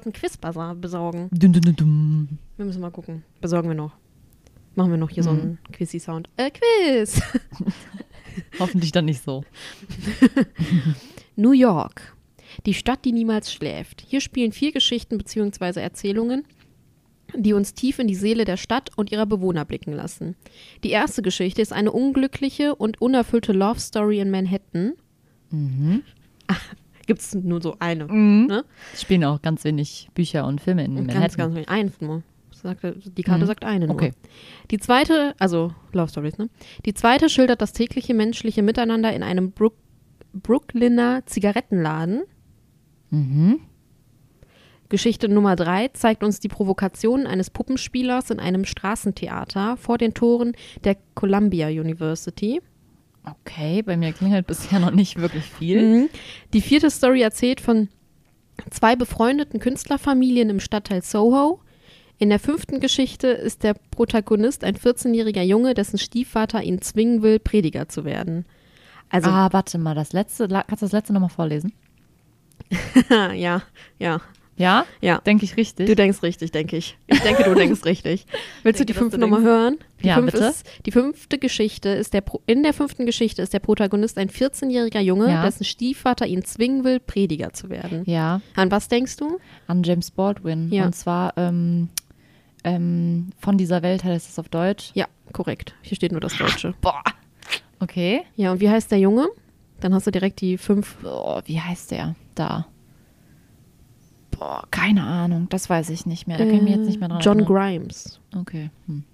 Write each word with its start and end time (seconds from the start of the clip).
Wollten 0.00 0.12
Quizbuzzer 0.14 0.74
besorgen. 0.74 1.28
Dum, 1.30 1.52
dum, 1.52 1.76
dum. 1.76 2.28
Wir 2.56 2.64
müssen 2.64 2.80
mal 2.80 2.90
gucken. 2.90 3.22
Besorgen 3.42 3.68
wir 3.68 3.74
noch. 3.74 3.92
Machen 4.74 4.92
wir 4.92 4.98
noch 4.98 5.10
hier 5.10 5.22
so 5.22 5.30
einen 5.30 5.58
Quizzy-Sound. 5.72 6.30
Äh, 6.38 6.50
Quiz. 6.50 7.20
Hoffentlich 8.58 8.92
dann 8.92 9.04
nicht 9.04 9.22
so. 9.22 9.44
New 11.36 11.52
York. 11.52 12.16
Die 12.64 12.72
Stadt, 12.72 13.04
die 13.04 13.12
niemals 13.12 13.52
schläft. 13.52 14.02
Hier 14.06 14.22
spielen 14.22 14.52
vier 14.52 14.72
Geschichten 14.72 15.18
bzw. 15.18 15.80
Erzählungen, 15.80 16.44
die 17.34 17.52
uns 17.52 17.74
tief 17.74 17.98
in 17.98 18.06
die 18.08 18.14
Seele 18.14 18.46
der 18.46 18.56
Stadt 18.56 18.90
und 18.96 19.12
ihrer 19.12 19.26
Bewohner 19.26 19.66
blicken 19.66 19.92
lassen. 19.92 20.34
Die 20.82 20.90
erste 20.90 21.20
Geschichte 21.20 21.60
ist 21.60 21.72
eine 21.74 21.92
unglückliche 21.92 22.74
und 22.74 23.02
unerfüllte 23.02 23.52
Love 23.52 23.80
Story 23.80 24.20
in 24.20 24.30
Manhattan. 24.30 24.94
Mhm. 25.50 26.02
Gibt 27.10 27.20
es 27.22 27.34
nur 27.34 27.60
so 27.60 27.74
eine. 27.80 28.06
Mhm. 28.06 28.46
Ne? 28.46 28.64
Es 28.94 29.02
spielen 29.02 29.24
auch 29.24 29.42
ganz 29.42 29.64
wenig 29.64 30.08
Bücher 30.14 30.46
und 30.46 30.60
Filme 30.60 30.84
in 30.84 30.94
Manhattan. 30.94 31.20
Ganz, 31.22 31.36
ganz 31.36 31.54
wenig. 31.56 31.68
Eins 31.68 32.00
nur. 32.00 32.22
Sagte, 32.52 32.94
die 33.16 33.22
Karte 33.22 33.42
Mhm. 33.42 33.46
sagt 33.48 33.64
eine 33.64 33.86
nur. 33.86 33.96
Okay. 33.96 34.12
Die 34.70 34.78
zweite, 34.78 35.34
also 35.38 35.72
Love 35.92 36.08
Stories, 36.10 36.38
ne? 36.38 36.50
Die 36.84 36.94
zweite 36.94 37.28
schildert 37.28 37.60
das 37.62 37.72
tägliche 37.72 38.14
menschliche 38.14 38.62
Miteinander 38.62 39.12
in 39.12 39.22
einem 39.22 39.50
Brook 39.50 39.74
Brooklyner 40.32 41.22
Zigarettenladen. 41.26 42.22
Mhm. 43.10 43.58
Geschichte 44.88 45.28
Nummer 45.28 45.56
drei 45.56 45.88
zeigt 45.88 46.22
uns 46.22 46.38
die 46.38 46.48
Provokation 46.48 47.26
eines 47.26 47.50
Puppenspielers 47.50 48.30
in 48.30 48.38
einem 48.40 48.64
Straßentheater 48.64 49.76
vor 49.76 49.98
den 49.98 50.14
Toren 50.14 50.52
der 50.84 50.96
Columbia 51.14 51.68
University. 51.68 52.60
Okay, 53.24 53.82
bei 53.82 53.96
mir 53.96 54.12
klingelt 54.12 54.46
bisher 54.46 54.80
noch 54.80 54.92
nicht 54.92 55.16
wirklich 55.16 55.44
viel. 55.44 55.82
Mhm. 55.82 56.08
Die 56.52 56.60
vierte 56.60 56.90
Story 56.90 57.22
erzählt 57.22 57.60
von 57.60 57.88
zwei 58.70 58.96
befreundeten 58.96 59.60
Künstlerfamilien 59.60 60.50
im 60.50 60.60
Stadtteil 60.60 61.02
Soho. 61.02 61.60
In 62.18 62.28
der 62.28 62.38
fünften 62.38 62.80
Geschichte 62.80 63.28
ist 63.28 63.62
der 63.62 63.74
Protagonist 63.90 64.64
ein 64.64 64.76
14-jähriger 64.76 65.42
Junge, 65.42 65.74
dessen 65.74 65.98
Stiefvater 65.98 66.62
ihn 66.62 66.82
zwingen 66.82 67.22
will, 67.22 67.38
Prediger 67.38 67.88
zu 67.88 68.04
werden. 68.04 68.44
Also, 69.08 69.30
ah, 69.30 69.48
warte 69.52 69.78
mal, 69.78 69.94
das 69.94 70.12
letzte, 70.12 70.46
kannst 70.48 70.82
du 70.82 70.86
das 70.86 70.92
letzte 70.92 71.12
nochmal 71.12 71.30
vorlesen? 71.30 71.72
ja, 73.34 73.62
ja, 73.98 74.20
Ja? 74.60 74.84
ja. 75.00 75.18
Denke 75.18 75.44
ich 75.44 75.56
richtig? 75.56 75.86
Du 75.86 75.96
denkst 75.96 76.22
richtig, 76.22 76.52
denke 76.52 76.76
ich. 76.76 76.96
Ich 77.06 77.18
denke, 77.20 77.44
du 77.44 77.54
denkst 77.54 77.84
richtig. 77.84 78.26
Willst 78.62 78.78
du 78.78 78.84
die 78.84 78.92
denke, 78.92 79.00
fünfte 79.00 79.18
nochmal 79.18 79.42
hören? 79.42 79.78
Die 80.02 80.08
Ja, 80.08 80.14
fünf 80.16 80.32
bitte. 80.32 80.44
Ist, 80.44 80.66
die 80.86 80.90
fünfte 80.92 81.38
Geschichte 81.38 81.88
ist 81.88 82.12
der 82.14 82.20
Pro 82.20 82.40
in 82.46 82.62
der 82.62 82.72
fünften 82.72 83.06
Geschichte 83.06 83.42
ist 83.42 83.52
der 83.54 83.58
Protagonist 83.60 84.18
ein 84.18 84.28
14-jähriger 84.28 85.00
Junge, 85.00 85.28
Ja. 85.30 85.42
dessen 85.44 85.64
Stiefvater 85.64 86.26
ihn 86.26 86.44
zwingen 86.44 86.84
will, 86.84 87.00
Prediger 87.00 87.52
zu 87.52 87.70
werden. 87.70 88.02
ja, 88.06 88.40
An 88.54 88.70
was 88.70 88.88
denkst 88.88 89.16
du? 89.16 89.38
an 89.66 89.82
James 89.82 90.10
Baldwin. 90.10 90.70
Ja. 90.70 90.84
Und 90.84 90.94
zwar 90.94 91.32
ähm, 91.36 91.88
ähm, 92.64 93.30
von 93.38 93.56
dieser 93.56 93.82
Welt 93.82 94.04
heißt 94.04 94.28
es 94.28 94.38
auf 94.38 94.48
Deutsch. 94.48 94.90
Ja, 94.94 95.06
korrekt. 95.32 95.74
Hier 95.82 95.96
steht 95.96 96.12
nur 96.12 96.20
das 96.20 96.36
Deutsche. 96.36 96.74
Boah. 96.80 97.02
Okay. 97.78 98.22
Ja, 98.36 98.52
und 98.52 98.60
wie 98.60 98.68
heißt 98.68 98.90
der 98.90 98.98
Junge? 98.98 99.26
Dann 99.80 99.94
hast 99.94 100.06
du 100.06 100.10
direkt 100.10 100.40
die 100.42 100.58
fünf. 100.58 100.96
Boah, 100.96 101.42
wie 101.46 101.58
heißt 101.58 101.90
der 101.92 102.14
da? 102.34 102.66
Boah, 104.40 104.64
keine 104.70 105.02
Ahnung. 105.04 105.48
Das 105.50 105.68
weiß 105.68 105.90
ich 105.90 106.06
nicht 106.06 106.26
mehr. 106.26 106.38
Da 106.38 106.44
kann 106.46 106.54
ich 106.54 106.62
mich 106.62 106.74
jetzt 106.74 106.86
nicht 106.86 106.98
mehr 106.98 107.10
dran 107.10 107.20
Äh, 107.20 107.22
John. 107.22 107.44
Grimes. 107.44 108.20
Okay. 108.34 108.70
Hm. 108.86 109.04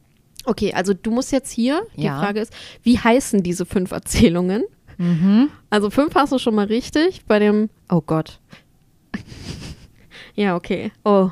Okay, 0.44 0.72
also 0.72 0.94
du 0.94 1.10
musst 1.10 1.32
jetzt 1.32 1.50
hier, 1.50 1.82
die 1.96 2.04
Ja. 2.04 2.20
Frage 2.20 2.38
ist, 2.38 2.52
wie 2.84 2.96
heißen 2.96 3.42
diese 3.42 3.66
fünf 3.66 3.90
Erzählungen? 3.90 4.62
Mhm. 4.98 5.50
Also 5.68 5.90
fünf 5.90 6.14
hast 6.14 6.30
du 6.32 6.38
schon 6.38 6.54
mal 6.54 6.66
richtig. 6.66 7.24
Bei 7.26 7.40
dem, 7.40 7.68
oh 7.90 8.00
Gott. 8.00 8.38
ja, 10.36 10.54
okay. 10.54 10.92
Oh. 11.04 11.30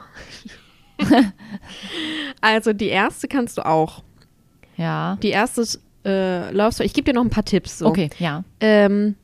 also 2.41 2.73
die 2.73 2.89
erste 2.89 3.29
kannst 3.29 3.59
du 3.59 3.65
auch. 3.65 4.03
Ja. 4.77 5.17
Die 5.23 5.29
erste 5.31 5.61
ist, 5.61 5.81
äh, 6.05 6.51
Love 6.51 6.73
Story. 6.73 6.87
Ich 6.87 6.95
gebe 6.95 7.05
dir 7.05 7.15
noch 7.15 7.25
ein 7.25 7.31
paar 7.31 7.45
Tipps. 7.45 7.79
So. 7.79 7.87
Okay, 7.87 8.11
ja. 8.19 8.43
Ähm, 8.61 9.15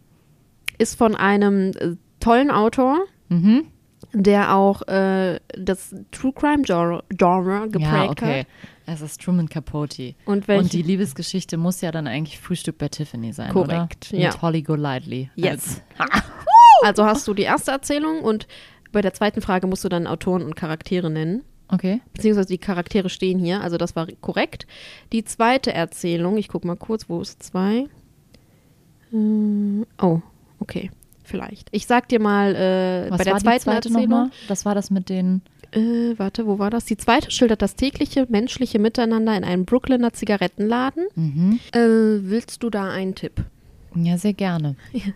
ist 0.79 0.97
von 0.97 1.17
einem 1.17 1.73
äh, 1.73 1.97
tollen 2.21 2.51
Autor, 2.53 3.01
Mhm. 3.29 3.67
Der 4.13 4.55
auch 4.55 4.83
äh, 4.89 5.41
das 5.57 5.95
True 6.11 6.33
Crime 6.33 6.63
Genre, 6.63 7.05
Genre 7.11 7.69
geprägt 7.69 7.93
Ja, 7.93 8.11
okay. 8.11 8.41
hat. 8.41 8.47
Es 8.87 9.03
ist 9.03 9.21
Truman 9.23 9.49
Capote. 9.49 10.15
Und? 10.25 10.49
Und 10.49 10.73
die 10.73 10.83
Liebesgeschichte 10.83 11.57
muss 11.57 11.81
ja 11.81 11.93
dann 11.93 12.07
eigentlich 12.09 12.41
Frühstück 12.41 12.77
bei 12.79 12.89
Tiffany 12.89 13.33
sein, 13.33 13.53
Korrekt, 13.53 14.09
oder? 14.13 14.21
ja. 14.21 14.29
Mit 14.31 14.43
Holly 14.43 14.63
Golightly. 14.63 15.31
Yes. 15.37 15.81
Also 16.83 17.05
hast 17.05 17.29
du 17.29 17.35
die 17.35 17.43
erste 17.43 17.71
Erzählung 17.73 18.23
und 18.23 18.49
bei 18.91 19.03
der 19.03 19.13
zweiten 19.13 19.43
Frage 19.43 19.67
musst 19.67 19.85
du 19.85 19.89
dann 19.89 20.07
Autoren 20.07 20.43
und 20.43 20.57
Charaktere 20.57 21.11
nennen. 21.11 21.45
Okay. 21.69 22.01
Beziehungsweise 22.15 22.49
die 22.49 22.59
Charaktere 22.59 23.09
stehen 23.11 23.39
hier, 23.39 23.61
also 23.61 23.77
das 23.77 23.95
war 23.95 24.09
korrekt. 24.21 24.67
Die 25.13 25.23
zweite 25.23 25.73
Erzählung, 25.73 26.37
ich 26.37 26.49
guck 26.49 26.65
mal 26.65 26.75
kurz, 26.77 27.09
wo 27.09 27.21
ist 27.21 27.43
zwei? 27.43 27.87
Hm, 29.11 29.87
oh, 30.01 30.21
okay, 30.59 30.91
vielleicht. 31.31 31.69
Ich 31.73 31.87
sag 31.87 32.09
dir 32.09 32.21
mal 32.21 32.55
äh, 32.55 33.11
Was 33.11 33.19
bei 33.19 33.25
der 33.25 33.33
war 33.35 33.41
zweiten 33.41 33.63
zweite 33.63 33.89
Erzählung. 33.89 34.31
Das 34.49 34.65
war 34.65 34.75
das 34.75 34.91
mit 34.91 35.09
den. 35.09 35.43
Äh, 35.73 36.15
warte, 36.19 36.47
wo 36.47 36.59
war 36.59 36.69
das? 36.71 36.85
Die 36.85 36.97
zweite 36.97 37.31
schildert 37.31 37.63
das 37.63 37.77
tägliche 37.77 38.27
menschliche 38.29 38.79
Miteinander 38.79 39.37
in 39.37 39.45
einem 39.45 39.65
Brooklyner 39.65 40.13
Zigarettenladen. 40.13 41.07
Mhm. 41.15 41.61
Äh, 41.73 41.79
willst 42.29 42.63
du 42.63 42.71
da 42.71 42.91
einen 42.91 43.15
Tipp? 43.15 43.45
Ja, 43.95 44.19
sehr 44.19 44.35
gerne. 44.35 44.77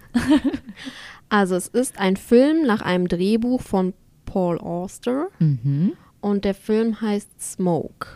Also 1.30 1.56
es 1.56 1.66
ist 1.69 1.98
ein 1.98 2.16
Film 2.16 2.66
nach 2.66 2.81
einem 2.82 3.08
Drehbuch 3.08 3.60
von 3.60 3.94
Paul 4.26 4.58
Auster 4.58 5.28
Mhm. 5.41 5.94
und 6.20 6.44
der 6.44 6.54
Film 6.54 7.00
heißt 7.00 7.28
Smoke. 7.41 8.06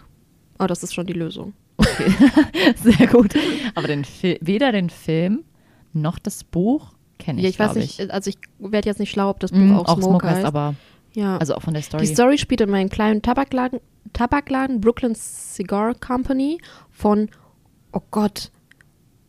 Oh, 0.59 0.66
das 0.66 0.82
ist 0.82 0.94
schon 0.94 1.06
die 1.06 1.15
Lösung. 1.15 1.53
Sehr 2.82 3.06
gut. 3.06 3.34
Aber 3.75 3.86
den 3.88 4.04
weder 4.41 4.72
den 4.72 4.91
Film 4.91 5.44
noch 5.92 6.19
das 6.19 6.44
Buch 6.44 6.92
kenne 7.18 7.38
ich, 7.40 7.44
ja, 7.44 7.50
ich 7.50 7.58
weiß 7.58 7.74
nicht, 7.76 8.10
also 8.10 8.30
ich 8.30 8.38
werde 8.58 8.88
jetzt 8.88 8.98
nicht 9.00 9.10
schlau, 9.10 9.30
ob 9.30 9.40
das 9.40 9.50
Buch 9.50 9.58
Mhm, 9.58 9.72
auch, 9.76 9.86
auch 9.88 10.00
Smoke, 10.00 10.26
heißt. 10.28 10.44
aber 10.44 10.74
ja. 11.14 11.36
also 11.38 11.54
auch 11.54 11.62
von 11.62 11.74
der 11.74 11.82
Story. 11.82 12.04
die 12.06 12.12
Story 12.12 12.38
spielt 12.38 12.60
in 12.60 12.72
einem 12.74 12.88
kleinen 12.90 13.22
Tabakladen, 13.22 13.80
Tabakladen 14.12 14.80
Brooklyn 14.80 15.14
Cigar 15.14 15.94
Company 15.94 16.58
von, 16.90 17.28
oh 17.92 18.00
Gott, 18.10 18.50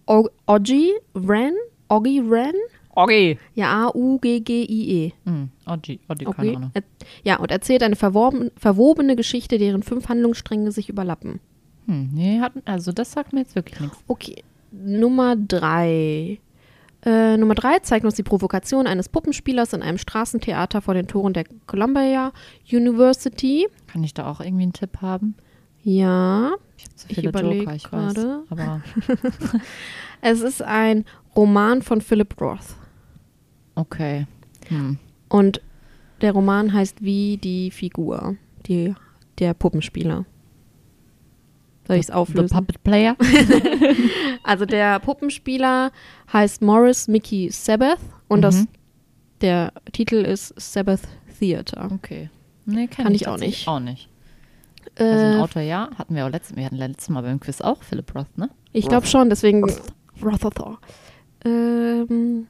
O- 0.07 0.29
Oggy 0.47 0.91
Wren? 1.13 1.53
Oggy 1.89 2.21
Wren? 2.29 2.53
okay. 2.95 3.37
Ja, 3.55 3.87
A-U-G-G-I-E. 3.87 5.11
Mhm. 5.25 5.49
Oji, 5.65 5.99
Oji, 6.09 6.25
keine 6.25 6.27
Okay. 6.27 6.55
Ahnung. 6.55 6.71
Er, 6.73 6.83
ja, 7.23 7.37
und 7.37 7.51
erzählt 7.51 7.81
eine 7.83 7.95
verworben, 7.95 8.51
verwobene 8.57 9.15
Geschichte, 9.15 9.57
deren 9.57 9.83
fünf 9.83 10.09
Handlungsstränge 10.09 10.71
sich 10.71 10.89
überlappen. 10.89 11.39
Hm, 11.85 12.09
nee, 12.13 12.39
hat, 12.39 12.53
also 12.65 12.91
das 12.91 13.11
sagt 13.11 13.33
mir 13.33 13.39
jetzt 13.41 13.55
wirklich 13.55 13.79
nichts. 13.79 13.97
Okay, 14.07 14.43
Nummer 14.71 15.35
drei. 15.35 16.39
Äh, 17.05 17.37
Nummer 17.37 17.55
drei 17.55 17.79
zeigt 17.79 18.03
uns 18.05 18.15
die 18.15 18.23
Provokation 18.23 18.85
eines 18.85 19.07
Puppenspielers 19.07 19.73
in 19.73 19.81
einem 19.81 19.97
Straßentheater 19.97 20.81
vor 20.81 20.93
den 20.93 21.07
Toren 21.07 21.33
der 21.33 21.45
Columbia 21.65 22.33
University. 22.69 23.67
Kann 23.87 24.03
ich 24.03 24.13
da 24.13 24.29
auch 24.29 24.41
irgendwie 24.41 24.63
einen 24.63 24.73
Tipp 24.73 24.97
haben? 25.01 25.35
Ja, 25.81 26.51
Ich 26.77 26.83
habe 26.85 26.95
zu 26.95 27.07
viele 27.07 27.31
Joker, 27.31 27.75
ich 27.75 27.83
gerade. 27.83 28.43
weiß. 28.49 28.51
Aber 28.51 28.81
es 30.21 30.41
ist 30.41 30.61
ein 30.61 31.05
Roman 31.35 31.81
von 31.81 32.01
Philip 32.01 32.39
Roth. 32.41 32.75
okay. 33.75 34.27
Hm. 34.67 34.97
Und 35.29 35.61
der 36.21 36.33
Roman 36.33 36.73
heißt 36.73 37.01
wie 37.01 37.37
die 37.37 37.71
Figur, 37.71 38.35
die, 38.67 38.93
der 39.39 39.53
Puppenspieler. 39.53 40.25
Soll 41.89 41.95
ich 41.97 42.01
es 42.03 42.07
The 42.07 42.13
auflösen? 42.13 42.55
Puppet 42.55 42.81
Player? 42.83 43.15
Also 44.43 44.65
der 44.65 44.99
Puppenspieler 44.99 45.91
heißt 46.31 46.61
Morris 46.61 47.07
Mickey 47.07 47.49
Sabbath 47.51 47.99
und 48.29 48.41
das, 48.41 48.55
Mhm. 48.61 48.67
der 49.41 49.73
Titel 49.91 50.15
ist 50.15 50.53
Sabbath 50.59 51.01
Theater. 51.39 51.89
Okay. 51.93 52.29
Nee, 52.65 52.87
kenn 52.87 53.05
Kann 53.05 53.13
ich 53.15 53.27
auch 53.27 53.31
tatsächlich 53.33 53.57
nicht. 53.59 53.67
Auch 53.67 53.79
nicht. 53.79 54.09
Also 54.97 55.13
ein 55.25 55.33
Äh, 55.33 55.41
Autor, 55.41 55.61
ja, 55.61 55.89
hatten 55.97 56.15
wir 56.15 56.25
auch 56.25 56.29
letztes, 56.31 56.55
wir 56.55 56.65
hatten 56.65 56.77
letztes 56.77 57.09
Mal 57.09 57.21
beim 57.21 57.39
Quiz 57.39 57.61
auch 57.61 57.83
Philip 57.83 58.15
Roth, 58.15 58.37
ne? 58.37 58.49
ich 58.71 58.87
glaube 58.87 59.05
schon, 59.07 59.29
deswegen 59.29 59.65
Rothathor. 60.23 60.79
Ähm, 61.45 62.47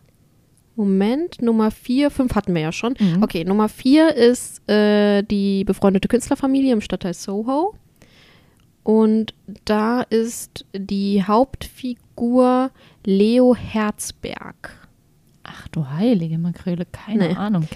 Moment, 0.75 1.41
Nummer 1.41 1.71
vier, 1.71 2.09
fünf 2.11 2.35
hatten 2.35 2.53
wir 2.53 2.61
ja 2.61 2.71
schon. 2.71 2.93
Mhm. 2.99 3.23
Okay, 3.23 3.43
Nummer 3.43 3.67
vier 3.67 4.15
ist 4.15 4.67
äh, 4.69 5.21
die 5.23 5.63
befreundete 5.65 6.07
Künstlerfamilie 6.07 6.71
im 6.71 6.81
Stadtteil 6.81 7.13
Soho. 7.13 7.75
Und 8.89 9.35
da 9.65 10.01
ist 10.01 10.65
die 10.73 11.23
Hauptfigur 11.23 12.71
Leo 13.05 13.53
Herzberg. 13.55 14.89
Ach 15.43 15.67
du 15.67 15.87
heilige 15.87 16.39
Makrele, 16.39 16.87
keine 16.91 17.27
Nee. 17.27 17.35
Ahnung. 17.35 17.67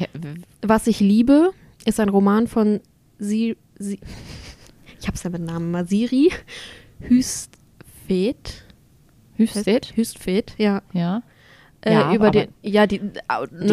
Was 0.63 0.88
ich 0.88 1.00
liebe, 1.01 1.51
ist 1.86 2.00
ein 2.00 2.10
Roman 2.10 2.48
von 2.48 2.80
Sie. 3.19 3.57
Sie 3.77 4.00
ich 5.00 5.07
hab's 5.07 5.21
ja 5.21 5.30
mit 5.30 5.44
Namen 5.44 5.69
Masiri 5.69 6.31
Hüstfed. 7.01 8.63
Hüfstedt? 9.36 9.95
Hüstfed, 9.95 10.56
ja. 10.57 10.81
Ja. 10.94 11.21
Äh, 11.85 11.94
Ja, 11.94 12.13
über 12.13 12.31
den, 12.31 12.47
ja, 12.62 12.88
die, 12.88 13.00
Die 13.00 13.12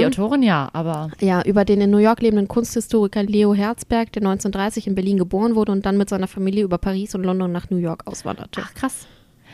ne? 0.01 0.07
Autorin 0.07 0.43
ja, 0.43 0.69
aber 0.73 1.11
ja, 1.21 1.43
über 1.43 1.65
den 1.65 1.81
in 1.81 1.91
New 1.91 1.99
York 1.99 2.21
lebenden 2.23 2.49
Kunsthistoriker 2.49 3.23
Leo 3.23 3.55
Herzberg, 3.55 4.13
der 4.13 4.23
1930 4.23 4.87
in 4.89 4.95
Berlin 4.95 5.17
geboren 5.19 5.55
wurde 5.55 5.73
und 5.73 5.87
dann 5.87 5.97
mit 5.97 6.09
seiner 6.09 6.27
Familie 6.27 6.65
über 6.65 6.79
Paris 6.79 7.15
und 7.15 7.23
London 7.25 7.53
nach 7.53 7.71
New 7.71 7.77
York 7.77 8.07
auswanderte. 8.07 8.63
ach 8.65 8.75
krass. 8.75 9.07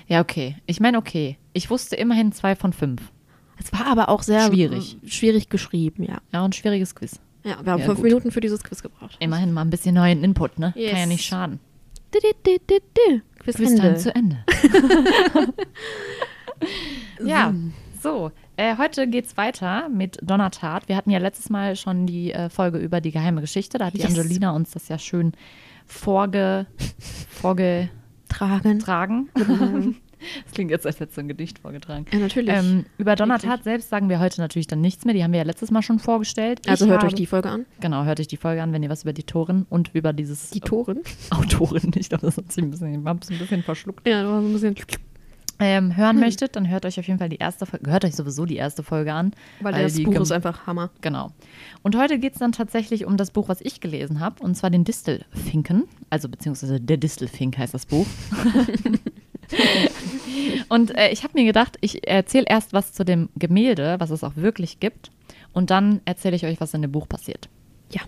Ja, 0.08 0.20
okay. 0.20 0.56
Ich 0.66 0.80
meine, 0.80 0.98
okay. 0.98 1.36
Ich 1.52 1.68
wusste 1.68 1.96
immerhin 1.96 2.30
zwei 2.32 2.54
von 2.54 2.72
fünf. 2.72 3.02
Es 3.58 3.72
war 3.72 3.86
aber 3.86 4.08
auch 4.08 4.22
sehr 4.22 4.46
Schwierig. 4.46 4.96
äh, 5.04 5.08
schwierig 5.08 5.48
geschrieben, 5.48 6.04
ja. 6.04 6.18
Ja, 6.32 6.44
und 6.44 6.54
schwieriges 6.54 6.94
Quiz. 6.94 7.18
Ja, 7.44 7.58
wir 7.62 7.72
haben 7.72 7.80
Ja, 7.80 7.86
fünf 7.86 7.98
gut. 7.98 8.04
Minuten 8.04 8.30
für 8.30 8.40
dieses 8.40 8.62
Quiz 8.62 8.82
gebraucht. 8.82 9.16
Immerhin 9.18 9.52
mal 9.52 9.62
ein 9.62 9.70
bisschen 9.70 9.94
neuen 9.94 10.22
Input, 10.22 10.58
ne? 10.58 10.72
Yes. 10.76 10.90
Kann 10.92 11.00
ja 11.00 11.06
nicht 11.06 11.24
schaden. 11.24 11.58
Di, 12.14 12.18
di, 12.46 12.58
di. 12.68 13.22
Quiz 13.40 13.56
Quiz 13.56 13.70
Ende. 13.70 13.82
dann 13.82 13.96
zu 13.98 14.14
Ende. 14.14 14.38
ja, 17.24 17.54
so. 18.02 18.30
Äh, 18.58 18.76
heute 18.78 19.06
geht's 19.06 19.36
weiter 19.36 19.88
mit 19.90 20.18
Donnertat. 20.22 20.88
Wir 20.88 20.96
hatten 20.96 21.10
ja 21.10 21.18
letztes 21.18 21.50
Mal 21.50 21.76
schon 21.76 22.06
die 22.06 22.32
äh, 22.32 22.48
Folge 22.48 22.78
über 22.78 23.00
die 23.02 23.10
geheime 23.10 23.42
Geschichte. 23.42 23.76
Da 23.78 23.86
hat 23.86 23.94
die 23.94 23.98
Yes. 23.98 24.16
Angelina 24.16 24.52
uns 24.52 24.70
das 24.70 24.88
ja 24.88 24.98
schön 24.98 25.32
vorge, 25.86 26.66
vorgetragen. 27.30 28.78
Tragen. 28.78 29.28
Das 30.44 30.54
klingt 30.54 30.70
jetzt, 30.70 30.86
als 30.86 30.98
hättest 30.98 31.18
du 31.18 31.20
ein 31.20 31.28
Gedicht 31.28 31.58
vorgetragen. 31.58 32.06
Ja, 32.10 32.18
natürlich. 32.18 32.52
Ähm, 32.52 32.86
über 32.96 33.14
Donnertat 33.16 33.62
selbst 33.64 33.90
sagen 33.90 34.08
wir 34.08 34.18
heute 34.18 34.40
natürlich 34.40 34.66
dann 34.66 34.80
nichts 34.80 35.04
mehr. 35.04 35.14
Die 35.14 35.22
haben 35.22 35.30
wir 35.32 35.38
ja 35.38 35.44
letztes 35.44 35.70
Mal 35.70 35.82
schon 35.82 35.98
vorgestellt. 35.98 36.66
also 36.66 36.86
Ich 36.86 36.90
hört 36.90 37.02
habe, 37.02 37.08
euch 37.12 37.14
die 37.14 37.26
Folge 37.26 37.50
an. 37.50 37.66
Genau, 37.80 38.02
hört 38.04 38.18
euch 38.18 38.26
die 38.26 38.38
Folge 38.38 38.62
an, 38.62 38.72
wenn 38.72 38.82
ihr 38.82 38.88
was 38.88 39.02
über 39.02 39.12
die 39.12 39.24
Torin 39.24 39.66
und 39.68 39.90
über 39.94 40.14
dieses 40.14 40.50
Die 40.50 40.60
Toren. 40.60 41.00
Autorin, 41.30 41.92
ich 41.96 42.08
glaube, 42.08 42.24
das 42.26 42.38
hat 42.38 42.50
sich 42.50 42.64
ein 42.64 42.70
bisschen, 42.70 42.94
ich 42.94 43.06
ein 43.06 43.18
bisschen 43.18 43.62
verschluckt, 43.62 44.08
Ja, 44.08 44.22
du 44.22 44.30
warst 44.30 44.46
ein 44.46 44.52
bisschen. 44.52 44.74
Ähm, 45.58 45.90
Hm. 45.90 45.96
hören 45.96 46.20
möchtet, 46.20 46.56
dann 46.56 46.68
hört 46.68 46.84
euch 46.84 46.98
auf 46.98 47.06
jeden 47.06 47.18
Fall 47.18 47.28
die 47.28 47.36
erste 47.36 47.66
Folge, 47.66 47.90
hört 47.90 48.04
euch 48.04 48.14
sowieso 48.14 48.44
die 48.44 48.56
erste 48.56 48.82
Folge 48.82 49.12
an. 49.12 49.32
Weil 49.60 49.74
weil 49.74 49.82
das 49.84 49.94
die 49.94 50.04
Buch 50.04 50.20
ist 50.20 50.32
einfach 50.32 50.66
Hammer. 50.66 50.90
Genau. 51.00 51.30
Und 51.82 51.96
heute 51.96 52.18
geht 52.18 52.34
es 52.34 52.38
dann 52.38 52.52
tatsächlich 52.52 53.06
um 53.06 53.16
das 53.16 53.30
Buch, 53.30 53.48
was 53.48 53.60
ich 53.60 53.80
gelesen 53.80 54.20
habe, 54.20 54.42
und 54.42 54.54
zwar 54.56 54.70
den 54.70 54.84
Distelfinken. 54.84 55.84
Also 56.10 56.28
beziehungsweise 56.28 56.80
der 56.80 56.96
Distelfink 56.96 57.58
heißt 57.58 57.74
das 57.74 57.86
Buch. 57.86 58.06
und 60.68 60.96
äh, 60.96 61.10
ich 61.10 61.24
habe 61.24 61.38
mir 61.38 61.44
gedacht, 61.44 61.76
ich 61.80 62.06
erzähle 62.06 62.46
erst 62.48 62.72
was 62.72 62.92
zu 62.92 63.04
dem 63.04 63.28
Gemälde, 63.36 63.96
was 63.98 64.10
es 64.10 64.24
auch 64.24 64.36
wirklich 64.36 64.80
gibt, 64.80 65.10
und 65.52 65.70
dann 65.70 66.00
erzähle 66.04 66.36
ich 66.36 66.44
euch, 66.44 66.60
was 66.60 66.74
in 66.74 66.82
dem 66.82 66.92
Buch 66.92 67.08
passiert. 67.08 67.48
Ja. 67.90 68.02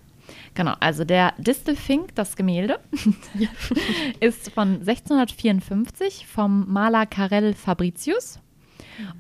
Genau, 0.59 0.75
also 0.81 1.05
der 1.05 1.35
Distelfink, 1.39 2.17
das 2.17 2.35
Gemälde, 2.35 2.81
ist 4.21 4.51
von 4.51 4.81
1654 4.81 6.27
vom 6.27 6.67
Maler 6.69 7.07
Karel 7.07 7.55
Fabricius. 7.55 8.41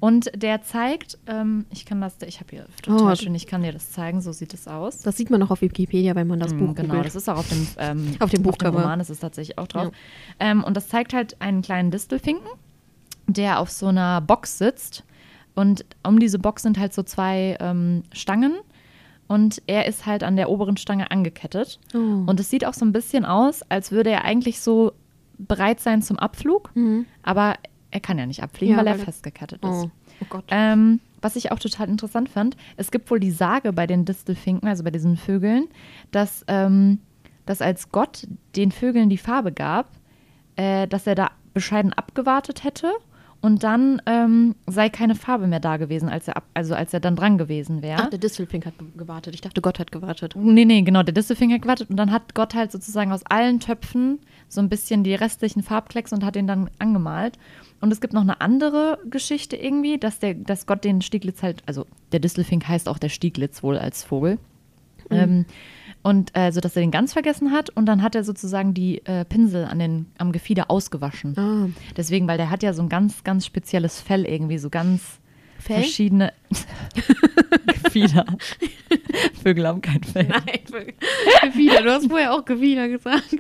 Und 0.00 0.32
der 0.35 0.62
zeigt, 0.62 1.17
ähm, 1.29 1.64
ich 1.70 1.87
kann 1.87 2.00
das, 2.00 2.17
ich 2.26 2.40
habe 2.40 2.50
hier 2.50 2.67
total 2.82 3.12
Oh, 3.12 3.14
schön, 3.14 3.37
ich 3.37 3.46
kann 3.46 3.62
dir 3.62 3.70
das 3.73 3.93
zeigen, 3.93 4.20
so 4.20 4.32
sieht 4.32 4.52
es 4.52 4.67
aus. 4.67 5.02
Das 5.02 5.17
sieht 5.17 5.31
man 5.31 5.38
noch 5.38 5.52
auf 5.52 5.61
Wikipedia, 5.61 6.17
wenn 6.17 6.26
man 6.26 6.40
das 6.40 6.52
Mm, 6.52 6.58
Buch 6.58 6.75
genau, 6.75 6.88
googelt. 6.88 7.06
das 7.06 7.14
ist 7.14 7.29
auch 7.29 7.37
auf 7.38 7.49
dem, 7.49 7.69
ähm, 7.79 8.17
Auf 8.19 8.31
dem 8.31 8.43
Buchcover. 8.43 8.81
Roman 8.81 8.99
ist 8.99 9.11
es 9.11 9.20
tatsächlich 9.20 9.58
auch 9.58 9.69
drauf. 9.69 9.93
Ähm, 10.40 10.64
und 10.64 10.76
das 10.76 10.88
zeigt 10.88 11.14
halt 11.14 11.40
einen 11.40 11.62
kleinen 11.62 11.93
Distelfinken, 11.93 12.49
der 13.29 13.61
auf 13.61 13.70
so 13.70 13.87
einer 13.87 14.20
Box 14.20 14.58
sitzt. 14.58 15.05
Und 15.55 15.85
um 16.02 16.19
diese 16.19 16.40
Box 16.40 16.62
sind 16.64 16.76
halt 16.76 16.93
so 16.93 17.05
zwei 17.05 17.56
ähm, 17.61 18.02
Stangen. 18.12 18.55
Und 19.28 19.62
er 19.66 19.86
ist 19.86 20.06
halt 20.06 20.25
an 20.25 20.36
der 20.36 20.48
oberen 20.50 20.76
Stange 20.76 21.10
angekettet. 21.10 21.78
Oh. 21.94 21.98
Und 21.98 22.40
es 22.40 22.50
sieht 22.50 22.64
auch 22.64 22.75
so 22.75 22.84
ein 22.84 22.92
bisschen 22.92 23.25
aus, 23.25 23.62
als 23.69 23.92
würde 23.92 24.10
er 24.10 24.25
eigentlich 24.25 24.60
so 24.60 24.92
bereit 25.38 25.80
sein 25.80 26.02
zum 26.02 26.19
Abflug. 26.19 26.72
Aber 27.22 27.54
er 27.90 28.00
kann 28.00 28.19
ja 28.19 28.26
nicht 28.26 28.42
abfliegen, 28.42 28.75
Mhm. 28.75 28.78
Ja, 28.78 28.84
weil 28.84 28.86
er 28.88 28.92
weil 28.94 29.00
er- 29.00 29.04
festgekettet 29.04 29.62
ist. 29.62 29.69
Oh, 29.70 29.90
oh 30.22 30.26
Gott. 30.30 30.44
Ähm, 30.48 31.00
was 31.20 31.36
ich 31.36 31.52
auch 31.52 31.58
total 31.58 31.88
interessant 31.88 32.28
fand, 32.28 32.56
es 32.76 32.90
gibt 32.90 33.10
wohl 33.10 33.20
die 33.20 33.30
Sage 33.30 33.72
bei 33.72 33.86
den 33.86 34.04
Distelfinken, 34.04 34.69
also 34.69 34.82
bei 34.84 34.90
diesen 34.90 35.16
Vögeln, 35.16 35.66
dass, 36.10 36.44
ähm, 36.48 36.98
dass 37.44 37.60
als 37.60 37.90
Gott 37.90 38.26
den 38.56 38.72
Vögeln 38.72 39.08
die 39.10 39.19
Farbe 39.19 39.52
gab, 39.52 39.90
äh, 40.56 40.86
dass 40.86 41.06
er 41.06 41.14
da 41.16 41.30
bescheiden 41.54 41.92
abgewartet 41.92 42.62
hätte 42.64 42.92
und 43.40 43.62
dann 43.62 44.02
ähm, 44.06 44.56
sei 44.67 44.88
keine 44.88 45.14
Farbe 45.14 45.46
mehr 45.46 45.61
da 45.61 45.76
gewesen, 45.76 46.08
als 46.08 46.26
er 46.26 46.37
ab, 46.37 46.44
also 46.55 46.75
als 46.75 46.93
er 46.93 46.99
dann 46.99 47.14
dran 47.14 47.38
gewesen 47.38 47.82
wäre. 47.82 48.02
Ach, 48.02 48.11
der 48.11 48.19
Distelfink 48.19 48.67
hat 48.67 48.75
gewartet. 48.96 49.35
Ich 49.35 49.40
dachte, 49.40 49.61
Gott 49.61 49.79
hat 49.79 49.93
gewartet. 49.93 50.35
Nee, 50.37 50.64
nee, 50.64 50.82
genau, 50.82 51.05
der 51.05 51.14
Distelfink 51.14 51.52
hat 51.52 51.62
gewartet 51.62 51.88
und 51.90 51.96
dann 51.96 52.11
hat 52.11 52.35
Gott 52.35 52.55
halt 52.55 52.73
sozusagen 52.73 53.12
aus 53.12 53.25
allen 53.26 53.61
Töpfen 53.61 54.19
so 54.49 54.61
ein 54.61 54.69
bisschen 54.69 55.05
die 55.05 55.14
restlichen 55.14 55.62
Farbklecks 55.62 56.12
und 56.12 56.25
hat 56.25 56.35
ihn 56.35 56.49
dann 56.49 56.69
angemalt. 56.81 57.38
Und 57.81 57.93
es 57.93 58.00
gibt 58.00 58.12
noch 58.12 58.23
eine 58.23 58.40
andere 58.40 58.99
Geschichte 59.08 59.56
irgendwie, 59.56 59.99
dass, 59.99 60.19
der, 60.19 60.35
dass 60.35 60.67
Gott 60.67 60.82
den 60.82 61.00
Stieglitz 61.00 61.43
halt, 61.43 61.62
also 61.67 61.87
der 62.11 62.19
Distelfink 62.19 62.67
heißt 62.67 62.88
auch 62.88 62.99
der 62.99 63.08
Stieglitz 63.08 63.62
wohl 63.62 63.79
als 63.79 64.02
Vogel. 64.02 64.38
Ähm, 65.11 65.46
und 66.03 66.31
äh, 66.37 66.53
so, 66.53 66.61
dass 66.61 66.77
er 66.77 66.81
den 66.83 66.91
ganz 66.91 67.12
vergessen 67.12 67.53
hat 67.53 67.71
und 67.71 67.87
dann 67.87 68.03
hat 68.03 68.15
er 68.15 68.25
sozusagen 68.25 68.73
die 68.75 69.05
äh, 69.06 69.25
Pinsel 69.25 69.65
an 69.65 69.79
den, 69.79 70.06
am 70.19 70.33
Gefieder 70.33 70.71
ausgewaschen. 70.71 71.37
Ah. 71.39 71.69
Deswegen, 71.97 72.27
weil 72.29 72.39
der 72.39 72.50
hat 72.50 72.62
ja 72.62 72.73
so 72.73 72.83
ein 72.83 72.89
ganz, 72.89 73.25
ganz 73.25 73.45
spezielles 73.45 74.00
Fell 74.00 74.25
irgendwie, 74.25 74.59
so 74.59 74.71
ganz 74.71 75.19
Fell? 75.59 75.77
verschiedene 75.83 76.33
Gefieder. 77.67 78.25
Vögel 79.43 79.67
haben 79.67 79.81
kein 79.83 80.03
Fell. 80.05 80.29
Nein, 80.29 80.93
Gefieder. 81.43 81.83
Du 81.83 81.91
hast 81.93 82.06
vorher 82.09 82.33
auch 82.33 82.45
Gefieder 82.45 82.89
gesagt. 82.89 83.35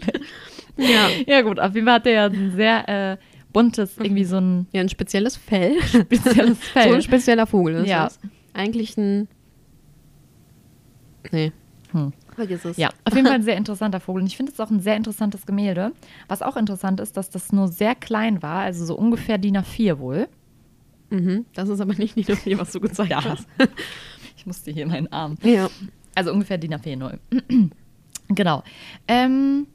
ja. 0.76 1.08
Ja 1.26 1.42
gut, 1.42 1.60
auf 1.60 1.74
jeden 1.74 1.86
Fall 1.86 1.94
hat 1.96 2.06
er 2.06 2.12
ja 2.12 2.24
ein 2.26 2.52
sehr 2.56 2.88
äh, 3.12 3.16
buntes, 3.52 3.96
irgendwie 3.98 4.24
so 4.24 4.38
ein 4.38 4.66
Ja, 4.72 4.80
ein 4.80 4.88
spezielles 4.88 5.36
Fell. 5.36 5.80
spezielles 5.82 6.58
Fell. 6.72 6.88
So 6.88 6.94
ein 6.96 7.02
spezieller 7.02 7.46
Vogel 7.46 7.76
ist 7.76 7.88
Ja. 7.88 8.04
das. 8.04 8.18
Eigentlich 8.52 8.96
ein. 8.98 9.28
Nee. 11.30 11.52
Hm. 11.92 12.12
Vergiss 12.38 12.64
es. 12.64 12.76
Ja, 12.76 12.90
auf 13.04 13.14
jeden 13.14 13.26
Fall 13.26 13.34
ein 13.36 13.42
sehr 13.42 13.56
interessanter 13.56 13.98
Vogel. 14.00 14.22
Und 14.22 14.28
ich 14.28 14.36
finde 14.36 14.52
es 14.52 14.60
auch 14.60 14.70
ein 14.70 14.80
sehr 14.80 14.96
interessantes 14.96 15.44
Gemälde. 15.44 15.92
Was 16.28 16.40
auch 16.40 16.56
interessant 16.56 17.00
ist, 17.00 17.16
dass 17.16 17.30
das 17.30 17.52
nur 17.52 17.68
sehr 17.68 17.94
klein 17.94 18.42
war, 18.42 18.60
also 18.60 18.84
so 18.86 18.94
ungefähr 18.96 19.38
DIN 19.38 19.56
A4 19.58 19.98
wohl. 19.98 20.28
Mhm. 21.10 21.46
Das 21.54 21.68
ist 21.68 21.80
aber 21.80 21.94
nicht 21.94 22.16
die 22.16 22.24
Nummer, 22.50 22.62
was 22.62 22.72
du 22.72 22.80
gezeigt 22.80 23.10
Ja. 23.10 23.24
hast. 23.24 23.46
Ich 24.36 24.46
musste 24.46 24.70
hier 24.70 24.86
meinen 24.86 25.12
Arm. 25.12 25.34
Ja. 25.42 25.68
Also 26.14 26.32
ungefähr 26.32 26.58
DIN 26.58 26.72
A4 26.72 26.96
neu. 26.96 27.16
genau. 28.28 28.62
Ähm, 29.08 29.66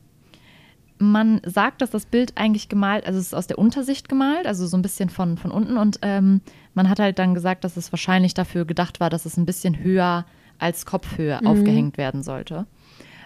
man 1.00 1.42
sagt, 1.46 1.82
dass 1.82 1.90
das 1.90 2.06
Bild 2.06 2.32
eigentlich 2.38 2.70
gemalt, 2.70 3.06
also 3.06 3.20
es 3.20 3.28
ist 3.28 3.34
aus 3.34 3.48
der 3.48 3.60
Untersicht 3.60 4.08
gemalt, 4.08 4.48
also 4.48 4.66
so 4.66 4.78
ein 4.78 4.82
bisschen 4.82 5.10
von, 5.10 5.38
von 5.38 5.52
unten. 5.52 5.76
Und 5.78 6.00
ähm, 6.02 6.40
man 6.76 6.88
hat 6.90 7.00
halt 7.00 7.20
dann 7.20 7.34
gesagt, 7.34 7.66
dass 7.66 7.76
es 7.76 7.92
wahrscheinlich 7.92 8.34
dafür 8.34 8.64
gedacht 8.64 9.02
war, 9.02 9.10
dass 9.10 9.26
es 9.26 9.36
ein 9.36 9.46
bisschen 9.46 9.80
höher 9.80 10.26
als 10.60 10.86
Kopfhöhe 10.86 11.46
aufgehängt 11.46 11.98
werden 11.98 12.24
sollte. 12.24 12.66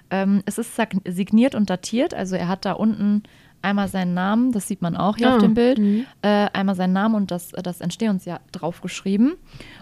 Ähm, 0.10 0.42
es 0.46 0.58
ist 0.58 0.80
signiert 1.06 1.56
und 1.56 1.70
datiert, 1.70 2.14
also 2.14 2.36
er 2.36 2.48
hat 2.48 2.66
da 2.66 2.74
unten 2.74 3.24
einmal 3.62 3.88
seinen 3.88 4.14
Namen, 4.14 4.52
das 4.52 4.68
sieht 4.68 4.82
man 4.82 4.96
auch 4.96 5.18
hier 5.18 5.30
Ah, 5.32 5.36
auf 5.36 5.42
dem 5.42 5.54
Bild, 5.54 5.80
mhm. 5.80 6.06
äh, 6.22 6.48
einmal 6.54 6.76
seinen 6.76 6.94
Namen 6.94 7.16
und 7.16 7.32
das, 7.32 7.50
das 7.50 7.82
Entstehungsjahr 7.82 8.40
draufgeschrieben. 8.52 9.34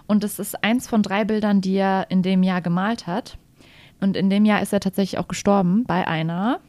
Und 0.07 0.23
es 0.23 0.39
ist 0.39 0.63
eins 0.63 0.87
von 0.87 1.01
drei 1.01 1.25
Bildern, 1.25 1.61
die 1.61 1.75
er 1.75 2.07
in 2.09 2.21
dem 2.21 2.43
Jahr 2.43 2.61
gemalt 2.61 3.05
hat. 3.07 3.37
Und 4.01 4.17
in 4.17 4.29
dem 4.29 4.45
Jahr 4.45 4.61
ist 4.61 4.73
er 4.73 4.79
tatsächlich 4.79 5.19
auch 5.19 5.27
gestorben 5.27 5.83
bei 5.85 6.07
einer 6.07 6.59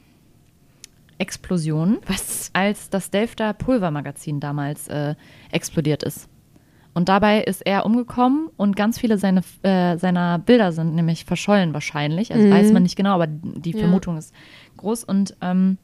Explosion, 1.18 1.98
Was? 2.06 2.50
als 2.52 2.90
das 2.90 3.10
Delfter 3.10 3.52
Pulvermagazin 3.52 4.40
damals 4.40 4.88
äh, 4.88 5.14
explodiert 5.50 6.02
ist. 6.02 6.28
Und 6.96 7.10
dabei 7.10 7.42
ist 7.42 7.60
er 7.66 7.84
umgekommen 7.84 8.48
und 8.56 8.74
ganz 8.74 8.98
viele 8.98 9.18
seine, 9.18 9.42
äh, 9.62 9.98
seiner 9.98 10.38
Bilder 10.38 10.72
sind 10.72 10.94
nämlich 10.94 11.26
verschollen 11.26 11.74
wahrscheinlich. 11.74 12.32
Also 12.32 12.46
Mhm. 12.46 12.50
weiß 12.50 12.72
man 12.72 12.84
nicht 12.84 12.96
genau, 12.96 13.10
aber 13.12 13.26
die 13.26 13.72
Ja. 13.72 13.80
Vermutung 13.80 14.16
ist 14.16 14.32
groß. 14.78 15.04
Und 15.04 15.36
ähm, 15.42 15.76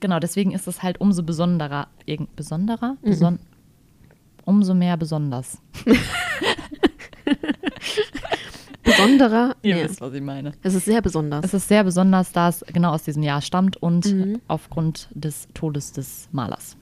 genau, 0.00 0.18
deswegen 0.18 0.50
ist 0.50 0.66
es 0.66 0.82
halt 0.82 1.00
umso 1.00 1.22
besonderer. 1.22 1.86
Irgend, 2.04 2.34
besonderer? 2.34 2.96
Mhm. 3.02 3.10
Beson 3.10 3.38
umso 4.44 4.74
mehr 4.74 4.96
besonders. 4.96 5.58
Besonderer. 8.82 9.54
Ihr 9.62 9.76
Nee. 9.76 9.84
wisst, 9.84 10.00
was 10.00 10.12
ich 10.14 10.20
meine. 10.20 10.52
Es 10.62 10.74
ist 10.74 10.84
sehr 10.84 11.00
besonders. 11.00 11.44
Es 11.44 11.54
ist 11.54 11.68
sehr 11.68 11.84
besonders, 11.84 12.32
da 12.32 12.48
es 12.48 12.64
genau 12.72 12.90
aus 12.92 13.04
diesem 13.04 13.22
Jahr 13.22 13.40
stammt 13.40 13.76
und 13.78 14.12
Mhm. 14.12 14.40
aufgrund 14.48 15.08
des 15.14 15.46
Todes 15.54 15.92
des 15.92 16.28
Malers. 16.32 16.76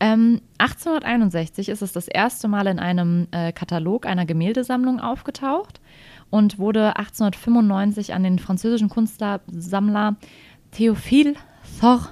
So. 0.00 0.06
Ähm, 0.06 0.40
1861 0.58 1.68
ist 1.68 1.82
es 1.82 1.92
das 1.92 2.08
erste 2.08 2.48
Mal 2.48 2.66
in 2.66 2.78
einem 2.78 3.28
äh, 3.30 3.52
Katalog 3.52 4.06
einer 4.06 4.26
Gemäldesammlung 4.26 5.00
aufgetaucht 5.00 5.80
und 6.30 6.58
wurde 6.58 6.96
1895 6.96 8.14
an 8.14 8.22
den 8.22 8.38
französischen 8.38 8.88
Kunstsammler 8.88 10.16
Théophile 10.76 11.34
Thor, 11.80 12.08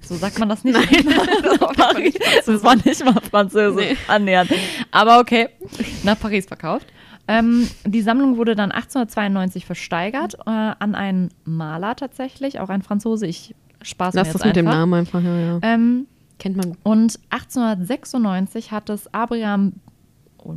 so 0.00 0.14
sagt 0.16 0.38
man 0.38 0.48
das 0.48 0.64
nicht. 0.64 0.76
das 0.76 0.84
war 1.60 1.72
Paris. 1.72 2.14
Das 2.46 2.62
war 2.62 2.76
nicht 2.76 3.04
mal 3.04 3.20
Französisch 3.30 3.90
Nee. 3.90 3.96
annähernd. 4.08 4.50
Aber 4.90 5.18
okay, 5.20 5.48
nach 6.02 6.18
Paris 6.18 6.46
verkauft. 6.46 6.86
Ähm, 7.26 7.68
die 7.86 8.02
Sammlung 8.02 8.36
wurde 8.36 8.54
dann 8.54 8.70
1892 8.70 9.64
versteigert 9.64 10.34
äh, 10.46 10.50
an 10.50 10.94
einen 10.94 11.30
Maler 11.44 11.96
tatsächlich, 11.96 12.60
auch 12.60 12.68
ein 12.68 12.82
Franzose. 12.82 13.26
Ich 13.26 13.54
spaß 13.82 14.12
mir 14.14 14.20
Lass 14.20 14.28
jetzt 14.28 14.40
das 14.40 14.44
mit 14.44 14.56
dem. 14.56 14.66
Namen 14.66 14.92
einfach, 14.92 15.22
ja, 15.22 15.36
ja. 15.38 15.58
Ähm, 15.62 16.06
Kennt 16.38 16.56
man. 16.56 16.76
und 16.82 17.18
1896 17.30 18.70
hat 18.72 18.90
es 18.90 19.12
Abraham, 19.14 19.74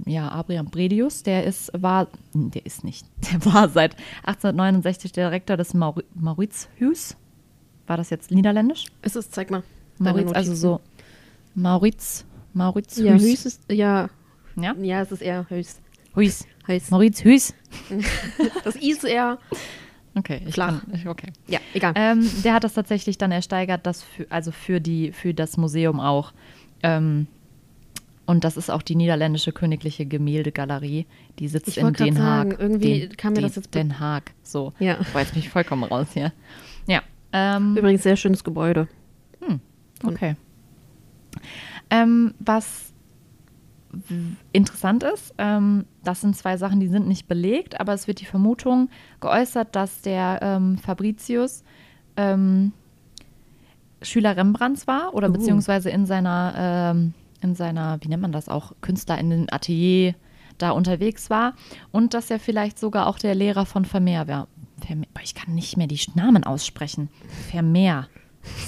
ja, 0.06 0.30
Abraham 0.30 0.68
Bredius, 0.68 1.24
der 1.24 1.46
ist, 1.46 1.72
war, 1.74 2.08
der 2.34 2.66
ist 2.66 2.84
nicht, 2.84 3.06
der 3.32 3.46
war 3.46 3.70
seit 3.70 3.96
1869 4.24 5.12
Direktor 5.12 5.58
des 5.58 5.74
Mauri 5.74 6.04
Mauritius. 6.16 7.16
War 7.86 7.98
das 7.98 8.10
jetzt 8.10 8.32
niederländisch? 8.32 8.86
Ist 9.02 9.16
es, 9.16 9.30
zeig 9.32 9.50
mal. 9.50 9.64
Mauritius, 10.00 10.34
also 10.34 10.56
so 10.56 10.82
Mauritius, 11.56 12.26
Mauritius. 12.54 13.06
Ja, 13.06 13.14
Hüß 13.14 13.46
ist, 13.46 13.72
ja, 13.72 14.10
Ja? 14.56 14.76
ja, 14.82 15.02
es 15.02 15.12
ist 15.12 15.22
eher 15.22 15.50
Hüß. 15.50 15.80
Huis. 16.16 16.48
Hüß. 16.66 16.90
Mauritius. 16.90 17.54
Das 18.64 18.76
I 18.76 18.92
ist 18.92 19.04
eher, 19.04 19.38
Okay, 20.18 20.42
ich 20.46 20.54
Flach. 20.54 20.82
Kann, 20.82 20.94
ich, 20.94 21.08
okay. 21.08 21.32
ja, 21.48 21.60
egal. 21.74 21.94
Ähm, 21.96 22.30
der 22.44 22.54
hat 22.54 22.64
das 22.64 22.74
tatsächlich 22.74 23.18
dann 23.18 23.32
ersteigert, 23.32 23.86
das 23.86 24.04
für, 24.04 24.26
also 24.30 24.52
für, 24.52 24.80
die, 24.82 25.12
für 25.12 25.34
das 25.34 25.58
Museum 25.58 26.00
auch. 26.00 26.34
Ähm, 26.84 27.28
und 28.26 28.44
das 28.44 28.58
ist 28.58 28.70
auch 28.70 28.82
die 28.82 28.96
niederländische 28.96 29.52
königliche 29.52 30.06
Gemäldegalerie. 30.06 31.06
Die 31.40 31.48
sitzt 31.48 31.70
Ich 31.70 31.78
in 31.78 31.94
Den 31.94 32.18
Haag. 32.22 32.50
sagen, 32.50 32.56
irgendwie 32.60 33.02
Den, 33.02 33.18
kam 33.18 33.34
mir 33.34 33.42
das 33.42 33.56
jetzt 33.56 33.74
Den 33.74 34.00
Haag. 34.00 34.34
So. 34.44 34.74
Ja. 34.80 34.98
Boah, 35.14 35.20
jetzt 35.20 35.34
bin 35.34 35.40
ich 35.40 35.50
vollkommen 35.50 35.84
raus 35.84 36.08
hier. 36.14 36.34
Ja. 36.88 37.02
Ähm, 37.32 37.78
Übrigens 37.78 38.04
sehr 38.04 38.16
schönes 38.16 38.44
Gebäude. 38.44 38.88
Okay. 40.04 40.36
Ähm, 41.90 42.34
was 42.40 42.94
interessant 44.52 45.04
ist, 45.04 45.34
ähm, 45.38 45.86
das 46.04 46.22
sind 46.22 46.36
zwei 46.36 46.58
Sachen, 46.58 46.80
die 46.80 46.88
sind 46.88 47.08
nicht 47.08 47.28
belegt, 47.28 47.80
aber 47.80 47.94
es 47.94 48.08
wird 48.08 48.22
die 48.22 48.26
Vermutung 48.26 48.90
geäußert, 49.20 49.76
dass 49.76 50.02
der 50.02 50.40
ähm, 50.42 50.78
Fabricius 50.78 51.64
ähm, 52.16 52.74
Schüler 54.02 54.38
Rembrandts 54.38 54.88
war 54.88 55.14
oder 55.14 55.30
Uh. 55.30 55.34
beziehungsweise 55.34 55.90
in 55.90 56.06
seiner, 56.06 56.54
ähm, 56.58 57.14
in 57.42 57.56
seiner, 57.56 57.98
wie 58.02 58.08
nennt 58.08 58.22
man 58.22 58.32
das 58.32 58.50
auch, 58.50 58.74
Künstler 58.82 59.18
in 59.18 59.30
den 59.30 59.52
Atelier 59.52 60.16
da 60.58 60.72
unterwegs 60.72 61.30
war 61.30 61.54
und 61.92 62.14
dass 62.14 62.32
er 62.32 62.40
vielleicht 62.40 62.80
sogar 62.80 63.08
auch 63.08 63.20
der 63.20 63.36
Lehrer 63.36 63.66
von 63.66 63.86
Vermeer 63.86 64.28
war. 64.28 64.48
Vermeer, 64.86 65.08
ich 65.24 65.36
kann 65.36 65.56
nicht 65.56 65.78
mehr 65.78 65.88
die 65.88 66.00
Namen 66.16 66.44
aussprechen. 66.44 67.10
Vermeer. 67.50 68.08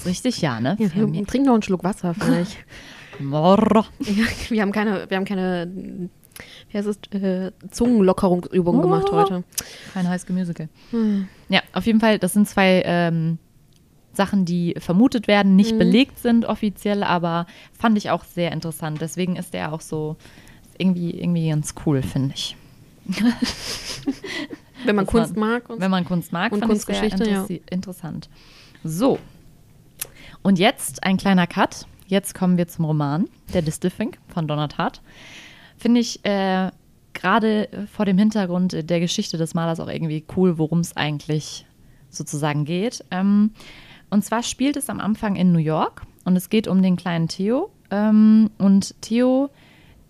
Richtig, 0.05 0.41
ja, 0.41 0.59
ne? 0.59 0.75
Ja, 0.79 0.87
trink 0.89 1.45
noch 1.45 1.53
einen 1.53 1.63
Schluck 1.63 1.83
Wasser 1.83 2.13
vielleicht. 2.13 2.57
Morro. 3.19 3.85
ja, 3.99 4.25
wir 4.49 4.61
haben 4.61 4.71
keine, 4.71 5.09
wir 5.09 5.17
haben 5.17 5.25
keine, 5.25 6.09
wie 6.71 6.77
heißt 6.77 6.87
es, 6.87 6.97
äh, 7.21 7.51
Zungenlockerungsübungen 7.71 8.81
gemacht 8.81 9.07
Oh. 9.11 9.15
heute. 9.17 9.43
Kein 9.93 10.07
High 10.07 10.21
School 10.21 10.35
Musical. 10.35 10.69
Ja, 11.49 11.61
auf 11.73 11.85
jeden 11.85 11.99
Fall, 11.99 12.19
das 12.19 12.33
sind 12.33 12.47
zwei 12.47 12.81
ähm, 12.85 13.37
Sachen, 14.13 14.45
die 14.45 14.75
vermutet 14.79 15.27
werden, 15.27 15.55
nicht 15.55 15.77
belegt 15.77 16.19
sind 16.19 16.45
offiziell, 16.45 17.03
aber 17.03 17.45
fand 17.77 17.97
ich 17.97 18.09
auch 18.09 18.23
sehr 18.23 18.51
interessant. 18.51 18.99
Deswegen 19.01 19.35
ist 19.35 19.53
der 19.53 19.71
auch 19.73 19.81
so 19.81 20.17
irgendwie, 20.77 21.11
irgendwie 21.19 21.49
ganz 21.49 21.73
cool, 21.85 22.01
finde 22.01 22.33
ich. 22.35 22.55
Wenn 24.85 24.95
man 24.95 25.05
Das 25.05 25.11
Kunst 25.11 25.35
war- 25.35 25.39
mag. 25.47 25.69
Und 25.69 25.81
Wenn 25.81 25.91
man 25.91 26.05
Kunst 26.05 26.31
mag, 26.31 26.51
und 26.51 26.59
fand 26.59 26.73
ich 26.73 26.81
sehr 26.83 27.27
ja. 27.27 27.45
interessant. 27.69 28.29
So. 28.83 29.19
Und 30.41 30.57
jetzt 30.57 31.03
ein 31.03 31.17
kleiner 31.17 31.47
Cut. 31.47 31.85
Jetzt 32.09 32.33
kommen 32.33 32.57
wir 32.57 32.67
zum 32.67 32.85
Roman, 32.85 33.29
Der 33.53 33.61
Distelfink 33.61 34.17
von 34.29 34.47
Donald 34.47 34.79
Hart. 34.79 34.99
Finde 35.77 36.01
ich 36.01 36.25
äh, 36.25 36.71
gerade 37.13 37.69
vor 37.93 38.05
dem 38.05 38.17
Hintergrund 38.17 38.89
der 38.89 38.99
Geschichte 38.99 39.37
des 39.37 39.53
Malers 39.53 39.79
auch 39.79 39.87
irgendwie 39.87 40.25
cool, 40.35 40.57
worum 40.57 40.79
es 40.79 40.97
eigentlich 40.97 41.67
sozusagen 42.09 42.65
geht. 42.65 43.05
Ähm, 43.11 43.51
und 44.09 44.25
zwar 44.25 44.41
spielt 44.41 44.75
es 44.75 44.89
am 44.89 44.99
Anfang 44.99 45.35
in 45.35 45.51
New 45.51 45.59
York 45.59 46.01
und 46.25 46.35
es 46.35 46.49
geht 46.49 46.67
um 46.67 46.81
den 46.81 46.95
kleinen 46.95 47.27
Theo. 47.27 47.69
Ähm, 47.91 48.49
und 48.57 48.99
Theo, 49.01 49.51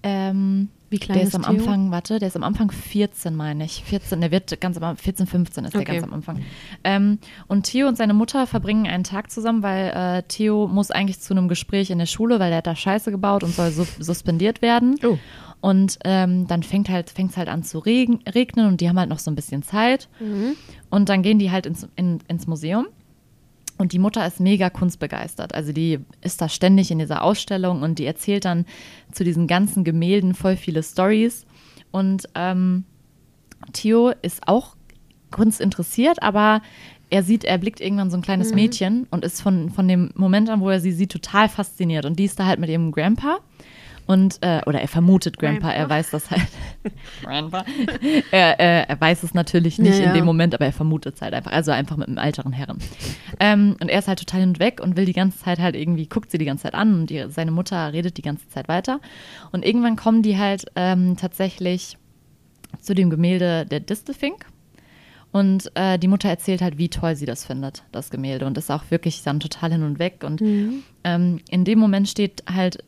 ähm, 0.02 0.70
Wie 0.90 0.98
klein 1.00 1.18
der 1.20 1.28
ist 1.28 1.30
ist 1.30 1.36
am 1.36 1.44
Theo? 1.44 1.52
Anfang, 1.64 1.92
warte, 1.92 2.20
der 2.20 2.28
ist 2.28 2.36
am 2.36 2.44
Anfang 2.44 2.72
14, 2.72 3.36
meine 3.36 3.66
ich. 3.66 3.84
14, 3.84 4.22
der 4.22 4.32
wird 4.32 4.60
ganz 4.60 4.78
am 4.78 4.84
Anfang, 4.84 5.04
14, 5.04 5.28
15 5.28 5.66
ist 5.66 5.74
der 5.74 5.82
Okay. 5.82 5.94
ganz 5.94 6.04
am 6.04 6.14
Anfang. 6.14 6.42
Ähm, 6.84 7.20
und 7.48 7.64
Theo 7.64 7.88
und 7.88 7.96
seine 7.98 8.14
Mutter 8.14 8.48
verbringen 8.48 8.88
einen 8.88 9.04
Tag 9.04 9.30
zusammen, 9.32 9.62
weil 9.64 9.90
äh, 9.90 10.24
Theo 10.24 10.68
muss 10.68 10.92
eigentlich 10.92 11.20
zu 11.20 11.34
einem 11.34 11.48
Gespräch 11.48 11.90
in 11.92 12.00
der 12.00 12.06
Schule, 12.08 12.40
weil 12.40 12.52
er 12.52 12.58
hat 12.60 12.68
da 12.68 12.76
Scheiße 12.76 13.12
gebaut 13.12 13.44
und 13.44 13.54
soll 13.54 13.72
sus 13.72 13.96
suspendiert 14.00 14.62
werden. 14.62 14.96
Oh. 15.06 15.18
Und 15.62 16.00
ähm, 16.06 16.48
dann 16.48 16.64
fängt 16.64 16.88
halt, 16.90 17.10
fängt's 17.10 17.36
halt 17.36 17.50
an 17.50 17.64
zu 17.64 17.80
regen, 17.80 18.22
regnen 18.34 18.68
und 18.68 18.80
die 18.80 18.88
haben 18.88 18.98
halt 18.98 19.10
noch 19.10 19.20
so 19.20 19.30
ein 19.30 19.36
bisschen 19.36 19.62
Zeit. 19.62 20.08
Und 20.90 21.10
dann 21.10 21.22
gehen 21.22 21.38
die 21.38 21.52
halt 21.52 21.66
ins, 21.66 21.86
in, 21.98 22.20
ins 22.30 22.48
Museum. 22.48 22.88
Und 23.80 23.94
die 23.94 24.00
Mutter 24.00 24.28
ist 24.28 24.42
mega 24.42 24.70
kunstbegeistert. 24.70 25.56
Also 25.56 25.72
die 25.72 26.00
ist 26.20 26.42
da 26.42 26.50
ständig 26.50 26.92
in 26.92 27.00
dieser 27.00 27.24
Ausstellung 27.24 27.82
und 27.82 27.98
die 27.98 28.06
erzählt 28.06 28.44
dann 28.44 28.66
zu 29.14 29.24
diesen 29.24 29.48
ganzen 29.48 29.86
Gemälden 29.86 30.34
voll 30.34 30.58
viele 30.58 30.84
Stories. 30.84 31.46
Und 31.90 32.28
ähm, 32.36 32.84
Theo 33.72 34.12
ist 34.22 34.48
auch 34.50 34.76
kunstinteressiert, 35.32 36.22
aber 36.22 36.62
er 37.10 37.24
sieht, 37.24 37.46
er 37.46 37.58
blickt 37.58 37.80
irgendwann 37.80 38.12
so 38.12 38.18
ein 38.18 38.22
kleines 38.22 38.54
Mädchen 38.54 39.08
und 39.12 39.24
ist 39.24 39.42
von, 39.42 39.70
von 39.70 39.88
dem 39.88 40.12
Moment 40.14 40.50
an, 40.50 40.60
wo 40.60 40.70
er 40.70 40.82
sie 40.82 40.92
sieht, 40.92 41.14
total 41.14 41.48
fasziniert. 41.48 42.06
Und 42.06 42.20
die 42.20 42.26
ist 42.26 42.38
da 42.38 42.46
halt 42.46 42.60
mit 42.60 42.70
ihrem 42.70 42.92
Grandpa. 42.92 43.40
Und, 44.10 44.40
äh, 44.42 44.62
oder 44.66 44.82
er 44.82 44.88
vermutet 44.88 45.38
Grandpa, 45.38 45.72
er 45.72 45.88
weiß 45.88 46.10
das 46.10 46.32
halt. 46.32 46.48
Grandpa. 47.22 47.64
er, 48.32 48.60
äh, 48.60 48.88
er 48.88 49.00
weiß 49.00 49.22
es 49.22 49.36
natürlich 49.36 49.78
nicht 49.78 50.00
Ja, 50.00 50.06
in 50.06 50.16
dem 50.16 50.26
Moment, 50.26 50.56
aber 50.56 50.66
er 50.66 50.74
vermutet 50.74 51.14
es 51.14 51.22
halt 51.22 51.36
einfach. 51.36 51.52
Also 51.52 51.70
einfach 51.70 51.96
mit 51.96 52.08
einem 52.08 52.18
älteren 52.18 52.52
Herren. 52.52 52.80
Ähm, 53.40 53.78
und 53.80 53.88
er 53.88 54.00
ist 54.00 54.08
halt 54.08 54.18
total 54.18 54.40
hin 54.40 54.50
und 54.50 54.60
weg 54.60 54.82
und 54.82 54.98
will 54.98 55.06
die 55.06 55.14
ganze 55.14 55.38
Zeit 55.38 55.60
halt 55.60 55.76
irgendwie, 55.76 56.08
guckt 56.08 56.32
sie 56.32 56.40
die 56.40 56.46
ganze 56.46 56.64
Zeit 56.64 56.74
an 56.74 57.02
und 57.02 57.12
die, 57.12 57.24
seine 57.30 57.52
Mutter 57.52 57.94
redet 57.94 58.18
die 58.18 58.24
ganze 58.24 58.50
Zeit 58.50 58.68
weiter. 58.68 59.00
Und 59.52 59.64
irgendwann 59.64 59.96
kommen 59.96 60.24
die 60.24 60.40
halt 60.40 60.66
ähm, 60.76 61.16
tatsächlich 61.16 61.96
zu 62.82 62.96
dem 62.96 63.12
Gemälde 63.12 63.68
der 63.68 63.80
Distelfink. 63.80 64.48
Und 65.32 65.72
äh, 65.76 66.00
die 66.00 66.08
Mutter 66.08 66.30
erzählt 66.30 66.64
halt, 66.64 66.80
wie 66.80 66.90
toll 66.90 67.16
sie 67.16 67.28
das 67.28 67.46
findet, 67.46 67.84
das 67.92 68.10
Gemälde. 68.10 68.48
Und 68.48 68.58
ist 68.58 68.72
auch 68.72 68.90
wirklich 68.90 69.22
dann 69.22 69.40
total 69.40 69.72
hin 69.74 69.84
und 69.84 70.00
weg. 70.00 70.24
Und 70.26 70.42
ähm, 71.04 71.42
in 71.52 71.64
dem 71.64 71.78
Moment 71.78 72.10
steht 72.10 72.42
halt, 72.52 72.84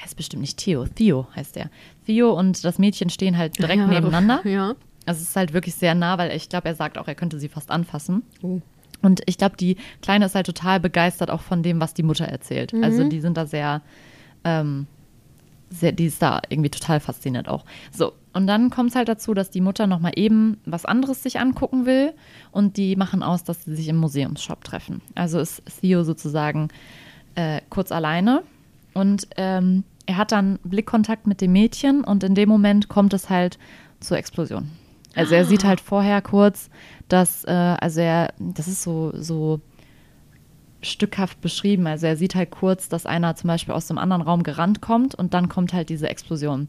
heißt 0.00 0.16
bestimmt 0.16 0.40
nicht 0.40 0.58
Theo, 0.58 0.86
Theo 0.86 1.26
heißt 1.34 1.56
er. 1.56 1.70
Theo 2.06 2.32
und 2.32 2.64
das 2.64 2.78
Mädchen 2.78 3.10
stehen 3.10 3.36
halt 3.36 3.58
direkt 3.58 3.78
Ja, 3.78 3.86
nebeneinander. 3.86 4.46
Ja. 4.46 4.74
Also 5.06 5.20
es 5.20 5.30
ist 5.30 5.36
halt 5.36 5.52
wirklich 5.52 5.74
sehr 5.74 5.94
nah, 5.94 6.18
weil 6.18 6.34
ich 6.36 6.48
glaube, 6.48 6.68
er 6.68 6.74
sagt 6.74 6.98
auch, 6.98 7.08
er 7.08 7.14
könnte 7.14 7.38
sie 7.38 7.48
fast 7.48 7.70
anfassen. 7.70 8.22
Oh. 8.42 8.60
Und 9.02 9.20
ich 9.26 9.36
glaube, 9.36 9.56
die 9.56 9.76
Kleine 10.00 10.26
ist 10.26 10.34
halt 10.34 10.46
total 10.46 10.78
begeistert 10.78 11.30
auch 11.30 11.40
von 11.40 11.62
dem, 11.62 11.80
was 11.80 11.92
die 11.92 12.04
Mutter 12.04 12.24
erzählt. 12.24 12.72
Also 12.82 13.08
die 13.08 13.20
sind 13.20 13.36
da 13.36 13.46
sehr, 13.46 13.82
ähm, 14.44 14.86
sehr, 15.70 15.90
die 15.90 16.06
ist 16.06 16.22
da 16.22 16.40
irgendwie 16.48 16.70
total 16.70 17.00
fasziniert 17.00 17.48
auch. 17.48 17.64
So, 17.90 18.12
und 18.32 18.46
dann 18.46 18.70
kommt 18.70 18.90
es 18.90 18.96
halt 18.96 19.08
dazu, 19.08 19.34
dass 19.34 19.50
die 19.50 19.60
Mutter 19.60 19.88
nochmal 19.88 20.12
eben 20.14 20.58
was 20.64 20.84
anderes 20.84 21.22
sich 21.22 21.40
angucken 21.40 21.84
will 21.84 22.12
und 22.52 22.76
die 22.76 22.94
machen 22.94 23.24
aus, 23.24 23.42
dass 23.42 23.64
sie 23.64 23.74
sich 23.74 23.88
im 23.88 23.96
Museumsshop 23.96 24.62
treffen. 24.62 25.02
Also 25.16 25.40
ist 25.40 25.62
Theo 25.80 26.04
sozusagen 26.04 26.68
äh, 27.34 27.60
kurz 27.70 27.90
alleine 27.90 28.42
und 28.94 29.28
ähm, 29.36 29.84
er 30.06 30.16
hat 30.16 30.32
dann 30.32 30.58
Blickkontakt 30.64 31.26
mit 31.26 31.40
dem 31.40 31.52
Mädchen 31.52 32.04
und 32.04 32.24
in 32.24 32.34
dem 32.34 32.48
Moment 32.48 32.88
kommt 32.88 33.14
es 33.14 33.30
halt 33.30 33.58
zur 34.00 34.16
Explosion. 34.16 34.70
Also 35.14 35.34
er 35.34 35.44
sieht 35.44 35.64
halt 35.64 35.80
vorher 35.80 36.22
kurz, 36.22 36.70
dass, 37.08 37.44
äh, 37.44 37.50
also 37.50 38.00
er, 38.00 38.32
das 38.38 38.66
ist 38.66 38.82
so, 38.82 39.12
so 39.14 39.60
stückhaft 40.80 41.40
beschrieben. 41.40 41.86
Also 41.86 42.06
er 42.06 42.16
sieht 42.16 42.34
halt 42.34 42.50
kurz, 42.50 42.88
dass 42.88 43.06
einer 43.06 43.36
zum 43.36 43.48
Beispiel 43.48 43.74
aus 43.74 43.86
dem 43.86 43.98
anderen 43.98 44.22
Raum 44.22 44.42
gerannt 44.42 44.80
kommt 44.80 45.14
und 45.14 45.34
dann 45.34 45.48
kommt 45.48 45.72
halt 45.72 45.90
diese 45.90 46.08
Explosion. 46.08 46.68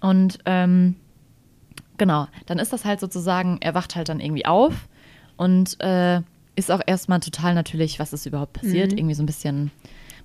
Und 0.00 0.38
ähm, 0.44 0.96
genau, 1.98 2.28
dann 2.46 2.58
ist 2.58 2.72
das 2.72 2.84
halt 2.84 3.00
sozusagen, 3.00 3.58
er 3.60 3.74
wacht 3.74 3.96
halt 3.96 4.08
dann 4.10 4.20
irgendwie 4.20 4.46
auf 4.46 4.86
und 5.36 5.80
äh, 5.80 6.20
ist 6.54 6.70
auch 6.70 6.80
erstmal 6.86 7.20
total 7.20 7.54
natürlich, 7.54 7.98
was 7.98 8.12
ist 8.12 8.26
überhaupt 8.26 8.52
passiert. 8.54 8.92
Irgendwie 8.98 9.14
so 9.14 9.22
ein 9.22 9.26
bisschen, 9.26 9.70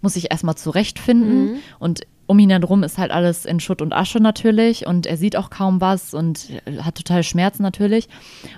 muss 0.01 0.13
sich 0.13 0.31
erstmal 0.31 0.55
zurechtfinden. 0.55 1.55
Und 1.79 2.01
um 2.27 2.39
ihn 2.39 2.50
herum 2.50 2.84
ist 2.84 2.98
halt 2.98 3.12
alles 3.12 3.46
in 3.46 3.60
Schutt 3.60 3.81
und 3.81 3.93
Asche 3.93 4.20
natürlich 4.20 4.88
und 4.88 5.05
er 5.05 5.17
sieht 5.17 5.36
auch 5.36 5.50
kaum 5.50 5.81
was 5.81 6.13
und 6.13 6.50
hat 6.79 6.96
total 6.96 7.24
Schmerzen 7.24 7.62
natürlich. 7.62 8.08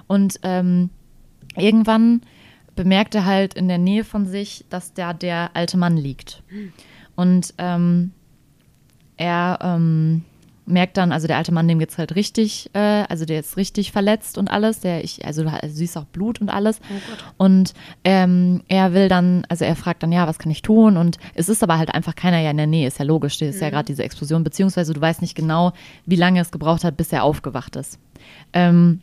Und 0.07 0.39
ähm, 0.43 0.89
irgendwann 1.55 2.21
bemerkt 2.75 3.15
er 3.15 3.25
halt 3.25 3.53
in 3.53 3.67
der 3.67 3.77
Nähe 3.77 4.03
von 4.03 4.25
sich, 4.25 4.65
dass 4.69 4.93
da 4.93 5.13
der 5.13 5.51
alte 5.55 5.77
Mann 5.77 5.97
liegt. 5.97 6.43
Und 7.15 7.53
ähm, 7.57 8.11
er 9.17 9.59
ähm, 9.61 10.23
merkt 10.65 10.97
dann, 10.97 11.11
also 11.11 11.27
der 11.27 11.37
alte 11.37 11.51
Mann, 11.51 11.67
dem 11.67 11.79
geht's 11.79 11.97
halt 11.97 12.15
richtig, 12.15 12.69
äh, 12.73 13.03
also 13.09 13.25
der 13.25 13.39
ist 13.39 13.57
richtig 13.57 13.91
verletzt 13.91 14.37
und 14.37 14.49
alles. 14.49 14.79
Der 14.79 15.03
ich, 15.03 15.25
also 15.25 15.43
du 15.43 15.51
siehst 15.63 15.97
auch 15.97 16.05
Blut 16.05 16.41
und 16.41 16.49
alles. 16.49 16.79
Oh 16.89 17.45
und 17.45 17.73
ähm, 18.03 18.61
er 18.67 18.93
will 18.93 19.09
dann, 19.09 19.45
also 19.49 19.65
er 19.65 19.75
fragt 19.75 20.03
dann, 20.03 20.11
ja, 20.11 20.27
was 20.27 20.39
kann 20.39 20.51
ich 20.51 20.61
tun? 20.61 20.97
Und 20.97 21.17
es 21.35 21.49
ist 21.49 21.63
aber 21.63 21.77
halt 21.77 21.93
einfach 21.93 22.15
keiner 22.15 22.39
ja 22.39 22.51
in 22.51 22.57
der 22.57 22.67
Nähe, 22.67 22.87
ist 22.87 22.99
ja 22.99 23.05
logisch. 23.05 23.37
Das 23.37 23.49
ist 23.49 23.61
ja 23.61 23.69
gerade 23.69 23.85
diese 23.85 24.03
Explosion, 24.03 24.43
beziehungsweise 24.43 24.93
du 24.93 25.01
weißt 25.01 25.21
nicht 25.21 25.35
genau, 25.35 25.73
wie 26.05 26.15
lange 26.15 26.39
es 26.39 26.51
gebraucht 26.51 26.83
hat, 26.83 26.97
bis 26.97 27.11
er 27.11 27.23
aufgewacht 27.23 27.75
ist. 27.75 27.99
Ähm, 28.53 29.01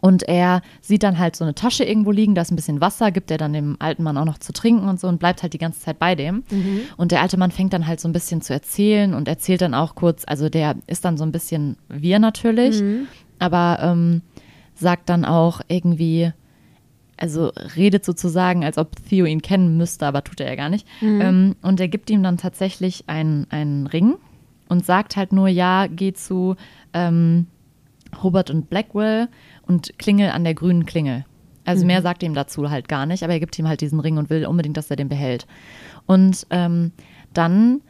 und 0.00 0.22
er 0.28 0.62
sieht 0.80 1.02
dann 1.02 1.18
halt 1.18 1.34
so 1.34 1.44
eine 1.44 1.54
Tasche 1.54 1.82
irgendwo 1.84 2.12
liegen, 2.12 2.34
da 2.34 2.42
ist 2.42 2.52
ein 2.52 2.56
bisschen 2.56 2.80
Wasser, 2.80 3.10
gibt 3.10 3.30
er 3.30 3.38
dann 3.38 3.52
dem 3.52 3.76
alten 3.80 4.02
Mann 4.04 4.16
auch 4.16 4.24
noch 4.24 4.38
zu 4.38 4.52
trinken 4.52 4.88
und 4.88 5.00
so 5.00 5.08
und 5.08 5.18
bleibt 5.18 5.42
halt 5.42 5.52
die 5.54 5.58
ganze 5.58 5.80
Zeit 5.80 5.98
bei 5.98 6.14
dem. 6.14 6.44
Und 6.96 7.10
der 7.10 7.20
alte 7.20 7.36
Mann 7.36 7.50
fängt 7.50 7.72
dann 7.72 7.86
halt 7.86 8.00
so 8.00 8.08
ein 8.08 8.12
bisschen 8.12 8.40
zu 8.40 8.52
erzählen 8.52 9.12
und 9.14 9.26
erzählt 9.26 9.60
dann 9.60 9.74
auch 9.74 9.94
kurz, 9.96 10.22
also 10.26 10.48
der 10.48 10.76
ist 10.86 11.04
dann 11.04 11.16
so 11.16 11.24
ein 11.24 11.32
bisschen 11.32 11.76
wir 11.88 12.18
natürlich, 12.20 12.80
aber 13.40 13.78
ähm, 13.82 14.22
sagt 14.74 15.08
dann 15.08 15.24
auch 15.24 15.60
irgendwie, 15.66 16.32
also 17.16 17.50
redet 17.74 18.04
sozusagen, 18.04 18.64
als 18.64 18.78
ob 18.78 18.94
Theo 19.08 19.26
ihn 19.26 19.42
kennen 19.42 19.76
müsste, 19.76 20.06
aber 20.06 20.22
tut 20.22 20.38
er 20.38 20.48
ja 20.48 20.54
gar 20.54 20.68
nicht. 20.68 20.86
Ähm, 21.20 21.56
und 21.62 21.80
er 21.80 21.88
gibt 21.88 22.08
ihm 22.10 22.22
dann 22.22 22.36
tatsächlich 22.36 23.02
einen, 23.08 23.48
einen 23.50 23.88
Ring 23.88 24.14
und 24.68 24.86
sagt 24.86 25.16
halt 25.16 25.32
nur, 25.32 25.48
ja, 25.48 25.88
geh 25.88 26.12
zu 26.12 26.54
ähm, 26.92 27.48
Hobart 28.22 28.50
und 28.50 28.70
Blackwell 28.70 29.28
und 29.68 29.98
klingel 29.98 30.30
an 30.30 30.44
der 30.44 30.54
grünen 30.54 30.86
Klingel. 30.86 31.24
Also 31.64 31.84
mehr 31.84 32.00
sagt 32.00 32.22
ihm 32.22 32.32
dazu 32.32 32.70
halt 32.70 32.88
gar 32.88 33.04
nicht, 33.04 33.22
aber 33.22 33.34
er 33.34 33.40
gibt 33.40 33.58
ihm 33.58 33.68
halt 33.68 33.82
diesen 33.82 34.00
Ring 34.00 34.16
und 34.16 34.30
will 34.30 34.46
unbedingt, 34.46 34.78
dass 34.78 34.90
er 34.90 34.96
den 34.96 35.10
behält. 35.10 35.46
Und 36.06 36.46
ähm, 36.48 36.92
dann 37.34 37.82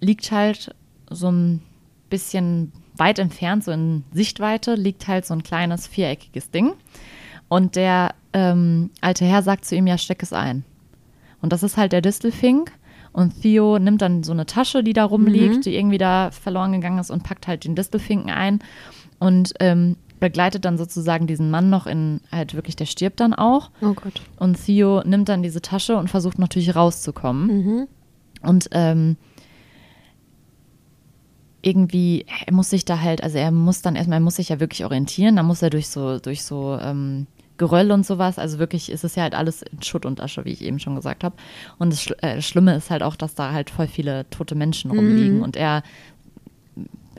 liegt 0.00 0.32
halt 0.32 0.74
so 1.08 1.30
ein 1.30 1.62
bisschen 2.10 2.72
weit 2.96 3.20
entfernt, 3.20 3.62
so 3.62 3.70
in 3.70 4.02
Sichtweite, 4.12 4.74
liegt 4.74 5.06
halt 5.06 5.24
so 5.24 5.34
ein 5.34 5.44
kleines 5.44 5.86
viereckiges 5.86 6.50
Ding. 6.50 6.72
Und 7.48 7.76
der 7.76 8.16
ähm, 8.32 8.90
alte 9.00 9.24
Herr 9.24 9.42
sagt 9.42 9.66
zu 9.66 9.76
ihm, 9.76 9.86
ja, 9.86 9.98
steck 9.98 10.22
es 10.22 10.32
ein. 10.32 10.64
Und 11.40 11.52
das 11.52 11.62
ist 11.62 11.76
halt 11.76 11.92
der 11.92 12.00
Distelfink. 12.00 12.72
Und 13.12 13.40
Theo 13.40 13.78
nimmt 13.78 14.02
dann 14.02 14.24
so 14.24 14.32
eine 14.32 14.46
Tasche, 14.46 14.82
die 14.82 14.94
da 14.94 15.04
rumliegt, 15.04 15.66
die 15.66 15.76
irgendwie 15.76 15.98
da 15.98 16.30
verloren 16.32 16.72
gegangen 16.72 16.98
ist 16.98 17.10
und 17.10 17.22
packt 17.22 17.46
halt 17.46 17.64
den 17.64 17.76
Distelfinken 17.76 18.30
ein 18.30 18.60
und 19.18 19.52
ähm, 19.60 19.96
begleitet 20.22 20.64
dann 20.64 20.78
sozusagen 20.78 21.26
diesen 21.26 21.50
Mann 21.50 21.68
noch 21.68 21.88
in, 21.88 22.20
halt 22.30 22.54
wirklich, 22.54 22.76
der 22.76 22.86
stirbt 22.86 23.18
dann 23.18 23.34
auch. 23.34 23.72
Oh 23.80 23.92
Gott. 23.92 24.22
Und 24.38 24.54
Theo 24.64 25.02
nimmt 25.04 25.28
dann 25.28 25.42
diese 25.42 25.60
Tasche 25.60 25.96
und 25.96 26.08
versucht 26.08 26.38
natürlich 26.38 26.76
rauszukommen. 26.76 27.46
Mhm. 27.48 27.88
Und 28.40 28.68
ähm, 28.70 29.16
irgendwie, 31.60 32.24
er 32.46 32.52
muss 32.54 32.70
sich 32.70 32.84
da 32.84 33.00
halt, 33.00 33.24
also 33.24 33.36
er 33.36 33.50
muss 33.50 33.82
dann 33.82 33.96
erstmal, 33.96 34.18
er 34.18 34.22
muss 34.22 34.36
sich 34.36 34.48
ja 34.50 34.60
wirklich 34.60 34.84
orientieren, 34.84 35.34
da 35.34 35.42
muss 35.42 35.60
er 35.60 35.70
durch 35.70 35.88
so, 35.88 36.20
durch 36.20 36.44
so 36.44 36.78
ähm, 36.80 37.26
Geröll 37.58 37.90
und 37.90 38.06
sowas, 38.06 38.38
also 38.38 38.60
wirklich 38.60 38.90
ist 38.90 39.02
es 39.02 39.16
ja 39.16 39.24
halt 39.24 39.34
alles 39.34 39.62
in 39.62 39.82
Schutt 39.82 40.06
und 40.06 40.20
Asche, 40.20 40.44
wie 40.44 40.52
ich 40.52 40.62
eben 40.62 40.78
schon 40.78 40.94
gesagt 40.94 41.24
habe. 41.24 41.34
Und 41.78 41.92
das, 41.92 42.06
äh, 42.22 42.36
das 42.36 42.44
Schlimme 42.44 42.76
ist 42.76 42.90
halt 42.90 43.02
auch, 43.02 43.16
dass 43.16 43.34
da 43.34 43.52
halt 43.52 43.70
voll 43.70 43.88
viele 43.88 44.28
tote 44.30 44.54
Menschen 44.54 44.92
rumliegen 44.92 45.42
und 45.42 45.56
er 45.56 45.82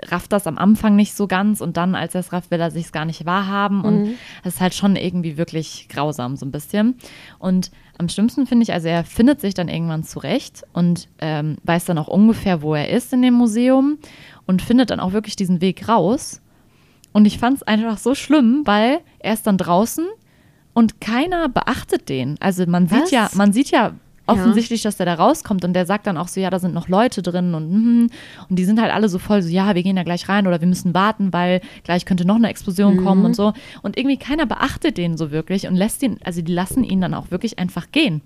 rafft 0.10 0.32
das 0.32 0.48
am 0.48 0.58
Anfang 0.58 0.96
nicht 0.96 1.14
so 1.14 1.28
ganz 1.28 1.62
und 1.62 1.78
dann, 1.78 1.96
als 1.96 2.16
er 2.16 2.22
es 2.22 2.34
rafft, 2.34 2.52
will 2.52 2.60
er 2.60 2.72
sich 2.72 2.86
es 2.86 2.92
gar 2.92 3.06
nicht 3.06 3.26
wahrhaben 3.26 3.84
und 3.84 4.16
es 4.44 4.56
ist 4.56 4.62
halt 4.62 4.74
schon 4.74 4.96
irgendwie 4.96 5.38
wirklich 5.38 5.88
grausam 5.90 6.36
so 6.36 6.46
ein 6.46 6.52
bisschen. 6.52 6.96
Und 7.40 7.72
am 7.98 8.10
schlimmsten 8.10 8.48
finde 8.48 8.64
ich, 8.64 8.74
also 8.74 8.88
er 8.88 9.04
findet 9.04 9.42
sich 9.42 9.54
dann 9.54 9.70
irgendwann 9.70 10.04
zurecht 10.04 10.64
und 10.74 11.08
ähm, 11.20 11.58
weiß 11.64 11.86
dann 11.86 11.98
auch 11.98 12.08
ungefähr, 12.08 12.62
wo 12.62 12.74
er 12.76 12.90
ist 12.90 13.14
in 13.14 13.22
dem 13.22 13.36
Museum 13.36 13.98
und 14.46 14.62
findet 14.62 14.90
dann 14.90 15.00
auch 15.00 15.14
wirklich 15.14 15.36
diesen 15.36 15.62
Weg 15.62 15.88
raus. 15.88 16.42
Und 17.12 17.26
ich 17.26 17.38
fand 17.38 17.58
es 17.58 17.64
einfach 17.64 17.98
so 18.00 18.16
schlimm, 18.16 18.64
weil 18.66 19.00
er 19.20 19.34
ist 19.34 19.46
dann 19.46 19.58
draußen 19.58 20.06
und 20.74 21.00
keiner 21.00 21.48
beachtet 21.50 22.10
den. 22.10 22.36
Also 22.40 22.66
man 22.66 22.90
Was? 22.90 23.04
sieht 23.04 23.12
ja, 23.12 23.30
man 23.34 23.54
sieht 23.54 23.70
ja 23.70 23.94
offensichtlich, 24.26 24.82
dass 24.82 24.98
der 24.98 25.06
da 25.06 25.16
rauskommt 25.16 25.66
und 25.66 25.74
der 25.74 25.86
sagt 25.86 26.08
dann 26.08 26.18
auch 26.18 26.28
so, 26.28 26.40
ja, 26.40 26.50
da 26.50 26.60
sind 26.60 26.74
noch 26.74 26.88
Leute 26.88 27.22
drin 27.22 27.54
und 27.54 27.72
mhm. 27.72 28.10
und 28.50 28.60
die 28.60 28.66
sind 28.66 28.82
halt 28.82 28.94
alle 28.94 29.10
so 29.10 29.20
voll 29.20 29.42
so, 29.42 29.50
ja, 29.50 29.76
wir 29.76 29.84
gehen 29.84 29.96
da 29.96 30.04
gleich 30.04 30.30
rein 30.30 30.48
oder 30.48 30.62
wir 30.62 30.68
müssen 30.68 30.94
warten, 30.94 31.34
weil 31.34 31.62
gleich 31.84 32.06
könnte 32.06 32.26
noch 32.26 32.36
eine 32.36 32.50
Explosion 32.50 33.04
kommen 33.04 33.26
und 33.26 33.36
so 33.36 33.54
und 33.82 33.98
irgendwie 33.98 34.18
keiner 34.18 34.46
beachtet 34.46 34.98
den 34.98 35.18
so 35.18 35.32
wirklich 35.32 35.68
und 35.68 35.76
lässt 35.76 36.02
ihn, 36.04 36.18
also 36.24 36.42
die 36.42 36.54
lassen 36.54 36.84
ihn 36.84 37.02
dann 37.02 37.14
auch 37.14 37.32
wirklich 37.32 37.60
einfach 37.60 37.92
gehen. 37.92 38.22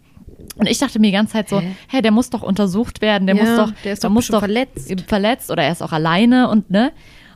Und 0.58 0.68
ich 0.68 0.78
dachte 0.78 1.00
mir 1.00 1.08
die 1.08 1.14
ganze 1.14 1.34
Zeit 1.34 1.50
so, 1.50 1.60
Hä? 1.60 1.76
hä, 1.88 2.02
der 2.02 2.12
muss 2.12 2.30
doch 2.30 2.42
untersucht 2.44 3.02
werden, 3.02 3.28
der 3.28 3.36
Ja, 3.36 3.44
muss 3.44 3.56
doch, 3.56 3.72
der 3.84 3.94
ist 3.94 4.04
der 4.04 4.10
doch 4.10 4.14
muss 4.14 4.28
doch 4.28 4.40
verletzt. 4.40 4.94
verletzt 5.08 5.52
oder 5.52 5.64
er 5.64 5.72
ist 5.72 5.82
auch 5.82 5.94
alleine 5.94 6.50
und 6.50 6.70
ne? 6.70 6.92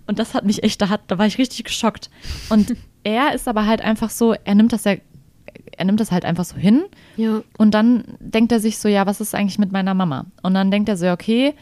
Und 0.08 0.20
das 0.20 0.34
hat 0.34 0.46
mich 0.46 0.64
echt, 0.64 0.82
da, 0.82 0.90
hat, 0.90 1.02
da 1.08 1.18
war 1.18 1.26
ich 1.26 1.38
richtig 1.38 1.64
geschockt. 1.64 2.10
Und 2.50 2.76
er 3.04 3.34
ist 3.34 3.48
aber 3.48 3.66
halt 3.66 3.82
einfach 3.82 4.10
so, 4.10 4.34
er 4.44 4.56
nimmt 4.56 4.74
das 4.74 4.84
ja, 4.84 4.96
er 5.82 5.86
nimmt 5.86 6.00
das 6.00 6.12
halt 6.12 6.24
einfach 6.26 6.46
so 6.46 6.56
hin 6.56 6.84
Ja. 7.18 7.42
und 7.58 7.74
dann 7.74 8.04
denkt 8.20 8.52
er 8.52 8.60
sich 8.60 8.78
so, 8.78 8.88
ja, 8.88 9.06
was 9.08 9.20
ist 9.20 9.34
eigentlich 9.36 9.60
mit 9.60 9.72
meiner 9.72 9.94
Mama? 9.94 10.26
Und 10.44 10.54
dann 10.54 10.70
denkt 10.72 10.88
er 10.90 10.96
so, 10.98 11.10
okay, 11.10 11.54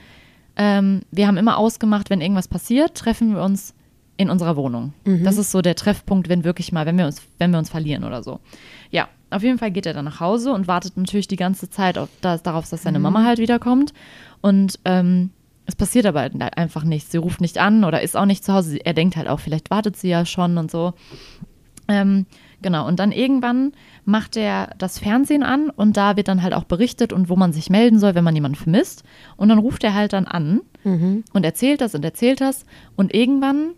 ähm, 0.58 1.01
wir 1.12 1.25
haben 1.27 1.38
immer 1.38 1.58
ausgemacht, 1.58 2.10
wenn 2.10 2.21
irgendwas 2.21 2.47
passiert, 2.47 2.95
treffen 2.95 3.34
wir 3.34 3.41
uns 3.43 3.73
in 4.17 4.29
unserer 4.29 4.58
Wohnung. 4.58 4.91
Das 5.23 5.38
ist 5.38 5.49
so 5.51 5.62
der 5.62 5.75
Treffpunkt, 5.75 6.27
wenn 6.27 6.43
wirklich 6.43 6.73
mal, 6.73 6.86
wenn 6.86 6.97
wir 6.97 7.05
uns, 7.05 7.21
wenn 7.38 7.51
wir 7.51 7.58
uns 7.60 7.69
verlieren 7.69 8.03
oder 8.03 8.21
so. 8.21 8.41
Ja, 8.91 9.08
auf 9.29 9.43
jeden 9.43 9.58
Fall 9.60 9.71
geht 9.71 9.86
er 9.86 9.93
dann 9.93 10.03
nach 10.03 10.19
Hause 10.19 10.51
und 10.51 10.67
wartet 10.67 10.97
natürlich 10.97 11.29
die 11.29 11.38
ganze 11.38 11.69
Zeit 11.69 11.97
auf, 11.97 12.10
da, 12.19 12.38
darauf, 12.38 12.69
dass 12.69 12.84
seine 12.84 12.99
Mama 12.99 13.23
halt 13.23 13.39
wiederkommt. 13.39 13.93
Und 14.41 14.77
ähm, 14.84 15.29
es 15.67 15.75
passiert 15.77 16.05
aber 16.05 16.19
halt 16.19 16.34
einfach 16.58 16.84
nichts. 16.84 17.12
Sie 17.12 17.17
ruft 17.17 17.39
nicht 17.39 17.60
an 17.60 17.86
oder 17.86 18.01
ist 18.01 18.17
auch 18.17 18.25
nicht 18.25 18.43
zu 18.43 18.51
Hause. 18.53 18.77
Er 18.84 18.93
denkt 18.93 19.15
halt 19.15 19.29
auch, 19.29 19.39
vielleicht 19.39 19.69
wartet 19.69 19.95
sie 19.95 20.10
ja 20.10 20.25
schon 20.25 20.58
und 20.58 20.69
so. 20.69 20.93
Ähm, 21.88 22.25
genau, 22.62 22.88
und 22.88 23.00
dann 23.00 23.12
irgendwann 23.12 23.74
macht 24.06 24.38
er 24.38 24.74
das 24.78 25.00
Fernsehen 25.00 25.43
an 25.43 25.69
und 25.69 25.98
da 25.98 26.17
wird 26.17 26.28
dann 26.28 26.43
halt 26.43 26.54
auch 26.54 26.63
berichtet 26.63 27.13
und 27.13 27.30
wo 27.30 27.36
man 27.36 27.54
sich 27.54 27.69
melden 27.69 28.00
soll, 28.00 28.15
wenn 28.15 28.24
man 28.24 28.36
jemanden 28.36 28.58
vermisst. 28.58 29.04
Und 29.38 29.50
dann 29.50 29.60
ruft 29.60 29.84
er 29.84 29.93
halt 29.93 30.13
dann 30.13 30.26
an 30.26 30.62
und 31.34 31.43
erzählt 31.43 31.82
das 31.82 31.95
und 31.95 32.04
erzählt 32.04 32.41
das. 32.41 32.65
Und 32.95 33.13
irgendwann, 33.13 33.72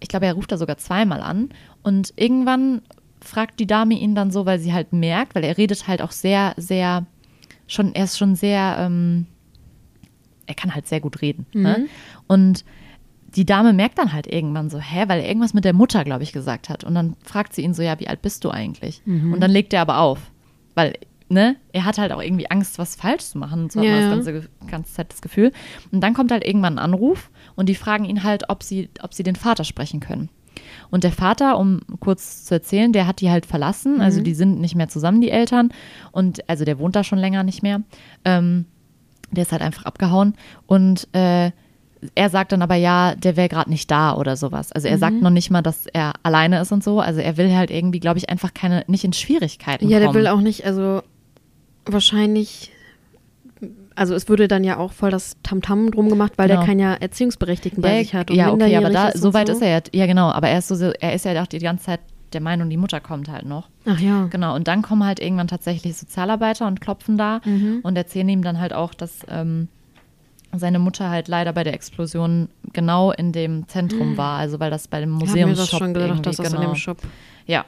ich 0.00 0.08
glaube, 0.08 0.26
er 0.26 0.34
ruft 0.34 0.52
da 0.52 0.56
sogar 0.56 0.78
zweimal 0.78 1.20
an 1.20 1.50
und 1.82 2.12
irgendwann 2.16 2.82
fragt 3.20 3.58
die 3.60 3.66
Dame 3.66 3.94
ihn 3.94 4.14
dann 4.14 4.30
so, 4.30 4.46
weil 4.46 4.58
sie 4.58 4.72
halt 4.72 4.92
merkt, 4.92 5.34
weil 5.34 5.44
er 5.44 5.58
redet 5.58 5.88
halt 5.88 6.02
auch 6.02 6.12
sehr, 6.12 6.54
sehr, 6.56 7.06
schon, 7.66 7.94
er 7.94 8.04
ist 8.04 8.16
schon 8.16 8.36
sehr, 8.36 8.76
ähm, 8.78 9.26
er 10.46 10.54
kann 10.54 10.74
halt 10.74 10.86
sehr 10.86 11.00
gut 11.00 11.20
reden. 11.20 11.46
Ne? 11.52 11.88
Und 12.26 12.64
die 13.38 13.46
Dame 13.46 13.72
merkt 13.72 13.98
dann 13.98 14.12
halt 14.12 14.26
irgendwann 14.26 14.68
so, 14.68 14.80
hä, 14.80 15.04
weil 15.06 15.20
er 15.20 15.28
irgendwas 15.28 15.54
mit 15.54 15.64
der 15.64 15.72
Mutter, 15.72 16.02
glaube 16.02 16.24
ich, 16.24 16.32
gesagt 16.32 16.68
hat. 16.68 16.82
Und 16.82 16.96
dann 16.96 17.14
fragt 17.22 17.54
sie 17.54 17.62
ihn 17.62 17.72
so, 17.72 17.82
ja, 17.82 18.00
wie 18.00 18.08
alt 18.08 18.20
bist 18.20 18.44
du 18.44 18.50
eigentlich? 18.50 19.00
Und 19.32 19.40
dann 19.40 19.52
legt 19.52 19.72
er 19.72 19.80
aber 19.80 19.98
auf, 20.00 20.18
weil, 20.74 20.94
ne, 21.28 21.54
er 21.72 21.84
hat 21.84 21.98
halt 21.98 22.10
auch 22.10 22.20
irgendwie 22.20 22.50
Angst, 22.50 22.80
was 22.80 22.96
falsch 22.96 23.22
zu 23.26 23.38
machen. 23.38 23.62
Und 23.62 23.72
so 23.72 23.80
Ja, 23.80 23.92
hat 23.92 24.10
man 24.10 24.18
das 24.18 24.26
ganze, 24.26 24.48
ganze 24.68 24.92
Zeit 24.92 25.12
das 25.12 25.22
Gefühl. 25.22 25.52
Und 25.92 26.00
dann 26.00 26.14
kommt 26.14 26.32
halt 26.32 26.44
irgendwann 26.44 26.74
ein 26.74 26.84
Anruf 26.84 27.30
und 27.54 27.68
die 27.68 27.76
fragen 27.76 28.04
ihn 28.06 28.24
halt, 28.24 28.50
ob 28.50 28.64
sie, 28.64 28.90
ob 29.02 29.14
sie 29.14 29.22
den 29.22 29.36
Vater 29.36 29.62
sprechen 29.62 30.00
können. 30.00 30.30
Und 30.90 31.04
der 31.04 31.12
Vater, 31.12 31.58
um 31.58 31.80
kurz 32.00 32.44
zu 32.44 32.54
erzählen, 32.54 32.92
der 32.92 33.06
hat 33.06 33.20
die 33.20 33.30
halt 33.30 33.46
verlassen. 33.46 34.00
Also 34.00 34.20
die 34.20 34.34
sind 34.34 34.60
nicht 34.60 34.74
mehr 34.74 34.88
zusammen, 34.88 35.20
die 35.20 35.30
Eltern. 35.30 35.70
Und 36.10 36.48
also 36.50 36.64
der 36.64 36.80
wohnt 36.80 36.96
da 36.96 37.04
schon 37.04 37.20
länger 37.20 37.44
nicht 37.44 37.62
mehr. 37.62 37.82
Ähm, 38.24 38.64
der 39.30 39.42
ist 39.42 39.52
halt 39.52 39.62
einfach 39.62 39.84
abgehauen. 39.84 40.34
Und 40.66 41.06
äh, 41.12 41.52
er 42.14 42.30
sagt 42.30 42.52
dann 42.52 42.62
aber 42.62 42.74
ja, 42.76 43.14
der 43.16 43.36
wäre 43.36 43.48
gerade 43.48 43.70
nicht 43.70 43.90
da 43.90 44.14
oder 44.16 44.36
sowas. 44.36 44.70
Also 44.72 44.86
er 44.88 44.96
Mhm. 44.96 45.00
sagt 45.00 45.22
noch 45.22 45.30
nicht 45.30 45.50
mal, 45.50 45.62
dass 45.62 45.86
er 45.86 46.12
alleine 46.22 46.60
ist 46.60 46.70
und 46.72 46.84
so. 46.84 47.00
Also 47.00 47.20
er 47.20 47.36
will 47.36 47.54
halt 47.54 47.70
irgendwie, 47.70 48.00
glaube 48.00 48.18
ich, 48.18 48.28
einfach 48.30 48.54
keine, 48.54 48.84
nicht 48.86 49.04
in 49.04 49.12
Schwierigkeiten 49.12 49.88
Ja, 49.88 49.98
der 49.98 50.08
kommen. 50.08 50.18
will 50.20 50.26
auch 50.28 50.40
nicht, 50.40 50.64
also 50.64 51.02
wahrscheinlich, 51.86 52.70
also 53.94 54.14
es 54.14 54.28
würde 54.28 54.48
dann 54.48 54.64
ja 54.64 54.76
auch 54.76 54.92
voll 54.92 55.10
das 55.10 55.36
Tamtam 55.42 55.90
drum 55.90 56.08
gemacht, 56.08 56.32
weil 56.36 56.48
Genau. 56.48 56.60
der 56.60 56.66
keinen 56.66 56.80
ja 56.80 56.94
Erziehungsberechtigten 56.94 57.82
bei 57.82 57.90
Der- 57.94 57.98
sich 58.02 58.14
hat 58.14 58.30
ja, 58.30 58.52
okay, 58.52 58.76
aber 58.76 58.90
da, 58.90 59.12
so 59.12 59.34
weit 59.34 59.48
so. 59.48 59.54
ist 59.54 59.62
er 59.62 59.68
ja, 59.70 59.80
ja 59.92 60.06
genau, 60.06 60.30
aber 60.30 60.48
er 60.48 60.58
ist 60.58 60.68
so, 60.68 60.76
er 61.00 61.14
ist 61.14 61.24
ja 61.24 61.42
auch 61.42 61.46
die 61.46 61.58
ganze 61.58 61.86
Zeit 61.86 62.00
der 62.34 62.42
Meinung, 62.42 62.68
die 62.68 62.76
Mutter 62.76 63.00
kommt 63.00 63.30
halt 63.30 63.46
noch. 63.46 63.70
Ach 63.86 63.98
ja. 63.98 64.26
Genau, 64.26 64.54
und 64.54 64.68
dann 64.68 64.82
kommen 64.82 65.02
halt 65.04 65.18
irgendwann 65.18 65.48
tatsächlich 65.48 65.96
Sozialarbeiter 65.96 66.66
und 66.66 66.78
klopfen 66.80 67.16
da 67.16 67.40
Mhm. 67.44 67.80
und 67.82 67.96
erzählen 67.96 68.28
ihm 68.28 68.42
dann 68.42 68.60
halt 68.60 68.74
auch, 68.74 68.92
dass 68.92 69.20
ähm, 69.30 69.68
seine 70.56 70.78
Mutter 70.78 71.10
halt 71.10 71.28
leider 71.28 71.52
bei 71.52 71.64
der 71.64 71.74
Explosion 71.74 72.48
genau 72.72 73.12
in 73.12 73.32
dem 73.32 73.68
Zentrum 73.68 74.16
war, 74.16 74.38
also 74.38 74.58
weil 74.60 74.70
das 74.70 74.88
bei 74.88 75.00
dem 75.00 75.10
Museumsshop 75.10 75.78
schon 75.80 75.94
gedacht, 75.94 76.24
dass 76.24 76.36
das 76.36 76.50
genau. 76.50 76.62
in 76.62 76.68
dem 76.70 76.74
Shop. 76.76 76.98
Ja. 77.46 77.64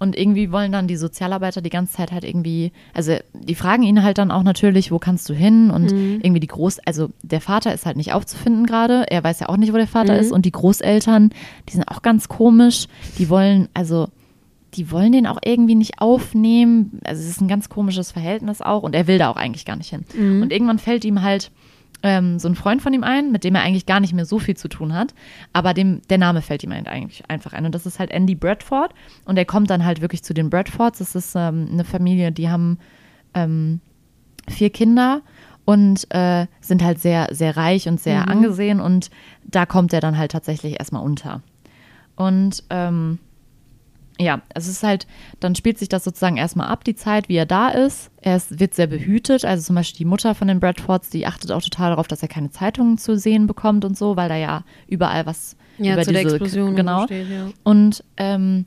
Und 0.00 0.18
irgendwie 0.18 0.50
wollen 0.50 0.72
dann 0.72 0.88
die 0.88 0.96
Sozialarbeiter 0.96 1.62
die 1.62 1.70
ganze 1.70 1.94
Zeit 1.94 2.10
halt 2.10 2.24
irgendwie, 2.24 2.72
also 2.94 3.16
die 3.32 3.54
fragen 3.54 3.84
ihn 3.84 4.02
halt 4.02 4.18
dann 4.18 4.32
auch 4.32 4.42
natürlich, 4.42 4.90
wo 4.90 4.98
kannst 4.98 5.28
du 5.28 5.34
hin? 5.34 5.70
Und 5.70 5.92
Mhm. 5.92 6.18
irgendwie 6.20 6.40
die 6.40 6.48
Groß, 6.48 6.80
also 6.80 7.10
der 7.22 7.40
Vater 7.40 7.72
ist 7.72 7.86
halt 7.86 7.96
nicht 7.96 8.12
aufzufinden 8.12 8.66
gerade. 8.66 9.06
Er 9.08 9.22
weiß 9.22 9.38
ja 9.40 9.48
auch 9.48 9.56
nicht, 9.56 9.72
wo 9.72 9.76
der 9.76 9.86
Vater 9.86 10.14
Mhm. 10.14 10.18
ist. 10.20 10.32
Und 10.32 10.46
die 10.46 10.52
Großeltern, 10.52 11.30
die 11.68 11.72
sind 11.74 11.84
auch 11.88 12.02
ganz 12.02 12.28
komisch. 12.28 12.86
Die 13.18 13.28
wollen, 13.30 13.68
also 13.72 14.08
die 14.74 14.90
wollen 14.90 15.12
den 15.12 15.28
auch 15.28 15.38
irgendwie 15.44 15.76
nicht 15.76 16.00
aufnehmen. 16.00 16.98
Also 17.04 17.22
es 17.22 17.28
ist 17.28 17.40
ein 17.40 17.48
ganz 17.48 17.68
komisches 17.68 18.10
Verhältnis 18.10 18.60
auch 18.60 18.82
und 18.82 18.96
er 18.96 19.06
will 19.06 19.18
da 19.18 19.30
auch 19.30 19.36
eigentlich 19.36 19.64
gar 19.64 19.76
nicht 19.76 19.90
hin. 19.90 20.04
Mhm. 20.18 20.42
Und 20.42 20.52
irgendwann 20.52 20.80
fällt 20.80 21.04
ihm 21.04 21.22
halt 21.22 21.52
ähm, 22.04 22.38
so 22.38 22.46
ein 22.46 22.54
Freund 22.54 22.82
von 22.82 22.92
ihm 22.92 23.02
ein, 23.02 23.32
mit 23.32 23.42
dem 23.42 23.54
er 23.56 23.62
eigentlich 23.62 23.86
gar 23.86 23.98
nicht 23.98 24.12
mehr 24.12 24.26
so 24.26 24.38
viel 24.38 24.56
zu 24.56 24.68
tun 24.68 24.92
hat, 24.94 25.14
aber 25.52 25.74
dem, 25.74 26.02
der 26.10 26.18
Name 26.18 26.42
fällt 26.42 26.62
ihm 26.62 26.70
eigentlich 26.70 27.28
einfach 27.28 27.54
ein. 27.54 27.64
Und 27.64 27.74
das 27.74 27.86
ist 27.86 27.98
halt 27.98 28.10
Andy 28.12 28.34
Bradford 28.36 28.92
und 29.24 29.36
er 29.38 29.46
kommt 29.46 29.70
dann 29.70 29.84
halt 29.84 30.00
wirklich 30.02 30.22
zu 30.22 30.34
den 30.34 30.50
Bradfords. 30.50 30.98
Das 30.98 31.14
ist 31.16 31.34
ähm, 31.34 31.66
eine 31.72 31.82
Familie, 31.84 32.30
die 32.30 32.50
haben 32.50 32.78
ähm, 33.32 33.80
vier 34.48 34.70
Kinder 34.70 35.22
und 35.64 36.06
äh, 36.10 36.46
sind 36.60 36.84
halt 36.84 37.00
sehr, 37.00 37.28
sehr 37.32 37.56
reich 37.56 37.88
und 37.88 37.98
sehr 37.98 38.20
Mhm. 38.20 38.28
angesehen 38.28 38.80
und 38.80 39.10
da 39.44 39.64
kommt 39.64 39.94
er 39.94 40.00
dann 40.00 40.18
halt 40.18 40.32
tatsächlich 40.32 40.78
erstmal 40.78 41.02
unter. 41.02 41.40
Und 42.16 42.62
ähm, 42.68 43.18
ja, 44.20 44.42
es 44.54 44.68
ist 44.68 44.82
halt, 44.82 45.06
dann 45.40 45.54
spielt 45.54 45.78
sich 45.78 45.88
das 45.88 46.04
sozusagen 46.04 46.36
erstmal 46.36 46.68
ab, 46.68 46.84
die 46.84 46.94
Zeit, 46.94 47.28
wie 47.28 47.36
er 47.36 47.46
da 47.46 47.68
ist. 47.68 48.10
Er 48.22 48.36
ist, 48.36 48.60
wird 48.60 48.74
sehr 48.74 48.86
behütet. 48.86 49.44
Also 49.44 49.64
zum 49.64 49.74
Beispiel 49.74 49.98
die 49.98 50.04
Mutter 50.04 50.34
von 50.34 50.46
den 50.46 50.60
Bradfords, 50.60 51.10
die 51.10 51.26
achtet 51.26 51.50
auch 51.50 51.62
total 51.62 51.90
darauf, 51.90 52.06
dass 52.06 52.22
er 52.22 52.28
keine 52.28 52.50
Zeitungen 52.50 52.96
zu 52.96 53.18
sehen 53.18 53.46
bekommt 53.46 53.84
und 53.84 53.98
so, 53.98 54.16
weil 54.16 54.28
da 54.28 54.36
ja 54.36 54.62
überall 54.86 55.26
was 55.26 55.56
Ja, 55.78 55.94
über 55.94 56.02
zu 56.02 56.12
der 56.12 56.22
diese 56.22 56.36
Explosion 56.36 56.68
und 56.70 56.76
genau. 56.76 57.04
steht, 57.06 57.28
ja. 57.28 57.48
Und 57.64 58.04
ähm, 58.16 58.66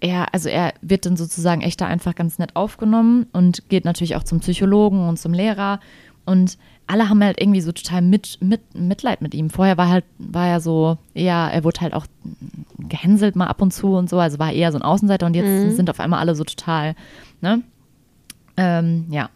er, 0.00 0.34
also 0.34 0.50
er 0.50 0.74
wird 0.82 1.06
dann 1.06 1.16
sozusagen 1.16 1.62
echt 1.62 1.80
da 1.80 1.86
einfach 1.86 2.14
ganz 2.14 2.38
nett 2.38 2.54
aufgenommen 2.54 3.26
und 3.32 3.68
geht 3.70 3.86
natürlich 3.86 4.14
auch 4.16 4.24
zum 4.24 4.40
Psychologen 4.40 5.08
und 5.08 5.18
zum 5.18 5.32
Lehrer. 5.32 5.80
Und 6.26 6.58
alle 6.88 7.08
haben 7.08 7.22
halt 7.22 7.40
irgendwie 7.40 7.60
so 7.60 7.72
total 7.72 8.00
mit, 8.02 8.38
mit, 8.40 8.60
Mitleid 8.74 9.20
mit 9.20 9.34
ihm. 9.34 9.50
Vorher 9.50 9.76
war 9.76 9.88
halt, 9.88 10.04
war 10.18 10.46
er 10.46 10.60
so, 10.60 10.98
eher, 11.14 11.50
er 11.52 11.64
wurde 11.64 11.80
halt 11.80 11.94
auch 11.94 12.06
gehänselt 12.78 13.34
mal 13.36 13.46
ab 13.48 13.60
und 13.60 13.72
zu 13.72 13.94
und 13.94 14.08
so, 14.08 14.18
also 14.18 14.38
war 14.38 14.52
eher 14.52 14.70
so 14.70 14.78
ein 14.78 14.82
Außenseiter 14.82 15.26
und 15.26 15.34
jetzt 15.34 15.64
Mhm. 15.64 15.70
sind 15.72 15.90
auf 15.90 15.98
einmal 16.00 16.20
alle 16.20 16.34
so 16.36 16.44
total, 16.44 16.94
ne? 17.40 17.62
Ähm, 18.56 19.06
ja. 19.10 19.30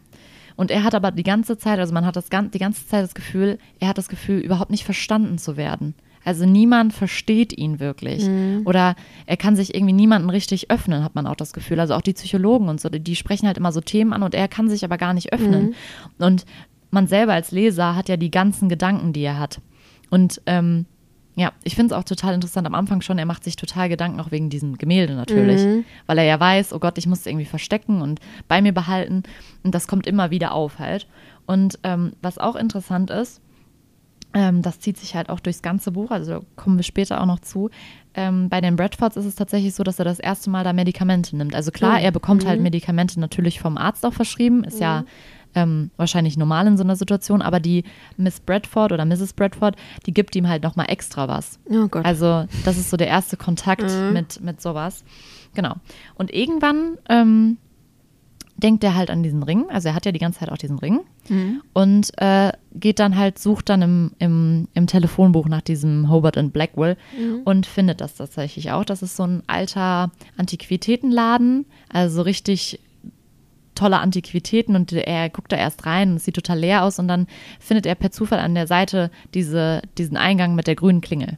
Und 0.55 0.71
er 0.71 0.83
hat 0.83 0.95
aber 0.95 1.11
die 1.11 1.23
ganze 1.23 1.57
Zeit, 1.57 1.79
also 1.79 1.93
man 1.93 2.05
hat 2.05 2.15
das 2.15 2.25
die 2.29 2.59
ganze 2.59 2.87
Zeit 2.87 3.03
das 3.03 3.15
Gefühl, 3.15 3.57
er 3.79 3.87
hat 3.89 3.97
das 3.97 4.09
Gefühl, 4.09 4.39
überhaupt 4.39 4.71
nicht 4.71 4.83
verstanden 4.83 5.37
zu 5.37 5.57
werden. 5.57 5.95
Also 6.23 6.45
niemand 6.45 6.93
versteht 6.93 7.57
ihn 7.57 7.79
wirklich. 7.79 8.29
Oder 8.65 8.95
er 9.25 9.37
kann 9.37 9.55
sich 9.55 9.73
irgendwie 9.73 9.93
niemanden 9.93 10.29
richtig 10.29 10.69
öffnen, 10.69 11.03
hat 11.03 11.15
man 11.15 11.25
auch 11.25 11.35
das 11.35 11.51
Gefühl. 11.51 11.79
Also 11.79 11.95
auch 11.95 12.01
die 12.01 12.13
Psychologen 12.13 12.69
und 12.69 12.79
so, 12.79 12.89
die- 12.89 12.99
die 12.99 13.15
sprechen 13.15 13.47
halt 13.47 13.57
immer 13.57 13.71
so 13.71 13.81
Themen 13.81 14.13
an 14.13 14.21
und 14.21 14.35
er 14.35 14.47
kann 14.47 14.69
sich 14.69 14.85
aber 14.85 14.99
gar 14.99 15.15
nicht 15.15 15.33
öffnen. 15.33 15.73
Und 16.19 16.45
man 16.91 17.07
selber 17.07 17.33
als 17.33 17.51
Leser 17.51 17.95
hat 17.95 18.09
ja 18.09 18.17
die 18.17 18.31
ganzen 18.31 18.69
Gedanken, 18.69 19.13
die 19.13 19.23
er 19.23 19.39
hat. 19.39 19.59
Und 20.09 20.41
ähm, 20.45 20.85
ja, 21.35 21.53
ich 21.63 21.75
finde 21.75 21.93
es 21.93 21.99
auch 21.99 22.03
total 22.03 22.33
interessant 22.33 22.67
am 22.67 22.75
Anfang 22.75 23.01
schon, 23.01 23.17
er 23.17 23.25
macht 23.25 23.43
sich 23.43 23.55
total 23.55 23.87
Gedanken, 23.87 24.19
auch 24.19 24.31
wegen 24.31 24.49
diesem 24.49 24.77
Gemälde 24.77 25.15
natürlich, 25.15 25.85
weil 26.05 26.17
er 26.17 26.25
ja 26.25 26.39
weiß, 26.39 26.73
oh 26.73 26.79
Gott, 26.79 26.97
ich 26.97 27.07
muss 27.07 27.21
es 27.21 27.25
irgendwie 27.25 27.45
verstecken 27.45 28.01
und 28.01 28.19
bei 28.47 28.61
mir 28.61 28.73
behalten 28.73 29.23
und 29.63 29.73
das 29.73 29.87
kommt 29.87 30.07
immer 30.07 30.29
wieder 30.29 30.53
auf 30.53 30.79
halt. 30.79 31.07
Und 31.45 31.79
ähm, 31.83 32.13
was 32.21 32.37
auch 32.37 32.55
interessant 32.55 33.09
ist, 33.09 33.41
ähm, 34.33 34.61
das 34.61 34.79
zieht 34.79 34.97
sich 34.97 35.15
halt 35.15 35.29
auch 35.29 35.39
durchs 35.39 35.61
ganze 35.61 35.91
Buch, 35.91 36.11
also 36.11 36.31
da 36.31 36.41
kommen 36.55 36.77
wir 36.77 36.83
später 36.83 37.21
auch 37.21 37.25
noch 37.25 37.39
zu. 37.39 37.69
Ähm, 38.13 38.49
bei 38.49 38.59
den 38.59 38.75
Bradfords 38.75 39.15
ist 39.15 39.25
es 39.25 39.35
tatsächlich 39.35 39.73
so, 39.73 39.83
dass 39.83 39.99
er 39.99 40.05
das 40.05 40.19
erste 40.19 40.49
Mal 40.49 40.63
da 40.63 40.73
Medikamente 40.73 41.35
nimmt. 41.35 41.55
Also 41.55 41.71
klar, 41.71 41.97
Oh, 41.97 42.03
er 42.03 42.11
bekommt 42.11 42.43
mhm. 42.43 42.47
halt 42.49 42.61
Medikamente 42.61 43.19
natürlich 43.19 43.59
vom 43.59 43.77
Arzt 43.77 44.05
auch 44.05 44.13
verschrieben, 44.13 44.63
ist 44.63 44.79
ja 44.79 45.05
ähm, 45.55 45.91
wahrscheinlich 45.97 46.37
normal 46.37 46.67
in 46.67 46.77
so 46.77 46.83
einer 46.83 46.95
Situation, 46.95 47.41
aber 47.41 47.59
die 47.59 47.83
Miss 48.17 48.39
Bradford 48.39 48.91
oder 48.91 49.05
Mrs. 49.05 49.33
Bradford, 49.33 49.75
die 50.05 50.13
gibt 50.13 50.35
ihm 50.35 50.47
halt 50.47 50.63
nochmal 50.63 50.85
extra 50.89 51.27
was. 51.27 51.59
Oh 51.69 51.87
Gott. 51.87 52.05
Also 52.05 52.45
das 52.65 52.77
ist 52.77 52.89
so 52.89 52.97
der 52.97 53.07
erste 53.07 53.37
Kontakt 53.37 53.83
Mhm. 53.83 54.13
mit, 54.13 54.41
mit 54.41 54.61
sowas. 54.61 55.03
Genau. 55.53 55.75
Und 56.15 56.33
irgendwann 56.33 56.97
ähm, 57.09 57.57
denkt 58.57 58.83
er 58.83 58.95
halt 58.95 59.09
an 59.09 59.23
diesen 59.23 59.41
Ring. 59.43 59.65
Also 59.69 59.89
er 59.89 59.95
hat 59.95 60.05
ja 60.05 60.11
die 60.11 60.19
ganze 60.19 60.39
Zeit 60.39 60.51
auch 60.51 60.57
diesen 60.57 60.77
Ring. 60.79 60.99
Mhm. 61.29 61.61
Und 61.73 62.11
äh, 62.17 62.51
geht 62.75 62.99
dann 62.99 63.17
halt, 63.17 63.39
sucht 63.39 63.69
dann 63.69 63.81
im, 63.81 64.11
im, 64.19 64.67
im 64.75 64.87
Telefonbuch 64.87 65.47
nach 65.47 65.61
diesem 65.61 66.09
Hobart 66.11 66.37
and 66.37 66.53
Blackwell 66.53 66.95
Mhm. 67.17 67.41
und 67.43 67.65
findet 67.65 68.01
das 68.01 68.15
tatsächlich 68.15 68.71
auch. 68.71 68.85
Das 68.85 69.01
ist 69.01 69.15
so 69.15 69.23
ein 69.23 69.41
alter 69.47 70.11
Antiquitätenladen, 70.37 71.65
also 71.89 72.17
so 72.17 72.21
richtig 72.21 72.79
tolle 73.81 73.99
Antiquitäten 73.99 74.75
und 74.75 74.91
er 74.93 75.29
guckt 75.29 75.51
da 75.51 75.57
erst 75.57 75.85
rein 75.85 76.11
und 76.11 76.15
es 76.17 76.25
sieht 76.25 76.35
total 76.35 76.59
leer 76.59 76.83
aus 76.83 76.99
und 76.99 77.07
dann 77.07 77.25
findet 77.59 77.85
er 77.87 77.95
per 77.95 78.11
Zufall 78.11 78.39
an 78.39 78.53
der 78.53 78.67
Seite 78.67 79.09
diese, 79.33 79.81
diesen 79.97 80.17
Eingang 80.17 80.53
mit 80.55 80.67
der 80.67 80.75
grünen 80.75 81.01
Klingel. 81.01 81.37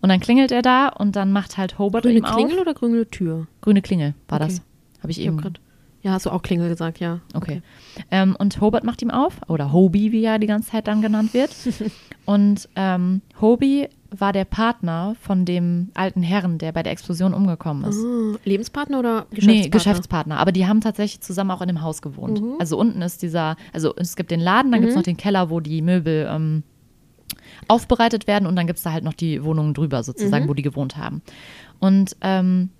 Und 0.00 0.08
dann 0.08 0.18
klingelt 0.18 0.50
er 0.50 0.62
da 0.62 0.88
und 0.88 1.14
dann 1.14 1.30
macht 1.30 1.58
halt 1.58 1.78
Hobart 1.78 2.02
grüne 2.02 2.18
ihm 2.18 2.24
Klingel 2.24 2.56
auf. 2.56 2.62
oder 2.62 2.74
grüne 2.74 3.08
Tür? 3.08 3.46
Grüne 3.60 3.80
Klingel 3.82 4.14
war 4.28 4.40
Okay. 4.40 4.48
das. 4.48 4.62
Habe 5.02 5.12
ich 5.12 5.20
Ich 5.20 5.26
hab 5.28 5.34
eben. 5.34 5.40
grad, 5.40 5.60
ja, 6.02 6.12
hast 6.12 6.26
du 6.26 6.30
auch 6.30 6.42
Klingel 6.42 6.68
gesagt, 6.68 6.98
ja. 6.98 7.20
Okay. 7.32 7.62
Ähm, 8.10 8.34
und 8.36 8.60
Hobart 8.60 8.84
macht 8.84 9.02
ihm 9.02 9.10
auf, 9.10 9.36
oder 9.46 9.72
Hobie, 9.72 10.10
wie 10.10 10.24
er 10.24 10.38
die 10.38 10.48
ganze 10.48 10.70
Zeit 10.70 10.88
dann 10.88 11.00
genannt 11.00 11.32
wird. 11.32 11.50
und 12.24 12.68
ähm, 12.74 13.22
Hobie 13.40 13.88
war 14.10 14.32
der 14.32 14.44
Partner 14.44 15.14
von 15.20 15.44
dem 15.44 15.90
alten 15.94 16.22
Herrn, 16.22 16.58
der 16.58 16.72
bei 16.72 16.82
der 16.82 16.92
Explosion 16.92 17.32
umgekommen 17.32 17.84
ist. 17.84 18.04
Ah, 18.04 18.38
Lebenspartner 18.44 18.98
oder 18.98 19.26
Geschäftspartner? 19.30 19.62
Nee, 19.62 19.68
Geschäftspartner. 19.68 20.38
Aber 20.38 20.52
die 20.52 20.66
haben 20.66 20.80
tatsächlich 20.80 21.20
zusammen 21.20 21.52
auch 21.52 21.62
in 21.62 21.68
dem 21.68 21.82
Haus 21.82 22.02
gewohnt. 22.02 22.42
Mhm. 22.42 22.56
Also 22.58 22.76
unten 22.78 23.00
ist 23.00 23.22
dieser, 23.22 23.56
also 23.72 23.94
es 23.96 24.16
gibt 24.16 24.30
den 24.30 24.40
Laden, 24.40 24.72
dann 24.72 24.80
gibt 24.80 24.90
es 24.90 24.96
noch 24.96 25.04
den 25.04 25.16
Keller, 25.16 25.50
wo 25.50 25.60
die 25.60 25.82
Möbel 25.82 26.28
ähm, 26.28 26.62
aufbereitet 27.68 28.26
werden 28.26 28.46
und 28.46 28.56
dann 28.56 28.66
gibt 28.66 28.78
es 28.78 28.82
da 28.82 28.92
halt 28.92 29.04
noch 29.04 29.14
die 29.14 29.44
Wohnungen 29.44 29.72
drüber 29.72 30.02
sozusagen, 30.02 30.48
wo 30.48 30.54
die 30.54 30.62
gewohnt 30.62 30.96
haben. 30.96 31.22
Und 31.78 32.16
ähm, 32.20 32.70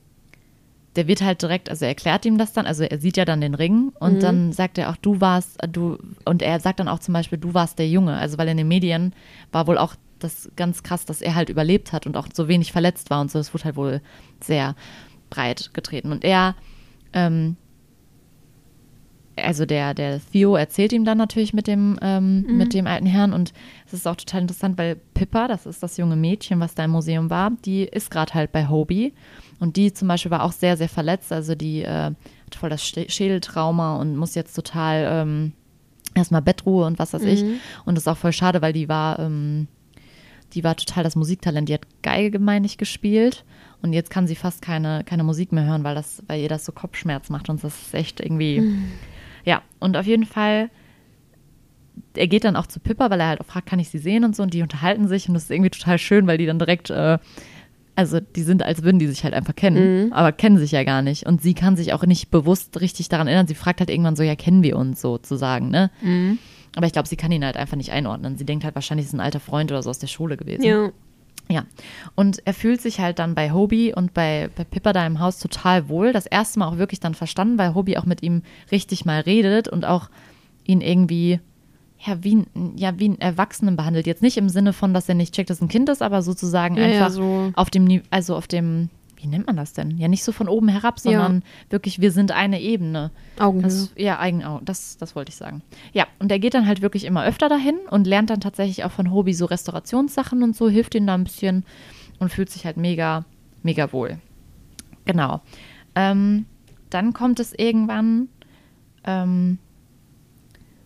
der 0.96 1.08
wird 1.08 1.22
halt 1.22 1.40
direkt, 1.40 1.70
also 1.70 1.84
er 1.84 1.90
erklärt 1.90 2.26
ihm 2.26 2.36
das 2.36 2.52
dann, 2.52 2.66
also 2.66 2.84
er 2.84 2.98
sieht 2.98 3.16
ja 3.16 3.24
dann 3.24 3.40
den 3.40 3.54
Ring 3.54 3.92
und 3.98 4.22
dann 4.22 4.52
sagt 4.52 4.76
er 4.76 4.90
auch, 4.90 4.96
du 4.96 5.20
warst, 5.20 5.62
äh, 5.62 5.68
du, 5.68 5.98
und 6.24 6.42
er 6.42 6.60
sagt 6.60 6.80
dann 6.80 6.88
auch 6.88 6.98
zum 6.98 7.14
Beispiel, 7.14 7.38
du 7.38 7.54
warst 7.54 7.78
der 7.78 7.88
Junge, 7.88 8.14
also 8.14 8.36
weil 8.36 8.48
in 8.48 8.58
den 8.58 8.68
Medien 8.68 9.14
war 9.52 9.66
wohl 9.66 9.78
auch 9.78 9.94
das 10.18 10.50
ganz 10.54 10.82
krass, 10.82 11.04
dass 11.04 11.22
er 11.22 11.34
halt 11.34 11.48
überlebt 11.48 11.92
hat 11.92 12.06
und 12.06 12.16
auch 12.16 12.28
so 12.32 12.46
wenig 12.46 12.72
verletzt 12.72 13.10
war 13.10 13.20
und 13.20 13.30
so, 13.30 13.38
das 13.38 13.54
wurde 13.54 13.64
halt 13.64 13.76
wohl 13.76 14.00
sehr 14.40 14.76
breit 15.30 15.70
getreten. 15.72 16.12
Und 16.12 16.24
er, 16.24 16.54
ähm, 17.12 17.56
also 19.36 19.64
der, 19.64 19.94
der 19.94 20.20
Theo 20.32 20.56
erzählt 20.56 20.92
ihm 20.92 21.04
dann 21.04 21.18
natürlich 21.18 21.54
mit 21.54 21.66
dem, 21.66 21.98
ähm, 22.02 22.44
mit 22.58 22.74
dem 22.74 22.86
alten 22.86 23.06
Herrn. 23.06 23.32
Und 23.32 23.54
es 23.86 23.94
ist 23.94 24.06
auch 24.06 24.16
total 24.16 24.42
interessant, 24.42 24.76
weil 24.76 24.96
Pippa, 25.14 25.48
das 25.48 25.64
ist 25.64 25.82
das 25.82 25.96
junge 25.96 26.16
Mädchen, 26.16 26.60
was 26.60 26.74
da 26.74 26.84
im 26.84 26.90
Museum 26.90 27.30
war, 27.30 27.50
die 27.64 27.84
ist 27.84 28.10
gerade 28.10 28.34
halt 28.34 28.52
bei 28.52 28.68
Hobie 28.68 29.14
und 29.62 29.76
die 29.76 29.92
zum 29.92 30.08
Beispiel 30.08 30.30
war 30.30 30.42
auch 30.42 30.52
sehr, 30.52 30.76
sehr 30.76 30.88
verletzt, 30.88 31.32
also 31.32 31.54
die 31.54 31.82
äh, 31.82 31.86
hat 31.86 32.54
voll 32.54 32.68
das 32.70 32.82
Sch- 32.82 33.08
Schädeltrauma 33.10 33.96
und 33.96 34.16
muss 34.16 34.34
jetzt 34.34 34.54
total 34.54 35.06
ähm, 35.10 35.52
erstmal 36.14 36.42
Bettruhe 36.42 36.84
und 36.86 36.98
was 36.98 37.12
weiß 37.14 37.22
ich. 37.24 37.42
Und 37.86 37.94
das 37.94 38.04
ist 38.04 38.08
auch 38.08 38.16
voll 38.16 38.32
schade, 38.32 38.60
weil 38.60 38.72
die 38.72 38.88
war, 38.88 39.18
ähm, 39.18 39.68
die 40.52 40.64
war 40.64 40.76
total 40.76 41.04
das 41.04 41.16
Musiktalent, 41.16 41.68
die 41.68 41.74
hat 41.74 41.86
Geige, 42.02 42.38
meine 42.38 42.66
ich, 42.66 42.76
gespielt. 42.76 43.44
Und 43.80 43.92
jetzt 43.94 44.10
kann 44.10 44.26
sie 44.26 44.36
fast 44.36 44.62
keine, 44.62 45.02
keine 45.04 45.24
Musik 45.24 45.50
mehr 45.52 45.64
hören, 45.64 45.82
weil, 45.84 45.94
das, 45.94 46.22
weil 46.26 46.40
ihr 46.40 46.48
das 46.48 46.64
so 46.64 46.72
Kopfschmerz 46.72 47.30
macht 47.30 47.48
und 47.48 47.64
das 47.64 47.80
ist 47.82 47.94
echt 47.94 48.20
irgendwie, 48.20 48.62
ja, 49.44 49.62
und 49.80 49.96
auf 49.96 50.06
jeden 50.06 50.26
Fall, 50.26 50.70
er 52.14 52.26
geht 52.26 52.44
dann 52.44 52.56
auch 52.56 52.66
zu 52.66 52.80
Pippa, 52.80 53.10
weil 53.10 53.20
er 53.20 53.28
halt 53.28 53.40
auch 53.40 53.46
fragt, 53.46 53.66
kann 53.68 53.78
ich 53.78 53.88
sie 53.88 53.98
sehen 53.98 54.24
und 54.24 54.36
so? 54.36 54.42
Und 54.42 54.54
die 54.54 54.62
unterhalten 54.62 55.08
sich 55.08 55.28
und 55.28 55.34
das 55.34 55.44
ist 55.44 55.50
irgendwie 55.50 55.70
total 55.70 55.98
schön, 55.98 56.26
weil 56.26 56.38
die 56.38 56.46
dann 56.46 56.58
direkt, 56.58 56.90
äh, 56.90 57.18
also 58.02 58.20
die 58.20 58.42
sind, 58.42 58.62
als 58.62 58.82
würden 58.82 58.98
die 58.98 59.06
sich 59.06 59.24
halt 59.24 59.34
einfach 59.34 59.54
kennen, 59.54 60.12
aber 60.12 60.32
kennen 60.32 60.58
sich 60.58 60.72
ja 60.72 60.84
gar 60.84 61.02
nicht 61.02 61.26
und 61.26 61.42
sie 61.42 61.54
kann 61.54 61.76
sich 61.76 61.92
auch 61.92 62.04
nicht 62.04 62.30
bewusst 62.30 62.80
richtig 62.80 63.08
daran 63.08 63.26
erinnern, 63.26 63.46
sie 63.46 63.54
fragt 63.54 63.80
halt 63.80 63.90
irgendwann 63.90 64.16
so, 64.16 64.22
ja, 64.22 64.36
kennen 64.36 64.62
wir 64.62 64.76
uns 64.76 65.00
sozusagen, 65.00 65.70
ne? 65.70 65.90
Aber 66.76 66.86
ich 66.86 66.92
glaube, 66.92 67.08
sie 67.08 67.16
kann 67.16 67.32
ihn 67.32 67.44
halt 67.44 67.56
einfach 67.56 67.76
nicht 67.76 67.92
einordnen. 67.92 68.36
Sie 68.36 68.46
denkt 68.46 68.64
halt 68.64 68.74
wahrscheinlich, 68.74 69.06
ist 69.06 69.12
ein 69.12 69.20
alter 69.20 69.40
Freund 69.40 69.70
oder 69.70 69.82
so 69.82 69.90
aus 69.90 69.98
der 69.98 70.06
Schule 70.06 70.36
gewesen. 70.36 70.62
Ja. 70.62 70.90
Ja. 71.48 71.64
Und 72.14 72.40
er 72.46 72.54
fühlt 72.54 72.80
sich 72.80 73.00
halt 73.00 73.18
dann 73.18 73.34
bei 73.34 73.52
Hobie 73.52 73.92
und 73.92 74.14
bei, 74.14 74.48
bei 74.56 74.64
Pippa 74.64 74.92
da 74.92 75.06
im 75.06 75.18
Haus 75.20 75.38
total 75.38 75.88
wohl. 75.88 76.12
Das 76.12 76.24
erste 76.24 76.58
Mal 76.58 76.68
auch 76.68 76.78
wirklich 76.78 77.00
dann 77.00 77.14
verstanden, 77.14 77.58
weil 77.58 77.74
Hobie 77.74 77.98
auch 77.98 78.06
mit 78.06 78.22
ihm 78.22 78.42
richtig 78.70 79.04
mal 79.04 79.20
redet 79.20 79.68
und 79.68 79.84
auch 79.84 80.08
ihn 80.64 80.80
irgendwie, 80.80 81.40
ja, 82.04 82.22
wie, 82.24 82.36
ein- 82.36 82.72
ja, 82.76 82.98
wie 82.98 83.06
einen 83.06 83.20
Erwachsenen 83.20 83.76
behandelt. 83.76 84.06
Jetzt 84.06 84.22
nicht 84.22 84.36
im 84.36 84.48
Sinne 84.48 84.72
von, 84.72 84.92
dass 84.94 85.08
er 85.08 85.14
nicht 85.14 85.34
checkt, 85.34 85.50
dass 85.50 85.60
ein 85.60 85.68
Kind 85.68 85.88
ist, 85.88 86.02
aber 86.02 86.22
sozusagen 86.22 86.76
Ja, 86.76 86.86
ja, 86.86 86.92
einfach 87.06 87.10
so. 87.10 87.52
auf 87.54 87.70
dem, 87.70 88.02
also 88.10 88.34
auf 88.36 88.46
dem, 88.48 88.88
wie 89.16 89.28
nennt 89.28 89.46
man 89.46 89.56
das 89.56 89.72
denn? 89.72 89.96
Ja, 89.98 90.08
nicht 90.08 90.24
so 90.24 90.32
von 90.32 90.48
oben 90.48 90.66
herab, 90.68 90.98
sondern 90.98 91.44
wirklich, 91.70 92.00
wir 92.00 92.10
sind 92.10 92.32
eine 92.32 92.60
Ebene. 92.60 93.12
Augenhöhe. 93.38 93.64
Also, 93.66 93.88
ja, 93.96 94.18
Eigenaugen, 94.18 94.64
das, 94.64 94.96
das 94.96 95.14
wollte 95.14 95.30
ich 95.30 95.36
sagen. 95.36 95.62
Ja, 95.92 96.06
und 96.18 96.32
er 96.32 96.40
geht 96.40 96.54
dann 96.54 96.66
halt 96.66 96.82
wirklich 96.82 97.04
immer 97.04 97.24
öfter 97.24 97.48
dahin 97.48 97.76
und 97.90 98.06
lernt 98.08 98.30
dann 98.30 98.40
tatsächlich 98.40 98.82
auch 98.84 98.90
von 98.90 99.12
Hobie 99.12 99.34
so 99.34 99.44
Restaurationssachen 99.44 100.42
und 100.42 100.56
so, 100.56 100.68
hilft 100.68 100.96
ihm 100.96 101.06
da 101.06 101.14
ein 101.14 101.22
bisschen 101.24 101.64
und 102.18 102.32
fühlt 102.32 102.50
sich 102.50 102.66
halt 102.66 102.76
mega, 102.78 103.24
mega 103.62 103.92
wohl. 103.92 104.18
Genau. 105.04 105.40
Ähm, 105.94 106.46
dann 106.90 107.12
kommt 107.12 107.38
es 107.38 107.52
irgendwann, 107.56 108.28
ähm, 109.04 109.58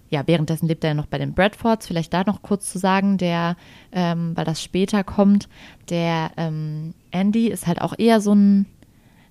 ja, 0.09 0.27
währenddessen 0.27 0.69
lebt 0.69 0.85
er 0.85 0.91
ja 0.91 0.95
noch 0.95 1.07
bei 1.07 1.19
den 1.19 1.35
Bradfords. 1.35 1.87
Vielleicht 1.87 2.13
da 2.13 2.25
noch 2.25 2.43
kurz 2.43 2.71
zu 2.71 2.79
sagen, 2.79 3.19
der, 3.19 3.57
ähm, 3.93 4.33
weil 4.35 4.45
das 4.45 4.63
später 4.63 5.05
kommt, 5.05 5.49
der 5.91 6.31
ähm, 6.37 6.95
Andy 7.11 7.49
ist 7.49 7.67
halt 7.67 7.81
auch 7.81 7.95
eher 7.99 8.21
so 8.21 8.35
ein, 8.35 8.67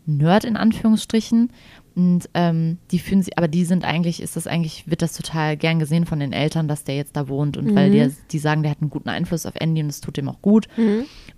Nerd 0.05 0.45
in 0.45 0.57
Anführungsstrichen. 0.57 1.51
Und 1.95 2.29
ähm, 2.33 2.77
die 2.91 2.99
fühlen 2.99 3.21
sie, 3.21 3.38
aber 3.38 3.47
die 3.47 3.63
sind 3.63 3.85
eigentlich, 3.85 4.21
ist 4.21 4.35
das 4.35 4.47
eigentlich, 4.47 4.89
wird 4.89 5.01
das 5.01 5.13
total 5.13 5.55
gern 5.55 5.79
gesehen 5.79 6.05
von 6.05 6.19
den 6.19 6.33
Eltern, 6.33 6.67
dass 6.67 6.83
der 6.83 6.95
jetzt 6.97 7.15
da 7.15 7.29
wohnt. 7.29 7.55
Und 7.55 7.73
weil 7.73 7.89
die, 7.91 8.13
die 8.31 8.39
sagen, 8.39 8.63
der 8.63 8.71
hat 8.71 8.81
einen 8.81 8.89
guten 8.89 9.07
Einfluss 9.07 9.45
auf 9.45 9.53
Andy 9.55 9.81
und 9.81 9.89
es 9.89 10.01
tut 10.01 10.17
ihm 10.17 10.27
auch 10.27 10.41
gut. 10.41 10.67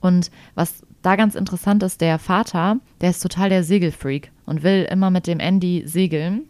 Und 0.01 0.31
was 0.55 0.81
da 1.03 1.15
ganz 1.15 1.35
interessant 1.35 1.83
ist, 1.83 2.01
der 2.01 2.17
Vater, 2.17 2.79
der 3.01 3.11
ist 3.11 3.21
total 3.21 3.49
der 3.49 3.63
Segelfreak 3.63 4.31
und 4.47 4.63
will 4.63 4.87
immer 4.89 5.11
mit 5.11 5.27
dem 5.27 5.39
Andy 5.39 5.83
segeln 5.85 6.45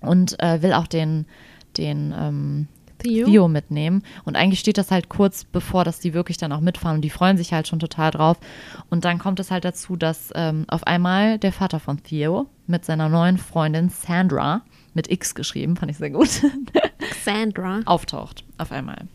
und 0.00 0.40
äh, 0.40 0.62
will 0.62 0.72
auch 0.72 0.86
den, 0.86 1.26
den 1.78 2.14
ähm, 2.16 2.68
Theo? 2.98 3.26
Theo 3.26 3.48
mitnehmen. 3.48 4.02
Und 4.24 4.36
eigentlich 4.36 4.60
steht 4.60 4.78
das 4.78 4.90
halt 4.90 5.08
kurz 5.08 5.44
bevor, 5.44 5.84
dass 5.84 6.00
die 6.00 6.14
wirklich 6.14 6.36
dann 6.36 6.52
auch 6.52 6.60
mitfahren 6.60 6.96
und 6.96 7.02
die 7.02 7.10
freuen 7.10 7.36
sich 7.36 7.52
halt 7.52 7.68
schon 7.68 7.78
total 7.78 8.10
drauf. 8.10 8.38
Und 8.90 9.04
dann 9.04 9.18
kommt 9.18 9.40
es 9.40 9.50
halt 9.50 9.64
dazu, 9.64 9.96
dass 9.96 10.30
ähm, 10.34 10.64
auf 10.68 10.86
einmal 10.86 11.38
der 11.38 11.52
Vater 11.52 11.80
von 11.80 12.02
Theo 12.02 12.46
mit 12.66 12.84
seiner 12.84 13.08
neuen 13.08 13.38
Freundin 13.38 13.90
Sandra, 13.90 14.62
mit 14.94 15.10
X 15.10 15.34
geschrieben, 15.34 15.76
fand 15.76 15.90
ich 15.90 15.98
sehr 15.98 16.10
gut, 16.10 16.30
Sandra. 17.24 17.80
auftaucht 17.84 18.44
auf 18.58 18.72
einmal. 18.72 19.06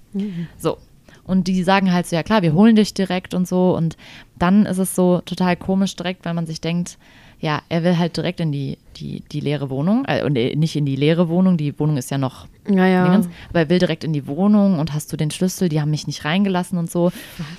So. 0.57 0.77
Und 1.23 1.47
die 1.47 1.63
sagen 1.63 1.93
halt 1.93 2.07
so, 2.07 2.15
ja 2.15 2.23
klar, 2.23 2.41
wir 2.41 2.53
holen 2.53 2.75
dich 2.75 2.93
direkt 2.93 3.33
und 3.33 3.47
so. 3.47 3.75
Und 3.75 3.97
dann 4.37 4.65
ist 4.65 4.79
es 4.79 4.95
so 4.95 5.21
total 5.21 5.55
komisch 5.55 5.95
direkt, 5.95 6.25
weil 6.25 6.33
man 6.33 6.47
sich 6.47 6.59
denkt, 6.59 6.97
ja, 7.39 7.61
er 7.69 7.83
will 7.83 7.97
halt 7.97 8.17
direkt 8.17 8.39
in 8.39 8.51
die, 8.51 8.77
die, 8.97 9.23
die 9.31 9.39
leere 9.39 9.69
Wohnung, 9.69 10.03
äh, 10.07 10.23
und, 10.23 10.35
äh, 10.35 10.55
nicht 10.55 10.75
in 10.75 10.85
die 10.85 10.95
leere 10.95 11.29
Wohnung, 11.29 11.57
die 11.57 11.77
Wohnung 11.79 11.97
ist 11.97 12.11
ja 12.11 12.17
noch 12.17 12.47
Ja, 12.69 12.85
ja. 12.85 13.05
Dingens, 13.05 13.29
aber 13.49 13.59
er 13.59 13.69
will 13.69 13.79
direkt 13.79 14.03
in 14.03 14.13
die 14.13 14.27
Wohnung 14.27 14.79
und 14.79 14.93
hast 14.93 15.11
du 15.13 15.17
den 15.17 15.31
Schlüssel, 15.31 15.69
die 15.69 15.79
haben 15.79 15.91
mich 15.91 16.05
nicht 16.07 16.25
reingelassen 16.25 16.77
und 16.77 16.91
so. 16.91 17.11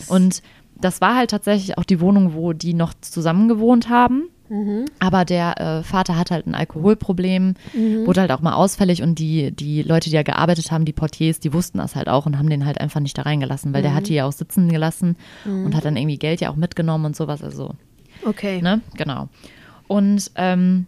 Und 0.09 0.43
das 0.79 1.01
war 1.01 1.16
halt 1.16 1.31
tatsächlich 1.31 1.79
auch 1.79 1.85
die 1.85 2.01
Wohnung, 2.01 2.35
wo 2.35 2.53
die 2.53 2.75
noch 2.75 2.93
zusammen 3.01 3.49
gewohnt 3.49 3.88
haben. 3.88 4.25
Aber 4.99 5.25
der 5.25 5.61
äh, 5.61 5.83
Vater 5.85 6.19
hat 6.19 6.33
halt 6.33 6.47
ein 6.49 6.57
Alkoholproblem, 6.57 7.55
wurde 8.05 8.21
halt 8.21 8.33
auch 8.33 8.40
mal 8.40 8.55
ausfällig 8.55 9.01
und 9.01 9.19
die, 9.21 9.53
die 9.53 9.83
Leute, 9.83 10.11
die 10.11 10.16
ja 10.16 10.25
gearbeitet 10.25 10.73
haben, 10.73 10.85
die 10.85 10.93
Portiers, 10.93 11.38
die 11.38 11.53
wussten 11.53 11.79
das 11.79 11.95
halt 11.95 12.09
auch 12.09 12.27
und 12.27 12.37
haben 12.37 12.51
den 12.51 12.66
halt 12.66 12.81
einfach 12.81 12.99
nicht 12.99 13.16
da 13.16 13.23
reingelassen, 13.23 13.73
weil 13.73 13.83
der 13.83 13.95
hat 13.95 14.09
die 14.09 14.14
ja 14.14 14.27
auch 14.27 14.33
sitzen 14.33 14.69
gelassen 14.69 15.16
und 15.45 15.77
hat 15.77 15.85
dann 15.85 15.97
irgendwie 15.97 16.19
Geld 16.19 16.40
ja 16.40 16.51
auch 16.51 16.57
mitgenommen 16.57 17.05
und 17.05 17.16
sowas. 17.16 17.45
Also 17.45 17.77
Okay. 18.27 18.61
Ne? 18.61 18.81
Genau. 18.97 19.29
Und 19.90 20.31
ähm, 20.37 20.87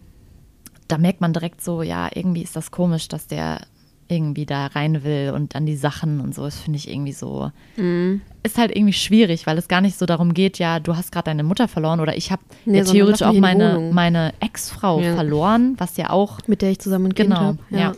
da 0.87 0.97
merkt 0.97 1.19
man 1.19 1.33
direkt 1.33 1.61
so, 1.61 1.81
ja, 1.81 2.07
irgendwie 2.15 2.41
ist 2.41 2.55
das 2.55 2.71
komisch, 2.71 3.09
dass 3.09 3.27
der 3.27 3.59
irgendwie 4.07 4.45
da 4.45 4.67
rein 4.67 5.03
will 5.03 5.33
und 5.35 5.57
an 5.57 5.65
die 5.65 5.75
Sachen 5.75 6.21
und 6.21 6.33
so. 6.33 6.43
Das 6.45 6.57
finde 6.57 6.77
ich 6.77 6.89
irgendwie 6.89 7.11
so. 7.11 7.51
Mhm. 7.75 8.21
Ist 8.43 8.57
halt 8.57 8.73
irgendwie 8.73 8.93
schwierig, 8.93 9.45
weil 9.45 9.57
es 9.57 9.67
gar 9.67 9.81
nicht 9.81 9.97
so 9.97 10.05
darum 10.05 10.33
geht, 10.33 10.57
ja, 10.57 10.79
du 10.79 10.95
hast 10.95 11.11
gerade 11.11 11.25
deine 11.25 11.43
Mutter 11.43 11.67
verloren 11.67 11.99
oder 11.99 12.15
ich 12.15 12.31
habe 12.31 12.43
Nee, 12.63 12.77
ja 12.77 12.83
theoretisch 12.85 13.23
auch 13.23 13.33
meine, 13.33 13.75
Wohnung. 13.75 13.93
meine 13.93 14.33
Ex-Frau 14.39 15.01
Ja. 15.01 15.15
verloren, 15.15 15.75
was 15.79 15.97
ja 15.97 16.09
auch 16.09 16.39
Mit 16.47 16.61
der 16.61 16.71
ich 16.71 16.79
zusammen 16.79 17.07
ein 17.07 17.15
Kind 17.15 17.29
Genau, 17.29 17.41
habe. 17.41 17.57
ja. 17.71 17.91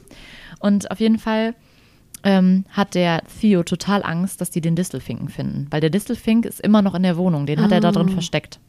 Und 0.59 0.89
auf 0.89 0.99
jeden 0.99 1.19
Fall 1.19 1.53
ähm, 2.23 2.65
hat 2.71 2.95
der 2.95 3.21
Theo 3.39 3.61
total 3.61 4.01
Angst, 4.03 4.41
dass 4.41 4.49
die 4.49 4.61
den 4.61 4.75
Distelfinken 4.75 5.29
finden. 5.29 5.67
Weil 5.69 5.81
der 5.81 5.91
Distelfink 5.91 6.45
ist 6.47 6.61
immer 6.61 6.81
noch 6.81 6.95
in 6.95 7.03
der 7.03 7.17
Wohnung. 7.17 7.45
Den 7.45 7.61
hat 7.61 7.71
er 7.71 7.79
da 7.81 7.91
drin 7.91 8.07
Ah. 8.09 8.13
versteckt. 8.13 8.59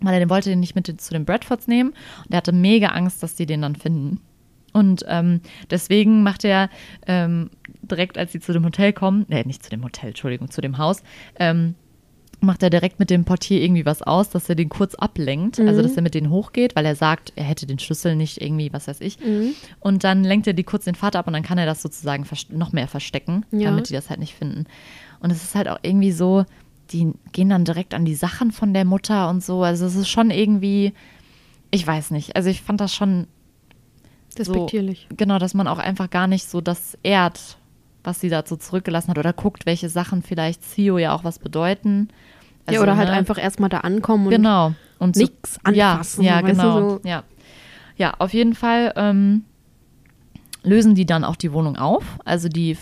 Weil 0.00 0.14
er 0.14 0.20
den 0.20 0.30
wollte 0.30 0.50
den 0.50 0.60
nicht 0.60 0.74
mit 0.74 0.86
zu 1.00 1.12
den 1.12 1.24
Bradfords 1.24 1.68
nehmen. 1.68 1.90
Und 1.90 2.30
er 2.32 2.38
hatte 2.38 2.52
mega 2.52 2.88
Angst, 2.88 3.22
dass 3.22 3.34
die 3.34 3.46
den 3.46 3.62
dann 3.62 3.76
finden. 3.76 4.20
Und 4.72 5.04
ähm, 5.08 5.40
deswegen 5.70 6.22
macht 6.22 6.44
er 6.44 6.68
ähm, 7.06 7.48
direkt, 7.80 8.18
als 8.18 8.32
sie 8.32 8.40
zu 8.40 8.52
dem 8.52 8.64
Hotel 8.64 8.92
kommen, 8.92 9.24
nee, 9.28 9.42
nicht 9.44 9.62
zu 9.64 9.70
dem 9.70 9.82
Hotel, 9.82 10.08
Entschuldigung, 10.08 10.50
zu 10.50 10.60
dem 10.60 10.76
Haus, 10.76 11.02
ähm, 11.38 11.74
macht 12.40 12.62
er 12.62 12.68
direkt 12.68 12.98
mit 12.98 13.08
dem 13.08 13.24
Portier 13.24 13.62
irgendwie 13.62 13.86
was 13.86 14.02
aus, 14.02 14.28
dass 14.28 14.46
er 14.50 14.54
den 14.54 14.68
kurz 14.68 14.94
ablenkt. 14.94 15.58
Also, 15.58 15.80
dass 15.80 15.96
er 15.96 16.02
mit 16.02 16.14
denen 16.14 16.28
hochgeht, 16.28 16.76
weil 16.76 16.84
er 16.84 16.94
sagt, 16.94 17.32
er 17.36 17.44
hätte 17.44 17.64
den 17.66 17.78
Schlüssel 17.78 18.14
nicht 18.14 18.42
irgendwie, 18.42 18.70
was 18.74 18.86
weiß 18.88 19.00
ich. 19.00 19.18
Und 19.80 20.04
dann 20.04 20.22
lenkt 20.22 20.46
er 20.46 20.52
die 20.52 20.62
kurz 20.62 20.84
den 20.84 20.94
Vater 20.94 21.18
ab 21.20 21.26
und 21.26 21.32
dann 21.32 21.42
kann 21.42 21.56
er 21.56 21.64
das 21.64 21.80
sozusagen 21.80 22.26
noch 22.50 22.72
mehr 22.72 22.88
verstecken, 22.88 23.46
Ja. 23.52 23.70
damit 23.70 23.88
die 23.88 23.94
das 23.94 24.10
halt 24.10 24.20
nicht 24.20 24.34
finden. 24.34 24.66
Und 25.20 25.30
es 25.30 25.42
ist 25.42 25.54
halt 25.54 25.68
auch 25.68 25.78
irgendwie 25.80 26.12
so, 26.12 26.44
die 26.92 27.12
gehen 27.32 27.48
dann 27.48 27.64
direkt 27.64 27.94
an 27.94 28.04
die 28.04 28.14
Sachen 28.14 28.52
von 28.52 28.74
der 28.74 28.84
Mutter 28.84 29.28
und 29.28 29.42
so. 29.42 29.62
Also, 29.62 29.86
es 29.86 29.94
ist 29.96 30.08
schon 30.08 30.30
irgendwie, 30.30 30.92
ich 31.70 31.86
weiß 31.86 32.10
nicht. 32.10 32.36
Also, 32.36 32.48
ich 32.48 32.62
fand 32.62 32.80
das 32.80 32.94
schon 32.94 33.26
Despektierlich. 34.38 35.08
Genau, 35.16 35.38
dass 35.38 35.54
man 35.54 35.66
auch 35.66 35.78
einfach 35.78 36.10
gar 36.10 36.26
nicht 36.26 36.48
so 36.48 36.60
das 36.60 36.98
ehrt, 37.02 37.56
was 38.04 38.20
sie 38.20 38.28
dazu 38.28 38.56
zurückgelassen 38.56 39.10
hat 39.10 39.18
oder 39.18 39.32
guckt, 39.32 39.66
welche 39.66 39.88
Sachen 39.88 40.22
vielleicht 40.22 40.60
Theo 40.74 40.98
ja 40.98 41.14
auch 41.14 41.24
was 41.24 41.38
bedeuten. 41.38 42.08
ja, 42.66 42.72
Also, 42.72 42.82
oder 42.82 42.96
halt 42.96 43.08
ne, 43.08 43.14
einfach 43.14 43.38
erstmal 43.38 43.70
da 43.70 43.78
ankommen 43.78 44.26
und 44.26 44.30
genau 44.32 44.74
und 44.98 45.16
nix 45.16 45.58
anfassen, 45.62 46.22
Ja, 46.22 46.36
ja 46.36 46.42
du, 46.42 46.46
genau. 46.48 46.90
so. 46.90 47.00
Ja, 47.04 47.22
ja, 47.96 48.14
auf 48.18 48.32
jeden 48.34 48.54
Fall 48.54 48.92
ähm, 48.96 49.44
lösen 50.62 50.94
die 50.94 51.06
dann 51.06 51.24
auch 51.24 51.36
die 51.36 51.52
Wohnung 51.52 51.76
auf. 51.76 52.04
Also 52.24 52.48
die 52.48 52.76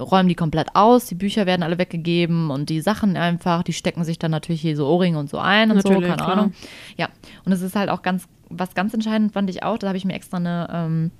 räumen 0.00 0.28
die 0.28 0.34
komplett 0.34 0.74
aus, 0.74 1.06
die 1.06 1.14
Bücher 1.14 1.46
werden 1.46 1.62
alle 1.62 1.78
weggegeben 1.78 2.50
und 2.50 2.68
die 2.68 2.80
Sachen 2.80 3.16
einfach, 3.16 3.62
die 3.62 3.72
stecken 3.72 4.04
sich 4.04 4.18
dann 4.18 4.30
natürlich 4.30 4.60
hier 4.60 4.76
so 4.76 4.86
Ohrringe 4.86 5.18
und 5.18 5.30
so 5.30 5.38
ein 5.38 5.70
und 5.70 5.76
Natürlich, 5.76 5.98
so, 5.98 6.02
keine 6.02 6.16
klar. 6.16 6.32
Ahnung. 6.32 6.52
Ja, 6.96 7.08
und 7.44 7.52
es 7.52 7.62
ist 7.62 7.76
halt 7.76 7.90
auch 7.90 8.02
ganz, 8.02 8.26
was 8.48 8.74
ganz 8.74 8.94
entscheidend 8.94 9.32
fand 9.32 9.50
ich 9.50 9.62
auch, 9.62 9.78
da 9.78 9.88
habe 9.88 9.96
ich 9.96 10.04
mir 10.04 10.14
extra 10.14 10.36
eine, 10.36 10.68
ähm, 10.72 11.10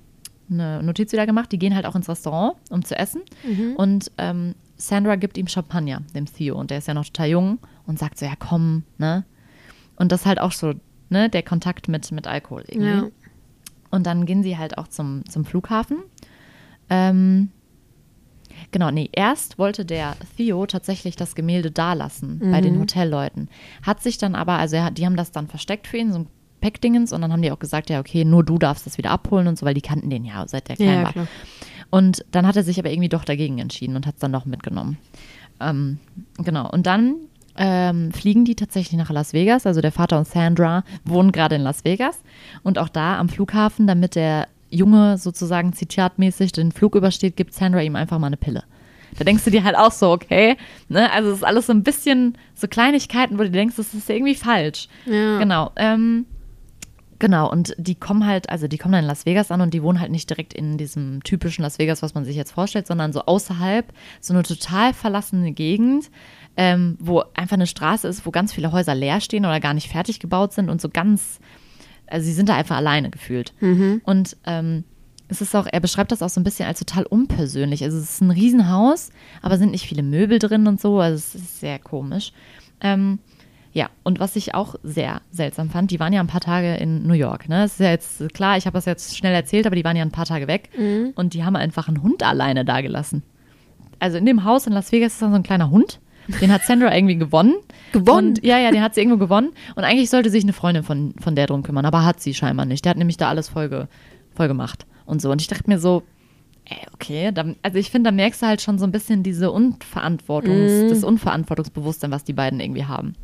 eine 0.50 0.82
Notiz 0.82 1.12
wieder 1.12 1.26
gemacht, 1.26 1.50
die 1.52 1.58
gehen 1.58 1.74
halt 1.74 1.86
auch 1.86 1.96
ins 1.96 2.08
Restaurant, 2.08 2.56
um 2.70 2.84
zu 2.84 2.96
essen. 2.96 3.22
Und 3.76 4.12
ähm, 4.18 4.54
Sandra 4.76 5.16
gibt 5.16 5.38
ihm 5.38 5.48
Champagner, 5.48 6.02
dem 6.14 6.26
Theo, 6.26 6.58
und 6.58 6.70
der 6.70 6.78
ist 6.78 6.88
ja 6.88 6.94
noch 6.94 7.04
total 7.06 7.28
jung 7.28 7.58
und 7.86 7.98
sagt 7.98 8.18
so, 8.18 8.26
ja 8.26 8.34
komm, 8.38 8.84
ne? 8.98 9.24
Und 9.96 10.12
das 10.12 10.20
ist 10.20 10.26
halt 10.26 10.40
auch 10.40 10.52
so, 10.52 10.74
ne, 11.08 11.30
der 11.30 11.42
Kontakt 11.42 11.88
mit, 11.88 12.12
mit 12.12 12.26
Alkohol 12.26 12.64
irgendwie. 12.68 12.88
Ja. 12.88 13.08
Und 13.90 14.06
dann 14.06 14.26
gehen 14.26 14.42
sie 14.42 14.58
halt 14.58 14.78
auch 14.78 14.88
zum, 14.88 15.24
zum 15.28 15.44
Flughafen. 15.44 15.98
Ähm, 16.90 17.50
genau, 18.76 18.90
nee, 18.90 19.08
erst 19.10 19.58
wollte 19.58 19.86
der 19.86 20.16
Theo 20.36 20.66
tatsächlich 20.66 21.16
das 21.16 21.34
Gemälde 21.34 21.70
dalassen 21.70 22.42
bei 22.50 22.60
den 22.60 22.78
Hotelleuten. 22.78 23.48
Hat 23.80 24.02
sich 24.02 24.18
dann 24.18 24.34
aber, 24.34 24.58
also 24.58 24.76
er, 24.76 24.90
die 24.90 25.06
haben 25.06 25.16
das 25.16 25.32
dann 25.32 25.46
versteckt 25.46 25.86
für 25.86 25.96
ihn, 25.96 26.12
so 26.12 26.18
ein 26.18 26.26
Packdingens, 26.60 27.14
und 27.14 27.22
dann 27.22 27.32
haben 27.32 27.40
die 27.40 27.50
auch 27.50 27.58
gesagt, 27.58 27.88
ja, 27.88 28.00
okay, 28.00 28.26
nur 28.26 28.44
du 28.44 28.58
darfst 28.58 28.84
das 28.84 28.98
wieder 28.98 29.12
abholen 29.12 29.46
und 29.46 29.58
so, 29.58 29.64
weil 29.64 29.72
die 29.72 29.80
kannten 29.80 30.10
den 30.10 30.26
ja, 30.26 30.46
seit 30.46 30.68
der 30.68 30.76
klein 30.76 30.88
ja, 30.88 31.04
war. 31.04 31.12
klar. 31.12 31.26
Und 31.88 32.22
dann 32.32 32.46
hat 32.46 32.56
er 32.56 32.64
sich 32.64 32.78
aber 32.78 32.90
irgendwie 32.90 33.08
doch 33.08 33.24
dagegen 33.24 33.60
entschieden 33.60 33.96
und 33.96 34.06
hat 34.06 34.16
es 34.16 34.20
dann 34.20 34.34
doch 34.34 34.44
mitgenommen. 34.44 34.98
Ähm, 35.58 35.98
genau. 36.36 36.70
Und 36.70 36.86
dann 36.86 37.14
ähm, 37.56 38.12
fliegen 38.12 38.44
die 38.44 38.56
tatsächlich 38.56 38.98
nach 38.98 39.08
Las 39.08 39.32
Vegas. 39.32 39.64
Also 39.64 39.80
der 39.80 39.92
Vater 39.92 40.18
und 40.18 40.28
Sandra 40.28 40.84
wohnen 41.06 41.32
gerade 41.32 41.54
in 41.54 41.62
Las 41.62 41.86
Vegas. 41.86 42.20
Und 42.62 42.78
auch 42.78 42.90
da 42.90 43.18
am 43.18 43.30
Flughafen, 43.30 43.86
damit 43.86 44.16
der 44.16 44.48
Junge 44.70 45.18
sozusagen 45.18 45.72
zitatmäßig 45.72 46.52
den 46.52 46.72
Flug 46.72 46.94
übersteht, 46.94 47.36
gibt 47.36 47.54
Sandra 47.54 47.80
ihm 47.82 47.96
einfach 47.96 48.18
mal 48.18 48.28
eine 48.28 48.36
Pille. 48.36 48.64
Da 49.18 49.24
denkst 49.24 49.44
du 49.44 49.50
dir 49.50 49.64
halt 49.64 49.76
auch 49.76 49.92
so, 49.92 50.10
okay, 50.10 50.56
ne? 50.88 51.10
Also 51.12 51.30
es 51.30 51.38
ist 51.38 51.44
alles 51.44 51.66
so 51.66 51.72
ein 51.72 51.82
bisschen 51.82 52.36
so 52.54 52.68
Kleinigkeiten, 52.68 53.38
wo 53.38 53.42
du 53.44 53.50
denkst, 53.50 53.76
das 53.76 53.94
ist 53.94 54.10
irgendwie 54.10 54.34
falsch. 54.34 54.88
Ja. 55.06 55.38
Genau. 55.38 55.72
Ähm, 55.76 56.26
Genau, 57.18 57.50
und 57.50 57.74
die 57.78 57.94
kommen 57.94 58.26
halt, 58.26 58.50
also 58.50 58.68
die 58.68 58.76
kommen 58.76 58.92
dann 58.92 59.04
in 59.04 59.08
Las 59.08 59.24
Vegas 59.24 59.50
an 59.50 59.60
und 59.60 59.72
die 59.72 59.82
wohnen 59.82 60.00
halt 60.00 60.10
nicht 60.10 60.28
direkt 60.28 60.52
in 60.52 60.76
diesem 60.76 61.22
typischen 61.22 61.62
Las 61.62 61.78
Vegas, 61.78 62.02
was 62.02 62.14
man 62.14 62.24
sich 62.24 62.36
jetzt 62.36 62.52
vorstellt, 62.52 62.86
sondern 62.86 63.12
so 63.12 63.22
außerhalb, 63.22 63.90
so 64.20 64.34
eine 64.34 64.42
total 64.42 64.92
verlassene 64.92 65.52
Gegend, 65.52 66.10
ähm, 66.56 66.96
wo 67.00 67.22
einfach 67.34 67.56
eine 67.56 67.66
Straße 67.66 68.06
ist, 68.06 68.26
wo 68.26 68.30
ganz 68.30 68.52
viele 68.52 68.72
Häuser 68.72 68.94
leer 68.94 69.20
stehen 69.20 69.46
oder 69.46 69.60
gar 69.60 69.72
nicht 69.72 69.90
fertig 69.90 70.20
gebaut 70.20 70.52
sind 70.52 70.68
und 70.68 70.80
so 70.80 70.88
ganz, 70.90 71.38
also 72.06 72.24
sie 72.26 72.32
sind 72.32 72.48
da 72.48 72.56
einfach 72.56 72.76
alleine 72.76 73.10
gefühlt. 73.10 73.52
Und 74.04 74.36
ähm, 74.46 74.84
es 75.28 75.40
ist 75.40 75.54
auch, 75.56 75.66
er 75.70 75.80
beschreibt 75.80 76.12
das 76.12 76.22
auch 76.22 76.28
so 76.28 76.40
ein 76.40 76.44
bisschen 76.44 76.68
als 76.68 76.78
total 76.78 77.04
unpersönlich. 77.04 77.82
Also 77.82 77.98
es 77.98 78.04
ist 78.04 78.20
ein 78.20 78.30
Riesenhaus, 78.30 79.10
aber 79.42 79.58
sind 79.58 79.72
nicht 79.72 79.86
viele 79.86 80.02
Möbel 80.02 80.38
drin 80.38 80.66
und 80.68 80.80
so, 80.80 81.00
also 81.00 81.16
es 81.16 81.34
ist 81.34 81.60
sehr 81.60 81.78
komisch. 81.78 82.32
Ähm, 82.80 83.18
ja, 83.72 83.90
und 84.04 84.20
was 84.20 84.36
ich 84.36 84.54
auch 84.54 84.76
sehr 84.82 85.20
seltsam 85.30 85.68
fand, 85.68 85.90
die 85.90 86.00
waren 86.00 86.12
ja 86.12 86.20
ein 86.20 86.28
paar 86.28 86.40
Tage 86.40 86.76
in 86.76 87.06
New 87.06 87.14
York. 87.14 87.48
Ne? 87.48 87.62
Das 87.62 87.72
ist 87.72 87.80
ja 87.80 87.90
jetzt 87.90 88.32
klar, 88.32 88.56
ich 88.56 88.66
habe 88.66 88.74
das 88.74 88.86
jetzt 88.86 89.16
schnell 89.16 89.34
erzählt, 89.34 89.66
aber 89.66 89.76
die 89.76 89.84
waren 89.84 89.96
ja 89.96 90.02
ein 90.02 90.12
paar 90.12 90.24
Tage 90.24 90.46
weg 90.46 90.70
und 91.14 91.34
die 91.34 91.44
haben 91.44 91.56
einfach 91.56 91.88
einen 91.88 92.02
Hund 92.02 92.22
alleine 92.22 92.64
da 92.64 92.80
gelassen. 92.80 93.22
Also 93.98 94.16
in 94.16 94.24
dem 94.26 94.44
Haus 94.44 94.66
in 94.66 94.72
Las 94.72 94.92
Vegas 94.92 95.14
ist 95.14 95.22
dann 95.22 95.30
so 95.30 95.36
ein 95.36 95.42
kleiner 95.42 95.70
Hund. 95.70 96.00
Den 96.40 96.52
hat 96.52 96.62
Sandra 96.62 96.94
irgendwie 96.94 97.16
gewonnen. 97.16 97.54
Gewonnen? 97.92 98.28
Und, 98.28 98.44
ja, 98.44 98.58
ja, 98.58 98.70
den 98.70 98.82
hat 98.82 98.94
sie 98.94 99.00
irgendwo 99.00 99.18
gewonnen. 99.18 99.52
Und 99.74 99.84
eigentlich 99.84 100.10
sollte 100.10 100.30
sich 100.30 100.42
eine 100.44 100.52
Freundin 100.52 100.82
von, 100.82 101.14
von 101.20 101.36
der 101.36 101.46
drum 101.46 101.62
kümmern, 101.62 101.84
aber 101.84 102.04
hat 102.04 102.20
sie 102.20 102.34
scheinbar 102.34 102.66
nicht. 102.66 102.84
Der 102.84 102.90
hat 102.90 102.98
nämlich 102.98 103.16
da 103.16 103.28
alles 103.28 103.48
voll, 103.48 103.88
voll 104.34 104.48
gemacht 104.48 104.86
und 105.04 105.22
so. 105.22 105.30
Und 105.30 105.40
ich 105.40 105.48
dachte 105.48 105.68
mir 105.68 105.78
so, 105.78 106.02
ey, 106.64 106.78
okay, 106.92 107.32
dann, 107.32 107.56
also 107.62 107.78
ich 107.78 107.90
finde, 107.90 108.10
da 108.10 108.14
merkst 108.14 108.42
du 108.42 108.46
halt 108.46 108.60
schon 108.60 108.78
so 108.78 108.84
ein 108.84 108.92
bisschen 108.92 109.22
diese 109.22 109.50
Unverantwortungs, 109.50 110.90
das 110.90 111.04
Unverantwortungsbewusstsein, 111.04 112.10
was 112.10 112.24
die 112.24 112.32
beiden 112.32 112.60
irgendwie 112.60 112.84
haben. 112.84 113.14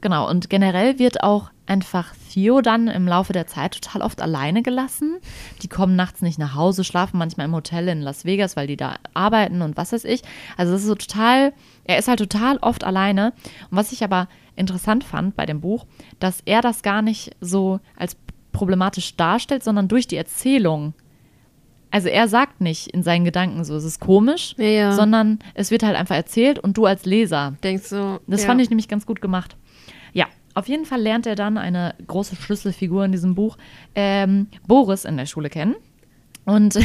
Genau, 0.00 0.28
und 0.28 0.50
generell 0.50 0.98
wird 0.98 1.22
auch 1.22 1.50
einfach 1.66 2.14
Theo 2.30 2.60
dann 2.60 2.88
im 2.88 3.08
Laufe 3.08 3.32
der 3.32 3.46
Zeit 3.46 3.80
total 3.80 4.02
oft 4.02 4.22
alleine 4.22 4.62
gelassen. 4.62 5.16
Die 5.62 5.68
kommen 5.68 5.96
nachts 5.96 6.22
nicht 6.22 6.38
nach 6.38 6.54
Hause, 6.54 6.84
schlafen 6.84 7.18
manchmal 7.18 7.46
im 7.46 7.54
Hotel 7.54 7.88
in 7.88 8.02
Las 8.02 8.24
Vegas, 8.24 8.56
weil 8.56 8.66
die 8.66 8.76
da 8.76 8.96
arbeiten 9.14 9.62
und 9.62 9.76
was 9.76 9.92
weiß 9.92 10.04
ich. 10.04 10.22
Also 10.56 10.74
es 10.74 10.82
ist 10.82 10.86
so 10.86 10.94
total, 10.94 11.52
er 11.84 11.98
ist 11.98 12.08
halt 12.08 12.18
total 12.18 12.58
oft 12.58 12.84
alleine. 12.84 13.32
Und 13.70 13.78
was 13.78 13.92
ich 13.92 14.04
aber 14.04 14.28
interessant 14.54 15.04
fand 15.04 15.36
bei 15.36 15.46
dem 15.46 15.60
Buch, 15.60 15.86
dass 16.20 16.40
er 16.44 16.60
das 16.60 16.82
gar 16.82 17.02
nicht 17.02 17.32
so 17.40 17.80
als 17.96 18.16
problematisch 18.52 19.16
darstellt, 19.16 19.64
sondern 19.64 19.88
durch 19.88 20.06
die 20.06 20.16
Erzählung. 20.16 20.94
Also 21.90 22.08
er 22.08 22.28
sagt 22.28 22.60
nicht 22.60 22.88
in 22.88 23.02
seinen 23.02 23.24
Gedanken 23.24 23.64
so, 23.64 23.74
es 23.76 23.84
ist 23.84 24.00
komisch, 24.00 24.54
Ja, 24.58 24.64
ja. 24.64 24.92
sondern 24.92 25.38
es 25.54 25.70
wird 25.70 25.82
halt 25.82 25.96
einfach 25.96 26.16
erzählt 26.16 26.58
und 26.58 26.76
du 26.76 26.86
als 26.86 27.04
Leser. 27.06 27.54
Denkst 27.62 27.90
du. 27.90 28.20
Das 28.26 28.42
ja. 28.42 28.46
fand 28.46 28.60
ich 28.60 28.70
nämlich 28.70 28.88
ganz 28.88 29.06
gut 29.06 29.20
gemacht. 29.20 29.56
Auf 30.56 30.68
jeden 30.68 30.86
Fall 30.86 31.02
lernt 31.02 31.26
er 31.26 31.34
dann 31.34 31.58
eine 31.58 31.94
große 32.06 32.34
Schlüsselfigur 32.34 33.04
in 33.04 33.12
diesem 33.12 33.34
Buch, 33.34 33.58
ähm, 33.94 34.46
Boris 34.66 35.04
in 35.04 35.18
der 35.18 35.26
Schule 35.26 35.50
kennen. 35.50 35.74
Und 36.46 36.78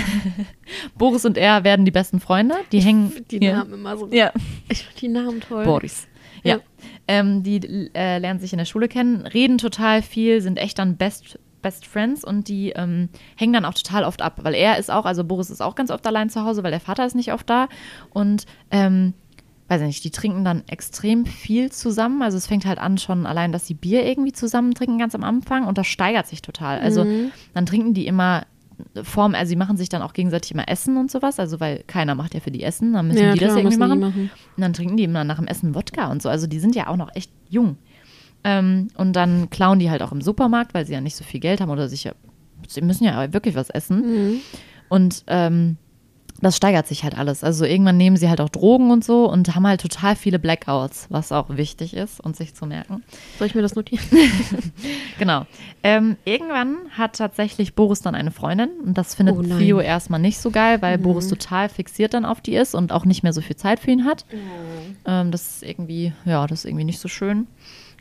Boris 0.98 1.24
und 1.24 1.38
er 1.38 1.64
werden 1.64 1.86
die 1.86 1.92
besten 1.92 2.20
Freunde. 2.20 2.56
Die 2.74 2.82
hängen. 2.82 3.14
Die 3.32 3.38
Ja. 3.38 3.60
Namen 3.60 3.74
immer 3.76 3.96
so. 3.96 4.10
Ja. 4.12 4.34
Ich 4.70 4.84
finde 4.84 5.00
die 5.00 5.08
Namen 5.08 5.40
toll. 5.40 5.64
Boris. 5.64 6.08
Ja. 6.44 6.56
Ja. 6.56 6.62
Ähm, 7.08 7.44
die 7.44 7.90
äh, 7.96 8.18
lernen 8.18 8.42
sich 8.42 8.52
in 8.52 8.58
der 8.58 8.66
Schule 8.66 8.90
kennen, 8.90 9.26
reden 9.26 9.58
total 9.58 10.02
viel, 10.02 10.42
sind 10.42 10.58
echt 10.58 10.78
dann 10.78 10.98
Best, 10.98 11.40
Best 11.62 11.86
Friends 11.86 12.26
und 12.26 12.48
die 12.50 12.72
ähm, 12.72 13.08
hängen 13.38 13.54
dann 13.54 13.64
auch 13.66 13.74
total 13.76 14.04
oft 14.04 14.22
ab, 14.22 14.40
weil 14.44 14.56
er 14.56 14.80
ist 14.80 14.92
auch, 14.92 15.06
also 15.06 15.24
Boris 15.24 15.50
ist 15.50 15.62
auch 15.62 15.76
ganz 15.76 15.92
oft 15.92 16.06
allein 16.08 16.30
zu 16.30 16.44
Hause, 16.44 16.64
weil 16.64 16.72
der 16.72 16.80
Vater 16.80 17.06
ist 17.06 17.16
nicht 17.16 17.32
oft 17.32 17.50
da 17.50 17.70
und 18.10 18.46
ähm, 18.72 19.14
weiß 19.72 19.82
ich 19.82 19.88
nicht, 19.88 20.04
die 20.04 20.12
trinken 20.12 20.44
dann 20.44 20.64
extrem 20.68 21.26
viel 21.26 21.72
zusammen. 21.72 22.22
Also 22.22 22.38
es 22.38 22.46
fängt 22.46 22.66
halt 22.66 22.78
an 22.78 22.98
schon 22.98 23.26
allein, 23.26 23.54
dass 23.54 23.66
sie 23.68 23.74
Bier 23.74 24.06
irgendwie 24.06 24.34
zusammen 24.34 24.74
trinken 24.74 24.98
ganz 24.98 25.16
am 25.16 25.24
Anfang 25.24 25.66
und 25.66 25.78
das 25.78 25.88
steigert 25.88 26.28
sich 26.28 26.42
total. 26.42 26.80
Also 26.80 27.06
dann 27.54 27.66
trinken 27.66 27.94
die 27.94 28.06
immer 28.06 28.46
Form, 29.04 29.34
also 29.36 29.48
sie 29.50 29.56
machen 29.56 29.78
sich 29.78 29.90
dann 29.90 30.02
auch 30.02 30.12
gegenseitig 30.14 30.52
immer 30.52 30.68
Essen 30.68 30.98
und 30.98 31.10
sowas, 31.10 31.40
also 31.40 31.60
weil 31.60 31.84
keiner 31.88 32.16
macht 32.16 32.34
ja 32.34 32.40
für 32.40 32.52
die 32.52 32.64
Essen, 32.64 32.94
dann 32.94 33.08
müssen 33.08 33.20
Ja, 33.24 33.34
die 33.34 33.40
das 33.40 33.50
klar, 33.54 33.58
irgendwie 33.60 33.78
müssen 33.78 33.92
die 33.92 34.00
machen. 34.00 34.00
machen. 34.00 34.32
Und 34.58 34.62
dann 34.62 34.74
trinken 34.74 34.98
die 34.98 35.04
immer 35.04 35.24
nach 35.24 35.38
dem 35.38 35.48
Essen 35.48 35.74
Wodka 35.76 36.12
und 36.12 36.22
so. 36.22 36.30
Also 36.30 36.48
die 36.48 36.60
sind 36.60 36.76
ja 36.76 36.88
auch 36.88 36.98
noch 36.98 37.16
echt 37.16 37.32
jung. 37.50 37.78
Ähm, 38.44 38.88
und 38.98 39.14
dann 39.16 39.50
klauen 39.52 39.80
die 39.80 39.90
halt 39.92 40.02
auch 40.02 40.12
im 40.12 40.22
Supermarkt, 40.22 40.74
weil 40.74 40.86
sie 40.86 40.94
ja 40.94 41.00
nicht 41.02 41.16
so 41.16 41.24
viel 41.24 41.40
Geld 41.40 41.62
haben 41.62 41.70
oder 41.70 41.88
sich 41.88 42.04
ja, 42.06 42.12
sie 42.68 42.82
müssen 42.82 43.04
ja 43.06 43.32
wirklich 43.34 43.56
was 43.56 43.70
essen. 43.70 44.42
Und 44.90 45.24
ähm, 45.28 45.78
das 46.42 46.58
steigert 46.58 46.88
sich 46.88 47.04
halt 47.04 47.18
alles. 47.18 47.44
Also 47.44 47.66
irgendwann 47.66 47.98
nehmen 47.98 48.18
sie 48.18 48.30
halt 48.30 48.42
auch 48.42 48.50
Drogen 48.50 48.92
und 48.92 49.04
so 49.04 49.30
und 49.30 49.56
haben 49.56 49.66
halt 49.68 49.82
total 49.82 50.16
viele 50.16 50.40
Blackouts, 50.40 51.08
was 51.10 51.32
auch 51.32 51.50
wichtig 51.50 51.94
ist 51.94 52.20
und 52.20 52.36
sich 52.36 52.56
zu 52.56 52.66
merken. 52.66 53.04
Soll 53.38 53.48
ich 53.48 53.56
mir 53.56 53.62
das 53.62 53.76
notieren? 53.76 54.04
Genau. 55.20 55.46
Ähm, 55.84 56.18
irgendwann 56.26 56.78
hat 56.98 57.18
tatsächlich 57.18 57.76
Boris 57.76 58.02
dann 58.02 58.16
eine 58.16 58.32
Freundin 58.32 58.70
und 58.84 58.98
das 58.98 59.14
findet 59.14 59.36
Oh. 59.38 59.44
Theo 59.44 59.80
erstmal 59.80 60.20
nicht 60.20 60.40
so 60.40 60.50
geil, 60.50 60.82
weil 60.82 60.98
Boris 60.98 61.28
total 61.28 61.70
fixiert 61.70 62.14
dann 62.16 62.26
auf 62.26 62.42
die 62.42 62.56
ist 62.56 62.74
und 62.74 62.92
auch 62.92 63.06
nicht 63.06 63.22
mehr 63.22 63.32
so 63.34 63.42
viel 63.42 63.56
Zeit 63.56 63.80
für 63.80 63.92
ihn 63.92 64.06
hat. 64.06 64.26
Ähm, 65.06 65.32
das 65.32 65.48
ist 65.48 65.64
irgendwie, 65.64 66.14
ja, 66.26 66.48
das 66.48 66.60
ist 66.60 66.66
irgendwie 66.66 66.86
nicht 66.86 67.00
so 67.00 67.08
schön. 67.08 67.48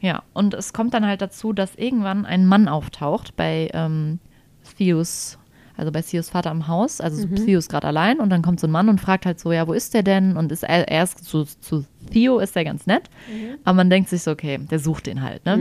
Ja, 0.01 0.23
und 0.33 0.55
es 0.55 0.73
kommt 0.73 0.95
dann 0.95 1.05
halt 1.07 1.21
dazu, 1.21 1.53
dass 1.53 1.75
irgendwann 1.75 2.25
ein 2.25 2.47
Mann 2.47 2.69
auftaucht 2.69 3.37
bei 3.37 3.69
ähm, 3.75 4.19
Theos, 4.79 5.39
also 5.81 5.91
bei 5.91 6.03
Theos 6.03 6.29
Vater 6.29 6.51
im 6.51 6.69
Haus. 6.69 7.01
Also 7.01 7.27
Theo 7.47 7.59
ist 7.59 7.71
gerade 7.71 7.87
allein 7.87 8.21
und 8.21 8.29
dann 8.31 8.43
kommt 8.43 8.61
so 8.61 8.67
ein 8.67 8.71
Mann 8.71 8.89
und 8.91 9.01
fragt 9.01 9.25
halt 9.25 9.41
so, 9.41 9.51
ja, 9.51 9.67
wo 9.67 9.73
ist 9.73 9.95
der 9.95 10.03
denn? 10.03 10.37
Und 10.37 10.53
ist 10.53 10.63
er, 10.63 10.87
er 10.89 11.05
ist 11.05 11.25
zu, 11.25 11.45
zu 11.45 11.87
Theo 12.13 12.39
ist 12.39 12.55
er 12.55 12.65
ganz 12.65 12.87
nett, 12.87 13.09
aber 13.65 13.77
man 13.77 13.89
denkt 13.91 14.11
sich 14.11 14.23
so, 14.23 14.31
okay, 14.31 14.59
der 14.71 14.79
sucht 14.79 15.07
den 15.07 15.23
halt, 15.23 15.45
ne? 15.47 15.57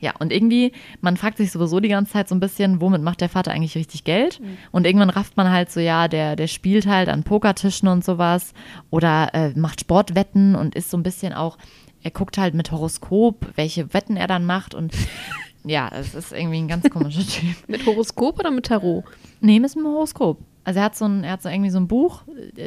Ja, 0.00 0.12
und 0.18 0.32
irgendwie, 0.32 0.72
man 1.00 1.16
fragt 1.16 1.38
sich 1.38 1.50
sowieso 1.50 1.80
die 1.80 1.88
ganze 1.88 2.12
Zeit 2.12 2.28
so 2.28 2.34
ein 2.34 2.40
bisschen, 2.40 2.80
womit 2.80 3.02
macht 3.02 3.20
der 3.20 3.28
Vater 3.28 3.50
eigentlich 3.52 3.74
richtig 3.74 4.04
Geld? 4.04 4.40
Und 4.70 4.86
irgendwann 4.86 5.10
rafft 5.10 5.36
man 5.36 5.50
halt 5.50 5.70
so, 5.70 5.80
ja, 5.80 6.08
der, 6.08 6.36
der 6.36 6.46
spielt 6.46 6.86
halt 6.86 7.08
an 7.08 7.22
Pokertischen 7.24 7.88
und 7.88 8.04
sowas 8.04 8.54
oder 8.90 9.30
äh, 9.34 9.50
macht 9.58 9.80
Sportwetten 9.80 10.54
und 10.54 10.74
ist 10.74 10.90
so 10.90 10.96
ein 10.96 11.02
bisschen 11.02 11.32
auch, 11.32 11.58
er 12.02 12.10
guckt 12.12 12.38
halt 12.38 12.54
mit 12.54 12.70
Horoskop, 12.70 13.46
welche 13.56 13.92
Wetten 13.92 14.16
er 14.16 14.26
dann 14.26 14.44
macht 14.44 14.74
und 14.74 14.92
ja, 15.64 15.88
es 15.92 16.14
ist 16.14 16.32
irgendwie 16.32 16.58
ein 16.58 16.68
ganz 16.68 16.88
komischer 16.90 17.22
Typ. 17.26 17.56
Mit 17.68 17.86
Horoskop 17.86 18.38
oder 18.38 18.50
mit 18.50 18.66
Tarot? 18.66 19.04
Nee, 19.40 19.60
mit 19.60 19.74
dem 19.74 19.84
Horoskop. 19.84 20.38
Also 20.64 20.78
er 20.80 20.84
hat 20.86 20.96
so 20.96 21.06
ein, 21.06 21.24
er 21.24 21.32
hat 21.32 21.42
so 21.42 21.48
irgendwie 21.48 21.70
so 21.70 21.78
ein 21.78 21.88
Buch, 21.88 22.22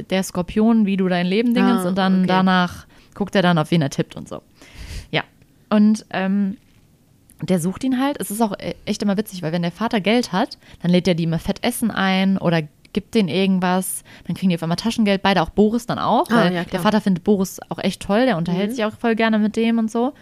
der 0.10 0.24
Skorpion, 0.24 0.86
wie 0.86 0.98
du 0.98 1.08
dein 1.08 1.26
Leben 1.26 1.54
dingens 1.54 1.86
Ah, 1.86 1.88
und 1.88 1.98
dann 1.98 2.20
okay. 2.20 2.28
danach 2.28 2.88
guckt 3.14 3.36
er 3.36 3.42
dann, 3.42 3.58
auf 3.58 3.72
wen 3.72 3.82
er 3.82 3.90
tippt 3.90 4.16
und 4.16 4.28
so. 4.28 4.42
Ja. 5.12 5.24
Und 5.70 6.06
ähm, 6.12 6.58
der 7.42 7.60
sucht 7.60 7.84
ihn 7.84 8.00
halt. 8.02 8.20
Es 8.20 8.32
ist 8.32 8.42
auch 8.42 8.54
äh, 8.60 8.76
echt 8.86 9.02
immer 9.04 9.18
witzig, 9.18 9.42
weil 9.42 9.52
wenn 9.52 9.62
der 9.62 9.72
Vater 9.72 10.02
Geld 10.02 10.32
hat, 10.32 10.58
dann 10.82 10.92
lädt 10.92 11.08
er 11.08 11.16
die 11.16 11.24
immer 11.24 11.40
fett 11.40 11.64
essen 11.64 11.92
ein 11.92 12.38
oder 12.38 12.62
gibt 12.94 13.14
denen 13.14 13.30
irgendwas. 13.30 14.04
Dann 14.26 14.36
kriegen 14.36 14.50
die 14.50 14.56
auf 14.56 14.64
einmal 14.64 14.78
Taschengeld. 14.78 15.22
Beide 15.22 15.42
auch 15.42 15.50
Boris 15.50 15.86
dann 15.86 16.00
auch. 16.00 16.30
Ah, 16.30 16.46
weil 16.46 16.54
ja, 16.54 16.64
der. 16.64 16.80
Vater 16.80 17.02
findet 17.02 17.24
Boris 17.24 17.60
auch 17.70 17.80
echt 17.80 18.02
toll. 18.02 18.26
Der 18.26 18.38
unterhält 18.38 18.72
sich 18.72 18.84
auch 18.86 18.94
voll 18.98 19.16
gerne 19.16 19.38
mit 19.40 19.56
dem 19.56 19.78
und 19.80 19.92
so. 19.92 20.14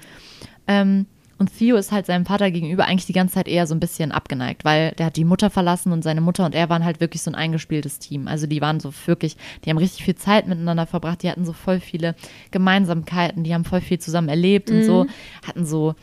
Ähm, 0.67 1.05
und 1.43 1.57
Theo 1.57 1.75
ist 1.75 1.91
halt 1.91 2.05
seinem 2.05 2.25
Vater 2.25 2.51
gegenüber 2.51 2.85
eigentlich 2.85 3.05
die 3.05 3.11
ganze 3.11 3.33
Zeit 3.33 3.49
eher 3.49 3.67
so 3.67 3.75
ein 3.75 3.81
bisschen 3.81 4.13
abgeneigt, 4.13 4.63
weil 4.63 4.91
der 4.97 5.07
hat 5.07 5.17
die 5.17 5.25
Mutter 5.25 5.49
verlassen 5.49 5.91
und 5.91 6.01
seine 6.01 6.21
Mutter 6.21 6.45
und 6.45 6.55
er 6.55 6.69
waren 6.69 6.85
halt 6.85 7.01
wirklich 7.01 7.21
so 7.21 7.29
ein 7.29 7.35
eingespieltes 7.35 7.99
Team. 7.99 8.29
Also 8.29 8.47
die 8.47 8.61
waren 8.61 8.79
so 8.79 8.93
wirklich, 9.05 9.35
die 9.65 9.69
haben 9.69 9.77
richtig 9.77 10.05
viel 10.05 10.15
Zeit 10.15 10.47
miteinander 10.47 10.85
verbracht, 10.85 11.21
die 11.21 11.29
hatten 11.29 11.43
so 11.43 11.51
voll 11.51 11.81
viele 11.81 12.15
Gemeinsamkeiten, 12.51 13.43
die 13.43 13.53
haben 13.53 13.65
voll 13.65 13.81
viel 13.81 13.99
zusammen 13.99 14.29
erlebt 14.29 14.71
und 14.71 14.83
so, 14.85 15.05
hatten 15.45 15.65
so 15.65 15.95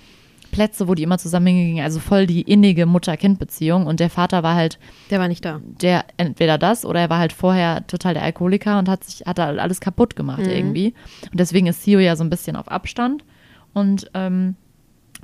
Plätze, 0.53 0.89
wo 0.89 0.95
die 0.95 1.05
immer 1.05 1.17
zusammen 1.17 1.47
hingingen, 1.47 1.83
also 1.83 2.01
voll 2.01 2.27
die 2.27 2.43
innige 2.43 2.85
Mutter-Kind-Beziehung 2.85 3.87
und 3.87 3.99
der 3.99 4.11
Vater 4.11 4.43
war 4.43 4.57
halt 4.57 4.79
Der 5.09 5.21
war 5.21 5.29
nicht 5.29 5.43
da. 5.43 5.63
der 5.81 6.05
entweder 6.19 6.59
das 6.59 6.85
oder 6.85 7.01
er 7.01 7.09
war 7.09 7.19
halt 7.19 7.33
vorher 7.33 7.87
total 7.87 8.13
der 8.13 8.25
Alkoholiker 8.25 8.79
und 8.79 8.91
hat 8.91 9.05
sich 9.05 9.27
hat 9.27 9.41
alles 9.41 9.81
kaputt 9.81 10.17
gemacht 10.17 10.43
irgendwie 10.47 10.93
und 11.31 11.41
deswegen 11.41 11.67
ist 11.67 11.83
Theo 11.83 11.99
ja 11.99 12.15
so 12.15 12.25
ein 12.25 12.31
bisschen 12.31 12.57
auf 12.57 12.69
Abstand 12.69 13.25
und 13.73 14.11
ähm, 14.13 14.57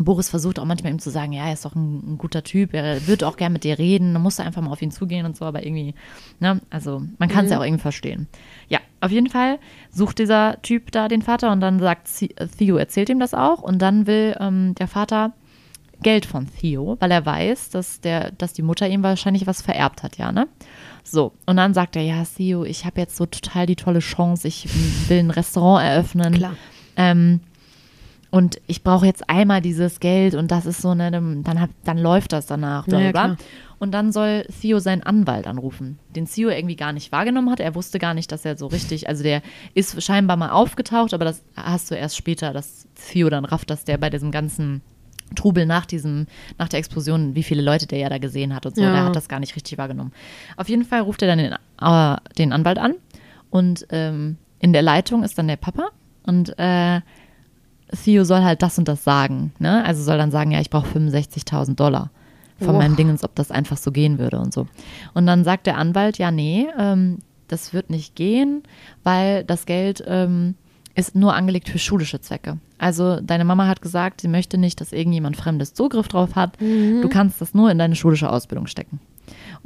Boris 0.04 0.28
versucht 0.28 0.58
auch 0.58 0.64
manchmal 0.64 0.92
ihm 0.92 0.98
zu 0.98 1.10
sagen, 1.10 1.32
ja, 1.32 1.46
er 1.46 1.52
ist 1.52 1.64
doch 1.64 1.74
ein, 1.74 2.14
ein 2.14 2.18
guter 2.18 2.42
Typ, 2.42 2.74
er 2.74 3.06
wird 3.06 3.24
auch 3.24 3.36
gern 3.36 3.52
mit 3.52 3.64
dir 3.64 3.78
reden, 3.78 4.12
dann 4.12 4.22
musst 4.22 4.38
du 4.38 4.42
einfach 4.42 4.62
mal 4.62 4.70
auf 4.70 4.82
ihn 4.82 4.90
zugehen 4.90 5.26
und 5.26 5.36
so, 5.36 5.44
aber 5.44 5.64
irgendwie, 5.64 5.94
ne, 6.40 6.60
also 6.70 7.02
man 7.18 7.28
kann 7.28 7.46
es 7.46 7.50
ja 7.50 7.58
auch 7.58 7.64
irgendwie 7.64 7.82
verstehen. 7.82 8.28
Ja, 8.68 8.78
auf 9.00 9.10
jeden 9.10 9.28
Fall 9.28 9.58
sucht 9.90 10.18
dieser 10.18 10.60
Typ 10.62 10.92
da 10.92 11.08
den 11.08 11.22
Vater 11.22 11.52
und 11.52 11.60
dann 11.60 11.78
sagt 11.78 12.08
Theo, 12.58 12.76
erzählt 12.76 13.08
ihm 13.08 13.20
das 13.20 13.34
auch 13.34 13.62
und 13.62 13.80
dann 13.80 14.06
will 14.06 14.36
ähm, 14.40 14.74
der 14.74 14.88
Vater 14.88 15.32
Geld 16.02 16.26
von 16.26 16.46
Theo, 16.46 16.96
weil 17.00 17.10
er 17.10 17.24
weiß, 17.24 17.70
dass, 17.70 18.00
der, 18.00 18.30
dass 18.32 18.52
die 18.52 18.62
Mutter 18.62 18.88
ihm 18.88 19.02
wahrscheinlich 19.02 19.46
was 19.46 19.62
vererbt 19.62 20.02
hat, 20.02 20.18
ja, 20.18 20.30
ne? 20.30 20.46
So, 21.02 21.32
und 21.46 21.56
dann 21.56 21.72
sagt 21.72 21.96
er, 21.96 22.02
ja, 22.02 22.22
Theo, 22.24 22.64
ich 22.64 22.84
habe 22.84 23.00
jetzt 23.00 23.16
so 23.16 23.26
total 23.26 23.66
die 23.66 23.76
tolle 23.76 24.00
Chance, 24.00 24.48
ich 24.48 24.68
will 25.08 25.20
ein 25.20 25.30
Restaurant 25.30 25.84
eröffnen. 25.84 26.34
Klar. 26.34 26.56
Ähm, 26.96 27.40
und 28.30 28.60
ich 28.66 28.82
brauche 28.82 29.06
jetzt 29.06 29.28
einmal 29.30 29.60
dieses 29.60 30.00
Geld 30.00 30.34
und 30.34 30.50
das 30.50 30.66
ist 30.66 30.82
so 30.82 30.90
eine, 30.90 31.10
dann, 31.10 31.60
hab, 31.60 31.70
dann 31.84 31.98
läuft 31.98 32.32
das 32.32 32.46
danach. 32.46 32.84
Bla, 32.86 33.00
Ja, 33.00 33.10
bla, 33.12 33.26
bla. 33.28 33.36
Und 33.78 33.92
dann 33.92 34.10
soll 34.10 34.46
Theo 34.62 34.78
seinen 34.78 35.02
Anwalt 35.02 35.46
anrufen, 35.46 35.98
den 36.14 36.24
Theo 36.26 36.48
irgendwie 36.48 36.76
gar 36.76 36.92
nicht 36.92 37.12
wahrgenommen 37.12 37.50
hat. 37.50 37.60
Er 37.60 37.74
wusste 37.74 37.98
gar 37.98 38.14
nicht, 38.14 38.32
dass 38.32 38.44
er 38.46 38.56
so 38.56 38.68
richtig, 38.68 39.06
also 39.08 39.22
der 39.22 39.42
ist 39.74 40.02
scheinbar 40.02 40.36
mal 40.38 40.48
aufgetaucht, 40.50 41.12
aber 41.12 41.26
das 41.26 41.42
hast 41.56 41.90
du 41.90 41.94
erst 41.94 42.16
später, 42.16 42.52
dass 42.54 42.86
Theo 43.10 43.28
dann 43.28 43.44
rafft, 43.44 43.68
dass 43.68 43.84
der 43.84 43.98
bei 43.98 44.08
diesem 44.08 44.30
ganzen 44.30 44.80
Trubel 45.34 45.66
nach 45.66 45.84
diesem, 45.86 46.26
nach 46.56 46.68
der 46.68 46.78
Explosion, 46.78 47.34
wie 47.34 47.42
viele 47.42 47.60
Leute 47.60 47.86
der 47.86 47.98
ja 47.98 48.08
da 48.08 48.16
gesehen 48.18 48.54
hat 48.54 48.64
und 48.64 48.76
so, 48.76 48.82
Ja. 48.82 48.92
der 48.92 49.04
hat 49.06 49.16
das 49.16 49.28
gar 49.28 49.40
nicht 49.40 49.56
richtig 49.56 49.76
wahrgenommen. 49.76 50.12
Auf 50.56 50.68
jeden 50.68 50.84
Fall 50.84 51.00
ruft 51.02 51.20
er 51.20 51.28
dann 51.28 51.38
den, 51.38 51.52
äh, 51.52 52.16
den 52.38 52.52
Anwalt 52.52 52.78
an 52.78 52.94
und 53.50 53.86
ähm, 53.90 54.36
in 54.60 54.72
der 54.72 54.82
Leitung 54.82 55.22
ist 55.22 55.36
dann 55.36 55.48
der 55.48 55.56
Papa 55.56 55.88
und 56.22 56.58
äh, 56.58 57.00
Theo 57.92 58.24
soll 58.24 58.42
halt 58.42 58.62
das 58.62 58.78
und 58.78 58.88
das 58.88 59.04
sagen. 59.04 59.52
Ne? 59.58 59.84
Also 59.84 60.02
soll 60.02 60.18
dann 60.18 60.30
sagen, 60.30 60.50
ja, 60.50 60.60
ich 60.60 60.70
brauche 60.70 60.88
65.000 60.98 61.74
Dollar 61.74 62.10
von 62.58 62.74
Och. 62.74 62.78
meinem 62.78 62.96
Dingens, 62.96 63.22
ob 63.22 63.34
das 63.34 63.50
einfach 63.50 63.76
so 63.76 63.92
gehen 63.92 64.18
würde 64.18 64.38
und 64.38 64.52
so. 64.52 64.66
Und 65.14 65.26
dann 65.26 65.44
sagt 65.44 65.66
der 65.66 65.76
Anwalt, 65.76 66.18
ja, 66.18 66.30
nee, 66.30 66.66
ähm, 66.78 67.18
das 67.48 67.72
wird 67.72 67.90
nicht 67.90 68.16
gehen, 68.16 68.62
weil 69.04 69.44
das 69.44 69.66
Geld 69.66 70.02
ähm, 70.06 70.54
ist 70.94 71.14
nur 71.14 71.34
angelegt 71.34 71.68
für 71.68 71.78
schulische 71.78 72.20
Zwecke. 72.20 72.58
Also 72.78 73.20
deine 73.20 73.44
Mama 73.44 73.66
hat 73.68 73.82
gesagt, 73.82 74.20
sie 74.20 74.28
möchte 74.28 74.58
nicht, 74.58 74.80
dass 74.80 74.92
irgendjemand 74.92 75.36
Fremdes 75.36 75.74
Zugriff 75.74 76.08
drauf 76.08 76.34
hat. 76.34 76.58
Du 77.02 77.08
kannst 77.08 77.40
das 77.40 77.54
nur 77.54 77.70
in 77.70 77.78
deine 77.78 77.94
schulische 77.96 78.30
Ausbildung 78.30 78.66
stecken. 78.66 78.98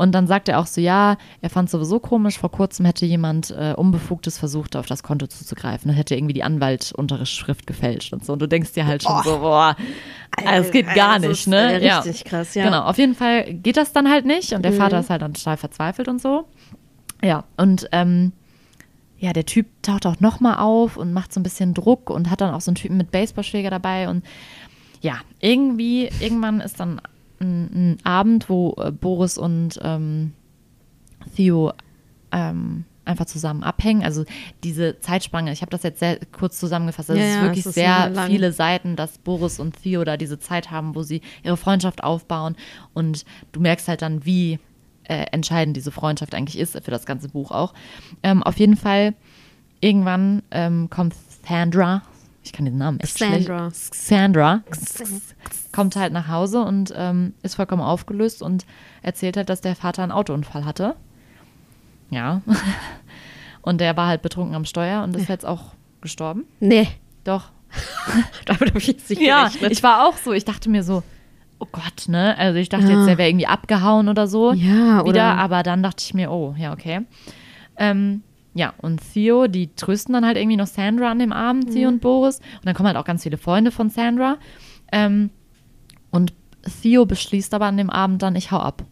Und 0.01 0.13
dann 0.13 0.27
sagt 0.27 0.49
er 0.49 0.59
auch 0.59 0.67
so, 0.67 0.81
ja, 0.81 1.19
er 1.43 1.51
fand 1.51 1.69
sowieso 1.69 2.01
komisch, 2.01 2.39
vor 2.39 2.51
kurzem 2.51 2.87
hätte 2.87 3.05
jemand 3.05 3.51
äh, 3.51 3.75
Unbefugtes 3.77 4.39
versucht, 4.39 4.75
auf 4.75 4.87
das 4.87 5.03
Konto 5.03 5.27
zuzugreifen 5.27 5.91
und 5.91 5.97
hätte 5.99 6.15
irgendwie 6.15 6.33
die 6.33 6.43
Anwaltunterschrift 6.43 7.67
gefälscht 7.67 8.15
und 8.15 8.25
so. 8.25 8.33
Und 8.33 8.39
du 8.39 8.49
denkst 8.49 8.73
dir 8.73 8.87
halt 8.87 9.03
schon 9.03 9.23
so, 9.25 9.41
boah, 9.41 9.77
es 10.43 10.71
geht 10.71 10.87
gar 10.95 11.19
das 11.19 11.29
nicht, 11.29 11.47
ne? 11.49 11.83
richtig 11.83 12.25
krass, 12.25 12.55
ja. 12.55 12.65
Genau, 12.65 12.85
auf 12.85 12.97
jeden 12.97 13.15
Fall 13.15 13.53
geht 13.53 13.77
das 13.77 13.93
dann 13.93 14.09
halt 14.09 14.25
nicht 14.25 14.55
und 14.55 14.63
der 14.63 14.73
Vater 14.73 15.01
ist 15.01 15.11
halt 15.11 15.21
dann 15.21 15.35
total 15.35 15.59
verzweifelt 15.59 16.09
und 16.09 16.23
so. 16.23 16.47
Ja, 17.23 17.45
und 17.59 17.87
ähm, 17.93 18.33
ja, 19.19 19.35
der 19.35 19.45
Typ 19.45 19.67
taucht 19.83 20.07
auch 20.07 20.19
nochmal 20.21 20.61
auf 20.61 20.97
und 20.97 21.13
macht 21.13 21.31
so 21.31 21.41
ein 21.41 21.43
bisschen 21.43 21.75
Druck 21.75 22.09
und 22.09 22.31
hat 22.31 22.41
dann 22.41 22.55
auch 22.55 22.63
so 22.63 22.71
einen 22.71 22.77
Typen 22.77 22.97
mit 22.97 23.11
Baseballschläger 23.11 23.69
dabei 23.69 24.09
und 24.09 24.25
ja, 25.03 25.17
irgendwie, 25.41 26.09
irgendwann 26.21 26.63
ist 26.63 26.81
dann 26.81 27.03
ein, 27.41 27.71
ein 27.73 27.99
Abend, 28.05 28.49
wo 28.49 28.75
äh, 28.79 28.91
Boris 28.91 29.39
und 29.39 29.79
ähm, 29.83 30.33
Theo 31.35 31.73
ähm, 32.33 32.85
einfach 33.05 33.27
zusammen 33.27 33.63
abhängen. 33.63 34.03
Also 34.03 34.25
diese 34.63 35.01
Zeitspanne, 35.01 35.53
ich 35.53 35.63
habe 35.63 35.71
das 35.71 35.83
jetzt 35.83 36.01
sehr 36.01 36.19
kurz 36.33 36.59
zusammengefasst. 36.59 37.11
Also 37.11 37.21
Ja, 37.21 37.29
es 37.29 37.35
ist 37.35 37.43
wirklich 37.43 37.61
es 37.61 37.67
ist 37.67 37.75
sehr 37.75 38.13
viele 38.27 38.53
Seiten, 38.53 38.97
dass 38.97 39.19
Boris 39.19 39.59
und 39.59 39.83
Theo 39.83 40.05
da 40.05 40.17
diese 40.17 40.39
Zeit 40.39 40.71
haben, 40.71 40.95
wo 40.95 41.03
sie 41.03 41.21
ihre 41.43 41.57
Freundschaft 41.57 42.05
aufbauen. 42.05 42.57
Und 42.95 43.25
du 43.53 43.61
merkst 43.61 43.89
halt 43.89 44.03
dann, 44.03 44.25
wie 44.25 44.59
äh, 45.05 45.25
entscheidend 45.33 45.77
diese 45.77 45.91
Freundschaft 45.91 46.35
eigentlich 46.35 46.59
ist 46.59 46.73
für 46.73 46.91
das 46.91 47.05
ganze 47.05 47.29
Buch 47.29 47.51
auch. 47.51 47.75
Ähm, 48.23 48.43
auf 48.43 48.59
jeden 48.59 48.77
Fall, 48.77 49.15
irgendwann 49.81 50.43
ähm, 50.51 50.89
kommt 50.89 51.15
Sandra, 51.47 52.03
ich 52.43 52.53
kann 52.53 52.65
den 52.65 52.79
Namen 52.79 53.01
echt 53.01 53.19
Sandra. 53.19 53.71
schlecht. 53.71 53.95
Sandra 53.95 54.63
kommt 55.73 55.97
halt 55.97 56.13
nach 56.13 56.29
Hause 56.29 56.63
und 56.63 56.93
ähm, 56.97 57.35
ist 57.43 57.55
vollkommen 57.57 57.83
aufgelöst 57.83 58.43
und 58.43 58.65
erzählt 59.03 59.37
halt, 59.37 59.49
dass 59.49 59.61
der 59.61 59.77
Vater 59.77 60.03
einen 60.03 60.13
Autounfall 60.13 60.65
hatte. 60.65 60.97
Ja. 62.11 62.43
Und 63.63 63.81
der 63.83 63.95
war 63.97 64.09
halt 64.09 64.23
betrunken 64.23 64.55
am 64.55 64.65
Steuer 64.65 65.03
und 65.05 65.15
ist 65.15 65.29
jetzt 65.29 65.45
auch 65.45 65.75
gestorben. 66.01 66.45
Nee, 66.61 66.89
Doch. 67.25 67.51
damit 68.47 68.71
habe 68.71 68.79
ich 68.79 68.87
jetzt 68.87 69.11
nicht 69.11 69.21
Ja, 69.21 69.49
gerechnet. 69.49 69.73
ich 69.73 69.83
war 69.83 70.09
auch 70.09 70.17
so. 70.17 70.33
Ich 70.33 70.47
dachte 70.47 70.71
mir 70.71 70.83
so, 70.83 71.03
oh 71.59 71.67
Gott, 71.71 72.09
ne? 72.09 72.37
Also 72.39 72.59
ich 72.59 72.71
dachte 72.71 72.87
Ja. 72.91 72.97
jetzt, 72.97 73.07
der 73.07 73.19
wäre 73.19 73.29
irgendwie 73.29 73.47
abgehauen 73.47 74.09
oder 74.09 74.27
so. 74.27 74.55
Ja, 74.55 75.01
wieder, 75.01 75.05
oder- 75.05 75.37
aber 75.37 75.63
dann 75.63 75.83
dachte 75.83 76.03
ich 76.03 76.15
mir, 76.15 76.31
oh, 76.33 76.55
ja, 76.59 76.73
okay. 76.73 77.03
Ähm, 77.77 78.23
ja, 78.55 78.75
und 78.79 79.01
Theo, 79.13 79.47
die 79.47 79.75
trösten 79.75 80.13
dann 80.13 80.27
halt 80.27 80.37
irgendwie 80.37 80.57
noch 80.57 80.67
Sandra 80.67 81.11
an 81.11 81.19
dem 81.19 81.33
Abend, 81.33 81.69
Mhm. 81.69 81.73
sie 81.73 81.87
und 81.87 82.01
Boris. 82.01 82.39
Und 82.39 82.67
dann 82.67 82.75
kommen 82.75 82.89
halt 82.89 82.97
auch 82.97 83.05
ganz 83.05 83.23
viele 83.23 83.37
Freunde 83.39 83.71
von 83.71 83.91
Sandra. 83.91 84.39
Ähm, 84.93 85.31
und 86.11 86.33
Theo 86.83 87.07
beschließt 87.07 87.55
aber 87.55 87.67
an 87.67 87.77
dem 87.77 87.91
Abend 87.91 88.23
dann, 88.23 88.35
ich 88.37 88.51
hau 88.51 88.59
ab. 88.59 88.85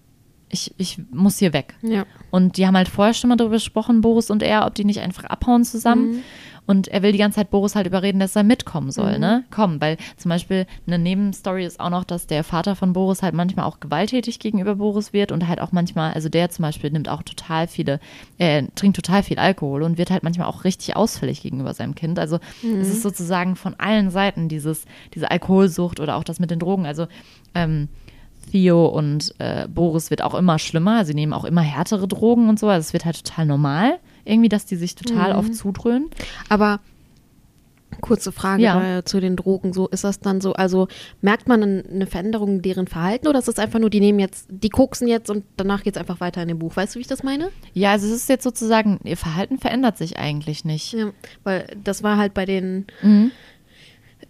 Ich, 0.50 0.72
ich 0.78 0.98
muss 1.10 1.38
hier 1.38 1.52
weg. 1.52 1.74
ja. 1.82 2.06
Und 2.30 2.56
die 2.56 2.66
haben 2.66 2.76
halt 2.76 2.88
vorher 2.88 3.12
schon 3.14 3.28
mal 3.28 3.36
darüber 3.36 3.56
gesprochen, 3.56 4.00
Boris 4.00 4.30
und 4.30 4.42
er, 4.42 4.66
ob 4.66 4.74
die 4.74 4.84
nicht 4.84 5.00
einfach 5.00 5.24
abhauen 5.24 5.64
zusammen. 5.64 6.22
Und 6.68 6.88
er 6.88 7.02
will 7.02 7.12
die 7.12 7.18
ganze 7.18 7.36
Zeit 7.36 7.50
Boris 7.50 7.74
halt 7.74 7.86
überreden, 7.86 8.20
dass 8.20 8.36
er 8.36 8.42
mitkommen 8.42 8.90
soll, 8.90 9.18
ne? 9.18 9.44
Kommen, 9.50 9.80
weil 9.80 9.96
zum 10.18 10.28
Beispiel 10.28 10.66
eine 10.86 10.98
Nebenstory 10.98 11.64
ist 11.64 11.80
auch 11.80 11.88
noch, 11.88 12.04
dass 12.04 12.26
der 12.26 12.44
Vater 12.44 12.76
von 12.76 12.92
Boris 12.92 13.22
halt 13.22 13.34
manchmal 13.34 13.64
auch 13.64 13.80
gewalttätig 13.80 14.38
gegenüber 14.38 14.74
Boris 14.74 15.14
wird 15.14 15.32
und 15.32 15.48
halt 15.48 15.62
auch 15.62 15.72
manchmal, 15.72 16.12
also 16.12 16.28
der 16.28 16.50
zum 16.50 16.64
Beispiel 16.64 16.90
nimmt 16.90 17.08
auch 17.08 17.22
total 17.22 17.68
viele, 17.68 18.00
äh, 18.36 18.64
trinkt 18.74 18.96
total 18.96 19.22
viel 19.22 19.38
Alkohol 19.38 19.82
und 19.82 19.96
wird 19.96 20.10
halt 20.10 20.22
manchmal 20.22 20.46
auch 20.46 20.64
richtig 20.64 20.94
ausfällig 20.94 21.40
gegenüber 21.40 21.72
seinem 21.72 21.94
Kind. 21.94 22.18
Also 22.18 22.38
es 22.62 22.88
ist 22.88 23.02
sozusagen 23.02 23.56
von 23.56 23.74
allen 23.78 24.10
Seiten 24.10 24.50
dieses, 24.50 24.84
diese 25.14 25.30
Alkoholsucht 25.30 26.00
oder 26.00 26.16
auch 26.16 26.24
das 26.24 26.38
mit 26.38 26.50
den 26.50 26.58
Drogen. 26.58 26.84
Also 26.84 27.06
ähm, 27.54 27.88
Theo 28.50 28.86
und 28.86 29.34
äh, 29.38 29.66
Boris 29.68 30.10
wird 30.10 30.22
auch 30.22 30.34
immer 30.34 30.58
schlimmer. 30.58 31.06
Sie 31.06 31.14
nehmen 31.14 31.32
auch 31.32 31.44
immer 31.44 31.62
härtere 31.62 32.08
Drogen 32.08 32.50
und 32.50 32.58
so. 32.58 32.68
Also 32.68 32.86
es 32.86 32.92
wird 32.92 33.04
halt 33.06 33.24
total 33.24 33.46
normal, 33.46 33.98
irgendwie, 34.28 34.48
dass 34.48 34.66
die 34.66 34.76
sich 34.76 34.94
total 34.94 35.32
oft 35.32 35.54
zudröhnen. 35.54 36.08
Aber 36.48 36.80
kurze 38.00 38.30
Frage 38.30 38.62
Ja. 38.62 38.98
äh, 38.98 39.04
zu 39.04 39.18
den 39.18 39.34
Drogen. 39.34 39.72
So 39.72 39.88
ist 39.88 40.04
das 40.04 40.20
dann 40.20 40.40
so? 40.40 40.52
Also 40.52 40.86
merkt 41.20 41.48
man 41.48 41.62
ein- 41.62 41.84
eine 41.90 42.06
Veränderung 42.06 42.56
in 42.56 42.62
deren 42.62 42.86
Verhalten 42.86 43.26
oder 43.26 43.40
ist 43.40 43.48
es 43.48 43.58
einfach 43.58 43.80
nur, 43.80 43.90
die 43.90 43.98
nehmen 44.00 44.20
jetzt, 44.20 44.46
die 44.50 44.68
koksen 44.68 45.08
jetzt 45.08 45.30
und 45.30 45.44
danach 45.56 45.82
geht 45.82 45.96
es 45.96 46.00
einfach 46.00 46.20
weiter 46.20 46.42
in 46.42 46.48
dem 46.48 46.58
Buch? 46.60 46.76
Weißt 46.76 46.94
du, 46.94 46.98
wie 46.98 47.02
ich 47.02 47.08
das 47.08 47.22
meine? 47.24 47.48
Ja, 47.72 47.92
also 47.92 48.06
es 48.06 48.12
ist 48.12 48.28
jetzt 48.28 48.44
sozusagen, 48.44 49.00
ihr 49.04 49.16
Verhalten 49.16 49.58
verändert 49.58 49.96
sich 49.98 50.16
eigentlich 50.18 50.64
nicht. 50.64 50.92
Ja, 50.92 51.10
weil 51.42 51.66
das 51.82 52.02
war 52.04 52.18
halt 52.18 52.34
bei 52.34 52.44
den 52.44 52.86
Mhm. 53.02 53.32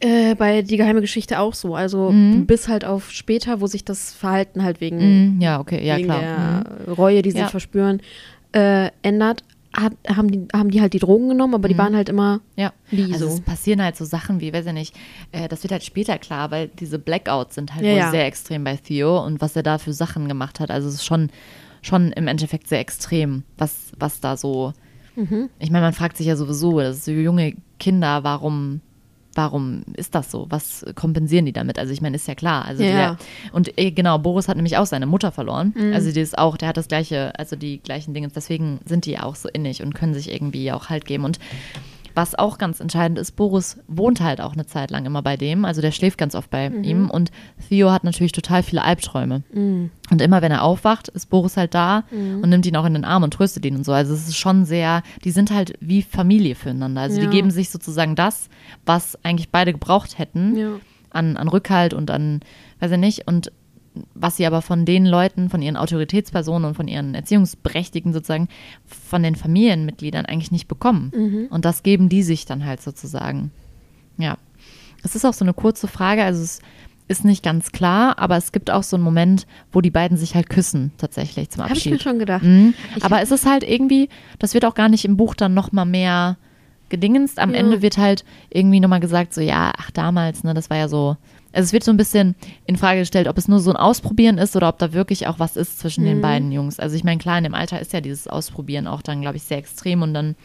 äh, 0.00 0.34
bei 0.36 0.62
die 0.62 0.76
geheime 0.76 1.00
Geschichte 1.00 1.40
auch 1.40 1.54
so. 1.54 1.74
Also 1.74 2.10
Mhm. 2.12 2.46
bis 2.46 2.68
halt 2.68 2.84
auf 2.84 3.10
später, 3.10 3.60
wo 3.60 3.66
sich 3.66 3.84
das 3.84 4.12
Verhalten 4.14 4.62
halt 4.62 4.80
wegen, 4.80 5.34
Mhm, 5.34 5.40
ja, 5.40 5.58
okay, 5.60 5.84
ja 5.84 5.96
wegen 5.96 6.06
klar. 6.06 6.20
Mhm. 6.20 6.64
der 6.86 6.94
Reue, 6.94 7.22
die 7.22 7.32
sie 7.32 7.38
Ja. 7.38 7.48
verspüren, 7.48 8.00
äh, 8.52 8.90
ändert. 9.02 9.42
Hat, 9.76 9.92
haben, 10.08 10.30
die, 10.30 10.48
haben 10.54 10.70
die 10.70 10.80
halt 10.80 10.94
die 10.94 10.98
Drogen 10.98 11.28
genommen, 11.28 11.54
aber 11.54 11.68
die 11.68 11.76
waren 11.76 11.94
halt 11.94 12.08
immer 12.08 12.40
Ja, 12.56 12.72
wie 12.90 13.12
also 13.12 13.28
so. 13.28 13.34
es 13.34 13.40
passieren 13.42 13.82
halt 13.82 13.96
so 13.96 14.04
Sachen 14.06 14.40
wie, 14.40 14.52
weiß 14.52 14.64
ich 14.66 14.72
nicht, 14.72 14.94
äh, 15.30 15.46
das 15.46 15.62
wird 15.62 15.72
halt 15.72 15.84
später 15.84 16.18
klar, 16.18 16.50
weil 16.50 16.68
diese 16.68 16.98
Blackouts 16.98 17.54
sind 17.54 17.74
halt 17.74 17.84
Ja, 17.84 17.90
wohl 17.92 17.98
ja. 17.98 18.10
sehr 18.10 18.24
extrem 18.26 18.64
bei 18.64 18.76
Theo 18.76 19.22
und 19.24 19.40
was 19.42 19.54
er 19.56 19.62
da 19.62 19.76
für 19.78 19.92
Sachen 19.92 20.26
gemacht 20.26 20.58
hat. 20.58 20.70
Also 20.70 20.88
es 20.88 20.94
ist 20.94 21.04
schon, 21.04 21.28
schon 21.82 22.12
im 22.12 22.28
Endeffekt 22.28 22.66
sehr 22.66 22.80
extrem, 22.80 23.44
was, 23.58 23.92
was 23.98 24.20
da 24.20 24.36
so. 24.38 24.72
Mhm. 25.16 25.50
Ich 25.58 25.70
meine, 25.70 25.84
man 25.84 25.92
fragt 25.92 26.16
sich 26.16 26.26
ja 26.26 26.36
sowieso, 26.36 26.80
das 26.80 26.96
ist 26.98 27.04
so 27.04 27.10
junge 27.12 27.54
Kinder, 27.78 28.24
warum. 28.24 28.80
Warum 29.38 29.82
ist 29.94 30.16
das 30.16 30.32
so? 30.32 30.46
Was 30.48 30.84
kompensieren 30.96 31.46
die 31.46 31.52
damit? 31.52 31.78
Also 31.78 31.92
ich 31.92 32.00
meine, 32.00 32.16
ist 32.16 32.26
ja 32.26 32.34
klar. 32.34 32.64
Also 32.64 32.82
Ja, 32.82 32.90
der, 32.90 33.16
und 33.52 33.78
eh, 33.78 33.92
genau, 33.92 34.18
Boris 34.18 34.48
hat 34.48 34.56
nämlich 34.56 34.76
auch 34.76 34.86
seine 34.86 35.06
Mutter 35.06 35.30
verloren. 35.30 35.72
Mhm. 35.76 35.92
Also 35.92 36.10
die 36.10 36.20
ist 36.20 36.36
auch, 36.36 36.56
der 36.56 36.66
hat 36.66 36.76
das 36.76 36.88
gleiche, 36.88 37.38
also 37.38 37.54
die 37.54 37.78
gleichen 37.78 38.14
Dinge. 38.14 38.26
Deswegen 38.34 38.80
sind 38.84 39.06
die 39.06 39.16
auch 39.16 39.36
so 39.36 39.48
innig 39.48 39.80
und 39.80 39.94
können 39.94 40.12
sich 40.12 40.32
irgendwie 40.32 40.72
auch 40.72 40.88
Halt 40.88 41.04
geben. 41.04 41.24
Und 41.24 41.38
was 42.14 42.34
auch 42.34 42.58
ganz 42.58 42.80
entscheidend 42.80 43.18
ist, 43.18 43.32
Boris 43.36 43.78
wohnt 43.86 44.20
halt 44.20 44.40
auch 44.40 44.52
eine 44.54 44.66
Zeit 44.66 44.90
lang 44.90 45.06
immer 45.06 45.22
bei 45.22 45.36
dem. 45.36 45.64
Also 45.64 45.80
der 45.80 45.92
schläft 45.92 46.18
ganz 46.18 46.34
oft 46.34 46.50
bei 46.50 46.66
ihm. 46.68 47.10
Und 47.10 47.30
Theo 47.68 47.90
hat 47.90 48.04
natürlich 48.04 48.32
total 48.32 48.62
viele 48.62 48.82
Albträume. 48.82 49.42
Und 49.52 50.22
immer 50.22 50.42
wenn 50.42 50.52
er 50.52 50.62
aufwacht, 50.62 51.08
ist 51.08 51.30
Boris 51.30 51.56
halt 51.56 51.74
da 51.74 52.04
und 52.10 52.48
nimmt 52.48 52.66
ihn 52.66 52.76
auch 52.76 52.84
in 52.86 52.94
den 52.94 53.04
Arm 53.04 53.22
und 53.22 53.32
tröstet 53.34 53.64
ihn 53.66 53.76
und 53.76 53.84
so. 53.84 53.92
Also 53.92 54.14
es 54.14 54.28
ist 54.28 54.36
schon 54.36 54.64
sehr, 54.64 55.02
die 55.24 55.30
sind 55.30 55.50
halt 55.50 55.74
wie 55.80 56.02
Familie 56.02 56.54
füreinander. 56.54 57.00
Also 57.02 57.20
Ja. 57.20 57.26
die 57.26 57.30
geben 57.36 57.50
sich 57.50 57.70
sozusagen 57.70 58.14
das, 58.16 58.48
was 58.86 59.16
eigentlich 59.24 59.50
beide 59.50 59.72
gebraucht 59.72 60.18
hätten, 60.18 60.56
Ja. 60.56 60.70
an, 61.10 61.36
an 61.36 61.48
Rückhalt 61.48 61.94
und 61.94 62.10
an, 62.10 62.40
weiß 62.80 62.90
ich 62.92 62.98
nicht, 62.98 63.26
und 63.28 63.50
was 64.14 64.36
sie 64.36 64.46
aber 64.46 64.62
von 64.62 64.84
den 64.84 65.06
Leuten, 65.06 65.50
von 65.50 65.62
ihren 65.62 65.76
Autoritätspersonen 65.76 66.68
und 66.68 66.74
von 66.74 66.88
ihren 66.88 67.14
Erziehungsberechtigten 67.14 68.12
sozusagen, 68.12 68.48
von 68.86 69.22
den 69.22 69.36
Familienmitgliedern 69.36 70.26
eigentlich 70.26 70.52
nicht 70.52 70.68
bekommen. 70.68 71.48
Und 71.50 71.64
das 71.64 71.82
geben 71.82 72.08
die 72.08 72.22
sich 72.22 72.44
dann 72.46 72.64
halt 72.64 72.80
sozusagen. 72.82 73.50
Ja. 74.16 74.36
Es 75.04 75.14
ist 75.14 75.24
auch 75.24 75.32
so 75.34 75.44
eine 75.44 75.54
kurze 75.54 75.86
Frage, 75.88 76.22
also 76.24 76.42
es 76.42 76.60
ist 77.06 77.24
nicht 77.24 77.42
ganz 77.42 77.72
klar, 77.72 78.18
aber 78.18 78.36
es 78.36 78.52
gibt 78.52 78.70
auch 78.70 78.82
so 78.82 78.96
einen 78.96 79.04
Moment, 79.04 79.46
wo 79.72 79.80
die 79.80 79.90
beiden 79.90 80.16
sich 80.18 80.34
halt 80.34 80.50
küssen, 80.50 80.92
tatsächlich 80.98 81.48
zum 81.50 81.62
Habe 81.62 81.72
ich 81.72 81.78
Abschied. 81.78 81.92
mir 81.92 82.00
schon 82.00 82.18
gedacht. 82.18 82.42
Mhm. 82.42 82.74
Ich 82.96 83.04
Aber 83.04 83.22
es 83.22 83.30
ist 83.30 83.46
halt 83.46 83.62
irgendwie, 83.62 84.08
das 84.38 84.54
wird 84.54 84.64
auch 84.64 84.74
gar 84.74 84.88
nicht 84.88 85.04
im 85.04 85.16
Buch 85.16 85.34
dann 85.34 85.54
nochmal 85.54 85.86
mehr 85.86 86.36
gedingenst. 86.90 87.38
Am 87.38 87.50
Ja. 87.52 87.56
Ende 87.60 87.80
wird 87.80 87.96
halt 87.96 88.24
irgendwie 88.50 88.80
nochmal 88.80 89.00
gesagt, 89.00 89.32
so 89.34 89.40
ja, 89.40 89.72
ach 89.78 89.90
damals, 89.90 90.44
ne, 90.44 90.52
das 90.54 90.68
war 90.70 90.76
ja 90.76 90.88
so. 90.88 91.16
Also 91.58 91.70
es 91.70 91.72
wird 91.72 91.82
so 91.82 91.90
ein 91.90 91.96
bisschen 91.96 92.36
in 92.66 92.76
Frage 92.76 93.00
gestellt, 93.00 93.26
ob 93.26 93.36
es 93.36 93.48
nur 93.48 93.58
so 93.58 93.70
ein 93.70 93.76
Ausprobieren 93.76 94.38
ist 94.38 94.54
oder 94.54 94.68
ob 94.68 94.78
da 94.78 94.92
wirklich 94.92 95.26
auch 95.26 95.40
was 95.40 95.56
ist 95.56 95.80
zwischen 95.80 96.04
den 96.04 96.20
beiden 96.20 96.52
Jungs. 96.52 96.78
Also 96.78 96.94
ich 96.94 97.02
meine, 97.02 97.18
klar, 97.18 97.36
in 97.36 97.42
dem 97.42 97.54
Alter 97.54 97.80
ist 97.80 97.92
ja 97.92 98.00
dieses 98.00 98.28
Ausprobieren 98.28 98.86
auch 98.86 99.02
dann, 99.02 99.22
glaube 99.22 99.38
ich, 99.38 99.42
sehr 99.42 99.58
extrem 99.58 100.02
und 100.02 100.14
dann 100.14 100.36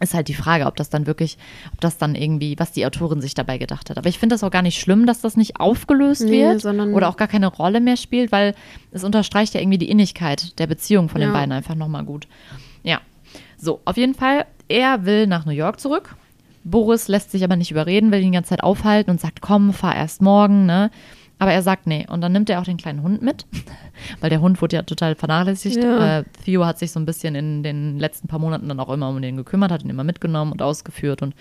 ist 0.00 0.14
halt 0.14 0.26
die 0.26 0.34
Frage, 0.34 0.66
ob 0.66 0.74
das 0.74 0.90
dann 0.90 1.06
wirklich, 1.06 1.38
ob 1.72 1.80
das 1.80 1.96
dann 1.96 2.16
irgendwie, 2.16 2.56
was 2.58 2.72
die 2.72 2.84
Autorin 2.84 3.20
sich 3.20 3.34
dabei 3.34 3.56
gedacht 3.56 3.88
hat. 3.88 3.98
Aber 3.98 4.08
ich 4.08 4.18
finde 4.18 4.34
das 4.34 4.42
auch 4.42 4.50
gar 4.50 4.62
nicht 4.62 4.80
schlimm, 4.80 5.06
dass 5.06 5.20
das 5.20 5.36
nicht 5.36 5.60
aufgelöst 5.60 6.22
Nee, 6.22 6.42
wird 6.42 6.64
oder 6.64 7.08
auch 7.08 7.16
gar 7.16 7.28
keine 7.28 7.46
Rolle 7.46 7.80
mehr 7.80 7.96
spielt, 7.96 8.32
weil 8.32 8.56
es 8.90 9.04
unterstreicht 9.04 9.54
ja 9.54 9.60
irgendwie 9.60 9.78
die 9.78 9.90
Innigkeit 9.90 10.58
der 10.58 10.66
Beziehung 10.66 11.08
von 11.08 11.20
den 11.20 11.30
Ja. 11.30 11.36
beiden 11.36 11.52
einfach 11.52 11.76
nochmal 11.76 12.02
gut. 12.02 12.26
Ja. 12.82 13.00
So, 13.56 13.80
auf 13.84 13.96
jeden 13.96 14.16
Fall, 14.16 14.46
er 14.66 15.04
will 15.04 15.28
nach 15.28 15.46
New 15.46 15.52
York 15.52 15.78
zurück. 15.78 16.16
Boris 16.64 17.08
lässt 17.08 17.30
sich 17.30 17.44
aber 17.44 17.56
nicht 17.56 17.70
überreden, 17.70 18.12
will 18.12 18.20
ihn 18.20 18.32
die 18.32 18.36
ganze 18.36 18.50
Zeit 18.50 18.62
aufhalten 18.62 19.10
und 19.10 19.20
sagt, 19.20 19.40
komm, 19.40 19.72
fahr 19.72 19.96
erst 19.96 20.22
morgen, 20.22 20.66
ne? 20.66 20.90
Aber 21.38 21.52
er 21.52 21.62
sagt 21.62 21.88
nee. 21.88 22.06
Und 22.08 22.20
dann 22.20 22.30
nimmt 22.30 22.48
er 22.50 22.60
auch 22.60 22.64
den 22.64 22.76
kleinen 22.76 23.02
Hund 23.02 23.20
mit, 23.20 23.46
weil 24.20 24.30
der 24.30 24.40
Hund 24.40 24.62
wurde 24.62 24.76
ja 24.76 24.82
total 24.82 25.16
vernachlässigt. 25.16 25.82
Ja. 25.82 26.18
Äh, 26.18 26.24
Theo 26.44 26.64
hat 26.64 26.78
sich 26.78 26.92
so 26.92 27.00
ein 27.00 27.06
bisschen 27.06 27.34
in 27.34 27.62
den 27.64 27.98
letzten 27.98 28.28
paar 28.28 28.38
Monaten 28.38 28.68
dann 28.68 28.78
auch 28.78 28.90
immer 28.90 29.08
um 29.08 29.20
den 29.20 29.36
gekümmert, 29.36 29.72
hat 29.72 29.82
ihn 29.82 29.90
immer 29.90 30.04
mitgenommen 30.04 30.52
und 30.52 30.62
ausgeführt 30.62 31.20
und 31.22 31.34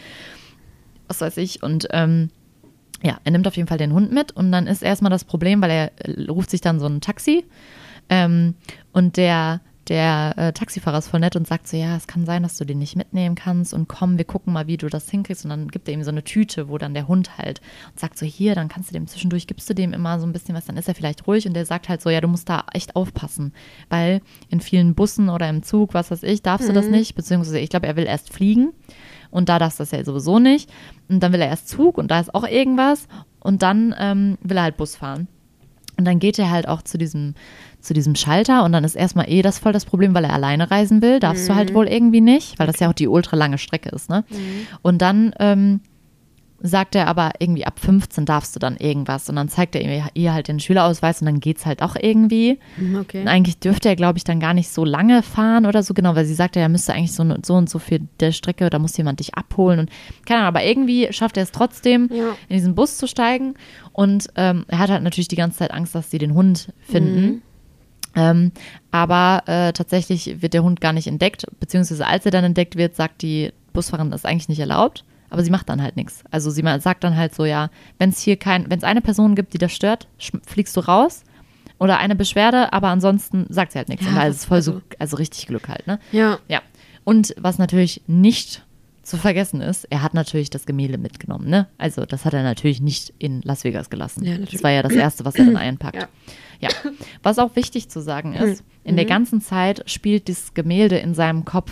was 1.08 1.22
weiß 1.22 1.38
ich. 1.38 1.62
Und 1.62 1.88
ähm, 1.92 2.30
ja, 3.04 3.20
er 3.24 3.32
nimmt 3.32 3.48
auf 3.48 3.56
jeden 3.56 3.68
Fall 3.68 3.78
den 3.78 3.94
Hund 3.94 4.12
mit 4.12 4.32
und 4.32 4.52
dann 4.52 4.66
ist 4.66 4.82
erstmal 4.82 5.12
das 5.12 5.24
Problem, 5.24 5.62
weil 5.62 5.72
er 5.72 5.92
äh, 6.00 6.30
ruft 6.30 6.50
sich 6.50 6.62
dann 6.62 6.80
so 6.80 6.88
ein 6.88 7.02
Taxi 7.02 7.46
ähm, 8.10 8.56
und 8.92 9.18
der, 9.18 9.62
der 9.92 10.34
äh, 10.38 10.54
Taxifahrer 10.54 11.00
ist 11.00 11.10
voll 11.10 11.20
nett 11.20 11.36
und 11.36 11.46
sagt 11.46 11.68
so, 11.68 11.76
ja, 11.76 11.98
es 11.98 12.08
kann 12.08 12.26
sein, 12.26 12.44
dass 12.44 12.56
du 12.56 12.64
den 12.64 12.80
nicht 12.80 12.96
mitnehmen 12.96 13.36
kannst 13.36 13.74
und 13.74 13.90
komm, 13.90 14.18
wir 14.18 14.24
gucken 14.24 14.54
mal, 14.54 14.66
wie 14.66 14.78
du 14.78 14.88
das 14.88 15.10
hinkriegst. 15.10 15.44
Und 15.44 15.50
dann 15.50 15.68
gibt 15.68 15.90
er 15.90 15.94
ihm 15.94 16.02
so 16.02 16.12
eine 16.12 16.24
Tüte, 16.24 16.70
wo 16.70 16.78
dann 16.78 16.94
der 16.94 17.10
Hund 17.10 17.38
halt 17.38 17.60
und 17.90 18.00
sagt 18.00 18.18
so, 18.18 18.26
hier, 18.26 18.56
dann 18.56 18.70
kannst 18.70 18.90
du 18.90 18.94
dem 18.94 19.06
zwischendurch, 19.06 19.48
gibst 19.48 19.70
du 19.70 19.76
dem 19.76 19.92
immer 19.92 20.18
so 20.18 20.26
ein 20.26 20.32
bisschen 20.32 20.56
was, 20.56 20.64
dann 20.64 20.78
ist 20.78 20.88
er 20.88 20.96
vielleicht 20.96 21.28
ruhig. 21.28 21.46
Und 21.46 21.56
der 21.56 21.66
sagt 21.66 21.90
halt 21.90 22.02
so, 22.02 22.10
ja, 22.10 22.22
du 22.22 22.30
musst 22.30 22.48
da 22.48 22.64
echt 22.72 22.96
aufpassen, 22.96 23.52
weil 23.90 24.22
in 24.48 24.62
vielen 24.62 24.96
Bussen 24.96 25.28
oder 25.28 25.50
im 25.50 25.62
Zug, 25.62 25.94
was 25.94 26.10
weiß 26.10 26.24
ich, 26.24 26.42
darfst 26.42 26.70
du 26.70 26.74
das 26.74 26.88
nicht, 26.88 27.16
beziehungsweise 27.16 27.60
ich 27.60 27.70
glaube, 27.70 27.88
er 27.88 27.98
will 27.98 28.06
erst 28.06 28.32
fliegen 28.32 28.72
und 29.30 29.50
da 29.50 29.60
darfst 29.60 29.78
du 29.78 29.82
das 29.82 29.92
ja 29.92 30.06
sowieso 30.06 30.40
nicht. 30.40 30.72
Und 31.10 31.22
dann 31.22 31.34
will 31.34 31.42
er 31.42 31.50
erst 31.50 31.68
Zug 31.68 31.98
und 31.98 32.10
da 32.10 32.22
ist 32.22 32.34
auch 32.34 32.48
irgendwas. 32.48 33.10
Und 33.42 33.62
dann 33.62 33.94
ähm, 34.00 34.38
will 34.42 34.56
er 34.56 34.64
halt 34.64 34.78
Bus 34.78 34.96
fahren. 34.96 35.28
Und 35.98 36.06
dann 36.06 36.18
geht 36.18 36.40
er 36.40 36.50
halt 36.50 36.68
auch 36.68 36.82
zu 36.82 36.98
diesem, 36.98 37.36
zu 37.82 37.94
diesem 37.94 38.16
Schalter 38.16 38.64
und 38.64 38.72
dann 38.72 38.84
ist 38.84 38.96
erstmal 38.96 39.30
eh 39.30 39.42
das 39.42 39.60
voll 39.60 39.74
das 39.74 39.86
Problem, 39.86 40.14
weil 40.14 40.24
er 40.24 40.34
alleine 40.34 40.70
reisen 40.72 41.02
will. 41.02 41.20
Darfst 41.20 41.50
du 41.50 41.56
halt 41.56 41.74
wohl 41.74 41.88
irgendwie 41.88 42.22
nicht, 42.22 42.60
weil 42.60 42.68
das 42.68 42.80
ja 42.80 42.90
auch 42.90 42.94
die 42.94 43.08
ultra 43.08 43.36
lange 43.36 43.58
Strecke 43.58 43.90
ist, 43.90 44.10
ne? 44.10 44.24
Und 44.82 45.02
dann 45.02 45.34
ähm, 45.40 45.82
sagt 46.64 46.94
er 46.94 47.08
aber 47.08 47.32
irgendwie 47.40 47.66
ab 47.66 47.80
15 47.80 48.24
darfst 48.28 48.56
du 48.56 48.60
dann 48.60 48.78
irgendwas 48.78 49.28
und 49.30 49.36
dann 49.36 49.50
zeigt 49.50 49.74
er 49.76 49.82
ihr- 49.82 50.10
ihr 50.14 50.32
halt 50.32 50.48
den 50.48 50.60
Schülerausweis 50.60 51.20
und 51.20 51.26
dann 51.26 51.40
geht's 51.40 51.66
halt 51.66 51.82
auch 51.82 51.96
irgendwie. 52.00 52.60
Mhm, 52.78 52.98
Okay. 52.98 53.22
Und 53.22 53.28
eigentlich 53.30 53.58
dürfte 53.58 53.90
er, 53.90 53.96
glaube 53.96 54.20
ich, 54.20 54.24
dann 54.26 54.40
gar 54.40 54.54
nicht 54.54 54.70
so 54.70 54.86
lange 54.86 55.24
fahren 55.24 55.66
oder 55.66 55.82
so, 55.82 55.96
genau, 55.96 56.14
weil 56.16 56.26
sie 56.26 56.36
sagte, 56.36 56.60
er 56.60 56.70
müsste 56.70 56.94
eigentlich 56.94 57.14
so, 57.14 57.26
so 57.44 57.56
und 57.56 57.68
so 57.68 57.80
viel 57.80 58.02
der 58.20 58.32
Strecke, 58.32 58.70
da 58.70 58.78
muss 58.78 58.96
jemand 58.96 59.20
dich 59.22 59.34
abholen 59.34 59.80
und 59.80 59.90
keine 60.28 60.42
Ahnung, 60.42 60.50
aber 60.50 60.64
irgendwie 60.64 61.12
schafft 61.12 61.36
er 61.38 61.42
es 61.44 61.52
trotzdem, 61.52 62.10
Ja. 62.14 62.26
in 62.48 62.56
diesen 62.58 62.76
Bus 62.76 62.98
zu 62.98 63.08
steigen 63.08 63.56
und 63.92 64.28
ähm, 64.36 64.66
er 64.68 64.78
hat 64.78 64.92
halt 64.92 65.02
natürlich 65.02 65.30
die 65.30 65.36
ganze 65.38 65.58
Zeit 65.58 65.72
Angst, 65.72 65.96
dass 65.96 66.12
sie 66.12 66.20
den 66.20 66.36
Hund 66.36 66.72
finden. 66.82 67.42
Ähm, 68.16 68.52
aber 68.92 69.44
äh, 69.48 69.74
tatsächlich 69.74 70.42
wird 70.42 70.54
der 70.54 70.64
Hund 70.64 70.82
gar 70.82 70.94
nicht 70.94 71.08
entdeckt, 71.08 71.46
beziehungsweise 71.60 72.06
als 72.06 72.26
er 72.26 72.32
dann 72.32 72.44
entdeckt 72.44 72.76
wird, 72.76 72.96
sagt 72.96 73.22
die 73.22 73.52
Busfahrerin, 73.74 74.12
das 74.12 74.22
ist 74.22 74.26
eigentlich 74.26 74.50
nicht 74.50 74.60
erlaubt, 74.60 75.06
aber 75.30 75.44
sie 75.44 75.50
macht 75.50 75.70
dann 75.70 75.82
halt 75.82 75.96
nichts. 75.96 76.24
Also 76.30 76.50
sie 76.50 76.64
sagt 76.80 77.04
dann 77.06 77.16
halt 77.16 77.34
so, 77.34 77.46
ja, 77.46 77.70
wenn 78.00 78.10
es 78.10 78.20
hier 78.20 78.36
kein, 78.36 78.70
wenn 78.70 78.78
es 78.80 78.84
eine 78.84 79.02
Person 79.02 79.36
gibt, 79.36 79.54
die 79.54 79.58
das 79.60 79.72
stört, 79.72 80.08
fliegst 80.46 80.76
du 80.76 80.82
raus 80.82 81.24
oder 81.80 82.00
eine 82.00 82.16
Beschwerde, 82.16 82.74
aber 82.74 82.90
ansonsten 82.90 83.46
sagt 83.50 83.72
sie 83.72 83.78
halt 83.78 83.88
nichts. 83.90 84.04
Ja, 84.06 84.12
und 84.12 84.18
da 84.18 84.28
ist 84.28 84.36
es 84.38 84.46
voll 84.46 84.62
so, 84.62 84.72
also- 84.74 84.84
also 85.00 85.16
richtig 85.18 85.48
Glück 85.48 85.70
halt, 85.70 85.88
ne? 85.88 86.00
Ja. 86.12 86.38
Ja. 86.50 86.62
Und 87.06 87.34
was 87.40 87.58
natürlich 87.60 88.02
nicht 88.08 88.66
zu 89.04 89.18
vergessen 89.18 89.62
ist, 89.62 89.86
er 89.90 90.04
hat 90.04 90.14
natürlich 90.14 90.52
das 90.52 90.66
Gemälde 90.68 90.98
mitgenommen, 91.00 91.50
ne? 91.50 91.68
Also 91.80 92.06
das 92.06 92.24
hat 92.26 92.34
er 92.34 92.44
natürlich 92.44 92.82
nicht 92.82 93.14
in 93.18 93.42
Las 93.42 93.64
Vegas 93.64 93.90
gelassen. 93.90 94.24
Ja, 94.24 94.32
natürlich. 94.34 94.52
das 94.52 94.64
war 94.64 94.70
ja 94.72 94.84
das 94.84 94.94
Erste, 94.94 95.26
was 95.26 95.36
er 95.36 95.46
dann 95.46 95.58
einpackt. 95.58 95.96
Ja. 95.96 96.08
Ja. 96.62 96.70
Was 97.24 97.40
auch 97.40 97.56
wichtig 97.56 97.90
zu 97.90 98.02
sagen 98.02 98.34
ist, 98.34 98.64
in 98.84 98.96
der 98.96 99.06
ganzen 99.06 99.42
Zeit 99.42 99.84
spielt 99.90 100.28
dieses 100.28 100.54
Gemälde 100.54 100.98
in 100.98 101.14
seinem 101.14 101.44
Kopf 101.44 101.72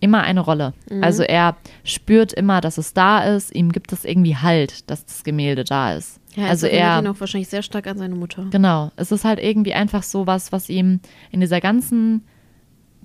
immer 0.00 0.22
eine 0.22 0.40
Rolle. 0.40 0.74
Also 1.00 1.22
er 1.22 1.56
spürt 1.84 2.32
immer, 2.32 2.60
dass 2.60 2.76
es 2.76 2.92
da 2.92 3.22
ist, 3.22 3.54
ihm 3.54 3.70
gibt 3.70 3.92
es 3.92 4.04
irgendwie 4.04 4.36
Halt, 4.36 4.90
dass 4.90 5.06
das 5.06 5.22
Gemälde 5.22 5.64
da 5.64 5.94
ist. 5.94 6.18
Ja, 6.34 6.46
also 6.46 6.66
er 6.66 6.98
ihn 6.98 7.06
auch 7.06 7.20
wahrscheinlich 7.20 7.48
sehr 7.48 7.62
stark 7.62 7.86
an 7.86 7.98
seine 7.98 8.14
Mutter. 8.14 8.46
Genau. 8.50 8.90
Es 8.96 9.12
ist 9.12 9.24
halt 9.24 9.38
irgendwie 9.38 9.74
einfach 9.74 10.02
so 10.02 10.26
was, 10.26 10.50
was 10.50 10.68
ihm 10.68 11.00
in 11.30 11.40
dieser 11.40 11.60
ganzen 11.60 12.24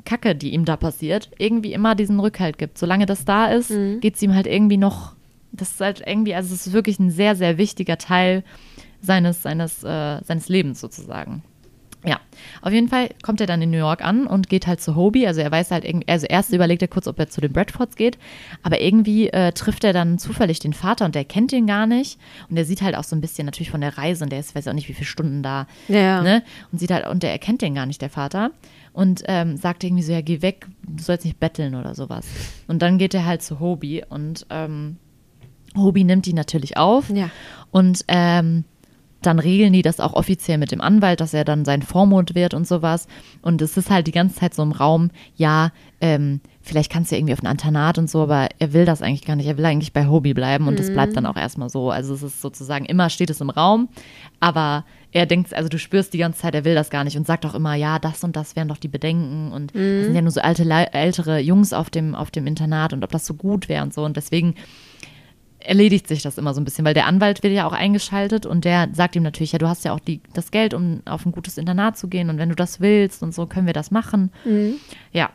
Kacke, 0.05 0.33
die 0.33 0.53
ihm 0.53 0.65
da 0.65 0.77
passiert, 0.77 1.29
irgendwie 1.37 1.73
immer 1.73 1.93
diesen 1.93 2.19
Rückhalt 2.19 2.57
gibt. 2.57 2.77
Solange 2.77 3.05
das 3.05 3.25
da 3.25 3.47
ist, 3.47 3.69
geht 3.99 4.15
es 4.15 4.21
ihm 4.21 4.33
halt 4.33 4.47
irgendwie 4.47 4.77
noch. 4.77 5.15
Das 5.51 5.71
ist 5.71 5.81
halt 5.81 6.01
irgendwie, 6.05 6.33
also 6.33 6.53
es 6.53 6.67
ist 6.67 6.73
wirklich 6.73 6.97
ein 6.99 7.11
sehr, 7.11 7.35
sehr 7.35 7.57
wichtiger 7.57 7.97
Teil 7.97 8.43
seines, 9.01 9.41
seines, 9.41 9.83
äh, 9.83 10.21
seines 10.23 10.49
Lebens 10.49 10.79
sozusagen. 10.79 11.43
Ja, 12.05 12.19
auf 12.61 12.71
jeden 12.71 12.87
Fall 12.87 13.09
kommt 13.23 13.41
er 13.41 13.47
dann 13.47 13.61
in 13.61 13.71
New 13.71 13.77
York 13.77 14.05
an 14.05 14.27
und 14.27 14.49
geht 14.49 14.67
halt 14.67 14.79
zu 14.79 14.95
Hobie. 14.95 15.27
Also 15.27 15.41
er 15.41 15.51
weiß 15.51 15.71
halt 15.71 15.83
irgendwie, 15.83 16.07
also 16.07 16.27
erst 16.27 16.53
überlegt 16.53 16.81
er 16.81 16.87
kurz, 16.87 17.07
ob 17.07 17.19
er 17.19 17.27
zu 17.27 17.41
den 17.41 17.51
Bradfords 17.51 17.95
geht, 17.95 18.17
aber 18.61 18.79
irgendwie 18.79 19.29
äh, 19.29 19.51
trifft 19.51 19.83
er 19.83 19.93
dann 19.93 20.19
zufällig 20.19 20.59
den 20.59 20.73
Vater 20.73 21.05
und 21.05 21.15
der 21.15 21.25
kennt 21.25 21.51
ihn 21.51 21.65
gar 21.65 21.87
nicht. 21.87 22.19
Und 22.49 22.55
der 22.55 22.65
sieht 22.65 22.81
halt 22.81 22.95
auch 22.95 23.03
so 23.03 23.15
ein 23.15 23.21
bisschen 23.21 23.45
natürlich 23.45 23.71
von 23.71 23.81
der 23.81 23.97
Reise 23.97 24.23
und 24.23 24.31
der 24.31 24.39
ist, 24.39 24.55
weiß 24.55 24.67
auch 24.67 24.73
nicht, 24.73 24.87
wie 24.87 24.93
viele 24.93 25.07
Stunden 25.07 25.41
da. 25.41 25.67
Ja. 25.87 26.21
Ne? 26.21 26.43
Und 26.71 26.79
sieht 26.79 26.91
halt, 26.91 27.07
und 27.07 27.23
der 27.23 27.31
erkennt 27.31 27.61
den 27.61 27.73
gar 27.73 27.87
nicht, 27.87 28.01
der 28.01 28.09
Vater. 28.09 28.51
Und 28.93 29.23
ähm, 29.27 29.57
sagt 29.57 29.83
irgendwie 29.83 30.03
so, 30.03 30.11
ja, 30.11 30.21
geh 30.21 30.41
weg, 30.41 30.65
du 30.87 31.03
sollst 31.03 31.25
nicht 31.25 31.39
betteln 31.39 31.75
oder 31.75 31.93
sowas. 31.93 32.25
Und 32.67 32.81
dann 32.81 32.97
geht 32.97 33.15
er 33.15 33.25
halt 33.25 33.41
zu 33.41 33.59
Hobie 33.59 34.03
und 34.07 34.45
ähm, 34.49 34.97
Hobie 35.75 36.03
nimmt 36.03 36.25
ihn 36.27 36.35
natürlich 36.35 36.77
auf. 36.77 37.09
Ja. 37.09 37.29
Und 37.71 38.05
ähm, 38.07 38.63
dann 39.21 39.39
regeln 39.39 39.73
die 39.73 39.81
das 39.81 39.99
auch 39.99 40.13
offiziell 40.13 40.57
mit 40.57 40.71
dem 40.71 40.81
Anwalt, 40.81 41.19
dass 41.19 41.33
er 41.33 41.43
dann 41.43 41.65
sein 41.65 41.81
Vormund 41.81 42.35
wird 42.35 42.53
und 42.53 42.67
sowas. 42.67 43.07
Und 43.41 43.61
es 43.61 43.77
ist 43.77 43.89
halt 43.89 44.07
die 44.07 44.11
ganze 44.11 44.35
Zeit 44.35 44.53
so 44.53 44.61
im 44.63 44.71
Raum, 44.71 45.09
ja, 45.35 45.71
ähm, 45.99 46.39
vielleicht 46.61 46.91
kannst 46.91 47.11
du 47.11 47.15
irgendwie 47.15 47.33
auf 47.33 47.41
ein 47.41 47.49
Internat 47.49 47.97
und 47.97 48.09
so, 48.09 48.21
aber 48.21 48.49
er 48.59 48.73
will 48.73 48.85
das 48.85 49.01
eigentlich 49.01 49.25
gar 49.25 49.35
nicht. 49.35 49.47
Er 49.47 49.57
will 49.57 49.65
eigentlich 49.65 49.93
bei 49.93 50.07
Hobie 50.07 50.33
bleiben 50.33 50.67
und 50.67 50.77
das 50.77 50.91
bleibt 50.91 51.15
dann 51.15 51.25
auch 51.25 51.37
erstmal 51.37 51.69
so. 51.69 51.89
Also 51.89 52.13
es 52.13 52.21
ist 52.21 52.41
sozusagen, 52.41 52.85
immer 52.85 53.09
steht 53.09 53.29
es 53.29 53.41
im 53.41 53.49
Raum, 53.49 53.89
aber 54.39 54.85
er 55.11 55.25
denkt, 55.25 55.53
also 55.53 55.69
du 55.69 55.79
spürst 55.79 56.13
die 56.13 56.17
ganze 56.17 56.41
Zeit, 56.41 56.53
er 56.53 56.65
will 56.65 56.75
das 56.75 56.89
gar 56.89 57.03
nicht 57.03 57.17
und 57.17 57.25
sagt 57.25 57.45
auch 57.45 57.55
immer, 57.55 57.73
ja, 57.73 57.97
das 57.97 58.23
und 58.23 58.35
das 58.35 58.55
wären 58.55 58.67
doch 58.67 58.77
die 58.77 58.89
Bedenken 58.89 59.51
und 59.51 59.73
das 59.73 60.05
sind 60.05 60.15
ja 60.15 60.21
nur 60.21 60.31
so 60.31 60.41
alte, 60.41 60.69
ältere 60.91 61.39
Jungs 61.39 61.73
auf 61.73 61.89
dem, 61.89 62.13
auf 62.13 62.29
dem 62.29 62.45
Internat 62.45 62.93
und 62.93 63.03
ob 63.03 63.11
das 63.11 63.25
so 63.25 63.33
gut 63.33 63.69
wäre 63.69 63.83
und 63.83 63.93
so. 63.93 64.03
Und 64.03 64.17
deswegen 64.17 64.53
erledigt 65.67 66.07
sich 66.07 66.21
das 66.21 66.37
immer 66.37 66.53
so 66.53 66.61
ein 66.61 66.65
bisschen, 66.65 66.85
weil 66.85 66.93
der 66.93 67.05
Anwalt 67.05 67.43
wird 67.43 67.53
ja 67.53 67.67
auch 67.67 67.73
eingeschaltet 67.73 68.45
und 68.45 68.65
der 68.65 68.89
sagt 68.93 69.15
ihm 69.15 69.23
natürlich, 69.23 69.51
ja, 69.51 69.59
du 69.59 69.67
hast 69.67 69.83
ja 69.85 69.93
auch 69.93 69.99
die, 69.99 70.21
das 70.33 70.51
Geld, 70.51 70.73
um 70.73 71.01
auf 71.05 71.25
ein 71.25 71.31
gutes 71.31 71.57
Internat 71.57 71.97
zu 71.97 72.07
gehen 72.07 72.29
und 72.29 72.37
wenn 72.37 72.49
du 72.49 72.55
das 72.55 72.79
willst 72.79 73.21
und 73.21 73.33
so, 73.33 73.45
können 73.45 73.67
wir 73.67 73.73
das 73.73 73.91
machen. 73.91 74.31
Ja. 75.11 75.29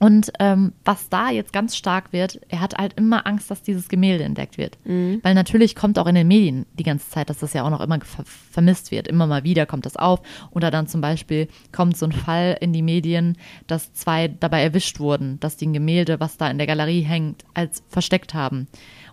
Und 0.00 0.32
ähm, 0.40 0.72
was 0.84 1.08
da 1.10 1.30
jetzt 1.30 1.52
ganz 1.52 1.76
stark 1.76 2.12
wird, 2.12 2.40
er 2.48 2.60
hat 2.60 2.74
halt 2.76 2.94
immer 2.94 3.24
Angst, 3.24 3.52
dass 3.52 3.62
dieses 3.62 3.88
Gemälde 3.88 4.24
entdeckt 4.24 4.58
wird. 4.58 4.76
Weil 5.22 5.34
natürlich 5.34 5.76
kommt 5.76 5.96
auch 5.96 6.08
in 6.08 6.16
den 6.16 6.26
Medien 6.26 6.66
die 6.76 6.82
ganze 6.82 7.08
Zeit, 7.08 7.30
dass 7.30 7.38
das 7.38 7.52
ja 7.52 7.62
auch 7.62 7.70
noch 7.70 7.80
immer 7.80 8.00
ver 8.00 8.24
vermisst 8.24 8.90
wird. 8.90 9.06
Immer 9.06 9.28
mal 9.28 9.44
wieder 9.44 9.64
kommt 9.64 9.86
das 9.86 9.96
auf. 9.96 10.20
Oder 10.50 10.72
dann 10.72 10.88
zum 10.88 11.00
Beispiel 11.00 11.46
kommt 11.70 11.96
so 11.96 12.06
ein 12.06 12.10
Fall 12.10 12.58
in 12.60 12.72
die 12.72 12.82
Medien, 12.82 13.38
dass 13.68 13.92
zwei 13.92 14.26
dabei 14.26 14.64
erwischt 14.64 14.98
wurden, 14.98 15.38
dass 15.38 15.56
die 15.56 15.68
ein 15.68 15.72
Gemälde, 15.72 16.18
was 16.18 16.36
da 16.36 16.50
in 16.50 16.58
der 16.58 16.66
Galerie 16.66 17.02
hängt, 17.02 17.44
als 17.54 17.84
versteckt 17.88 18.34
haben. 18.34 18.66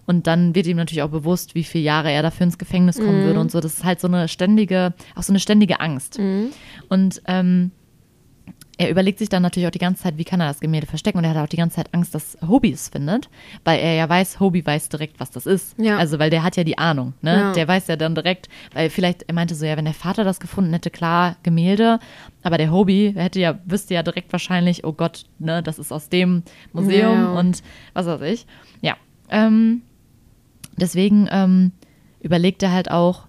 Und 0.10 0.26
dann 0.26 0.55
wird 0.55 0.66
ihm 0.66 0.78
natürlich 0.78 1.03
auch 1.03 1.10
bewusst, 1.10 1.53
wie 1.53 1.64
viele 1.64 1.84
Jahre 1.84 2.12
er 2.12 2.24
dafür 2.24 2.45
ins 2.45 2.57
Gefängnis 2.57 2.97
kommen 2.97 3.26
würde 3.26 3.39
und 3.39 3.51
so. 3.51 3.60
Das 3.60 3.76
ist 3.76 3.84
halt 3.84 3.99
so 3.99 4.07
eine 4.07 4.28
ständige, 4.28 4.95
auch 5.16 5.22
so 5.22 5.32
eine 5.32 5.39
ständige 5.39 5.80
Angst. 5.82 6.20
Und 6.89 7.22
ähm, 7.28 7.70
er 8.80 8.89
überlegt 8.89 9.20
sich 9.20 9.30
dann 9.30 9.43
natürlich 9.43 9.68
auch 9.68 9.72
die 9.72 9.78
ganze 9.78 10.01
Zeit, 10.01 10.18
wie 10.18 10.24
kann 10.24 10.39
er 10.41 10.47
das 10.47 10.62
Gemälde 10.62 10.88
verstecken 10.88 11.20
und 11.20 11.26
er 11.26 11.32
hat 11.32 11.38
auch 11.38 11.47
die 11.49 11.57
ganze 11.57 11.76
Zeit 11.76 11.93
Angst, 11.93 12.16
dass 12.16 12.38
Hobie 12.47 12.72
es 12.72 12.89
findet, 12.89 13.30
weil 13.66 13.78
er 13.82 13.93
ja 13.93 14.10
weiß, 14.10 14.39
Hobie 14.39 14.66
weiß 14.66 14.89
direkt, 14.89 15.20
was 15.20 15.30
das 15.30 15.45
ist. 15.45 15.76
Ja. 15.78 15.97
Also, 15.99 16.18
weil 16.18 16.32
der 16.32 16.41
hat 16.43 16.55
ja 16.55 16.64
die 16.64 16.80
Ahnung, 16.80 17.14
ne? 17.22 17.36
Ja. 17.36 17.53
Der 17.53 17.68
weiß 17.68 17.86
ja 17.88 17.95
dann 17.95 18.16
direkt, 18.16 18.49
weil 18.74 18.89
vielleicht, 18.89 19.24
er 19.28 19.36
meinte 19.36 19.53
so, 19.53 19.64
ja, 19.66 19.78
wenn 19.78 19.86
der 19.86 19.93
Vater 19.93 20.24
das 20.24 20.39
gefunden 20.39 20.72
hätte, 20.74 20.89
klar, 20.89 21.36
Gemälde, 21.43 21.99
aber 22.41 22.57
der 22.57 22.72
Hobie 22.72 23.14
hätte 23.16 23.39
ja, 23.39 23.60
wüsste 23.66 23.93
ja 23.93 24.01
direkt 24.01 24.32
wahrscheinlich, 24.32 24.86
oh 24.86 24.93
Gott, 24.93 25.26
ne, 25.38 25.62
das 25.62 25.78
ist 25.78 25.91
aus 25.91 26.10
dem 26.10 26.41
Museum 26.74 27.14
Ja. 27.16 27.32
und 27.34 27.62
was 27.93 28.07
weiß 28.07 28.22
ich. 28.22 28.47
Ja. 28.82 28.95
Ähm, 29.30 29.82
deswegen 30.82 31.27
ähm, 31.32 31.71
überlegt 32.21 32.63
er 32.63 32.71
halt 32.71 32.91
auch, 32.91 33.27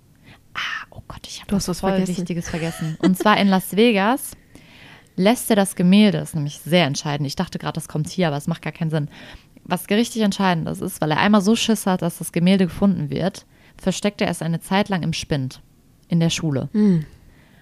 ah, 0.55 0.87
oh 0.91 1.01
Gott, 1.09 1.27
ich 1.27 1.43
habe 1.43 1.55
hast 1.57 1.69
was 1.69 1.81
voll 1.81 1.91
vergessen. 1.91 2.17
Wichtiges 2.19 2.49
vergessen. 2.49 2.97
Und 3.01 3.17
zwar 3.17 3.39
in 3.39 3.49
Las 3.49 3.77
Vegas 3.77 4.33
lässt 5.17 5.51
er 5.51 5.57
das 5.57 5.77
Gemälde, 5.77 6.19
das 6.19 6.31
ist 6.31 6.35
nämlich 6.35 6.59
sehr 6.59 6.87
entscheidend. 6.87 7.27
Ich 7.27 7.37
dachte 7.37 7.59
gerade, 7.59 7.75
das 7.75 7.89
kommt 7.89 8.09
hier, 8.09 8.29
aber 8.29 8.37
es 8.37 8.47
macht 8.47 8.63
gar 8.63 8.73
keinen 8.73 8.91
Sinn. 8.91 9.09
Was 9.65 9.89
richtig 9.91 10.23
entscheidend 10.23 10.69
ist, 10.69 11.01
weil 11.01 11.11
er 11.11 11.21
einmal 11.21 11.43
so 11.43 11.55
Schiss 11.55 11.87
hat, 11.87 12.03
dass 12.03 12.19
das 12.19 12.33
Gemälde 12.33 12.67
gefunden 12.67 13.11
wird, 13.11 13.45
versteckt 13.77 14.21
er 14.21 14.29
es 14.29 14.43
eine 14.43 14.61
Zeit 14.61 14.89
lang 14.89 15.03
im 15.03 15.13
Spind 15.13 15.61
in 16.09 16.21
der 16.21 16.31
Schule. 16.31 16.69
Hm. 16.73 17.05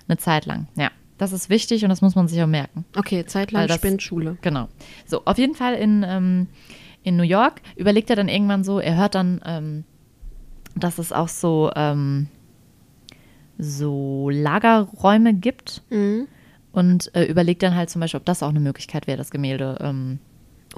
Eine 0.06 0.16
Zeit 0.18 0.46
lang, 0.46 0.68
ja. 0.76 0.90
Das 1.18 1.32
ist 1.32 1.50
wichtig 1.50 1.82
und 1.82 1.88
das 1.88 2.00
muss 2.00 2.14
man 2.14 2.28
sich 2.28 2.40
auch 2.40 2.46
merken. 2.46 2.84
Okay, 2.96 3.26
zeitlang 3.26 3.62
Weil 3.62 3.68
das- 3.68 3.78
Spindschule. 3.78 4.38
Genau. 4.40 4.68
So, 5.04 5.24
auf 5.24 5.36
jeden 5.36 5.56
Fall 5.56 5.74
in, 5.74 6.04
ähm, 6.06 6.46
in 7.08 7.16
New 7.16 7.22
York 7.24 7.62
überlegt 7.76 8.10
er 8.10 8.16
dann 8.16 8.28
irgendwann 8.28 8.62
so, 8.64 8.78
er 8.78 8.96
hört 8.96 9.14
dann, 9.14 9.40
ähm, 9.44 9.84
dass 10.76 10.98
es 10.98 11.12
auch 11.12 11.28
so, 11.28 11.70
ähm, 11.74 12.28
so 13.58 14.30
Lagerräume 14.30 15.34
gibt 15.34 15.82
Mhm. 15.90 16.28
und 16.72 17.12
äh, 17.14 17.24
überlegt 17.24 17.62
dann 17.62 17.74
halt 17.74 17.90
zum 17.90 18.00
Beispiel, 18.00 18.18
ob 18.18 18.26
das 18.26 18.42
auch 18.42 18.50
eine 18.50 18.60
Möglichkeit 18.60 19.06
wäre, 19.06 19.18
das 19.18 19.30
Gemälde 19.30 19.78
ähm, 19.80 20.18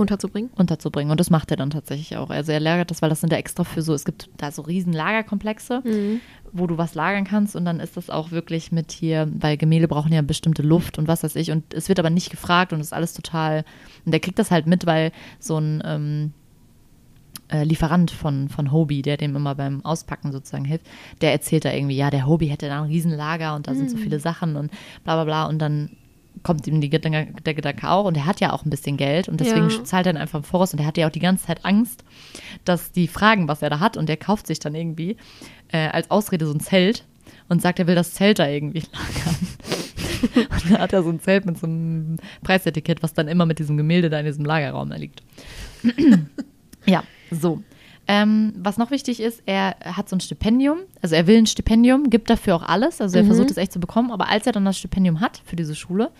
Unterzubringen? 0.01 0.51
unterzubringen. 0.57 1.11
Und 1.11 1.21
das 1.21 1.31
macht 1.31 1.51
er 1.51 1.57
dann 1.57 1.71
tatsächlich 1.71 2.17
auch. 2.17 2.31
Also 2.31 2.53
er 2.53 2.61
lagert 2.61 2.91
das, 2.91 3.03
weil 3.03 3.11
das 3.11 3.21
sind 3.21 3.33
ja 3.33 3.39
extra 3.39 3.65
für 3.65 3.83
so, 3.83 3.95
es 3.95 4.05
gibt 4.05 4.29
da 4.37 4.51
so 4.51 4.63
riesen 4.63 4.93
Lagerkomplexe, 4.93 5.83
wo 6.53 6.67
du 6.67 6.79
was 6.79 6.95
lagern 6.95 7.25
kannst 7.25 7.57
und 7.57 7.65
dann 7.65 7.81
ist 7.81 7.97
das 7.97 8.11
auch 8.11 8.31
wirklich 8.31 8.73
mit 8.73 8.93
hier, 8.93 9.29
weil 9.39 9.57
Gemälde 9.57 9.89
brauchen 9.89 10.13
ja 10.13 10.23
bestimmte 10.23 10.63
Luft 10.63 10.99
und 10.99 11.09
was 11.09 11.23
weiß 11.23 11.37
ich 11.37 11.51
und 11.51 11.73
es 11.75 11.89
wird 11.89 11.99
aber 11.99 12.11
nicht 12.11 12.31
gefragt 12.31 12.73
und 12.73 12.81
ist 12.81 12.93
alles 12.93 13.15
total, 13.15 13.65
und 14.05 14.13
der 14.13 14.21
kriegt 14.21 14.39
das 14.39 14.51
halt 14.51 14.67
mit, 14.67 14.87
weil 14.87 15.13
so 15.39 15.59
ein 15.59 15.83
ähm, 15.85 16.33
äh, 17.51 17.65
Lieferant 17.65 18.11
von, 18.11 18.49
von 18.49 18.73
Hobie, 18.73 19.03
der 19.03 19.17
dem 19.17 19.37
immer 19.37 19.55
beim 19.55 19.85
Auspacken 19.85 20.33
sozusagen 20.33 20.65
hilft, 20.65 20.87
der 21.21 21.33
erzählt 21.33 21.65
da 21.65 21.73
irgendwie, 21.73 21.97
ja, 21.97 22.11
der 22.11 22.27
Hobie 22.27 22.47
hätte 22.47 22.69
da 22.69 22.83
ein 22.83 22.89
Riesenlager 22.89 23.55
und 23.55 23.69
da 23.69 23.75
sind 23.75 23.91
so 23.91 23.97
viele 23.97 24.21
Sachen 24.21 24.57
und 24.57 24.71
bla 25.05 25.17
bla 25.17 25.25
bla 25.25 25.47
und 25.47 25.59
dann 25.59 25.91
kommt 26.43 26.67
ihm 26.67 26.81
die 26.81 26.91
Gedanke, 26.91 27.35
der 27.43 27.55
Gedanke 27.55 27.89
auch 27.91 28.05
und 28.05 28.17
er 28.17 28.27
hat 28.27 28.41
ja 28.41 28.53
auch 28.53 28.65
ein 28.65 28.71
bisschen 28.71 28.97
Geld 28.97 29.29
und 29.29 29.41
deswegen 29.41 29.69
Ja. 29.69 29.85
zahlt 29.85 30.07
er 30.07 30.13
dann 30.13 30.23
einfach 30.23 30.39
im 30.39 30.45
Voraus 30.45 30.73
und 30.73 30.81
er 30.81 30.87
hat 30.87 30.97
ja 30.99 31.07
auch 31.07 31.13
die 31.13 31.21
ganze 31.21 31.47
Zeit 31.47 31.65
Angst, 31.65 32.05
dass 32.65 32.93
die 32.93 33.09
fragen, 33.09 33.49
was 33.49 33.63
er 33.63 33.71
da 33.71 33.81
hat 33.81 33.97
und 33.97 34.09
der 34.09 34.17
kauft 34.17 34.47
sich 34.47 34.59
dann 34.59 34.75
irgendwie 34.75 35.17
äh, 35.73 35.89
als 35.89 36.11
Ausrede 36.11 36.47
so 36.47 36.53
ein 36.53 36.61
Zelt 36.61 37.05
und 37.49 37.61
sagt, 37.61 37.79
er 37.79 37.87
will 37.87 37.95
das 37.95 38.15
Zelt 38.15 38.39
da 38.39 38.49
irgendwie 38.49 38.83
lagern. 38.93 39.37
und 40.51 40.71
dann 40.71 40.79
hat 40.81 40.93
er 40.93 41.03
so 41.03 41.11
ein 41.11 41.21
Zelt 41.21 41.47
mit 41.47 41.59
so 41.59 41.67
einem 41.67 42.17
Preisetikett, 42.43 43.03
was 43.03 43.13
dann 43.15 43.29
immer 43.29 43.47
mit 43.47 43.59
diesem 43.59 43.77
Gemälde 43.77 44.11
da 44.11 44.19
in 44.21 44.27
diesem 44.27 44.45
Lagerraum 44.45 44.91
da 44.91 44.97
liegt. 44.97 45.23
ja, 46.87 47.03
so. 47.31 47.63
Ähm, 48.13 48.53
was 48.57 48.77
noch 48.77 48.91
wichtig 48.91 49.21
ist, 49.21 49.41
er 49.47 49.77
hat 49.85 50.09
so 50.09 50.17
ein 50.17 50.21
Stipendium, 50.21 50.79
also 51.01 51.15
er 51.15 51.29
will 51.29 51.39
ein 51.39 51.47
Stipendium, 51.47 52.11
gibt 52.11 52.29
dafür 52.29 52.57
auch 52.57 52.65
alles, 52.65 53.01
also 53.01 53.17
er 53.17 53.25
versucht 53.25 53.53
es 53.53 53.57
echt 53.57 53.73
zu 53.73 53.79
bekommen, 53.79 54.11
aber 54.11 54.29
als 54.29 54.47
er 54.47 54.53
dann 54.53 54.65
das 54.65 54.77
Stipendium 54.77 55.21
hat 55.21 55.41
für 55.45 55.55
diese 55.55 55.77
Schule, 55.77 56.11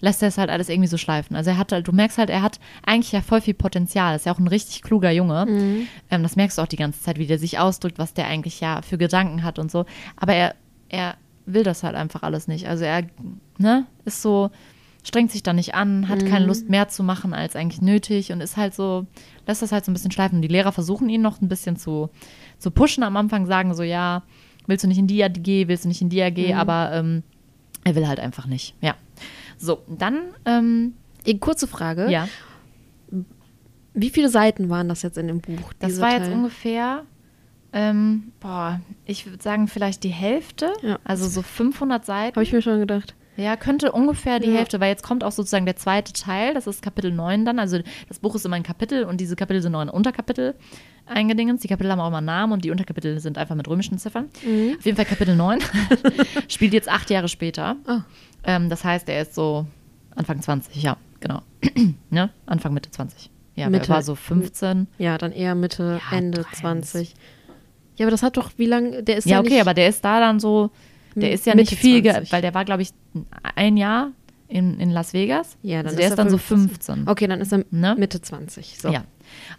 lässt 0.00 0.20
er 0.20 0.28
es 0.28 0.36
halt 0.36 0.50
alles 0.50 0.68
irgendwie 0.68 0.88
so 0.88 0.98
schleifen. 0.98 1.34
Also 1.34 1.48
er 1.48 1.56
hat 1.56 1.72
halt, 1.72 1.88
du 1.88 1.92
merkst 1.92 2.18
halt, 2.18 2.28
er 2.28 2.42
hat 2.42 2.60
eigentlich 2.84 3.12
ja 3.12 3.22
voll 3.22 3.40
viel 3.40 3.54
Potenzial. 3.54 4.14
Ist 4.16 4.26
ja 4.26 4.34
auch 4.34 4.38
ein 4.38 4.48
richtig 4.48 4.82
kluger 4.82 5.10
Junge. 5.10 5.46
Mhm. 5.46 5.86
Ähm, 6.10 6.22
das 6.22 6.36
merkst 6.36 6.58
du 6.58 6.62
auch 6.62 6.66
die 6.66 6.76
ganze 6.76 7.00
Zeit, 7.00 7.16
wie 7.16 7.26
der 7.26 7.38
sich 7.38 7.58
ausdrückt, 7.58 7.98
was 7.98 8.12
der 8.12 8.26
eigentlich 8.26 8.60
ja 8.60 8.82
für 8.82 8.98
Gedanken 8.98 9.44
hat 9.44 9.58
und 9.58 9.70
so. 9.70 9.86
Aber 10.16 10.34
er, 10.34 10.56
er 10.90 11.14
will 11.46 11.62
das 11.62 11.84
halt 11.84 11.94
einfach 11.94 12.22
alles 12.22 12.48
nicht. 12.48 12.68
Also 12.68 12.84
er, 12.84 13.04
ne, 13.56 13.86
ist 14.04 14.20
so, 14.20 14.50
strengt 15.06 15.30
sich 15.30 15.42
da 15.42 15.52
nicht 15.52 15.74
an, 15.74 16.08
hat 16.08 16.24
keine 16.26 16.46
Lust 16.46 16.68
mehr 16.70 16.88
zu 16.88 17.02
machen 17.02 17.34
als 17.34 17.54
eigentlich 17.56 17.82
nötig 17.82 18.32
und 18.32 18.40
ist 18.40 18.56
halt 18.56 18.74
so, 18.74 19.06
lässt 19.46 19.60
das 19.62 19.70
halt 19.70 19.84
so 19.84 19.90
ein 19.90 19.94
bisschen 19.94 20.10
schleifen. 20.10 20.36
Und 20.36 20.42
die 20.42 20.48
Lehrer 20.48 20.72
versuchen 20.72 21.08
ihn 21.08 21.20
noch 21.22 21.40
ein 21.42 21.48
bisschen 21.48 21.76
zu, 21.76 22.08
zu 22.58 22.70
pushen 22.70 23.02
am 23.04 23.16
Anfang, 23.16 23.46
sagen 23.46 23.74
so, 23.74 23.82
ja, 23.82 24.22
willst 24.66 24.82
du 24.84 24.88
nicht 24.88 24.98
in 24.98 25.06
die 25.06 25.22
AG, 25.22 25.68
willst 25.68 25.84
du 25.84 25.88
nicht 25.88 26.00
in 26.00 26.08
die 26.08 26.22
AG, 26.22 26.54
aber 26.54 26.90
ähm, 26.92 27.22
er 27.84 27.94
will 27.94 28.08
halt 28.08 28.18
einfach 28.18 28.46
nicht. 28.46 28.74
Ja. 28.80 28.94
So, 29.58 29.82
dann, 29.88 30.20
ähm, 30.46 30.94
Eh, 31.26 31.34
Kurze 31.38 31.66
Frage. 31.66 32.10
ja, 32.10 32.28
Wie 33.94 34.10
viele 34.10 34.28
Seiten 34.28 34.68
waren 34.70 34.88
das 34.88 35.02
jetzt 35.02 35.18
in 35.18 35.28
dem 35.28 35.40
Buch? 35.40 35.72
das 35.78 36.00
war 36.00 36.12
jetzt 36.12 36.24
Teil? 36.26 36.32
ungefähr, 36.32 37.04
ähm, 37.72 38.32
boah, 38.40 38.80
ich 39.04 39.26
würde 39.26 39.42
sagen 39.42 39.68
vielleicht 39.68 40.02
die 40.04 40.08
Hälfte, 40.10 40.72
Ja. 40.82 40.98
also 41.04 41.28
so 41.28 41.42
500 41.42 42.04
Seiten. 42.04 42.34
Habe 42.36 42.42
ich 42.42 42.52
mir 42.52 42.62
schon 42.62 42.78
gedacht. 42.80 43.14
Ja, 43.36 43.56
könnte 43.56 43.92
ungefähr 43.92 44.38
die 44.38 44.48
Ja. 44.50 44.58
Hälfte, 44.58 44.80
weil 44.80 44.90
jetzt 44.90 45.02
kommt 45.02 45.24
auch 45.24 45.32
sozusagen 45.32 45.64
der 45.66 45.76
zweite 45.76 46.12
Teil, 46.12 46.54
das 46.54 46.66
ist 46.66 46.82
Kapitel 46.82 47.10
9 47.10 47.44
dann. 47.44 47.58
Also 47.58 47.78
das 48.08 48.18
Buch 48.20 48.34
ist 48.34 48.46
immer 48.46 48.56
ein 48.56 48.62
Kapitel 48.62 49.04
und 49.04 49.20
diese 49.20 49.34
Kapitel 49.36 49.60
sind 49.62 49.72
noch 49.72 49.82
in 49.82 49.88
Unterkapitel 49.88 50.54
eingedingens. 51.06 51.60
Die 51.60 51.68
Kapitel 51.68 51.90
haben 51.90 52.00
auch 52.00 52.08
immer 52.08 52.20
Namen 52.20 52.52
und 52.52 52.64
die 52.64 52.70
Unterkapitel 52.70 53.18
sind 53.20 53.36
einfach 53.38 53.54
mit 53.54 53.68
römischen 53.68 53.98
Ziffern. 53.98 54.30
Mhm. 54.44 54.76
Auf 54.78 54.84
jeden 54.86 54.96
Fall 54.96 55.04
Kapitel 55.04 55.36
9 55.36 55.58
spielt 56.48 56.72
jetzt 56.72 56.88
acht 56.88 57.10
Jahre 57.10 57.28
später. 57.28 57.76
Ah. 57.86 58.00
Ähm, 58.44 58.68
das 58.68 58.84
heißt, 58.84 59.08
er 59.08 59.22
ist 59.22 59.34
so 59.34 59.66
Anfang 60.14 60.40
20, 60.40 60.82
ja, 60.82 60.96
genau. 61.20 61.42
ne? 62.10 62.30
Anfang, 62.46 62.72
Mitte 62.72 62.90
20. 62.90 63.30
Ja, 63.56 63.68
Mitte. 63.70 63.84
er 63.88 63.96
war 63.96 64.02
so 64.02 64.14
15. 64.14 64.86
Ja, 64.98 65.18
dann 65.18 65.32
eher 65.32 65.54
Mitte, 65.54 66.00
Ja, 66.10 66.16
Ende 66.16 66.42
23. 66.42 67.10
20. 67.10 67.14
Ja, 67.96 68.06
aber 68.06 68.10
das 68.10 68.22
hat 68.22 68.36
doch, 68.36 68.50
wie 68.56 68.66
lange, 68.66 69.02
der 69.02 69.16
ist 69.16 69.26
ja, 69.26 69.32
Ja, 69.36 69.40
okay, 69.40 69.50
nicht, 69.50 69.60
aber 69.60 69.74
der 69.74 69.88
ist 69.88 70.04
da 70.04 70.18
dann 70.20 70.40
so, 70.40 70.70
der 71.14 71.28
Hm, 71.28 71.34
ist 71.34 71.46
ja 71.46 71.54
Mitte 71.54 71.72
nicht 71.74 71.80
viel, 71.80 72.02
ge- 72.02 72.12
20. 72.12 72.32
weil 72.32 72.42
der 72.42 72.54
war, 72.54 72.64
glaube 72.64 72.82
ich, 72.82 72.90
ein 73.56 73.76
Jahr 73.76 74.10
in, 74.48 74.78
in 74.80 74.90
Las 74.90 75.12
Vegas. 75.12 75.56
Ja, 75.62 75.78
dann 75.78 75.86
also 75.86 75.96
der 75.96 76.06
ist 76.06 76.12
ist, 76.12 76.18
er 76.18 76.24
dann 76.24 76.30
so 76.30 76.38
15. 76.38 76.68
15. 76.68 77.08
Okay, 77.08 77.26
dann 77.26 77.40
ist 77.40 77.52
er 77.52 77.64
Ne? 77.70 77.94
Mitte 77.98 78.20
20. 78.20 78.78
So. 78.78 78.88
Ja. 78.90 79.04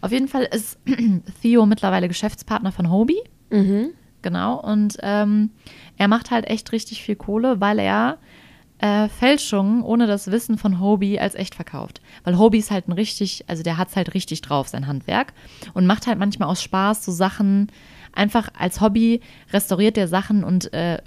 Auf 0.02 0.12
jeden 0.12 0.28
Fall 0.28 0.44
ist 0.44 0.78
Theo 1.42 1.66
mittlerweile 1.66 2.08
Geschäftspartner 2.08 2.72
von 2.72 2.90
Hobie. 2.92 3.20
Mhm. 3.50 3.90
Genau. 4.22 4.60
Und 4.60 4.98
ähm, 5.02 5.52
er 5.98 6.08
macht 6.08 6.32
halt 6.32 6.46
echt 6.48 6.72
richtig 6.72 7.04
viel 7.04 7.16
Kohle, 7.16 7.62
weil 7.62 7.80
er 7.80 8.18
äh, 8.80 9.08
Fälschungen 9.08 9.84
ohne 9.84 10.08
das 10.08 10.30
Wissen 10.32 10.58
von 10.58 10.80
Hobie 10.80 11.20
als 11.20 11.36
echt 11.36 11.56
verkauft. 11.56 12.02
Weil 12.24 12.38
Hobie 12.38 12.58
ist 12.58 12.72
halt 12.72 12.88
ein 12.88 12.92
richtig, 12.94 13.44
also 13.48 13.64
der 13.64 13.78
hat 13.78 13.90
es 13.90 13.96
halt 13.96 14.14
richtig 14.14 14.42
drauf, 14.42 14.68
sein 14.68 14.88
Handwerk. 14.88 15.34
Und 15.74 15.86
macht 15.86 16.08
halt 16.08 16.20
manchmal 16.20 16.50
aus 16.50 16.62
Spaß 16.62 17.06
so 17.06 17.12
Sachen, 17.12 17.72
einfach 18.14 18.50
als 18.58 18.82
Hobby 18.82 19.22
restauriert 19.54 19.98
er 19.98 20.08
Sachen 20.08 20.44
und 20.44 20.74
äh, 20.74 21.00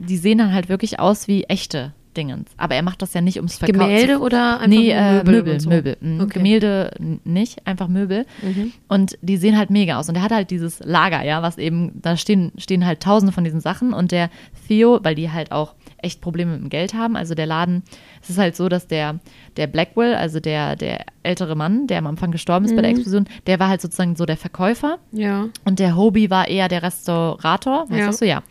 die 0.00 0.16
sehen 0.16 0.38
dann 0.38 0.52
halt 0.52 0.68
wirklich 0.68 0.98
aus 0.98 1.28
wie 1.28 1.44
echte 1.44 1.92
Dingens. 2.16 2.50
Aber 2.56 2.74
er 2.74 2.82
macht 2.82 3.02
das 3.02 3.14
ja 3.14 3.20
nicht 3.20 3.36
ums 3.36 3.58
Verkaufen. 3.58 3.80
Gemälde 3.80 4.18
oder 4.18 4.60
einfach 4.60 4.66
nee, 4.66 4.90
äh, 4.90 5.18
Möbel 5.18 5.34
Möbel, 5.34 5.60
so? 5.60 5.70
Möbel. 5.70 5.96
Mhm. 6.00 6.20
Okay. 6.20 6.32
Gemälde 6.34 6.90
nicht, 7.24 7.66
einfach 7.66 7.88
Möbel. 7.88 8.26
Mhm. 8.42 8.72
Und 8.88 9.16
die 9.22 9.36
sehen 9.36 9.56
halt 9.56 9.70
mega 9.70 9.98
aus. 9.98 10.08
Und 10.08 10.16
er 10.16 10.22
hat 10.22 10.32
halt 10.32 10.50
dieses 10.50 10.80
Lager, 10.80 11.22
ja, 11.22 11.42
was 11.42 11.58
eben, 11.58 11.92
da 12.00 12.16
stehen, 12.16 12.52
stehen 12.58 12.84
halt 12.84 13.00
tausende 13.00 13.32
von 13.32 13.44
diesen 13.44 13.60
Sachen. 13.60 13.92
Und 13.92 14.12
der 14.12 14.30
Theo, 14.66 14.98
weil 15.02 15.14
die 15.14 15.30
halt 15.30 15.52
auch 15.52 15.74
echt 16.02 16.20
Probleme 16.20 16.52
mit 16.52 16.60
dem 16.62 16.68
Geld 16.70 16.94
haben, 16.94 17.16
also 17.16 17.34
der 17.34 17.46
Laden, 17.46 17.82
es 18.22 18.30
ist 18.30 18.38
halt 18.38 18.56
so, 18.56 18.68
dass 18.68 18.86
der, 18.86 19.18
der 19.56 19.66
Blackwell, 19.66 20.14
also 20.14 20.40
der, 20.40 20.76
der 20.76 21.04
ältere 21.22 21.54
Mann, 21.56 21.86
der 21.86 21.98
am 21.98 22.06
Anfang 22.06 22.30
gestorben 22.30 22.64
ist 22.64 22.72
bei 22.72 22.78
Mhm. 22.78 22.82
der 22.82 22.90
Explosion, 22.92 23.28
der 23.46 23.60
war 23.60 23.68
halt 23.68 23.80
sozusagen 23.80 24.16
so 24.16 24.24
der 24.26 24.36
Verkäufer. 24.36 24.98
Ja. 25.12 25.48
Und 25.64 25.78
der 25.78 25.96
Hobie 25.96 26.30
war 26.30 26.48
eher 26.48 26.68
der 26.68 26.82
Restaurator, 26.82 27.84
weißt 27.90 28.20
Ja. 28.20 28.26
du, 28.26 28.26
ja. 28.26 28.42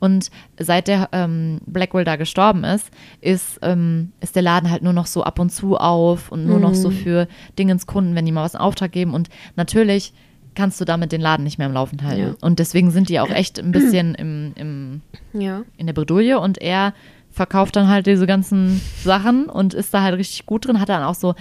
Und 0.00 0.30
seit 0.58 0.88
der 0.88 1.08
ähm, 1.12 1.60
Blackwell 1.66 2.04
da 2.04 2.16
gestorben 2.16 2.64
ist, 2.64 2.90
ist, 3.20 3.58
ähm, 3.62 4.12
ist 4.20 4.34
der 4.34 4.42
Laden 4.42 4.70
halt 4.70 4.82
nur 4.82 4.92
noch 4.92 5.06
so 5.06 5.22
ab 5.22 5.38
und 5.38 5.50
zu 5.50 5.76
auf 5.76 6.32
und 6.32 6.46
nur 6.46 6.58
noch 6.58 6.74
so 6.74 6.90
Mhm. 6.90 6.94
für 6.94 7.28
Dingens-Kunden, 7.58 8.14
wenn 8.14 8.26
die 8.26 8.32
mal 8.32 8.44
was 8.44 8.54
in 8.54 8.60
Auftrag 8.60 8.92
geben. 8.92 9.14
Und 9.14 9.28
natürlich 9.54 10.12
kannst 10.56 10.80
du 10.80 10.84
damit 10.84 11.12
den 11.12 11.20
Laden 11.20 11.44
nicht 11.44 11.58
mehr 11.58 11.68
am 11.68 11.72
Laufen 11.72 12.02
halten. 12.02 12.20
Ja. 12.22 12.34
Und 12.40 12.58
deswegen 12.58 12.90
sind 12.90 13.08
die 13.08 13.20
auch 13.20 13.30
echt 13.30 13.60
ein 13.60 13.70
bisschen 13.70 14.14
im, 14.16 14.52
im, 14.56 15.02
Ja. 15.32 15.62
in 15.76 15.86
der 15.86 15.92
Bredouille 15.94 16.40
und 16.40 16.58
er 16.58 16.92
verkauft 17.30 17.76
dann 17.76 17.88
halt 17.88 18.06
diese 18.06 18.26
ganzen 18.26 18.80
Sachen 19.04 19.46
und 19.46 19.74
ist 19.74 19.92
da 19.94 20.02
halt 20.02 20.16
richtig 20.16 20.46
gut 20.46 20.66
drin, 20.66 20.80
hat 20.80 20.88
dann 20.88 21.02
auch 21.04 21.14
so, 21.14 21.34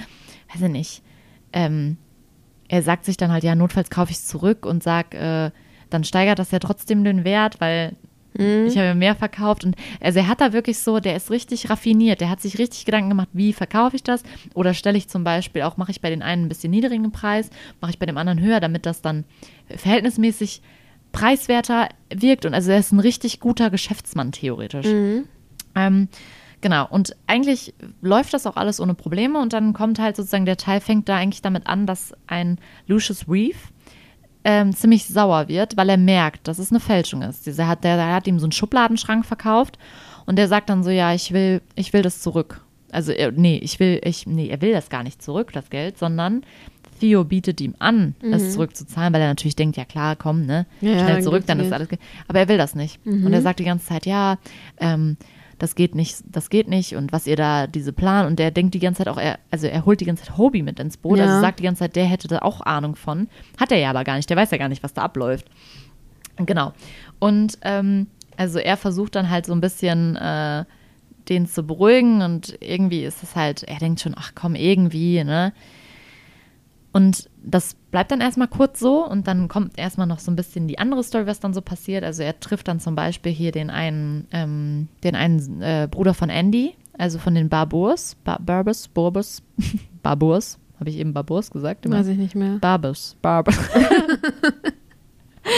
weiß 0.53 0.61
ich 0.61 0.69
nicht, 0.69 1.01
ähm, 1.53 1.97
er 2.67 2.81
sagt 2.83 3.05
sich 3.05 3.15
dann 3.17 3.31
halt, 3.31 3.43
ja, 3.43 3.55
notfalls 3.55 3.89
kaufe 3.89 4.11
ich 4.11 4.17
es 4.17 4.27
zurück 4.27 4.65
und 4.65 4.83
sag, 4.83 5.13
äh, 5.15 5.51
dann 5.89 6.03
steigert 6.03 6.37
das 6.39 6.51
ja 6.51 6.59
trotzdem 6.59 7.03
den 7.03 7.23
Wert, 7.23 7.61
weil 7.61 7.93
Mhm. 8.37 8.67
ich 8.67 8.77
habe 8.77 8.95
mehr 8.95 9.15
verkauft 9.15 9.63
und 9.65 9.75
also 10.01 10.19
er 10.19 10.27
hat 10.27 10.41
da 10.41 10.53
wirklich 10.53 10.79
so, 10.79 10.99
der 10.99 11.15
ist 11.15 11.31
richtig 11.31 11.69
raffiniert, 11.69 12.21
der 12.21 12.29
hat 12.29 12.41
sich 12.41 12.57
richtig 12.57 12.85
Gedanken 12.85 13.09
gemacht, 13.09 13.29
wie 13.33 13.53
verkaufe 13.53 13.95
ich 13.95 14.03
das 14.03 14.23
oder 14.53 14.73
stelle 14.73 14.97
ich 14.97 15.07
zum 15.07 15.23
Beispiel 15.23 15.61
auch, 15.61 15.77
mache 15.77 15.91
ich 15.91 16.01
bei 16.01 16.09
den 16.09 16.21
einen 16.21 16.45
ein 16.45 16.49
bisschen 16.49 16.71
niedrigen 16.71 17.11
Preis, 17.11 17.49
mache 17.81 17.91
ich 17.91 17.99
bei 17.99 18.05
dem 18.05 18.17
anderen 18.17 18.41
höher, 18.41 18.59
damit 18.59 18.85
das 18.85 19.01
dann 19.01 19.25
verhältnismäßig 19.67 20.61
preiswerter 21.11 21.89
wirkt 22.13 22.45
und 22.45 22.53
also 22.53 22.71
er 22.71 22.79
ist 22.79 22.91
ein 22.91 22.99
richtig 22.99 23.39
guter 23.39 23.69
Geschäftsmann 23.69 24.31
theoretisch. 24.31 24.87
Mhm. 24.87 25.25
Ähm, 25.75 26.07
genau, 26.61 26.87
und 26.89 27.15
eigentlich 27.27 27.73
läuft 28.01 28.33
das 28.33 28.45
auch 28.45 28.57
alles 28.57 28.79
ohne 28.81 28.95
Probleme 28.95 29.39
und 29.39 29.53
dann 29.53 29.73
kommt 29.73 29.99
halt 29.99 30.15
sozusagen, 30.15 30.45
der 30.45 30.57
Teil 30.57 30.81
fängt 30.81 31.07
da 31.07 31.15
eigentlich 31.15 31.41
damit 31.41 31.67
an, 31.67 31.85
dass 31.85 32.13
ein 32.27 32.57
Lucius 32.87 33.29
Reeve 33.29 33.57
ähm, 34.45 34.73
ziemlich 34.73 35.05
sauer 35.07 35.47
wird, 35.47 35.75
weil 35.75 35.89
er 35.89 35.97
merkt, 35.97 36.47
dass 36.47 36.59
es 36.59 36.71
eine 36.71 36.79
Fälschung 36.79 37.23
ist. 37.23 37.47
Dieser 37.47 37.67
hat, 37.67 37.83
der, 37.83 37.97
der 37.97 38.13
hat 38.13 38.27
ihm 38.27 38.39
so 38.39 38.45
einen 38.45 38.51
Schubladenschrank 38.51 39.25
verkauft 39.25 39.77
und 40.27 40.37
der 40.37 40.47
sagt 40.47 40.69
dann 40.69 40.83
so, 40.83 40.91
ja, 40.91 41.13
ich 41.13 41.33
will, 41.33 41.61
ich 41.75 41.91
will 41.91 42.03
das 42.03 42.21
zurück. 42.21 42.61
Also, 42.91 43.11
er, 43.11 43.31
nee, 43.31 43.57
ich 43.57 43.79
will, 43.79 43.99
ich, 44.03 44.27
nee, 44.27 44.47
er 44.47 44.61
will 44.61 44.71
das 44.71 44.89
gar 44.89 45.03
nicht 45.03 45.21
zurück, 45.21 45.51
das 45.51 45.69
Geld, 45.69 45.97
sondern 45.97 46.43
Theo 46.99 47.25
bietet 47.25 47.59
ihm 47.59 47.75
an, 47.79 48.15
es 48.21 48.53
zurückzuzahlen, 48.53 49.11
weil 49.13 49.21
er 49.21 49.27
natürlich 49.27 49.55
denkt, 49.55 49.75
ja 49.75 49.83
klar, 49.83 50.15
komm, 50.15 50.45
ne, 50.45 50.65
Ja, 50.79 50.99
schnell 50.99 51.13
dann 51.15 51.23
zurück, 51.23 51.39
gibt's 51.39 51.47
dann 51.47 51.59
ist 51.59 51.73
alles. 51.73 51.89
Aber 52.27 52.39
er 52.39 52.47
will 52.47 52.57
das 52.57 52.75
nicht. 52.75 52.99
Und 53.05 53.33
er 53.33 53.41
sagt 53.41 53.59
die 53.59 53.65
ganze 53.65 53.87
Zeit, 53.87 54.05
ja, 54.05 54.37
ähm, 54.79 55.17
das 55.57 55.75
geht 55.75 55.95
nicht, 55.95 56.17
das 56.25 56.49
geht 56.49 56.67
nicht 56.67 56.95
und 56.95 57.11
was 57.13 57.27
ihr 57.27 57.35
da, 57.35 57.67
diese 57.67 57.93
Plan 57.93 58.25
und 58.27 58.37
der 58.39 58.51
denkt 58.51 58.73
die 58.73 58.79
ganze 58.79 58.99
Zeit 58.99 59.07
auch, 59.07 59.17
er, 59.17 59.39
also 59.51 59.67
er 59.67 59.85
holt 59.85 60.01
die 60.01 60.05
ganze 60.05 60.25
Zeit 60.25 60.37
Hobie 60.37 60.63
mit 60.63 60.79
ins 60.79 60.97
Boot, 60.97 61.17
Ja. 61.17 61.25
also 61.25 61.41
sagt 61.41 61.59
die 61.59 61.63
ganze 61.63 61.79
Zeit, 61.79 61.95
der 61.95 62.05
hätte 62.05 62.27
da 62.27 62.39
auch 62.39 62.61
Ahnung 62.61 62.95
von. 62.95 63.27
Hat 63.59 63.71
er 63.71 63.77
ja 63.79 63.89
aber 63.89 64.03
gar 64.03 64.15
nicht, 64.17 64.29
der 64.29 64.37
weiß 64.37 64.51
ja 64.51 64.57
gar 64.57 64.69
nicht, 64.69 64.83
was 64.83 64.93
da 64.93 65.03
abläuft. 65.03 65.45
Genau. 66.37 66.73
Und 67.19 67.57
ähm, 67.61 68.07
also 68.37 68.59
er 68.59 68.75
versucht 68.77 69.15
dann 69.15 69.29
halt 69.29 69.45
so 69.45 69.53
ein 69.53 69.61
bisschen 69.61 70.15
äh, 70.17 70.65
den 71.29 71.47
zu 71.47 71.63
beruhigen 71.63 72.21
und 72.21 72.57
irgendwie 72.59 73.03
ist 73.05 73.23
es 73.23 73.35
halt, 73.35 73.63
er 73.63 73.79
denkt 73.79 74.01
schon, 74.01 74.13
ach 74.17 74.33
komm, 74.35 74.55
irgendwie, 74.55 75.23
ne? 75.23 75.53
Und 76.95 77.29
das 77.43 77.75
bleibt 77.91 78.11
dann 78.11 78.21
erstmal 78.21 78.47
kurz 78.47 78.79
so 78.79 79.05
und 79.05 79.27
dann 79.27 79.49
kommt 79.49 79.77
erstmal 79.77 80.07
noch 80.07 80.19
so 80.19 80.31
ein 80.31 80.37
bisschen 80.37 80.69
die 80.69 80.79
andere 80.79 81.03
Story, 81.03 81.27
was 81.27 81.41
dann 81.41 81.53
so 81.53 81.59
passiert. 81.59 82.05
Also 82.05 82.23
er 82.23 82.39
trifft 82.39 82.69
dann 82.69 82.79
zum 82.79 82.95
Beispiel 82.95 83.33
hier 83.33 83.51
den 83.51 83.69
einen, 83.69 84.27
ähm, 84.31 84.87
den 85.03 85.13
einen 85.13 85.61
äh, 85.61 85.89
Bruder 85.91 86.13
von 86.13 86.29
Andy, 86.29 86.73
also 86.97 87.19
von 87.19 87.35
den 87.35 87.49
Barbours, 87.49 88.15
ba 88.23 88.39
Barbus, 88.41 88.87
Borbus, 88.87 89.43
Barbours, 90.03 90.57
habe 90.79 90.89
ich 90.89 90.95
eben 90.95 91.11
Barbours 91.11 91.51
gesagt? 91.51 91.85
Immer? 91.85 91.97
Weiß 91.97 92.07
ich 92.07 92.17
nicht 92.17 92.33
mehr. 92.33 92.59
Barbus, 92.61 93.17
Barbus. 93.21 93.57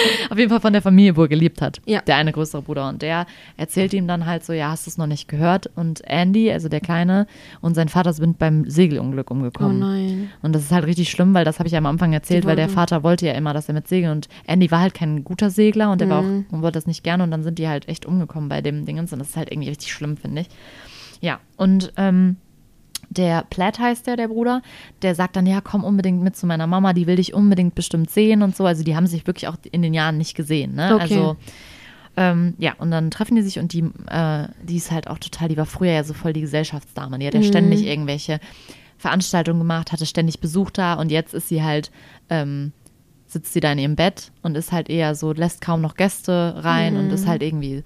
Auf 0.29 0.37
jeden 0.37 0.49
Fall 0.49 0.59
von 0.59 0.73
der 0.73 0.81
Familie, 0.81 1.15
wo 1.15 1.23
er 1.23 1.27
gelebt 1.27 1.61
hat. 1.61 1.79
Ja. 1.85 2.01
Der 2.01 2.15
eine 2.17 2.31
größere 2.31 2.61
Bruder. 2.61 2.89
Und 2.89 3.01
der 3.01 3.25
erzählt 3.57 3.93
ihm 3.93 4.07
dann 4.07 4.25
halt 4.25 4.43
so, 4.43 4.53
ja, 4.53 4.69
hast 4.69 4.85
du 4.85 4.89
es 4.91 4.97
noch 4.97 5.07
nicht 5.07 5.27
gehört? 5.27 5.69
Und 5.75 6.01
Andy, 6.05 6.51
also 6.51 6.69
der 6.69 6.79
Kleine, 6.81 7.27
und 7.61 7.75
sein 7.75 7.89
Vater 7.89 8.13
sind 8.13 8.37
beim 8.39 8.69
Segelunglück 8.69 9.31
Oh 9.31 9.33
umgekommen. 9.33 9.79
nein. 9.79 10.29
Und 10.41 10.53
das 10.53 10.63
ist 10.63 10.71
halt 10.71 10.85
richtig 10.85 11.09
schlimm, 11.09 11.33
weil 11.33 11.45
das 11.45 11.59
habe 11.59 11.67
ich 11.67 11.73
ja 11.73 11.79
am 11.79 11.85
Anfang 11.85 12.13
erzählt, 12.13 12.45
weil 12.45 12.55
der 12.55 12.69
Vater 12.69 13.03
wollte 13.03 13.25
ja 13.27 13.33
immer, 13.33 13.53
dass 13.53 13.67
er 13.67 13.73
mit 13.73 13.87
segeln 13.87 14.11
und 14.11 14.27
Andy 14.45 14.69
war 14.71 14.79
halt 14.81 14.93
kein 14.93 15.23
guter 15.23 15.49
Segler 15.49 15.91
und 15.91 16.01
der 16.01 16.09
war 16.09 16.21
Mhm. 16.21 16.45
auch 16.49 16.53
und 16.53 16.61
wollte 16.61 16.77
das 16.77 16.87
nicht 16.87 17.03
gerne 17.03 17.23
und 17.23 17.31
dann 17.31 17.43
sind 17.43 17.59
die 17.59 17.67
halt 17.67 17.87
echt 17.87 18.05
umgekommen 18.05 18.49
bei 18.49 18.61
dem 18.61 18.85
Dingens 18.85 19.13
und 19.13 19.19
das 19.19 19.29
ist 19.29 19.37
halt 19.37 19.51
irgendwie 19.51 19.69
richtig 19.69 19.91
schlimm, 19.93 20.17
finde 20.17 20.41
ich. 20.41 20.47
Ja, 21.21 21.39
und 21.55 21.93
ähm, 21.97 22.37
der 23.17 23.43
Platt 23.49 23.79
heißt 23.79 24.07
der, 24.07 24.15
der 24.15 24.27
Bruder, 24.27 24.61
der 25.01 25.15
sagt 25.15 25.35
dann, 25.35 25.45
ja, 25.45 25.61
komm 25.61 25.83
unbedingt 25.83 26.21
mit 26.21 26.35
zu 26.35 26.45
meiner 26.45 26.67
Mama, 26.67 26.93
die 26.93 27.07
will 27.07 27.15
dich 27.15 27.33
unbedingt 27.33 27.75
bestimmt 27.75 28.09
sehen 28.09 28.41
und 28.43 28.55
so. 28.55 28.65
Also 28.65 28.83
die 28.83 28.95
haben 28.95 29.07
sich 29.07 29.25
wirklich 29.27 29.47
auch 29.47 29.57
in 29.71 29.81
den 29.81 29.93
Jahren 29.93 30.17
nicht 30.17 30.35
gesehen, 30.35 30.75
ne? 30.75 30.95
Okay. 30.95 31.01
Also 31.01 31.37
ähm, 32.15 32.55
ja, 32.57 32.73
und 32.79 32.89
dann 32.89 33.11
treffen 33.11 33.35
die 33.35 33.43
sich 33.43 33.59
und 33.59 33.73
die, 33.73 33.83
äh, 34.09 34.47
die 34.63 34.77
ist 34.77 34.91
halt 34.91 35.07
auch 35.07 35.19
total, 35.19 35.49
die 35.49 35.57
war 35.57 35.67
früher 35.67 35.91
ja 35.91 36.03
so 36.03 36.13
voll 36.13 36.33
die 36.33 36.41
Gesellschaftsdame. 36.41 37.19
Die 37.19 37.27
hat 37.27 37.35
ja 37.35 37.43
ständig 37.43 37.85
irgendwelche 37.85 38.39
Veranstaltungen 38.97 39.59
gemacht, 39.59 39.91
hatte 39.91 40.07
ständig 40.07 40.39
Besuch 40.39 40.71
da 40.71 40.95
und 40.95 41.11
jetzt 41.11 41.35
ist 41.35 41.47
sie 41.47 41.63
halt, 41.63 41.91
ähm, 42.29 42.71
sitzt 43.27 43.53
sie 43.53 43.59
da 43.59 43.71
in 43.71 43.77
ihrem 43.77 43.95
Bett 43.95 44.31
und 44.41 44.57
ist 44.57 44.71
halt 44.71 44.89
eher 44.89 45.13
so, 45.13 45.31
lässt 45.31 45.61
kaum 45.61 45.81
noch 45.81 45.95
Gäste 45.95 46.55
rein 46.57 46.97
und 46.97 47.11
ist 47.11 47.27
halt 47.27 47.43
irgendwie 47.43 47.83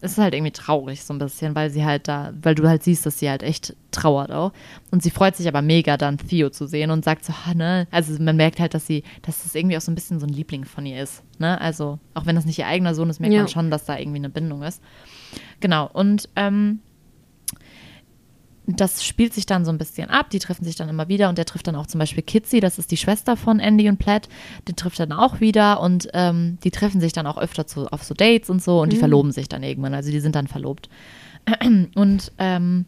es 0.00 0.12
ist 0.12 0.18
halt 0.18 0.34
irgendwie 0.34 0.52
traurig 0.52 1.02
so 1.04 1.12
ein 1.14 1.18
bisschen, 1.18 1.54
weil 1.54 1.70
sie 1.70 1.84
halt 1.84 2.06
da, 2.08 2.32
weil 2.42 2.54
du 2.54 2.68
halt 2.68 2.82
siehst, 2.82 3.04
dass 3.06 3.18
sie 3.18 3.28
halt 3.28 3.42
echt 3.42 3.74
trauert 3.90 4.30
auch. 4.30 4.52
Und 4.90 5.02
sie 5.02 5.10
freut 5.10 5.34
sich 5.36 5.48
aber 5.48 5.60
mega 5.62 5.96
dann 5.96 6.18
Theo 6.18 6.50
zu 6.50 6.66
sehen 6.66 6.90
und 6.90 7.04
sagt 7.04 7.24
so, 7.24 7.32
ah, 7.46 7.54
ne, 7.54 7.86
also 7.90 8.20
man 8.22 8.36
merkt 8.36 8.60
halt, 8.60 8.74
dass 8.74 8.86
sie, 8.86 9.02
dass 9.22 9.42
das 9.42 9.54
irgendwie 9.54 9.76
auch 9.76 9.80
so 9.80 9.90
ein 9.90 9.94
bisschen 9.96 10.20
so 10.20 10.26
ein 10.26 10.32
Liebling 10.32 10.64
von 10.64 10.86
ihr 10.86 11.02
ist, 11.02 11.22
ne, 11.38 11.60
also 11.60 11.98
auch 12.14 12.26
wenn 12.26 12.36
das 12.36 12.44
nicht 12.46 12.58
ihr 12.58 12.66
eigener 12.66 12.94
Sohn 12.94 13.10
ist, 13.10 13.18
merkt 13.20 13.34
Ja. 13.34 13.40
man 13.42 13.48
schon, 13.48 13.70
dass 13.70 13.84
da 13.86 13.98
irgendwie 13.98 14.18
eine 14.18 14.30
Bindung 14.30 14.62
ist. 14.62 14.82
Genau, 15.60 15.88
und 15.92 16.28
ähm, 16.36 16.80
das 18.76 19.04
spielt 19.04 19.32
sich 19.32 19.46
dann 19.46 19.64
so 19.64 19.70
ein 19.70 19.78
bisschen 19.78 20.10
ab. 20.10 20.30
Die 20.30 20.38
treffen 20.38 20.64
sich 20.64 20.76
dann 20.76 20.88
immer 20.88 21.08
wieder 21.08 21.28
und 21.30 21.38
der 21.38 21.46
trifft 21.46 21.66
dann 21.66 21.76
auch 21.76 21.86
zum 21.86 21.98
Beispiel 21.98 22.22
Kitsy, 22.22 22.60
das 22.60 22.78
ist 22.78 22.90
die 22.90 22.96
Schwester 22.98 23.36
von 23.36 23.60
Andy 23.60 23.88
und 23.88 23.98
Platt. 23.98 24.28
Die 24.68 24.74
trifft 24.74 25.00
dann 25.00 25.12
auch 25.12 25.40
wieder 25.40 25.80
und 25.80 26.08
ähm, 26.12 26.58
die 26.64 26.70
treffen 26.70 27.00
sich 27.00 27.12
dann 27.12 27.26
auch 27.26 27.38
öfter 27.38 27.66
zu, 27.66 27.86
auf 27.90 28.04
so 28.04 28.14
Dates 28.14 28.50
und 28.50 28.62
so 28.62 28.82
und 28.82 28.92
die 28.92 28.96
verloben 28.96 29.32
sich 29.32 29.48
dann 29.48 29.62
irgendwann. 29.62 29.94
Also 29.94 30.10
die 30.10 30.20
sind 30.20 30.34
dann 30.34 30.48
verlobt. 30.48 30.88
Und 31.94 32.32
ähm, 32.36 32.84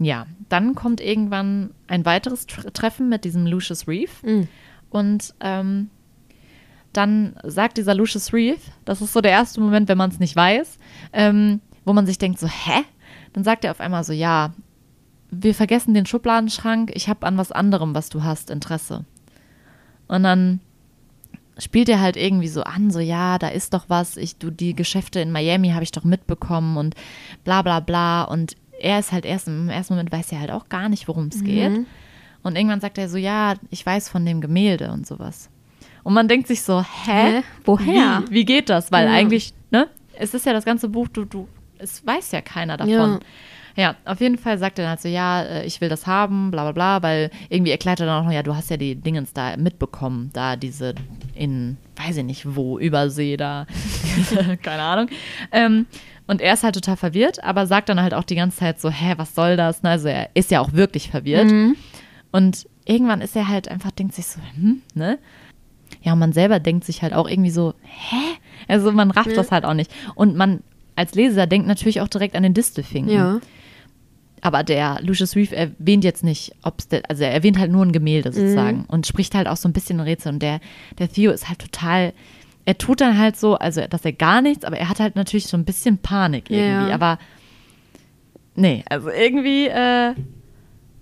ja, 0.00 0.26
dann 0.48 0.74
kommt 0.74 1.00
irgendwann 1.00 1.70
ein 1.86 2.04
weiteres 2.04 2.46
Tr 2.46 2.72
Treffen 2.72 3.08
mit 3.08 3.24
diesem 3.24 3.46
Lucius 3.46 3.86
Reeve. 3.86 4.10
Mhm. 4.24 4.48
Und 4.90 5.34
ähm, 5.40 5.90
dann 6.92 7.36
sagt 7.44 7.78
dieser 7.78 7.94
Lucius 7.94 8.32
Reeve, 8.32 8.58
das 8.84 9.00
ist 9.00 9.12
so 9.12 9.20
der 9.20 9.30
erste 9.30 9.60
Moment, 9.60 9.88
wenn 9.88 9.98
man 9.98 10.10
es 10.10 10.18
nicht 10.18 10.34
weiß, 10.34 10.78
ähm, 11.12 11.60
wo 11.84 11.92
man 11.92 12.06
sich 12.06 12.18
denkt 12.18 12.40
so, 12.40 12.46
hä? 12.46 12.82
Dann 13.36 13.44
sagt 13.44 13.66
er 13.66 13.70
auf 13.70 13.80
einmal 13.80 14.02
so, 14.02 14.14
ja, 14.14 14.54
wir 15.30 15.54
vergessen 15.54 15.92
den 15.92 16.06
Schubladenschrank, 16.06 16.90
ich 16.94 17.10
habe 17.10 17.26
an 17.26 17.36
was 17.36 17.52
anderem, 17.52 17.94
was 17.94 18.08
du 18.08 18.24
hast, 18.24 18.50
Interesse. 18.50 19.04
Und 20.08 20.22
dann 20.22 20.60
spielt 21.58 21.90
er 21.90 22.00
halt 22.00 22.16
irgendwie 22.16 22.48
so 22.48 22.62
an, 22.62 22.90
so 22.90 22.98
ja, 22.98 23.38
da 23.38 23.48
ist 23.48 23.74
doch 23.74 23.84
was, 23.88 24.16
ich, 24.16 24.38
du, 24.38 24.50
die 24.50 24.74
Geschäfte 24.74 25.20
in 25.20 25.32
Miami 25.32 25.68
habe 25.72 25.82
ich 25.82 25.92
doch 25.92 26.04
mitbekommen 26.04 26.78
und 26.78 26.94
bla 27.44 27.60
bla 27.60 27.80
bla. 27.80 28.22
Und 28.22 28.56
er 28.80 28.98
ist 28.98 29.12
halt 29.12 29.26
erst 29.26 29.48
im 29.48 29.68
ersten 29.68 29.92
Moment 29.92 30.12
weiß 30.12 30.32
er 30.32 30.40
halt 30.40 30.50
auch 30.50 30.70
gar 30.70 30.88
nicht, 30.88 31.06
worum 31.06 31.26
es 31.26 31.44
geht. 31.44 31.84
Und 32.42 32.56
irgendwann 32.56 32.80
sagt 32.80 32.96
er 32.96 33.10
so, 33.10 33.18
ja, 33.18 33.56
ich 33.68 33.84
weiß 33.84 34.08
von 34.08 34.24
dem 34.24 34.40
Gemälde 34.40 34.90
und 34.92 35.06
sowas. 35.06 35.50
Und 36.04 36.14
man 36.14 36.26
denkt 36.26 36.48
sich 36.48 36.62
so, 36.62 36.80
hä? 36.80 36.86
Hä? 37.40 37.42
Woher? 37.66 38.24
Wie, 38.28 38.34
wie 38.34 38.44
geht 38.46 38.70
das? 38.70 38.90
Weil 38.90 39.08
Ja. 39.08 39.12
eigentlich, 39.12 39.52
ne, 39.70 39.88
es 40.18 40.32
ist 40.32 40.46
ja 40.46 40.54
das 40.54 40.64
ganze 40.64 40.88
Buch, 40.88 41.08
du, 41.08 41.26
du, 41.26 41.48
es 41.78 42.06
weiß 42.06 42.32
ja 42.32 42.40
keiner 42.40 42.76
davon. 42.76 42.90
Ja. 42.94 43.20
Ja, 43.78 43.94
auf 44.06 44.22
jeden 44.22 44.38
Fall 44.38 44.56
sagt 44.56 44.78
er 44.78 44.84
dann 44.84 44.90
halt 44.92 45.02
so, 45.02 45.08
ja, 45.08 45.42
äh, 45.42 45.66
ich 45.66 45.82
will 45.82 45.90
das 45.90 46.06
haben, 46.06 46.50
bla 46.50 46.62
bla 46.62 46.72
bla, 46.72 47.02
weil 47.02 47.30
irgendwie 47.50 47.72
erklärt 47.72 48.00
er 48.00 48.06
dann 48.06 48.22
auch 48.22 48.24
noch, 48.24 48.32
ja, 48.32 48.42
du 48.42 48.56
hast 48.56 48.70
ja 48.70 48.78
die 48.78 48.94
Dingens 48.94 49.34
da 49.34 49.54
mitbekommen, 49.58 50.30
da 50.32 50.56
diese 50.56 50.94
in, 51.34 51.76
weiß 51.96 52.16
ich 52.16 52.24
nicht 52.24 52.56
wo, 52.56 52.78
Übersee 52.78 53.36
da, 53.36 53.66
keine 54.62 54.80
Ahnung. 54.82 55.08
Ähm, 55.52 55.84
und 56.26 56.40
er 56.40 56.54
ist 56.54 56.64
halt 56.64 56.74
total 56.74 56.96
verwirrt, 56.96 57.44
aber 57.44 57.66
sagt 57.66 57.90
dann 57.90 58.00
halt 58.00 58.14
auch 58.14 58.24
die 58.24 58.34
ganze 58.36 58.56
Zeit 58.56 58.80
so, 58.80 58.88
hä, 58.88 59.12
was 59.18 59.34
soll 59.34 59.58
das? 59.58 59.82
Ne, 59.82 59.90
Also 59.90 60.08
er 60.08 60.30
ist 60.32 60.50
ja 60.50 60.60
auch 60.60 60.72
wirklich 60.72 61.10
verwirrt. 61.10 61.52
Und 62.32 62.66
irgendwann 62.86 63.20
ist 63.20 63.36
er 63.36 63.46
halt 63.46 63.68
einfach, 63.68 63.90
denkt 63.90 64.14
sich 64.14 64.26
so, 64.26 64.40
hm, 64.54 64.80
ne? 64.94 65.18
Ja, 66.02 66.14
und 66.14 66.18
man 66.18 66.32
selber 66.32 66.60
denkt 66.60 66.84
sich 66.86 67.02
halt 67.02 67.12
auch 67.12 67.28
irgendwie 67.28 67.50
so, 67.50 67.74
hä? 67.82 68.16
Also 68.68 68.90
man 68.90 69.10
rafft 69.10 69.28
Ja. 69.28 69.34
das 69.36 69.52
halt 69.52 69.64
auch 69.66 69.74
nicht. 69.74 69.90
Und 70.14 70.34
man 70.34 70.60
als 70.96 71.14
Leser 71.14 71.46
denkt 71.46 71.68
natürlich 71.68 72.00
auch 72.00 72.08
direkt 72.08 72.34
an 72.34 72.42
den 72.42 72.54
Distelfinken. 72.54 73.14
Ja. 73.14 73.40
Aber 74.40 74.62
der 74.62 74.98
Lucius 75.02 75.34
Reeve 75.34 75.56
erwähnt 75.56 76.04
jetzt 76.04 76.22
nicht, 76.24 76.52
ob 76.62 76.78
es, 76.78 76.88
also 77.08 77.24
er 77.24 77.32
erwähnt 77.32 77.58
halt 77.58 77.70
nur 77.70 77.84
ein 77.84 77.92
Gemälde 77.92 78.32
sozusagen 78.32 78.84
und 78.86 79.06
spricht 79.06 79.34
halt 79.34 79.48
auch 79.48 79.56
so 79.56 79.68
ein 79.68 79.72
bisschen 79.72 80.00
Rätsel. 80.00 80.34
Und 80.34 80.42
der, 80.42 80.60
der 80.98 81.08
Theo 81.08 81.32
ist 81.32 81.48
halt 81.48 81.58
total, 81.58 82.12
er 82.64 82.78
tut 82.78 83.00
dann 83.00 83.18
halt 83.18 83.36
so, 83.36 83.56
also 83.56 83.82
dass 83.88 84.04
er 84.04 84.12
gar 84.12 84.42
nichts, 84.42 84.64
aber 84.64 84.78
er 84.78 84.88
hat 84.88 85.00
halt 85.00 85.16
natürlich 85.16 85.46
so 85.46 85.56
ein 85.56 85.64
bisschen 85.64 85.98
Panik 85.98 86.50
irgendwie. 86.50 86.88
Ja. 86.88 86.94
Aber 86.94 87.18
nee, 88.54 88.84
also 88.88 89.10
irgendwie, 89.10 89.66
äh, 89.66 90.14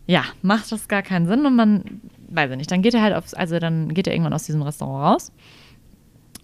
ja, 0.06 0.24
macht 0.42 0.70
das 0.70 0.88
gar 0.88 1.02
keinen 1.02 1.26
Sinn 1.26 1.44
und 1.44 1.56
man, 1.56 2.00
weiß 2.28 2.50
ich 2.50 2.56
nicht, 2.56 2.70
dann 2.70 2.82
geht 2.82 2.94
er 2.94 3.02
halt 3.02 3.14
aufs, 3.14 3.34
also 3.34 3.58
dann 3.58 3.92
geht 3.94 4.06
er 4.06 4.14
irgendwann 4.14 4.32
aus 4.32 4.44
diesem 4.44 4.62
Restaurant 4.62 5.14
raus 5.14 5.32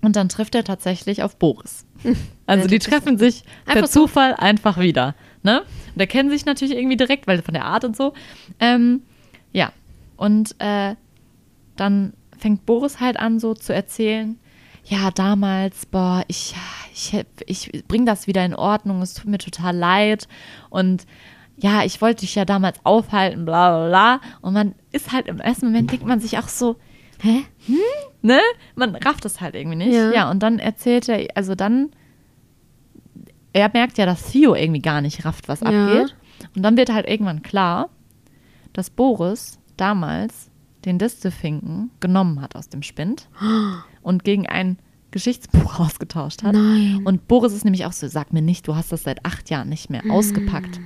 und 0.03 0.17
dann 0.17 0.29
trifft 0.29 0.55
er 0.55 0.65
tatsächlich 0.65 1.23
auf 1.23 1.37
Boris. 1.37 1.87
Also 2.47 2.67
die 2.67 2.81
treffen 2.81 3.17
sich 3.17 3.45
per. 3.65 3.85
Zufall 3.85 4.35
einfach 4.35 4.77
wieder. 4.77 5.15
Ne? 5.45 5.63
Und 5.95 6.01
erkennen 6.01 6.31
sich 6.31 6.47
natürlich 6.47 6.77
irgendwie 6.77 6.97
direkt, 6.97 7.29
weil 7.29 7.43
von 7.43 7.55
der 7.55 7.65
Art 7.65 7.85
und 7.85 7.97
so. 7.97 8.13
Ähm, 8.59 9.03
ja, 9.53 9.73
und 10.17 10.57
äh, 10.59 10.97
dann 11.77 12.13
fängt 12.37 12.67
Boris 12.67 12.99
halt 12.99 13.19
an, 13.19 13.39
so 13.39 13.55
zu 13.55 13.73
erzählen, 13.73 14.37
ja, 14.85 15.13
damals, 15.13 15.87
boah, 15.87 16.25
ich, 16.27 16.57
ich, 16.93 17.15
ich 17.47 17.85
bring 17.87 18.05
das 18.05 18.27
wieder 18.27 18.45
in 18.45 18.57
Ordnung, 18.57 19.01
es 19.01 19.15
tut 19.15 19.31
mir 19.31 19.39
total 19.39 19.77
leid 19.77 20.27
und 20.71 21.07
ja, 21.57 21.85
ich 21.85 22.01
wollte 22.01 22.21
dich 22.21 22.35
ja 22.35 22.45
damals 22.45 22.81
aufhalten, 22.85 23.45
bla 23.45 23.71
bla 23.71 23.89
bla. 23.89 24.21
Und 24.41 24.55
man 24.55 24.75
ist 24.93 25.13
halt 25.13 25.29
im 25.29 25.41
ersten 25.41 25.67
Moment, 25.67 25.93
denkt 25.93 26.07
man 26.07 26.19
sich 26.19 26.39
auch 26.39 26.49
so, 26.49 26.77
Hä? 27.21 27.43
ne? 28.23 28.41
Man 28.75 28.95
rafft 28.97 29.25
es 29.25 29.41
halt 29.41 29.55
irgendwie 29.55 29.77
nicht. 29.77 29.93
Ja. 29.95 30.13
Ja. 30.13 30.31
und 30.31 30.43
dann 30.43 30.59
erzählt 30.59 31.09
er, 31.09 31.27
also 31.37 31.55
dann, 31.55 31.91
er 33.53 33.71
merkt 33.73 33.99
ja, 33.99 34.07
dass 34.07 34.31
Theo 34.31 34.55
irgendwie 34.55 34.81
gar 34.81 35.01
nicht 35.01 35.25
rafft, 35.25 35.49
was 35.49 35.61
Ja. 35.61 35.67
abgeht. 35.69 36.15
Und 36.57 36.63
dann 36.63 36.77
wird 36.77 36.93
halt 36.93 37.07
irgendwann 37.09 37.43
klar, 37.43 37.91
dass 38.73 38.91
Boris 38.91 39.59
damals 39.77 40.51
den 40.85 40.99
Distelfinken 40.99 41.91
genommen 42.01 42.41
hat 42.41 42.57
aus 42.57 42.69
dem 42.69 42.83
Spind 42.83 43.29
und 44.03 44.25
gegen 44.25 44.47
ein 44.47 44.79
Geschichtsbuch 45.11 45.79
ausgetauscht 45.81 46.43
hat. 46.43 46.55
Nein. 46.55 47.03
Und 47.05 47.27
Boris 47.29 47.53
ist 47.53 47.65
nämlich 47.65 47.85
auch 47.85 47.93
so, 47.93 48.07
sag 48.09 48.33
mir 48.33 48.43
nicht, 48.43 48.67
du 48.69 48.77
hast 48.77 48.93
das 48.93 49.03
seit 49.03 49.25
acht 49.27 49.51
Jahren 49.51 49.69
nicht 49.69 49.91
mehr 49.91 50.03
ausgepackt. 50.09 50.81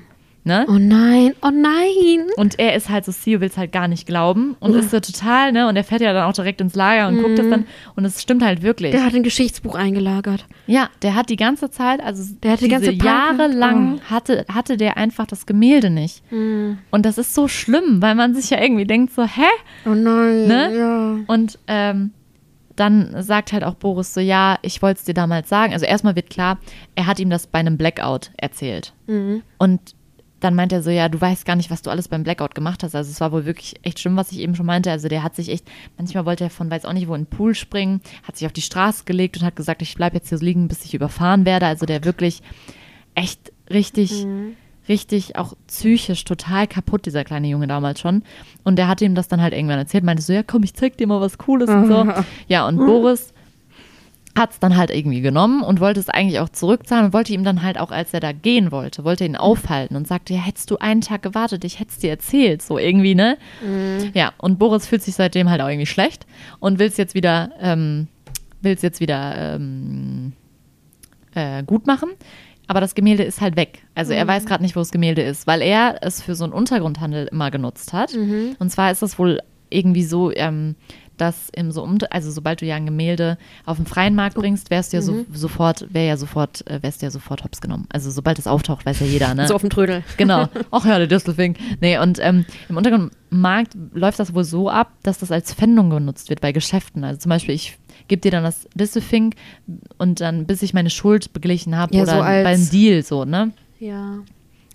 Ne? 0.47 0.67
Oh 0.69 0.77
nein, 0.79 1.33
oh 1.41 1.51
nein. 1.51 2.27
Und 2.37 2.59
er 2.59 2.75
ist 2.75 2.91
halt 2.91 3.07
so, 3.07 3.13
Theo 3.13 3.41
will 3.41 3.49
es 3.49 3.57
halt 3.57 3.73
gar 3.73 3.89
nicht 3.89 4.07
glauben 4.07 4.57
und 4.61 4.75
ist 4.75 4.91
so 4.91 5.01
total, 5.01 5.53
ne? 5.53 5.67
Und 5.69 5.77
er 5.77 5.85
fährt 5.85 6.03
ja 6.03 6.13
dann 6.13 6.25
auch 6.25 6.35
direkt 6.35 6.61
ins 6.61 6.75
Lager 6.75 7.09
und 7.09 7.23
guckt 7.23 7.39
das 7.39 7.49
dann 7.49 7.67
und 7.97 8.05
es 8.05 8.21
stimmt 8.21 8.45
halt 8.45 8.63
wirklich. 8.63 8.91
Der 8.93 9.07
hat 9.07 9.15
ein 9.15 9.23
Geschichtsbuch 9.23 9.75
eingelagert. 9.75 10.45
ja, 10.67 10.91
der 11.01 11.15
hat 11.15 11.31
die 11.31 11.37
ganze 11.37 11.71
Zeit, 11.71 12.03
also 12.03 12.35
Der 12.43 12.53
hat 12.53 12.61
die 12.61 12.69
diese 12.69 12.75
ganze 12.75 12.91
Jahre 12.91 13.47
lang 13.49 14.03
hatte, 14.11 14.45
hatte 14.53 14.77
der 14.77 14.99
einfach 14.99 15.27
das 15.27 15.47
Gemälde 15.47 15.89
nicht. 15.89 16.23
Hm. 16.29 16.77
Und 16.91 17.07
das 17.07 17.17
ist 17.17 17.35
so 17.35 17.49
schlimm, 17.49 18.03
weil 18.03 18.15
man 18.15 18.35
sich 18.35 18.51
ja 18.51 18.61
irgendwie 18.61 18.85
denkt 18.85 19.15
so, 19.15 19.25
hä? 19.25 19.49
Oh 19.87 19.95
nein. 19.95 20.47
Ne? 20.47 20.77
Ja. 20.77 21.17
Und 21.27 21.59
ähm, 21.69 22.11
dann 22.77 23.23
sagt 23.23 23.55
halt 23.55 23.65
auch 23.65 23.77
Boris 23.77 24.13
so, 24.13 24.21
ja, 24.21 24.59
ich 24.61 24.83
wollte 24.83 24.99
es 24.99 25.05
dir 25.05 25.15
damals 25.15 25.49
sagen. 25.49 25.73
Also 25.73 25.87
erstmal 25.87 26.17
wird 26.17 26.29
klar, 26.29 26.59
er 26.97 27.07
hat 27.07 27.19
ihm 27.19 27.31
das 27.31 27.47
bei 27.47 27.61
einem 27.61 27.79
Blackout 27.79 28.31
erzählt. 28.37 28.93
Mhm. 29.07 29.43
Und 29.59 29.95
dann 30.45 30.55
meint 30.55 30.73
er 30.73 30.83
so, 30.83 30.91
ja, 30.91 31.09
du 31.09 31.19
weißt 31.19 31.47
gar 31.47 31.57
nicht, 31.57 31.71
was 31.71 31.81
du 31.81 31.91
alles 31.91 32.09
beim 32.09 32.23
Blackout 32.23 32.55
gemacht 32.55 32.83
hast. 32.83 32.95
Also 32.95 33.11
es 33.11 33.21
war 33.21 33.33
wohl 33.33 33.47
wirklich 33.47 33.77
echt 33.83 33.99
schlimm, 33.99 34.17
was 34.17 34.31
ich 34.31 34.41
eben 34.41 34.55
schon 34.55 34.67
meinte. 34.67 34.91
Also 34.91 35.09
der 35.09 35.23
hat 35.23 35.35
sich 35.35 35.49
echt, 35.49 35.67
manchmal 35.97 36.27
wollte 36.27 36.45
er 36.45 36.51
von 36.51 36.71
weiß 36.71 36.85
auch 36.85 36.93
nicht 36.93 37.09
wo 37.09 37.15
in 37.15 37.23
den 37.23 37.31
Pool 37.31 37.55
springen, 37.55 38.01
hat 38.25 38.37
sich 38.37 38.47
auf 38.47 38.53
die 38.53 38.63
Straße 38.63 39.05
gelegt 39.05 39.39
und 39.39 39.45
hat 39.45 39.57
gesagt, 39.57 39.83
ich 39.83 39.95
bleibe 39.95 40.17
jetzt 40.17 40.29
hier 40.29 40.39
liegen, 40.39 40.69
bis 40.69 40.85
ich 40.85 40.95
überfahren 40.95 41.47
werde. 41.47 41.67
Also 41.67 41.87
der 41.87 42.05
wirklich 42.05 42.43
echt 43.15 43.53
richtig, 43.71 44.27
richtig 44.89 45.37
auch 45.37 45.55
psychisch 45.67 46.25
total 46.25 46.67
kaputt, 46.67 47.07
dieser 47.07 47.25
kleine 47.25 47.49
Junge 47.49 47.67
damals 47.67 48.01
schon. 48.01 48.23
Und 48.65 48.77
der 48.77 48.89
hat 48.89 49.01
ihm 49.01 49.15
das 49.15 49.29
dann 49.29 49.41
halt 49.41 49.55
irgendwann 49.55 49.79
erzählt, 49.79 50.05
meinte 50.05 50.23
so, 50.23 50.33
ja 50.33 50.43
komm, 50.43 50.63
ich 50.63 50.75
zeig 50.75 50.97
dir 50.97 51.07
mal 51.07 51.21
was 51.21 51.39
Cooles 51.39 51.69
und 51.69 51.89
so. 51.89 52.07
Ja, 52.49 52.67
und 52.69 52.77
Boris 52.77 53.34
hat 54.37 54.51
es 54.51 54.59
dann 54.59 54.77
halt 54.77 54.91
irgendwie 54.91 55.21
genommen 55.21 55.63
und 55.63 55.81
wollte 55.81 56.01
es 56.01 56.09
eigentlich 56.09 56.41
auch 56.41 56.49
zurückzahlen 56.49 57.07
und 57.07 57.13
wollte 57.13 57.33
ihm 57.33 57.45
dann 57.45 57.63
halt 57.63 57.79
auch, 57.79 57.91
als 57.93 58.13
er 58.13 58.21
da 58.21 58.33
gehen 58.33 58.73
wollte, 58.73 59.05
wollte 59.05 59.25
ihn 59.25 59.37
aufhalten 59.37 59.97
und 59.97 60.09
sagte, 60.09 60.35
ja, 60.35 60.41
hättest 60.41 60.71
du 60.71 60.79
einen 60.79 61.03
Tag 61.03 61.23
gewartet, 61.23 61.65
ich 61.65 61.79
hätte 61.79 61.91
es 61.91 61.99
dir 61.99 62.11
erzählt, 62.11 62.61
so 62.61 62.79
irgendwie, 62.79 63.15
ne? 63.15 63.39
Ja, 64.13 64.33
und 64.39 64.59
Boris 64.59 64.87
fühlt 64.87 65.03
sich 65.03 65.15
seitdem 65.15 65.51
halt 65.51 65.61
auch 65.61 65.69
irgendwie 65.69 65.87
schlecht 65.87 66.27
und 66.59 66.79
will 66.81 66.89
es 66.89 66.97
jetzt 66.97 67.15
wieder, 67.15 67.53
ähm, 67.61 68.09
will 68.61 68.75
es 68.75 68.83
jetzt 68.83 69.01
wieder 69.01 69.55
ähm, 69.55 70.33
äh, 71.35 71.63
gut 71.63 71.87
machen. 71.87 72.11
Aber 72.67 72.81
das 72.81 72.95
Gemälde 72.95 73.23
ist 73.25 73.41
halt 73.43 73.57
weg. 73.57 73.83
Also 73.95 74.15
er 74.15 74.27
weiß 74.27 74.47
gerade 74.47 74.63
nicht, 74.63 74.75
wo 74.75 74.81
das 74.81 74.91
Gemälde 74.91 75.23
ist, 75.23 75.47
weil 75.47 75.61
er 75.61 75.99
es 76.01 76.23
für 76.23 76.35
so 76.35 76.45
einen 76.45 76.55
Untergrundhandel 76.55 77.29
immer 77.31 77.51
genutzt 77.51 77.93
hat. 77.93 78.15
Und 78.59 78.71
zwar 78.71 78.91
ist 78.91 79.03
das 79.03 79.19
wohl 79.19 79.41
irgendwie 79.69 80.03
so, 80.05 80.33
ähm, 80.33 80.75
dass 81.17 81.49
im 81.51 81.71
so 81.71 81.83
um, 81.83 81.99
also 82.11 82.31
sobald 82.31 82.61
du 82.61 82.67
ja 82.67 82.77
ein 82.77 82.87
Gemälde 82.87 83.39
auf 83.65 83.77
den 83.77 83.87
freien 83.87 84.15
Markt 84.15 84.37
bringst, 84.37 84.71
wärst 84.71 84.93
du 84.93 84.97
ja 84.97 85.03
so, 85.03 85.25
sofort, 85.33 85.87
wäre 85.93 86.07
ja 86.07 86.17
sofort, 86.17 86.67
äh, 86.69 86.83
wärst 86.83 87.03
du 87.03 87.07
ja 87.07 87.11
sofort 87.11 87.45
hops 87.45 87.61
genommen. 87.61 87.87
Also 87.91 88.11
sobald 88.11 88.39
es 88.39 88.47
auftaucht, 88.47 88.85
weiß 88.87 89.01
ja 89.01 89.07
jeder, 89.07 89.35
ne? 89.35 89.47
So 89.47 89.55
auf 89.55 89.61
dem 89.61 89.71
Trödel. 89.71 90.03
Genau. 90.17 90.49
Ach 90.71 90.85
ja, 90.85 90.99
der 90.99 91.07
Distelfink. 91.07 91.59
Nee, 91.81 91.99
und 91.99 92.19
ähm, 92.21 92.45
im 92.69 92.77
Untergrundmarkt 92.77 93.77
läuft 93.93 94.19
das 94.19 94.35
wohl 94.35 94.45
so 94.45 94.69
ab, 94.69 94.93
dass 95.03 95.19
das 95.19 95.31
als 95.31 95.55
Pfändung 95.55 95.91
genutzt 95.91 96.31
wird 96.31 96.41
bei 96.41 96.53
Geschäften. 96.53 97.05
Also 97.05 97.21
zum 97.21 97.31
Beispiel, 97.31 97.55
ich 97.55 97.79
gebe 98.09 98.21
dir 98.21 98.31
dann 98.31 98.45
das 98.45 98.69
Distelfink 98.75 99.35
und 99.99 100.21
dann, 100.21 100.47
bis 100.47 100.63
ich 100.63 100.75
meine 100.75 100.91
Schuld 100.91 101.33
beglichen 101.33 101.77
habe 101.77 101.95
Ja, 101.95 102.03
oder 102.03 102.13
so 102.13 102.19
beim 102.21 102.71
Deal 102.71 103.03
so, 103.03 103.25
ne? 103.25 103.53
Ja. 103.79 104.19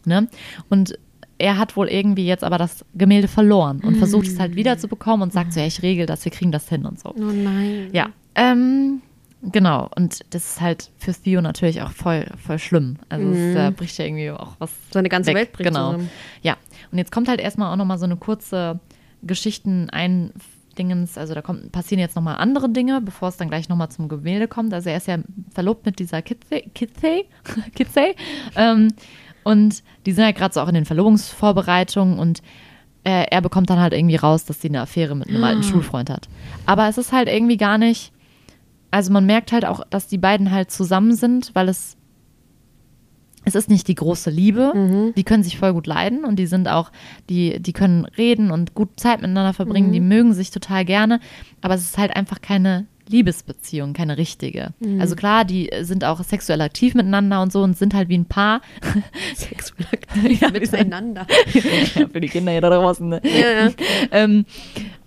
ne? 0.05 0.27
Und 0.69 0.97
er 1.39 1.57
hat 1.57 1.75
wohl 1.75 1.87
irgendwie 1.87 2.25
jetzt 2.25 2.43
aber 2.43 2.57
das 2.57 2.85
Gemälde 2.93 3.27
verloren 3.27 3.79
und 3.79 3.95
versucht 3.97 4.27
es 4.27 4.39
halt 4.39 4.55
wieder 4.55 4.77
zu 4.77 4.87
bekommen 4.87 5.23
und 5.23 5.33
sagt 5.33 5.53
so, 5.53 5.59
ja, 5.59 5.65
ich 5.65 5.81
regel 5.81 6.05
das, 6.05 6.25
wir 6.25 6.31
kriegen 6.31 6.51
das 6.51 6.69
hin 6.69 6.85
und 6.85 6.99
so. 6.99 7.09
Oh 7.17 7.31
nein. 7.31 7.89
Ja. 7.91 8.09
Ähm, 8.35 9.01
Genau, 9.41 9.89
und 9.95 10.19
das 10.31 10.51
ist 10.51 10.61
halt 10.61 10.91
für 10.97 11.13
Theo 11.13 11.41
natürlich 11.41 11.81
auch 11.81 11.91
voll, 11.91 12.25
voll 12.45 12.59
schlimm. 12.59 12.97
Also 13.07 13.29
es 13.31 13.55
äh, 13.55 13.71
bricht 13.71 13.97
ja 13.97 14.03
irgendwie 14.03 14.31
auch 14.31 14.55
was. 14.59 14.69
Seine 14.91 15.07
ganze 15.07 15.29
weg. 15.29 15.35
Welt 15.35 15.53
bricht 15.53 15.69
genau. 15.69 15.91
zusammen. 15.91 16.09
Ja, 16.41 16.57
und 16.91 16.97
jetzt 16.97 17.11
kommt 17.13 17.29
halt 17.29 17.39
erstmal 17.39 17.71
auch 17.71 17.77
nochmal 17.77 17.97
so 17.97 18.03
eine 18.03 18.17
kurze 18.17 18.81
Geschichten 19.23 19.89
ein 19.91 20.33
Dingens, 20.77 21.17
also 21.17 21.33
da 21.33 21.41
kommt, 21.41 21.71
passieren 21.71 21.99
jetzt 21.99 22.15
nochmal 22.15 22.37
andere 22.37 22.69
Dinge, 22.69 23.01
bevor 23.01 23.29
es 23.29 23.37
dann 23.37 23.49
gleich 23.49 23.69
nochmal 23.69 23.89
zum 23.89 24.07
Gemälde 24.07 24.47
kommt. 24.47 24.73
Also 24.73 24.89
er 24.89 24.97
ist 24.97 25.07
ja 25.07 25.19
verlobt 25.53 25.85
mit 25.85 25.99
dieser 25.99 26.21
Kitsey, 26.21 26.69
Kitsey 26.73 28.15
ähm, 28.55 28.89
und 29.43 29.83
die 30.05 30.11
sind 30.11 30.23
ja 30.23 30.31
gerade 30.31 30.53
so 30.53 30.61
auch 30.61 30.67
in 30.67 30.75
den 30.75 30.85
Verlobungsvorbereitungen 30.85 32.19
und 32.19 32.41
äh, 33.03 33.25
er 33.29 33.41
bekommt 33.41 33.69
dann 33.69 33.79
halt 33.79 33.93
irgendwie 33.93 34.17
raus, 34.17 34.45
dass 34.45 34.61
sie 34.61 34.69
eine 34.69 34.81
Affäre 34.81 35.15
mit 35.15 35.29
einem 35.29 35.43
alten 35.43 35.63
Schulfreund 35.63 36.09
hat. 36.09 36.27
Aber 36.65 36.87
es 36.89 36.97
ist 36.97 37.11
halt 37.11 37.29
irgendwie 37.29 37.57
gar 37.57 37.77
nicht, 37.77 38.11
also 38.91 39.11
man 39.11 39.25
merkt 39.25 39.51
halt 39.51 39.65
auch, 39.65 39.81
dass 39.89 40.07
die 40.07 40.17
beiden 40.17 40.51
halt 40.51 40.71
zusammen 40.71 41.15
sind, 41.15 41.51
weil 41.53 41.69
es 41.69 41.95
es 43.45 43.55
ist 43.55 43.69
nicht 43.69 43.87
die 43.87 43.95
große 43.95 44.29
Liebe. 44.29 44.73
Die 45.15 45.23
können 45.23 45.43
sich 45.43 45.57
voll 45.57 45.73
gut 45.73 45.87
leiden 45.87 46.25
und 46.25 46.37
die 46.37 46.45
sind 46.45 46.67
auch, 46.67 46.91
die, 47.29 47.59
die 47.61 47.73
können 47.73 48.05
reden 48.05 48.51
und 48.51 48.75
gut 48.75 48.99
Zeit 48.99 49.21
miteinander 49.21 49.53
verbringen, 49.53 49.91
die 49.93 50.01
mögen 50.01 50.33
sich 50.33 50.51
total 50.51 50.85
gerne, 50.85 51.19
aber 51.61 51.73
es 51.73 51.81
ist 51.81 51.97
halt 51.97 52.15
einfach 52.15 52.41
keine 52.41 52.85
Liebesbeziehung, 53.09 53.93
keine 53.93 54.17
richtige. 54.17 54.69
Also 54.99 55.15
klar, 55.15 55.43
die 55.43 55.69
sind 55.81 56.05
auch 56.05 56.23
sexuell 56.23 56.61
aktiv 56.61 56.93
miteinander 56.93 57.41
und 57.41 57.51
so 57.51 57.63
und 57.63 57.75
sind 57.75 57.93
halt 57.95 58.07
wie 58.07 58.17
ein 58.17 58.25
Paar. 58.25 58.61
Sexuell 59.35 59.87
aktiv 59.91 60.41
Ja, 60.41 60.51
miteinander. 60.51 61.25
ja, 61.95 62.07
für 62.07 62.21
die 62.21 62.29
Kinder 62.29 62.51
hier 62.51 62.61
da 62.61 62.69
draußen. 62.69 63.09
Ne? 63.09 63.21
Ja, 63.23 63.65
ja. 63.65 63.71
ähm, 64.11 64.45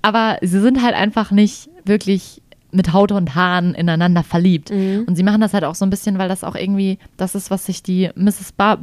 aber 0.03 0.39
sie 0.43 0.61
sind 0.61 0.83
halt 0.83 0.95
einfach 0.97 1.31
nicht 1.31 1.69
wirklich 1.85 2.43
mit 2.73 2.93
Haut 2.93 3.13
und 3.13 3.35
Haaren 3.35 3.75
ineinander 3.75 4.23
verliebt. 4.23 4.71
Mhm. 4.71 5.05
Und 5.07 5.15
sie 5.17 5.23
machen 5.23 5.41
das 5.41 5.53
halt 5.55 5.63
auch 5.65 5.75
so 5.75 5.85
ein 5.85 5.91
bisschen, 5.91 6.19
weil 6.19 6.29
das 6.29 6.43
auch 6.43 6.55
irgendwie, 6.57 6.99
das 7.17 7.35
ist, 7.35 7.51
was 7.51 7.67
sich 7.67 7.83
die 7.83 8.11
Mrs. 8.17 8.53
Bar 8.53 8.79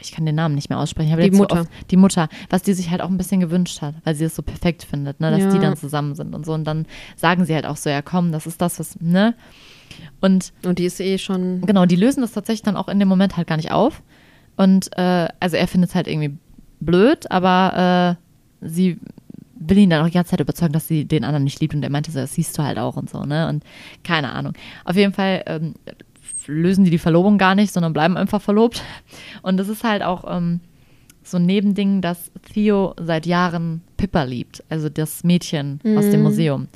ich 0.00 0.12
kann 0.12 0.24
den 0.24 0.36
Namen 0.36 0.54
nicht 0.54 0.70
mehr 0.70 0.78
aussprechen, 0.78 1.18
Die 1.18 1.30
so 1.32 1.38
Mutter. 1.42 1.60
oft- 1.62 1.70
die 1.90 1.96
Mutter, 1.96 2.28
was 2.48 2.62
die 2.62 2.72
sich 2.74 2.90
halt 2.90 3.00
auch 3.02 3.08
ein 3.10 3.16
bisschen 3.18 3.40
gewünscht 3.40 3.82
hat, 3.82 3.94
weil 4.04 4.14
sie 4.14 4.24
es 4.24 4.36
so 4.36 4.42
perfekt 4.42 4.84
findet, 4.84 5.20
ne, 5.20 5.30
dass 5.32 5.40
Ja. 5.42 5.50
die 5.52 5.58
dann 5.58 5.76
zusammen 5.76 6.14
sind 6.14 6.34
und 6.34 6.46
so. 6.46 6.52
Und 6.54 6.64
dann 6.64 6.86
sagen 7.16 7.44
sie 7.44 7.54
halt 7.54 7.66
auch 7.66 7.76
so, 7.76 7.90
ja 7.90 8.02
komm, 8.02 8.30
das 8.32 8.46
ist 8.46 8.60
das, 8.62 8.78
was, 8.78 9.00
ne? 9.00 9.34
Und 10.20 10.52
Und 10.64 10.78
die 10.78 10.84
ist 10.84 11.00
eh 11.00 11.18
schon. 11.18 11.62
Genau, 11.62 11.86
die 11.86 11.96
lösen 11.96 12.20
das 12.20 12.32
tatsächlich 12.32 12.62
dann 12.62 12.76
auch 12.76 12.88
in 12.88 12.98
dem 12.98 13.08
Moment 13.08 13.36
halt 13.36 13.48
gar 13.48 13.56
nicht 13.56 13.72
auf. 13.72 14.02
Und 14.56 14.96
äh, 14.96 15.28
also 15.40 15.56
er 15.56 15.66
findet 15.68 15.90
es 15.90 15.94
halt 15.96 16.06
irgendwie 16.08 16.36
blöd, 16.80 17.30
aber 17.30 18.16
äh, 18.62 18.66
sie 18.68 18.98
will 19.68 19.78
ihn 19.78 19.90
dann 19.90 20.02
auch 20.02 20.08
die 20.08 20.14
ganze 20.14 20.30
Zeit 20.30 20.40
überzeugen, 20.40 20.72
dass 20.72 20.88
sie 20.88 21.04
den 21.04 21.24
anderen 21.24 21.44
nicht 21.44 21.60
liebt. 21.60 21.74
Und 21.74 21.82
er 21.82 21.90
meinte 21.90 22.10
so, 22.10 22.18
das 22.18 22.34
siehst 22.34 22.56
du 22.58 22.62
halt 22.62 22.78
auch 22.78 22.96
und 22.96 23.10
so, 23.10 23.24
ne? 23.24 23.48
Und 23.48 23.64
keine 24.04 24.32
Ahnung. 24.32 24.54
Auf 24.84 24.96
jeden 24.96 25.12
Fall 25.12 25.42
ähm, 25.46 25.74
lösen 26.46 26.84
die 26.84 26.90
die 26.90 26.98
Verlobung 26.98 27.38
gar 27.38 27.54
nicht, 27.54 27.72
sondern 27.72 27.92
bleiben 27.92 28.16
einfach 28.16 28.40
verlobt. 28.40 28.82
Und 29.42 29.56
das 29.56 29.68
ist 29.68 29.84
halt 29.84 30.02
auch 30.02 30.24
ähm, 30.28 30.60
so 31.22 31.36
ein 31.36 31.46
Nebending, 31.46 32.00
dass 32.00 32.30
Theo 32.52 32.94
seit 32.98 33.26
Jahren 33.26 33.82
Pippa 33.96 34.22
liebt, 34.22 34.64
also 34.68 34.88
das 34.88 35.24
Mädchen 35.24 35.80
aus 35.96 36.08
dem 36.10 36.22
Museum. 36.22 36.68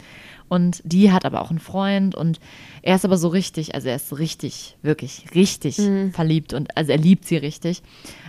Und 0.48 0.82
die 0.84 1.10
hat 1.10 1.24
aber 1.24 1.40
auch 1.40 1.48
einen 1.48 1.60
Freund 1.60 2.14
und 2.14 2.38
er 2.82 2.96
ist 2.96 3.06
aber 3.06 3.16
so 3.16 3.28
richtig, 3.28 3.74
also 3.74 3.88
er 3.88 3.96
ist 3.96 4.10
so 4.10 4.16
richtig, 4.16 4.76
wirklich 4.82 5.24
richtig 5.34 5.80
verliebt 6.12 6.52
und 6.52 6.76
also 6.76 6.92
er 6.92 6.98
liebt 6.98 7.24
sie 7.24 7.38
richtig. 7.38 7.82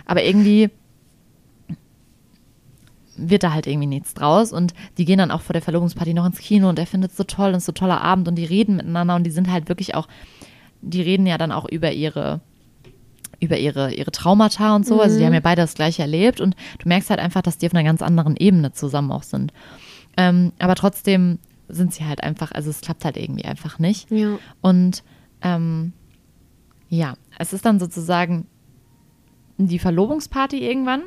Aber 0.06 0.24
irgendwie 0.24 0.70
wird 3.16 3.42
da 3.42 3.52
halt 3.52 3.66
irgendwie 3.66 3.86
nichts 3.86 4.14
draus 4.14 4.52
und 4.52 4.74
die 4.98 5.04
gehen 5.04 5.18
dann 5.18 5.30
auch 5.30 5.42
vor 5.42 5.52
der 5.52 5.62
Verlobungsparty 5.62 6.14
noch 6.14 6.26
ins 6.26 6.38
Kino 6.38 6.68
und 6.68 6.78
er 6.78 6.86
findet 6.86 7.12
es 7.12 7.16
so 7.16 7.24
toll 7.24 7.48
und 7.48 7.56
es 7.56 7.62
ist 7.62 7.66
so 7.66 7.72
toller 7.72 8.00
Abend 8.00 8.28
und 8.28 8.36
die 8.36 8.44
reden 8.44 8.76
miteinander 8.76 9.14
und 9.14 9.24
die 9.24 9.30
sind 9.30 9.50
halt 9.50 9.68
wirklich 9.68 9.94
auch, 9.94 10.08
die 10.80 11.02
reden 11.02 11.26
ja 11.26 11.38
dann 11.38 11.52
auch 11.52 11.68
über 11.68 11.92
ihre 11.92 12.40
über 13.40 13.58
ihre, 13.58 13.92
ihre 13.92 14.10
Traumata 14.10 14.74
und 14.74 14.86
so. 14.86 15.00
Also 15.00 15.18
die 15.18 15.26
haben 15.26 15.34
ja 15.34 15.40
beide 15.40 15.62
das 15.62 15.74
gleiche 15.74 16.02
erlebt 16.02 16.40
und 16.40 16.56
du 16.78 16.88
merkst 16.88 17.10
halt 17.10 17.20
einfach, 17.20 17.42
dass 17.42 17.58
die 17.58 17.66
auf 17.66 17.74
einer 17.74 17.84
ganz 17.84 18.00
anderen 18.00 18.36
Ebene 18.36 18.72
zusammen 18.72 19.10
auch 19.10 19.22
sind. 19.22 19.52
Ähm, 20.16 20.52
aber 20.58 20.74
trotzdem 20.74 21.38
sind 21.68 21.92
sie 21.92 22.04
halt 22.04 22.22
einfach, 22.22 22.52
also 22.52 22.70
es 22.70 22.80
klappt 22.80 23.04
halt 23.04 23.16
irgendwie 23.16 23.44
einfach 23.44 23.78
nicht. 23.78 24.10
Ja. 24.10 24.38
Und 24.60 25.02
ähm, 25.42 25.92
ja, 26.88 27.14
es 27.38 27.52
ist 27.52 27.64
dann 27.64 27.80
sozusagen 27.80 28.46
die 29.58 29.78
Verlobungsparty 29.78 30.58
irgendwann. 30.58 31.02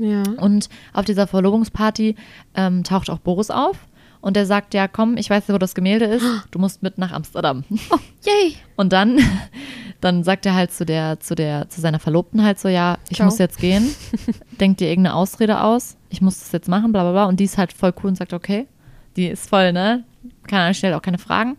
Ja. 0.00 0.22
Und 0.38 0.68
auf 0.92 1.04
dieser 1.04 1.26
Verlobungsparty 1.26 2.16
ähm, 2.54 2.84
taucht 2.84 3.10
auch 3.10 3.18
Boris 3.18 3.50
auf. 3.50 3.76
Und 4.22 4.36
der 4.36 4.44
sagt, 4.44 4.74
ja, 4.74 4.86
komm, 4.86 5.16
ich 5.16 5.30
weiß 5.30 5.48
ja, 5.48 5.54
wo 5.54 5.58
das 5.58 5.74
Gemälde 5.74 6.04
ist. 6.04 6.24
Du 6.50 6.58
musst 6.58 6.82
mit 6.82 6.98
nach 6.98 7.12
Amsterdam. 7.12 7.64
Yay! 7.70 8.56
Und 8.76 8.92
dann, 8.92 9.18
dann 10.00 10.24
sagt 10.24 10.44
er 10.44 10.54
halt 10.54 10.72
zu 10.72 10.84
der, 10.84 11.20
zu 11.20 11.34
der, 11.34 11.70
zu 11.70 11.80
seiner 11.80 11.98
Verlobten 11.98 12.44
halt 12.44 12.58
so, 12.58 12.68
ja, 12.68 12.98
ich 13.08 13.16
Ciao. 13.16 13.26
muss 13.26 13.38
jetzt 13.38 13.58
gehen. 13.58 13.94
Denk 14.60 14.76
dir 14.76 14.88
irgendeine 14.88 15.16
Ausrede 15.16 15.62
aus. 15.62 15.96
Ich 16.10 16.20
muss 16.20 16.38
das 16.38 16.52
jetzt 16.52 16.68
machen, 16.68 16.92
bla 16.92 17.02
bla 17.02 17.12
bla. 17.12 17.24
Und 17.26 17.40
die 17.40 17.44
ist 17.44 17.56
halt 17.56 17.72
voll 17.72 17.94
cool 18.02 18.10
und 18.10 18.16
sagt, 18.16 18.34
okay. 18.34 18.66
Die 19.16 19.26
ist 19.26 19.48
voll, 19.48 19.72
ne? 19.72 20.04
Keine 20.46 20.64
Ahnung, 20.64 20.74
stellt 20.74 20.94
auch 20.94 21.02
keine 21.02 21.18
Fragen. 21.18 21.56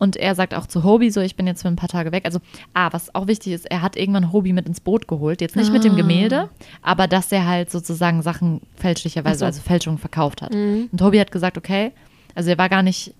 Und 0.00 0.16
er 0.16 0.34
sagt 0.34 0.54
auch 0.54 0.66
zu 0.66 0.82
Hobie 0.82 1.10
so, 1.10 1.20
ich 1.20 1.36
bin 1.36 1.46
jetzt 1.46 1.62
für 1.62 1.68
ein 1.68 1.76
paar 1.76 1.88
Tage 1.88 2.10
weg. 2.10 2.24
Also, 2.24 2.40
ah, 2.74 2.88
was 2.92 3.14
auch 3.14 3.28
wichtig 3.28 3.52
ist, 3.52 3.70
er 3.70 3.82
hat 3.82 3.96
irgendwann 3.96 4.32
Hobie 4.32 4.52
mit 4.52 4.66
ins 4.66 4.80
Boot 4.80 5.06
geholt. 5.06 5.40
Jetzt 5.40 5.54
nicht 5.56 5.70
mit 5.70 5.84
dem 5.84 5.92
Ah. 5.92 5.96
Gemälde, 5.96 6.48
aber 6.82 7.06
dass 7.06 7.30
er 7.30 7.46
halt 7.46 7.70
sozusagen 7.70 8.22
Sachen 8.22 8.62
fälschlicherweise, 8.74 9.40
so. 9.40 9.44
also 9.44 9.60
Fälschungen 9.60 9.98
verkauft 9.98 10.42
hat. 10.42 10.52
Und 10.90 11.00
Hobie 11.00 11.20
hat 11.20 11.30
gesagt, 11.30 11.56
okay, 11.58 11.92
also 12.34 12.50
er 12.50 12.58
war 12.58 12.68
gar 12.68 12.82
nicht 12.82 13.14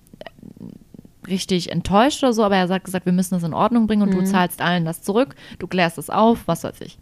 richtig 1.29 1.71
enttäuscht 1.71 2.23
oder 2.25 2.33
so, 2.33 2.43
aber 2.43 2.57
er 2.57 2.69
hat 2.69 2.85
gesagt, 2.85 3.05
wir 3.07 3.13
müssen 3.13 3.35
das 3.35 3.43
in 3.45 3.55
Ordnung 3.55 3.87
bringen 3.87 4.03
und 4.03 4.15
du 4.15 4.25
zahlst 4.25 4.61
allen 4.63 4.85
das 4.85 5.03
zurück, 5.03 5.35
du 5.59 5.67
klärst 5.67 5.99
es 5.99 6.11
auf, 6.11 6.49
was 6.49 6.65
weiß 6.65 6.81
ich. 6.81 6.99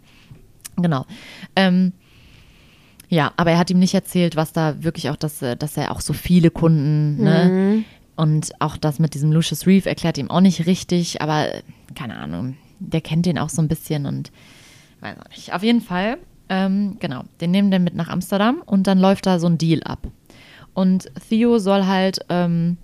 Genau. 0.76 1.06
Ähm, 1.56 1.92
ja, 3.08 3.32
aber 3.36 3.52
er 3.52 3.58
hat 3.58 3.70
ihm 3.70 3.78
nicht 3.78 3.94
erzählt, 3.94 4.36
was 4.36 4.52
da 4.52 4.82
wirklich 4.82 5.08
auch, 5.08 5.16
dass, 5.16 5.40
äh, 5.40 5.56
dass 5.56 5.76
er 5.76 5.92
auch 5.92 6.00
so 6.00 6.12
viele 6.12 6.50
Kunden, 6.50 7.22
ne? 7.22 7.84
Und 8.18 8.50
auch 8.58 8.76
das 8.76 8.98
mit 8.98 9.14
diesem 9.14 9.30
Lucius 9.30 9.64
Reeve 9.64 9.88
erklärt 9.88 10.18
ihm 10.18 10.28
auch 10.28 10.40
nicht 10.40 10.66
richtig, 10.66 11.22
aber 11.22 11.46
keine 11.94 12.16
Ahnung, 12.16 12.56
der 12.80 13.00
kennt 13.00 13.26
den 13.26 13.38
auch 13.38 13.48
so 13.48 13.62
ein 13.62 13.68
bisschen 13.68 14.06
und 14.06 14.32
weiß 15.00 15.20
auch 15.20 15.30
nicht. 15.30 15.54
Auf 15.54 15.62
jeden 15.62 15.80
Fall, 15.80 16.18
ähm, 16.48 16.96
genau, 16.98 17.22
den 17.40 17.52
nehmen 17.52 17.70
den 17.70 17.84
mit 17.84 17.94
nach 17.94 18.08
Amsterdam 18.08 18.60
und 18.66 18.88
dann 18.88 18.98
läuft 18.98 19.26
da 19.26 19.38
so 19.38 19.46
ein 19.46 19.56
Deal 19.56 19.84
ab. 19.84 20.08
Und 20.74 21.08
Theo 21.28 21.60
soll 21.60 21.86
halt, 21.86 22.18
ähm, 22.28 22.76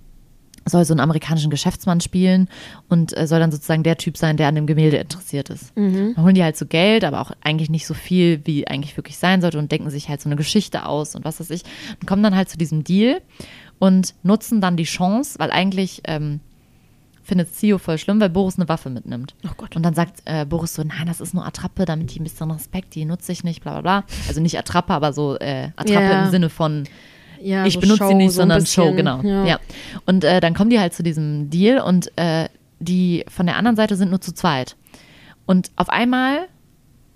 soll 0.65 0.85
so 0.85 0.93
einen 0.93 1.01
amerikanischen 1.01 1.51
Geschäftsmann 1.51 1.99
spielen 1.99 2.47
und 2.87 3.15
äh, 3.17 3.27
soll 3.27 3.41
dann 3.41 3.51
sozusagen 3.51 3.83
der 3.83 3.97
Typ 3.97 4.15
sein, 4.15 4.37
der 4.37 4.47
an 4.47 4.55
dem 4.55 4.65
Gemälde 4.65 4.97
interessiert 4.97 5.49
ist. 5.49 5.73
Dann 6.15 6.23
holen 6.23 6.35
die 6.35 6.43
halt 6.43 6.55
so 6.55 6.65
Geld, 6.65 7.03
aber 7.03 7.19
auch 7.19 7.31
eigentlich 7.41 7.69
nicht 7.69 7.85
so 7.85 7.93
viel, 7.93 8.39
wie 8.45 8.67
eigentlich 8.69 8.95
wirklich 8.95 9.17
sein 9.17 9.41
sollte 9.41 9.59
und 9.59 9.69
denken 9.69 9.89
sich 9.89 10.07
halt 10.07 10.21
so 10.21 10.29
eine 10.29 10.37
Geschichte 10.37 10.85
aus 10.85 11.13
und 11.13 11.25
was 11.25 11.41
weiß 11.41 11.49
ich. 11.49 11.63
Und 11.99 12.07
kommen 12.07 12.23
dann 12.23 12.35
halt 12.37 12.47
zu 12.47 12.57
diesem 12.57 12.85
Deal 12.85 13.21
und 13.79 14.13
nutzen 14.23 14.61
dann 14.61 14.77
die 14.77 14.83
Chance, 14.83 15.37
weil 15.39 15.51
eigentlich 15.51 16.01
ähm, 16.05 16.39
findet 17.23 17.49
Theo 17.57 17.77
voll 17.77 17.97
schlimm, 17.97 18.19
weil 18.21 18.29
Boris 18.29 18.57
eine 18.57 18.69
Waffe 18.69 18.89
mitnimmt. 18.89 19.33
Oh 19.45 19.51
Gott. 19.57 19.75
Und 19.75 19.83
dann 19.83 19.95
sagt 19.95 20.21
äh, 20.25 20.45
Boris 20.45 20.75
so, 20.75 20.83
nein, 20.83 21.07
das 21.07 21.21
ist 21.21 21.33
nur 21.33 21.45
Attrappe, 21.45 21.85
damit 21.85 22.13
die 22.13 22.19
ein 22.19 22.23
bisschen 22.23 22.51
Respekt, 22.51 22.93
die 22.95 23.03
nutze 23.05 23.31
ich 23.31 23.43
nicht, 23.43 23.61
bla 23.63 23.73
bla 23.73 23.81
bla. 23.81 24.03
Also 24.27 24.41
nicht 24.41 24.57
Attrappe, 24.57 24.93
aber 24.93 25.11
so 25.11 25.37
äh, 25.39 25.69
Attrappe 25.75 26.03
Ja. 26.03 26.25
im 26.25 26.31
Sinne 26.31 26.49
von 26.49 26.83
Ja, 27.41 27.65
ich 27.65 27.73
so 27.73 27.79
benutze 27.79 27.97
Show, 28.03 28.07
sie 28.09 28.13
nicht, 28.15 28.31
so 28.31 28.41
sondern 28.41 28.59
bisschen. 28.59 28.83
Show, 28.83 28.93
genau. 28.93 29.21
Ja. 29.21 29.59
Und 30.05 30.23
äh, 30.23 30.39
dann 30.39 30.53
kommen 30.53 30.69
die 30.69 30.79
halt 30.79 30.93
zu 30.93 31.01
diesem 31.03 31.49
Deal 31.49 31.79
und 31.81 32.11
äh, 32.17 32.47
die 32.79 33.25
von 33.27 33.45
der 33.47 33.57
anderen 33.57 33.75
Seite 33.75 33.95
sind 33.95 34.09
nur 34.11 34.21
zu 34.21 34.33
zweit. 34.33 34.75
Und 35.47 35.71
auf 35.75 35.89
einmal 35.89 36.47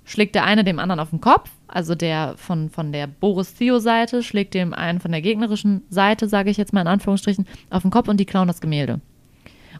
schlägt 0.06 0.34
der 0.34 0.44
eine 0.46 0.64
dem 0.64 0.80
anderen 0.80 1.00
auf 1.00 1.12
den 1.12 1.22
Kopf, 1.22 1.52
also 1.72 1.96
der 1.96 2.34
von, 2.38 2.70
von 2.70 2.92
der 2.92 3.08
Boris-Theo-Seite 3.08 4.24
schlägt 4.24 4.54
dem 4.54 4.74
einen 4.74 5.00
von 5.00 5.12
der 5.12 5.22
gegnerischen 5.22 5.84
Seite, 5.90 6.28
sage 6.28 6.50
ich 6.50 6.58
jetzt 6.58 6.74
mal 6.74 6.82
in 6.82 6.88
Anführungsstrichen, 6.88 7.48
auf 7.70 7.84
den 7.84 7.92
Kopf 7.92 8.08
und 8.08 8.20
die 8.20 8.26
klauen 8.26 8.48
das 8.48 8.62
Gemälde. 8.62 9.00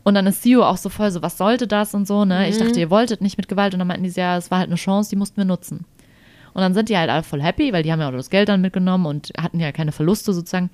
Und 0.04 0.16
dann 0.16 0.28
ist 0.28 0.42
Theo 0.42 0.64
auch 0.64 0.78
so 0.78 0.90
voll 0.90 1.12
so, 1.12 1.22
was 1.22 1.38
sollte 1.38 1.68
das 1.68 1.94
und 1.94 2.08
so, 2.08 2.26
ne? 2.26 2.48
Ich 2.48 2.58
dachte, 2.58 2.80
ihr 2.80 2.90
wolltet 2.90 3.22
nicht 3.22 3.38
mit 3.38 3.48
Gewalt. 3.48 3.74
Und 3.74 3.80
dann 3.80 3.88
meinten 3.88 4.04
die, 4.04 4.10
ja, 4.12 4.38
es 4.38 4.50
war 4.50 4.60
halt 4.60 4.70
eine 4.70 4.76
Chance, 4.76 5.10
die 5.10 5.16
mussten 5.16 5.38
wir 5.38 5.46
nutzen. 5.46 5.86
Und 6.54 6.62
dann 6.62 6.74
sind 6.74 6.90
die 6.90 6.98
halt 6.98 7.10
alle 7.10 7.24
voll 7.24 7.42
happy, 7.42 7.74
weil 7.74 7.84
die 7.84 7.92
haben 7.92 8.00
ja 8.00 8.08
auch 8.08 8.14
das 8.14 8.30
Geld 8.30 8.50
dann 8.50 8.62
mitgenommen 8.62 9.06
und 9.06 9.32
hatten 9.38 9.60
ja 9.60 9.72
keine 9.72 9.92
Verluste 9.92 10.34
sozusagen. 10.34 10.70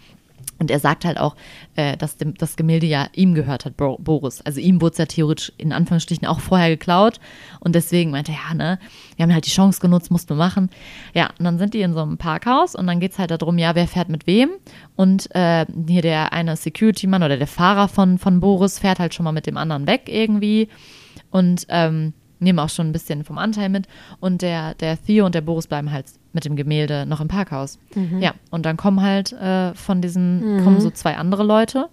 Und 0.58 0.72
er 0.72 0.80
sagt 0.80 1.06
halt 1.06 1.20
auch, 1.20 1.36
äh, 1.76 1.97
dass 1.97 2.18
dem, 2.18 2.34
das 2.36 2.56
Gemälde 2.56 2.86
ja 2.86 3.08
ihm 3.14 3.34
gehört 3.34 3.66
hat, 3.66 3.76
Bo 3.76 3.97
Boris. 3.97 4.41
Also 4.41 4.60
ihm 4.60 4.82
wurde 4.82 4.93
es 4.93 4.97
ja 4.97 5.06
theoretisch 5.06 5.51
in 5.58 5.74
Anführungsstrichen 5.74 6.28
auch 6.28 6.39
vorher 6.39 6.70
geklaut. 6.70 7.20
Und 7.60 7.76
deswegen 7.76 8.12
meinte 8.12 8.32
er, 8.32 8.38
ja, 8.49 8.53
ne, 8.53 8.80
wir 9.16 9.24
haben 9.24 9.34
halt 9.34 9.45
die 9.45 9.51
Chance 9.51 9.82
genutzt, 9.82 10.12
mussten 10.12 10.30
wir 10.30 10.38
machen. 10.38 10.70
Ja, 11.14 11.30
und 11.38 11.45
dann 11.45 11.58
sind 11.58 11.74
die 11.74 11.82
in 11.82 11.93
so 11.93 12.01
einem 12.01 12.18
Parkhaus 12.18 12.76
und 12.76 12.88
dann 12.88 12.99
geht 12.99 13.12
es 13.12 13.20
halt 13.20 13.32
darum, 13.32 13.58
ja, 13.58 13.76
wer 13.76 13.88
fährt 13.88 14.10
mit 14.10 14.28
wem. 14.28 14.51
Und 14.95 15.34
äh, 15.36 15.66
hier 15.88 16.01
der 16.01 16.32
eine 16.32 16.56
Security-Mann 16.56 17.24
oder 17.24 17.38
der 17.38 17.47
Fahrer 17.47 17.88
von, 17.88 18.18
von 18.18 18.39
Boris 18.39 18.80
fährt 18.80 18.99
halt 18.99 19.14
schon 19.14 19.26
mal 19.26 19.32
mit 19.32 19.47
dem 19.47 19.58
anderen 19.58 19.88
weg 19.88 20.03
irgendwie. 20.08 20.70
Und 21.32 21.66
ähm, 21.70 22.14
nehmen 22.39 22.60
auch 22.60 22.70
schon 22.70 22.88
ein 22.88 22.93
bisschen 22.93 23.24
vom 23.24 23.38
Anteil 23.38 23.70
mit. 23.70 23.88
Und 24.20 24.41
der, 24.41 24.74
der 24.76 25.01
Theo 25.01 25.26
und 25.26 25.36
der 25.36 25.41
Boris 25.41 25.68
bleiben 25.68 25.91
halt 25.91 26.06
mit 26.36 26.45
dem 26.45 26.55
Gemälde 26.55 27.05
noch 27.07 27.19
im 27.21 27.27
Parkhaus. 27.27 27.79
Ja, 28.19 28.33
und 28.51 28.65
dann 28.67 28.77
kommen 28.77 29.01
halt 29.01 29.31
äh, 29.33 29.73
von 29.73 30.01
diesen, 30.01 30.61
kommen 30.63 30.79
so 30.81 30.91
zwei 30.91 31.17
andere 31.17 31.43
Leute, 31.43 31.89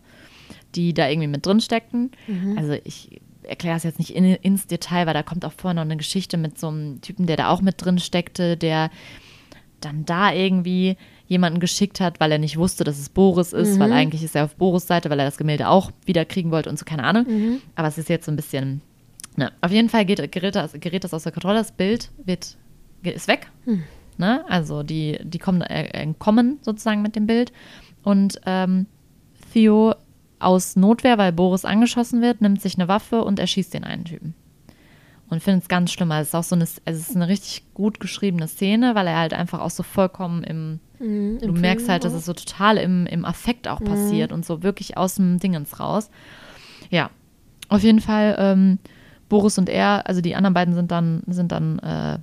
die 0.75 0.93
da 0.93 1.09
irgendwie 1.09 1.29
mit 1.29 1.47
drin 1.47 1.61
steckten. 1.61 2.11
Also 2.57 2.75
ich 2.85 3.21
erkläre 3.45 3.77
es 3.77 3.83
jetzt 3.85 3.99
nicht 3.99 4.15
in, 4.15 4.25
ins 4.25 4.67
Detail, 4.67 5.07
weil 5.07 5.15
da 5.15 5.23
kommt 5.23 5.45
auch 5.45 5.53
vorher 5.53 5.75
noch 5.75 5.83
eine 5.83 5.97
Geschichte 5.97 6.37
mit 6.37 6.59
so 6.59 6.69
einem 6.69 7.01
Typen, 7.01 7.27
der 7.27 7.37
da 7.37 7.49
auch 7.49 7.61
mit 7.63 7.83
drin 7.85 7.99
steckte, 7.99 8.57
der 8.57 8.91
dann 9.81 10.05
da 10.05 10.33
irgendwie 10.33 10.97
jemanden 11.27 11.59
geschickt 11.61 11.99
hat, 12.01 12.21
weil 12.21 12.31
er 12.31 12.39
nicht 12.39 12.57
wusste, 12.57 12.85
dass 12.85 12.99
es 12.99 13.09
Boris 13.09 13.53
ist, 13.53 13.77
Mhm. 13.77 13.81
weil 13.81 13.93
eigentlich 13.93 14.23
ist 14.23 14.37
er 14.37 14.45
auf 14.45 14.55
Boris 14.57 14.87
Seite, 14.87 15.09
weil 15.11 15.19
er 15.19 15.25
das 15.25 15.39
Gemälde 15.39 15.69
auch 15.69 15.91
wieder 16.05 16.25
kriegen 16.25 16.51
wollte 16.51 16.69
und 16.71 16.79
so, 16.79 16.85
keine 16.85 17.05
Ahnung. 17.05 17.25
Mhm. 17.27 17.61
Aber 17.75 17.89
es 17.89 17.99
ist 17.99 18.09
jetzt 18.09 18.27
so 18.27 18.33
ein 18.33 18.37
bisschen, 18.37 18.81
ne. 19.37 19.51
Auf 19.61 19.73
jeden 19.73 19.89
Fall 19.89 20.05
geht, 20.05 20.31
gerät, 20.31 20.55
das, 20.55 20.73
gerät 20.75 21.03
das 21.05 21.15
aus 21.15 21.23
der 21.25 21.33
Kontrolle, 21.33 21.59
das 21.59 21.73
Bild 21.73 22.11
wird, 22.25 22.57
ist 23.03 23.27
weg. 23.29 23.49
Ne? 24.19 24.45
Also 24.49 24.83
die, 24.83 25.19
die 25.23 25.39
kommen, 25.39 25.63
äh, 25.63 25.85
entkommen 25.89 26.59
sozusagen 26.63 27.03
mit 27.03 27.17
dem 27.17 27.27
Bild. 27.27 27.53
Und 28.03 28.41
ähm, 28.47 28.87
Theo 29.53 29.95
aus 30.39 30.77
Notwehr, 30.77 31.19
weil 31.19 31.33
Boris 31.33 31.65
angeschossen 31.65 32.21
wird, 32.21 32.41
nimmt 32.41 32.61
sich 32.61 32.77
eine 32.77 32.89
Waffe 32.89 33.23
und 33.25 33.39
erschießt 33.39 33.75
den 33.75 33.85
einen 33.85 34.05
Typen. 34.05 34.35
Und 35.31 35.43
findet 35.43 35.63
es 35.63 35.69
ganz 35.69 35.93
schlimm. 35.93 36.11
Also 36.13 36.23
es 36.23 36.29
ist 36.29 36.35
auch 36.35 36.43
so 36.45 36.55
eine, 36.57 36.65
also 36.65 37.01
es 37.01 37.09
ist 37.09 37.17
eine 37.17 37.29
richtig 37.29 37.63
gut 37.75 38.01
geschriebene 38.01 38.49
Szene, 38.49 38.95
weil 38.95 39.07
er 39.07 39.19
halt 39.19 39.33
einfach 39.33 39.61
auch 39.61 39.71
so 39.71 39.83
vollkommen 39.83 40.45
im, 40.45 40.81
Mhm, 41.03 41.39
du 41.41 41.49
im 41.49 41.61
merkst 41.61 41.87
Film 41.87 41.93
halt, 41.93 42.05
dass 42.05 42.13
auch. 42.13 42.19
es 42.19 42.27
so 42.27 42.33
total 42.33 42.77
im, 42.77 43.07
im 43.07 43.25
Affekt 43.25 43.67
auch 43.67 43.81
passiert 43.83 44.31
und 44.31 44.47
so 44.47 44.63
wirklich 44.63 44.97
aus 44.97 45.17
dem 45.17 45.39
Dingens 45.39 45.81
raus. 45.81 46.11
Ja, 46.91 47.11
auf 47.69 47.83
jeden 47.83 48.01
Fall, 48.01 48.37
ähm, 48.39 48.79
Boris 49.29 49.59
und 49.59 49.69
er, 49.69 50.07
also 50.07 50.21
die 50.21 50.37
anderen 50.37 50.55
beiden 50.55 50.75
sind 50.75 50.91
dann, 50.91 51.23
sind 51.27 51.51
dann 51.53 51.79
äh, 51.81 52.19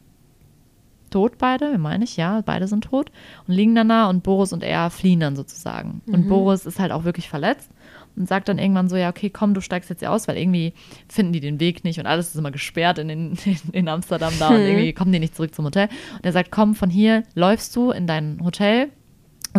tot 1.12 1.38
beide, 1.38 1.78
meine 1.78 2.04
ich, 2.04 2.18
ja, 2.18 2.42
beide 2.46 2.68
sind 2.68 2.86
tot 2.86 3.12
und 3.48 3.54
liegen 3.54 3.76
dann 3.76 3.90
da 3.90 4.10
und 4.10 4.24
Boris 4.24 4.54
und 4.54 4.64
er 4.64 4.90
fliehen 4.90 5.20
dann 5.20 5.36
sozusagen. 5.36 6.02
Und 6.08 6.28
Boris 6.30 6.66
ist 6.66 6.80
halt 6.80 6.92
auch 6.92 7.04
wirklich 7.04 7.30
verletzt 7.30 7.70
und 8.16 8.28
sagt 8.28 8.50
dann 8.50 8.60
irgendwann 8.60 8.90
so, 8.90 8.98
ja, 8.98 9.10
okay, 9.10 9.30
komm, 9.30 9.54
du 9.54 9.62
steigst 9.62 9.90
jetzt 9.90 10.00
hier 10.00 10.12
aus, 10.12 10.28
weil 10.28 10.38
irgendwie 10.38 10.74
finden 11.08 11.34
die 11.34 11.40
den 11.40 11.60
Weg 11.60 11.84
nicht 11.84 12.00
und 12.00 12.06
alles 12.06 12.30
ist 12.30 12.36
immer 12.36 12.52
gesperrt 12.52 13.00
in, 13.00 13.08
den, 13.08 13.38
in 13.72 13.88
Amsterdam 13.88 14.34
da 14.38 14.50
und 14.50 14.60
irgendwie 14.60 14.94
kommen 14.94 15.12
die 15.12 15.20
nicht 15.20 15.36
zurück 15.36 15.56
zum 15.56 15.66
Hotel. 15.66 15.88
Und 16.16 16.26
er 16.26 16.34
sagt, 16.34 16.52
komm, 16.52 16.76
von 16.76 16.90
hier 16.90 17.24
läufst 17.34 17.76
du 17.76 17.92
in 17.92 18.08
dein 18.08 18.44
Hotel 18.44 18.90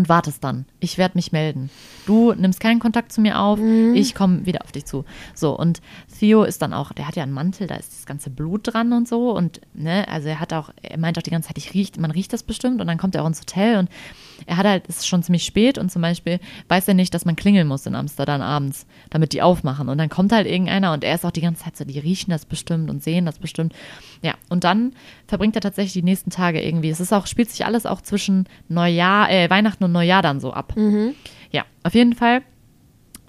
und 0.01 0.09
wartest 0.09 0.43
dann. 0.43 0.65
Ich 0.81 0.97
werde 0.97 1.19
mich 1.19 1.31
melden. 1.31 1.69
Du 2.07 2.33
nimmst 2.33 2.59
keinen 2.59 2.81
Kontakt 2.81 3.13
zu 3.13 3.21
mir 3.21 3.39
auf, 3.39 3.59
ich 3.61 4.15
komme 4.15 4.47
wieder 4.47 4.65
auf 4.65 4.73
dich 4.73 4.87
zu. 4.87 5.05
So, 5.35 5.57
und 5.57 5.83
Theo 6.19 6.43
ist 6.43 6.63
dann 6.63 6.73
auch, 6.73 6.93
der 6.93 7.07
hat 7.07 7.17
ja 7.17 7.23
einen 7.23 7.33
Mantel, 7.33 7.67
da 7.67 7.75
ist 7.75 7.93
das 7.93 8.07
ganze 8.07 8.31
Blut 8.31 8.63
dran 8.65 8.95
und 8.95 9.07
so. 9.07 9.31
Und, 9.37 9.61
ne, 9.75 10.09
also 10.09 10.29
er 10.29 10.41
hat 10.41 10.55
auch, 10.55 10.71
er 10.81 10.99
meint 10.99 11.19
auch 11.19 11.23
die 11.23 11.31
ganze 11.31 11.49
Zeit, 11.49 11.59
ich 11.59 11.75
riecht, 11.75 12.01
man 12.01 12.11
riecht 12.11 12.33
das 12.33 12.43
bestimmt. 12.43 12.81
Und 12.81 12.87
dann 12.87 12.97
kommt 12.97 13.15
er 13.15 13.23
auch 13.23 13.27
ins 13.27 13.41
Hotel 13.41 13.77
und 13.77 13.91
er 14.47 14.57
hat 14.57 14.67
halt, 14.67 14.85
es 14.89 14.99
ist 14.99 15.09
schon 15.09 15.23
ziemlich 15.23 15.45
spät 15.45 15.79
und 15.79 15.91
zum 15.91 16.03
Beispiel 16.03 16.41
weiß 16.69 16.89
er 16.89 16.95
nicht, 16.95 17.13
dass 17.15 17.25
man 17.25 17.37
klingeln 17.37 17.67
muss 17.67 17.87
in 17.87 17.95
Amsterdam 17.95 18.41
abends, 18.41 18.87
damit 19.11 19.33
die 19.33 19.43
aufmachen. 19.43 19.89
Und 19.89 19.99
dann 19.99 20.09
kommt 20.09 20.33
halt 20.33 20.47
irgendeiner 20.47 20.93
und 20.93 21.05
er 21.05 21.15
ist 21.15 21.25
auch 21.25 21.31
die 21.31 21.41
ganze 21.41 21.65
Zeit 21.65 21.77
so, 21.77 21.85
die 21.85 21.99
riechen 21.99 22.31
das 22.31 22.45
bestimmt 22.45 22.91
und 22.91 23.03
sehen 23.03 23.27
das 23.27 23.39
bestimmt. 23.39 23.75
Ja, 24.23 24.35
und 24.49 24.65
dann 24.65 24.93
verbringt 25.27 25.57
er 25.57 25.63
tatsächlich 25.63 25.93
die 25.93 26.03
nächsten 26.03 26.31
Tage 26.31 26.63
irgendwie. 26.63 26.91
Es 26.91 27.01
ist 27.01 27.13
auch, 27.13 27.27
spielt 27.27 27.51
sich 27.51 27.65
alles 27.65 27.87
auch 27.87 28.01
zwischen 28.01 28.47
Neujahr, 28.69 29.31
äh, 29.31 29.49
Weihnachten 29.51 29.85
und 29.85 29.93
Neujahr 29.93 30.23
dann 30.23 30.41
so 30.41 30.53
ab. 30.53 30.73
Ja, 31.51 31.65
auf 31.83 31.95
jeden 31.95 32.15
Fall 32.15 32.43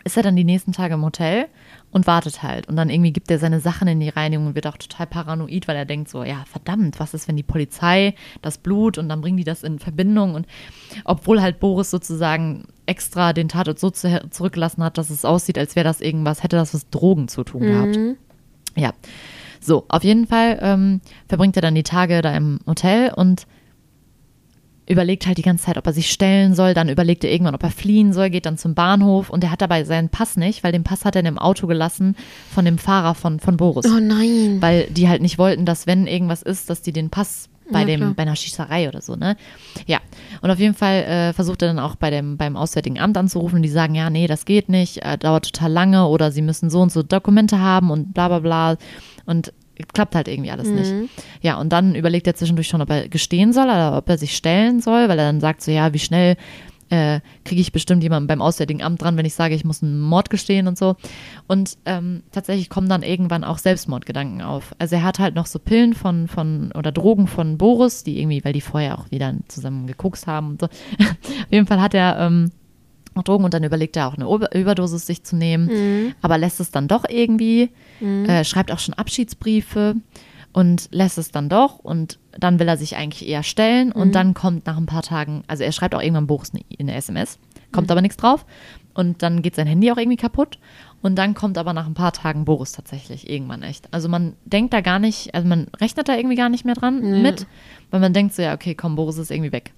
ist 0.04 0.18
er 0.18 0.24
dann 0.24 0.36
die 0.36 0.44
nächsten 0.44 0.72
Tage 0.72 0.96
im 0.96 1.06
Hotel 1.06 1.48
und 1.92 2.08
wartet 2.08 2.42
halt. 2.42 2.68
Und 2.68 2.76
dann 2.78 2.90
irgendwie 2.90 3.12
gibt 3.12 3.30
er 3.30 3.40
seine 3.40 3.60
Sachen 3.60 3.88
in 3.88 4.00
die 4.00 4.10
Reinigung 4.10 4.48
und 4.48 4.56
wird 4.56 4.68
auch 4.68 4.78
total 4.78 5.08
paranoid, 5.08 5.68
weil 5.68 5.76
er 5.76 5.86
denkt 5.86 6.10
so, 6.10 6.24
ja, 6.24 6.44
verdammt, 6.50 7.00
was 7.00 7.14
ist, 7.14 7.28
wenn 7.28 7.36
die 7.36 7.44
Polizei 7.44 8.16
das 8.42 8.58
Blut 8.58 8.98
und 8.98 9.10
dann 9.10 9.22
bringen 9.22 9.38
die 9.38 9.44
das 9.44 9.64
in 9.64 9.80
Verbindung. 9.80 10.34
Und 10.34 10.48
obwohl 11.04 11.42
halt 11.42 11.60
Boris 11.60 11.92
sozusagen 11.92 12.66
extra 12.86 13.34
den 13.34 13.50
Tatort 13.50 13.80
so 13.80 13.90
zu, 13.90 14.30
zurückgelassen 14.30 14.84
hat, 14.84 14.98
dass 14.98 15.10
es 15.10 15.26
aussieht, 15.26 15.58
als 15.58 15.76
wäre 15.76 15.84
das 15.84 16.02
irgendwas, 16.02 16.44
hätte 16.44 16.56
das 16.56 16.74
was 16.74 16.90
Drogen 16.90 17.28
zu 17.28 17.44
tun 17.44 17.62
gehabt. 17.62 18.00
Ja. 18.76 18.94
So, 19.60 19.86
auf 19.90 20.04
jeden 20.04 20.26
Fall 20.26 20.58
ähm, 20.62 21.02
verbringt 21.28 21.56
er 21.56 21.62
dann 21.62 21.76
die 21.76 21.84
Tage 21.84 22.22
da 22.22 22.36
im 22.36 22.60
Hotel 22.66 23.14
und 23.16 23.46
überlegt 24.92 25.26
halt 25.26 25.38
die 25.38 25.42
ganze 25.44 25.66
Zeit, 25.66 25.78
ob 25.78 25.86
er 25.88 25.94
sich 25.94 26.12
stellen 26.12 26.54
soll. 26.56 26.74
Dann 26.74 26.90
überlegt 26.90 27.24
er 27.24 27.32
irgendwann, 27.32 27.56
ob 27.56 27.64
er 27.64 27.72
fliehen 27.72 28.14
soll, 28.14 28.30
geht 28.30 28.46
dann 28.46 28.58
zum 28.58 28.76
Bahnhof 28.76 29.30
und 29.30 29.44
er 29.44 29.52
hat 29.52 29.62
dabei 29.62 29.84
seinen 29.84 30.10
Pass 30.10 30.38
nicht, 30.38 30.64
weil 30.64 30.72
den 30.72 30.84
Pass 30.84 31.06
hat 31.06 31.16
er 31.16 31.20
in 31.20 31.26
dem 31.26 31.38
Auto 31.40 31.68
gelassen 31.68 32.16
von 32.54 32.66
dem 32.66 32.78
Fahrer 32.78 33.16
von, 33.16 33.40
von 33.40 33.58
Boris. 33.58 33.86
Oh 33.86 34.00
nein. 34.00 34.58
Weil 34.60 34.88
die 34.92 35.10
halt 35.10 35.22
nicht 35.22 35.38
wollten, 35.38 35.66
dass 35.66 35.88
wenn 35.88 36.08
irgendwas 36.08 36.42
ist, 36.42 36.70
dass 36.70 36.82
die 36.82 36.92
den 36.94 37.10
Pass 37.10 37.48
bei 37.72 37.82
Ja, 37.82 37.86
dem, 37.86 38.00
klar. 38.02 38.14
bei 38.16 38.24
einer 38.24 38.36
Schießerei 38.36 38.90
oder 38.90 39.02
so, 39.02 39.16
ne? 39.16 39.38
Ja. 39.88 40.00
Und 40.42 40.52
auf 40.52 40.60
jeden 40.60 40.74
Fall 40.74 41.04
äh, 41.04 41.34
versucht 41.34 41.62
er 41.62 41.70
dann 41.70 41.80
auch 41.80 41.96
bei 41.96 42.10
dem, 42.10 42.36
beim 42.36 42.58
Auswärtigen 42.58 43.00
Amt 43.00 43.16
anzurufen. 43.16 43.62
Die 43.62 43.70
sagen, 43.70 43.96
ja, 43.96 44.10
nee, 44.10 44.28
das 44.28 44.44
geht 44.44 44.68
nicht, 44.68 44.98
äh, 45.06 45.18
dauert 45.18 45.46
total 45.54 45.72
lange 45.72 46.08
oder 46.08 46.32
sie 46.32 46.42
müssen 46.42 46.70
so 46.70 46.82
und 46.82 46.92
so 46.92 47.02
Dokumente 47.02 47.60
haben 47.60 47.90
und 47.90 48.14
bla 48.14 48.28
bla 48.28 48.40
bla. 48.40 48.76
Und 49.26 49.54
klappt 49.82 50.16
halt 50.16 50.28
irgendwie 50.28 50.52
alles 50.52 50.68
nicht. 50.68 50.94
Ja, 51.42 51.60
und 51.60 51.70
dann 51.70 51.96
überlegt 51.96 52.28
er 52.28 52.36
zwischendurch 52.36 52.68
schon, 52.68 52.82
ob 52.82 52.90
er 52.90 53.08
gestehen 53.10 53.54
soll 53.54 53.66
oder 53.66 53.98
ob 53.98 54.10
er 54.10 54.18
sich 54.18 54.36
stellen 54.36 54.82
soll, 54.82 55.10
weil 55.10 55.20
er 55.20 55.26
dann 55.26 55.42
sagt 55.42 55.62
so, 55.62 55.72
ja, 55.72 55.94
wie 55.94 56.00
schnell 56.00 56.36
äh, 56.92 57.22
kriege 57.46 57.62
ich 57.62 57.72
bestimmt 57.72 58.04
jemanden 58.04 58.28
beim 58.28 58.42
Auswärtigen 58.42 58.84
Amt 58.84 59.02
dran, 59.02 59.16
wenn 59.16 59.26
ich 59.26 59.34
sage, 59.34 59.56
ich 59.56 59.64
muss 59.64 59.82
einen 59.82 60.02
Mord 60.02 60.30
gestehen 60.30 60.68
und 60.68 60.78
so. 60.78 60.98
Und 61.48 61.78
ähm, 61.86 62.24
tatsächlich 62.32 62.70
kommen 62.70 62.90
dann 62.90 63.02
irgendwann 63.02 63.46
auch 63.46 63.58
Selbstmordgedanken 63.58 64.42
auf. 64.42 64.76
Also 64.78 64.98
er 64.98 65.04
hat 65.04 65.18
halt 65.18 65.34
noch 65.34 65.46
so 65.46 65.58
Pillen 65.58 65.94
von, 65.94 66.28
von 66.28 66.72
oder 66.74 66.92
Drogen 66.92 67.28
von 67.28 67.58
Boris, 67.58 68.04
die 68.04 68.20
irgendwie, 68.20 68.44
weil 68.44 68.54
die 68.54 68.62
vorher 68.62 69.00
auch 69.00 69.10
wieder 69.10 69.34
zusammen 69.48 69.88
gekokst 69.88 70.28
haben 70.28 70.52
und 70.52 70.62
so. 70.62 70.68
Auf 71.00 71.48
jeden 71.50 71.66
Fall 71.66 71.82
hat 71.82 71.94
er 71.94 72.20
ähm, 72.20 72.52
Drogen 73.24 73.44
und 73.44 73.54
dann 73.54 73.64
überlegt 73.64 73.96
er 73.98 74.08
auch 74.08 74.16
eine 74.16 74.26
Überdosis 74.54 75.06
sich 75.06 75.24
zu 75.24 75.36
nehmen, 75.36 76.14
aber 76.22 76.38
lässt 76.38 76.60
es 76.60 76.72
dann 76.72 76.88
doch 76.88 77.04
irgendwie, 77.08 77.70
äh, 78.28 78.44
schreibt 78.44 78.72
auch 78.72 78.80
schon 78.80 78.94
Abschiedsbriefe 78.94 79.96
und 80.54 80.90
lässt 80.92 81.18
es 81.18 81.32
dann 81.32 81.50
doch 81.50 81.80
und 81.80 82.20
dann 82.38 82.60
will 82.60 82.68
er 82.68 82.78
sich 82.78 82.96
eigentlich 82.96 83.28
eher 83.28 83.44
stellen 83.44 83.92
und 83.92 84.16
dann 84.16 84.34
kommt 84.34 84.66
nach 84.66 84.78
ein 84.78 84.86
paar 84.86 85.04
Tagen, 85.04 85.44
also 85.48 85.64
er 85.64 85.72
schreibt 85.72 85.96
auch 85.96 86.02
irgendwann 86.02 86.28
Boris 86.28 86.52
eine, 86.54 86.64
eine 86.80 86.96
SMS, 86.96 87.38
kommt 87.72 87.92
aber 87.92 88.02
nichts 88.02 88.18
drauf 88.18 88.46
und 88.94 89.22
dann 89.24 89.42
geht 89.42 89.56
sein 89.56 89.68
Handy 89.68 89.92
auch 89.92 89.98
irgendwie 89.98 90.18
kaputt 90.18 90.58
und 91.02 91.16
dann 91.16 91.34
kommt 91.34 91.58
aber 91.58 91.74
nach 91.74 91.88
ein 91.88 91.94
paar 91.94 92.12
Tagen 92.12 92.44
Boris 92.46 92.74
tatsächlich 92.74 93.30
irgendwann 93.30 93.64
echt. 93.64 93.88
Also 93.94 94.10
man 94.10 94.34
denkt 94.46 94.74
da 94.74 94.82
gar 94.82 95.00
nicht, 95.00 95.34
also 95.34 95.48
man 95.48 95.68
rechnet 95.80 96.10
da 96.10 96.16
irgendwie 96.16 96.36
gar 96.36 96.50
nicht 96.50 96.66
mehr 96.66 96.76
dran 96.76 97.22
mit, 97.22 97.48
weil 97.90 98.00
man 98.02 98.14
denkt 98.14 98.34
so, 98.36 98.42
ja 98.42 98.54
okay, 98.54 98.76
komm, 98.76 98.96
Boris 98.96 99.18
ist 99.18 99.32
irgendwie 99.32 99.52
weg. 99.54 99.72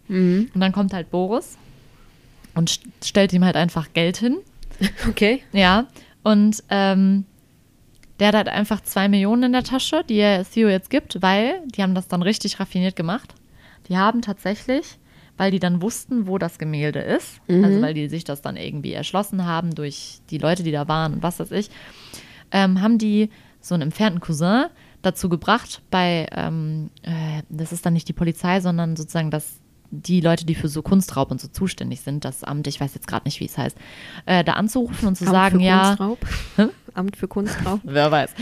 Und 0.53 0.59
dann 0.59 0.71
kommt 0.71 0.93
halt 0.93 1.11
Boris 1.11 1.57
und 2.55 2.69
st- 2.69 2.81
stellt 3.03 3.33
ihm 3.33 3.43
halt 3.45 3.55
einfach 3.55 3.93
Geld 3.93 4.17
hin. 4.17 4.37
Okay. 5.07 5.43
Ja. 5.53 5.87
Und 6.23 6.63
ähm, 6.69 7.25
der 8.19 8.29
hat 8.29 8.35
halt 8.35 8.47
einfach 8.49 8.81
zwei 8.81 9.07
Millionen 9.07 9.43
in 9.43 9.51
der 9.53 9.63
Tasche, 9.63 10.03
die 10.07 10.15
er 10.17 10.43
Theo 10.49 10.67
jetzt 10.69 10.89
gibt, 10.89 11.21
weil 11.21 11.61
die 11.67 11.81
haben 11.83 11.95
das 11.95 12.07
dann 12.07 12.21
richtig 12.21 12.59
raffiniert 12.59 12.95
gemacht. 12.95 13.33
Die 13.87 13.97
haben 13.97 14.21
tatsächlich, 14.21 14.97
weil 15.37 15.51
die 15.51 15.59
dann 15.59 15.81
wussten, 15.81 16.27
wo 16.27 16.37
das 16.37 16.57
Gemälde 16.57 16.99
ist, 16.99 17.39
also 17.47 17.81
weil 17.81 17.93
die 17.93 18.07
sich 18.07 18.23
das 18.23 18.41
dann 18.41 18.55
irgendwie 18.55 18.93
erschlossen 18.93 19.45
haben 19.45 19.75
durch 19.75 20.19
die 20.29 20.37
Leute, 20.37 20.63
die 20.63 20.71
da 20.71 20.87
waren 20.87 21.13
und 21.15 21.23
was 21.23 21.39
weiß 21.39 21.51
ich, 21.51 21.69
ähm, 22.51 22.81
haben 22.81 22.97
die 22.97 23.29
so 23.59 23.73
einen 23.75 23.83
entfernten 23.83 24.21
Cousin 24.21 24.65
dazu 25.01 25.27
gebracht, 25.29 25.81
bei, 25.91 26.27
ähm, 26.31 26.89
äh, 27.03 27.41
das 27.49 27.71
ist 27.73 27.85
dann 27.85 27.93
nicht 27.93 28.07
die 28.07 28.13
Polizei, 28.13 28.59
sondern 28.61 28.95
sozusagen 28.95 29.31
das, 29.31 29.59
die 30.01 30.21
Leute, 30.21 30.45
die 30.45 30.55
für 30.55 30.67
so 30.67 30.81
Kunstraub 30.81 31.29
und 31.29 31.39
so 31.39 31.47
zuständig 31.47 32.01
sind, 32.01 32.25
das 32.25 32.43
Amt, 32.43 32.65
ich 32.65 32.81
weiß 32.81 32.95
jetzt 32.95 33.07
gerade 33.07 33.25
nicht, 33.25 33.39
wie 33.39 33.45
es 33.45 33.57
heißt, 33.57 33.77
äh, 34.25 34.43
da 34.43 34.53
anzurufen 34.53 35.07
und 35.07 35.15
zu 35.15 35.25
Amt 35.25 35.33
sagen, 35.33 35.59
für 35.59 35.65
ja, 35.65 35.95
Kunstraub. 35.95 36.19
Amt 36.95 37.15
für 37.15 37.27
Kunstraub. 37.27 37.79
wer 37.83 38.11
weiß, 38.11 38.33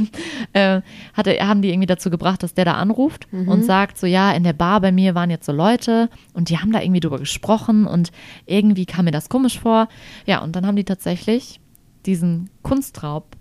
äh, 0.52 0.82
hatte, 1.14 1.32
haben 1.40 1.62
die 1.62 1.70
irgendwie 1.70 1.86
dazu 1.86 2.10
gebracht, 2.10 2.42
dass 2.42 2.52
der 2.52 2.66
da 2.66 2.74
anruft 2.74 3.26
und 3.32 3.64
sagt 3.64 3.98
so, 3.98 4.06
ja, 4.06 4.32
in 4.32 4.44
der 4.44 4.52
Bar 4.52 4.80
bei 4.80 4.92
mir 4.92 5.14
waren 5.14 5.30
jetzt 5.30 5.46
so 5.46 5.52
Leute 5.52 6.10
und 6.34 6.50
die 6.50 6.58
haben 6.58 6.72
da 6.72 6.80
irgendwie 6.82 7.00
drüber 7.00 7.18
gesprochen 7.18 7.86
und 7.86 8.12
irgendwie 8.44 8.86
kam 8.86 9.06
mir 9.06 9.10
das 9.10 9.28
komisch 9.28 9.58
vor. 9.58 9.88
Ja, 10.26 10.42
und 10.42 10.56
dann 10.56 10.66
haben 10.66 10.76
die 10.76 10.84
tatsächlich 10.84 11.60
diesen 12.04 12.50
Kunstraub 12.62 13.36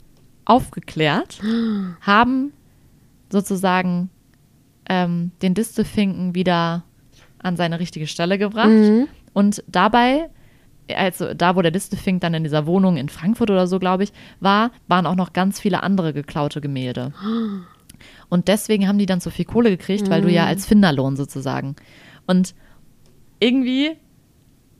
aufgeklärt, 0.46 1.42
haben 2.02 2.54
sozusagen 3.30 4.10
ähm, 4.90 5.32
den 5.42 5.54
Distelfinken 5.54 6.34
wieder 6.34 6.84
an 7.48 7.58
seine 7.58 7.80
richtige 7.80 8.08
Stelle 8.08 8.38
gebracht 8.38 8.70
und 9.34 9.64
dabei 9.68 10.30
also 10.96 11.34
da, 11.34 11.58
wo 11.58 11.62
der 11.62 11.72
Distelfink 11.72 12.22
dann 12.22 12.34
in 12.34 12.44
dieser 12.46 12.66
Wohnung 12.66 12.96
in 12.96 13.10
Frankfurt 13.10 13.52
oder 13.52 13.68
so, 13.68 13.78
glaube 13.78 14.06
ich, 14.06 14.14
war, 14.40 14.72
waren 14.88 15.06
auch 15.06 15.16
noch 15.16 15.34
ganz 15.34 15.60
viele 15.60 15.84
andere 15.84 16.14
geklaute 16.14 16.62
Gemälde. 16.62 17.12
Und 18.30 18.48
deswegen 18.48 18.88
haben 18.88 18.98
die 18.98 19.06
dann 19.06 19.20
so 19.20 19.30
viel 19.30 19.44
Kohle 19.44 19.70
gekriegt, 19.70 20.10
weil 20.10 20.22
du 20.22 20.30
ja 20.30 20.46
als 20.46 20.66
Finderlohn 20.66 21.16
sozusagen. 21.18 21.76
Und 22.26 22.54
irgendwie 23.40 23.92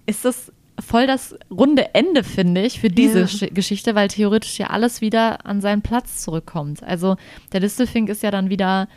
ist 0.06 0.24
das 0.24 0.52
voll 0.80 1.08
das 1.08 1.36
runde 1.52 1.94
Ende, 1.96 2.24
finde 2.24 2.62
ich, 2.62 2.80
für 2.80 2.90
diese 2.90 3.22
Ja. 3.22 3.26
Sch- 3.26 3.54
Geschichte, 3.54 3.96
weil 3.96 4.08
theoretisch 4.10 4.60
ja 4.60 4.68
alles 4.68 5.02
wieder 5.02 5.46
an 5.46 5.60
seinen 5.62 5.82
Platz 5.82 6.22
zurückkommt. 6.22 6.84
Also 6.84 7.16
der 7.52 7.60
Distelfink 7.60 8.10
ist 8.10 8.24
ja 8.24 8.32
dann 8.32 8.50
wieder 8.50 8.88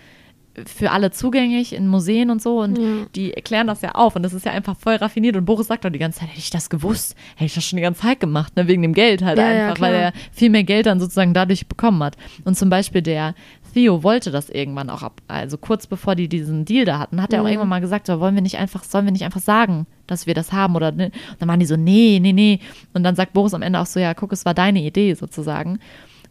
für 0.66 0.90
alle 0.90 1.10
zugänglich 1.12 1.72
in 1.72 1.86
Museen 1.86 2.28
und 2.30 2.42
so 2.42 2.60
und 2.60 2.76
Ja. 2.78 3.06
die 3.14 3.32
erklären 3.34 3.66
das 3.68 3.82
ja 3.82 3.92
auf 3.92 4.16
und 4.16 4.22
das 4.22 4.34
ist 4.34 4.44
ja 4.44 4.52
einfach 4.52 4.76
voll 4.76 4.96
raffiniert 4.96 5.36
und 5.36 5.44
Boris 5.44 5.68
sagt 5.68 5.84
doch 5.84 5.90
die 5.90 5.98
ganze 5.98 6.20
Zeit, 6.20 6.28
hätte 6.30 6.38
ich 6.40 6.50
das 6.50 6.68
gewusst, 6.70 7.14
hätte 7.36 7.44
ich 7.46 7.54
das 7.54 7.64
schon 7.64 7.76
die 7.76 7.82
ganze 7.82 8.02
Zeit 8.02 8.20
gemacht, 8.20 8.56
ne, 8.56 8.66
wegen 8.66 8.82
dem 8.82 8.92
Geld 8.92 9.22
halt 9.22 9.38
Ja, 9.38 9.50
ja, 9.52 9.68
einfach, 9.68 9.80
weil 9.80 9.92
klar. 9.92 10.02
er 10.06 10.12
viel 10.32 10.50
mehr 10.50 10.64
Geld 10.64 10.86
dann 10.86 10.98
sozusagen 11.00 11.34
dadurch 11.34 11.66
bekommen 11.68 12.02
hat. 12.02 12.16
Und 12.44 12.56
zum 12.56 12.68
Beispiel 12.68 13.00
der 13.02 13.34
Theo 13.72 14.02
wollte 14.02 14.32
das 14.32 14.50
irgendwann 14.50 14.90
auch 14.90 15.04
ab, 15.04 15.20
also 15.28 15.56
kurz 15.56 15.86
bevor 15.86 16.16
die 16.16 16.26
diesen 16.28 16.64
Deal 16.64 16.84
da 16.84 16.98
hatten, 16.98 17.22
hat 17.22 17.32
er 17.32 17.42
auch 17.42 17.46
irgendwann 17.46 17.68
mal 17.68 17.80
gesagt, 17.80 18.08
so, 18.08 18.18
wollen 18.18 18.34
wir 18.34 18.42
nicht 18.42 18.58
einfach, 18.58 18.82
sollen 18.82 19.04
wir 19.04 19.12
nicht 19.12 19.24
einfach 19.24 19.40
sagen, 19.40 19.86
dass 20.08 20.26
wir 20.26 20.34
das 20.34 20.52
haben 20.52 20.74
oder 20.74 20.90
ne? 20.90 21.06
Und 21.30 21.36
dann 21.40 21.48
waren 21.48 21.60
die 21.60 21.66
so, 21.66 21.76
nee, 21.76 22.18
nee, 22.20 22.32
nee. 22.32 22.58
Und 22.94 23.04
dann 23.04 23.14
sagt 23.14 23.32
Boris 23.32 23.54
am 23.54 23.62
Ende 23.62 23.78
auch 23.78 23.86
so, 23.86 24.00
ja, 24.00 24.12
guck, 24.14 24.32
es 24.32 24.44
war 24.44 24.54
deine 24.54 24.82
Idee 24.82 25.14
sozusagen. 25.14 25.78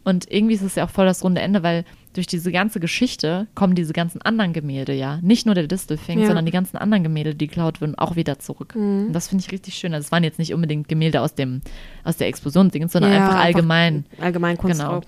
Und 0.04 0.30
irgendwie 0.30 0.54
ist 0.54 0.62
es 0.62 0.74
ja 0.74 0.84
auch 0.84 0.90
voll 0.90 1.06
das 1.06 1.24
runde 1.24 1.40
Ende, 1.40 1.62
weil 1.62 1.84
durch 2.12 2.26
diese 2.26 2.50
ganze 2.50 2.80
Geschichte 2.80 3.46
kommen 3.54 3.74
diese 3.74 3.92
ganzen 3.92 4.20
anderen 4.22 4.52
Gemälde 4.52 4.92
ja. 4.92 5.18
Nicht 5.22 5.46
nur 5.46 5.54
der 5.54 5.66
Distelfink, 5.66 6.20
Ja. 6.20 6.26
sondern 6.26 6.44
die 6.44 6.52
ganzen 6.52 6.76
anderen 6.76 7.04
Gemälde, 7.04 7.34
die 7.34 7.46
geklaut 7.46 7.80
wurden, 7.80 7.94
auch 7.96 8.16
wieder 8.16 8.38
zurück. 8.38 8.74
Mhm. 8.74 9.06
Und 9.06 9.12
das 9.12 9.28
finde 9.28 9.44
ich 9.44 9.52
richtig 9.52 9.74
schön. 9.74 9.94
Also 9.94 10.06
es 10.06 10.12
waren 10.12 10.24
jetzt 10.24 10.38
nicht 10.38 10.52
unbedingt 10.52 10.88
Gemälde 10.88 11.20
aus 11.20 11.34
dem, 11.34 11.60
aus 12.02 12.16
der 12.16 12.26
Explosion, 12.26 12.70
sondern 12.88 13.12
einfach 13.12 13.36
allgemein. 13.36 14.04
Allgemein 14.20 14.56
Kunstraub. 14.58 15.06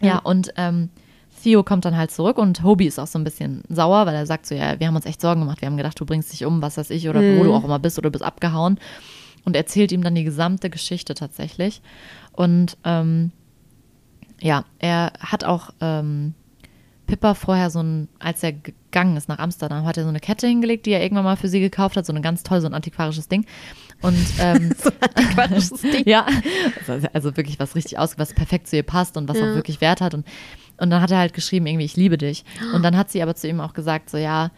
Ja, 0.00 0.18
und 0.18 0.52
ähm, 0.56 0.88
Theo 1.42 1.62
kommt 1.62 1.84
dann 1.84 1.96
halt 1.96 2.10
zurück 2.10 2.38
und 2.38 2.62
Hobie 2.62 2.86
ist 2.86 2.98
auch 2.98 3.06
so 3.06 3.18
ein 3.18 3.24
bisschen 3.24 3.62
sauer, 3.68 4.06
weil 4.06 4.14
er 4.14 4.26
sagt 4.26 4.46
so, 4.46 4.54
ja, 4.54 4.78
wir 4.78 4.86
haben 4.86 4.96
uns 4.96 5.06
echt 5.06 5.20
Sorgen 5.20 5.40
gemacht, 5.40 5.60
wir 5.60 5.66
haben 5.66 5.76
gedacht, 5.76 5.98
du 5.98 6.04
bringst 6.04 6.32
dich 6.32 6.44
um, 6.44 6.60
was 6.62 6.76
weiß 6.76 6.90
ich, 6.90 7.08
oder 7.08 7.20
wo 7.20 7.44
du 7.44 7.54
auch 7.54 7.64
immer 7.64 7.78
bist 7.78 7.98
oder 7.98 8.08
du 8.08 8.12
bist 8.12 8.24
abgehauen. 8.24 8.78
Und 9.44 9.56
erzählt 9.56 9.90
ihm 9.92 10.02
dann 10.02 10.14
die 10.14 10.24
gesamte 10.24 10.68
Geschichte 10.68 11.14
tatsächlich. 11.14 11.80
Und 12.32 12.76
ähm, 12.84 13.32
ja, 14.40 14.64
er 14.78 15.12
hat 15.20 15.44
auch 15.44 15.70
ähm, 15.80 16.34
Pippa 17.10 17.34
vorher 17.34 17.70
so 17.70 17.82
ein, 17.82 18.08
als 18.18 18.42
er 18.42 18.52
gegangen 18.52 19.16
ist 19.16 19.28
nach 19.28 19.38
Amsterdam, 19.38 19.84
hat 19.84 19.96
er 19.96 20.04
so 20.04 20.08
eine 20.08 20.20
Kette 20.20 20.46
hingelegt, 20.46 20.86
die 20.86 20.92
er 20.92 21.02
irgendwann 21.02 21.24
mal 21.24 21.36
für 21.36 21.48
sie 21.48 21.60
gekauft 21.60 21.96
hat, 21.96 22.06
so 22.06 22.12
ein 22.12 22.22
ganz 22.22 22.42
toll, 22.42 22.60
so 22.60 22.66
ein 22.66 22.74
antiquarisches 22.74 23.28
Ding. 23.28 23.44
Und 24.00 24.16
ähm, 24.40 24.72
Antiquarisches 25.14 25.82
Ding. 25.82 26.04
ja, 26.06 26.26
also, 26.88 27.06
also 27.12 27.36
wirklich 27.36 27.58
was 27.60 27.74
richtig 27.74 27.98
aus, 27.98 28.18
was 28.18 28.32
perfekt 28.32 28.68
zu 28.68 28.76
ihr 28.76 28.82
passt 28.82 29.16
und 29.16 29.28
was 29.28 29.38
Ja. 29.38 29.44
auch 29.50 29.54
wirklich 29.54 29.80
Wert 29.80 30.00
hat. 30.00 30.14
Und, 30.14 30.26
und 30.78 30.90
dann 30.90 31.02
hat 31.02 31.10
er 31.10 31.18
halt 31.18 31.34
geschrieben, 31.34 31.66
irgendwie, 31.66 31.84
ich 31.84 31.96
liebe 31.96 32.16
dich. 32.16 32.44
Und 32.74 32.82
dann 32.84 32.96
hat 32.96 33.10
sie 33.10 33.22
aber 33.22 33.34
zu 33.34 33.48
ihm 33.48 33.60
auch 33.60 33.74
gesagt, 33.74 34.08
so 34.10 34.16
ja, 34.16 34.50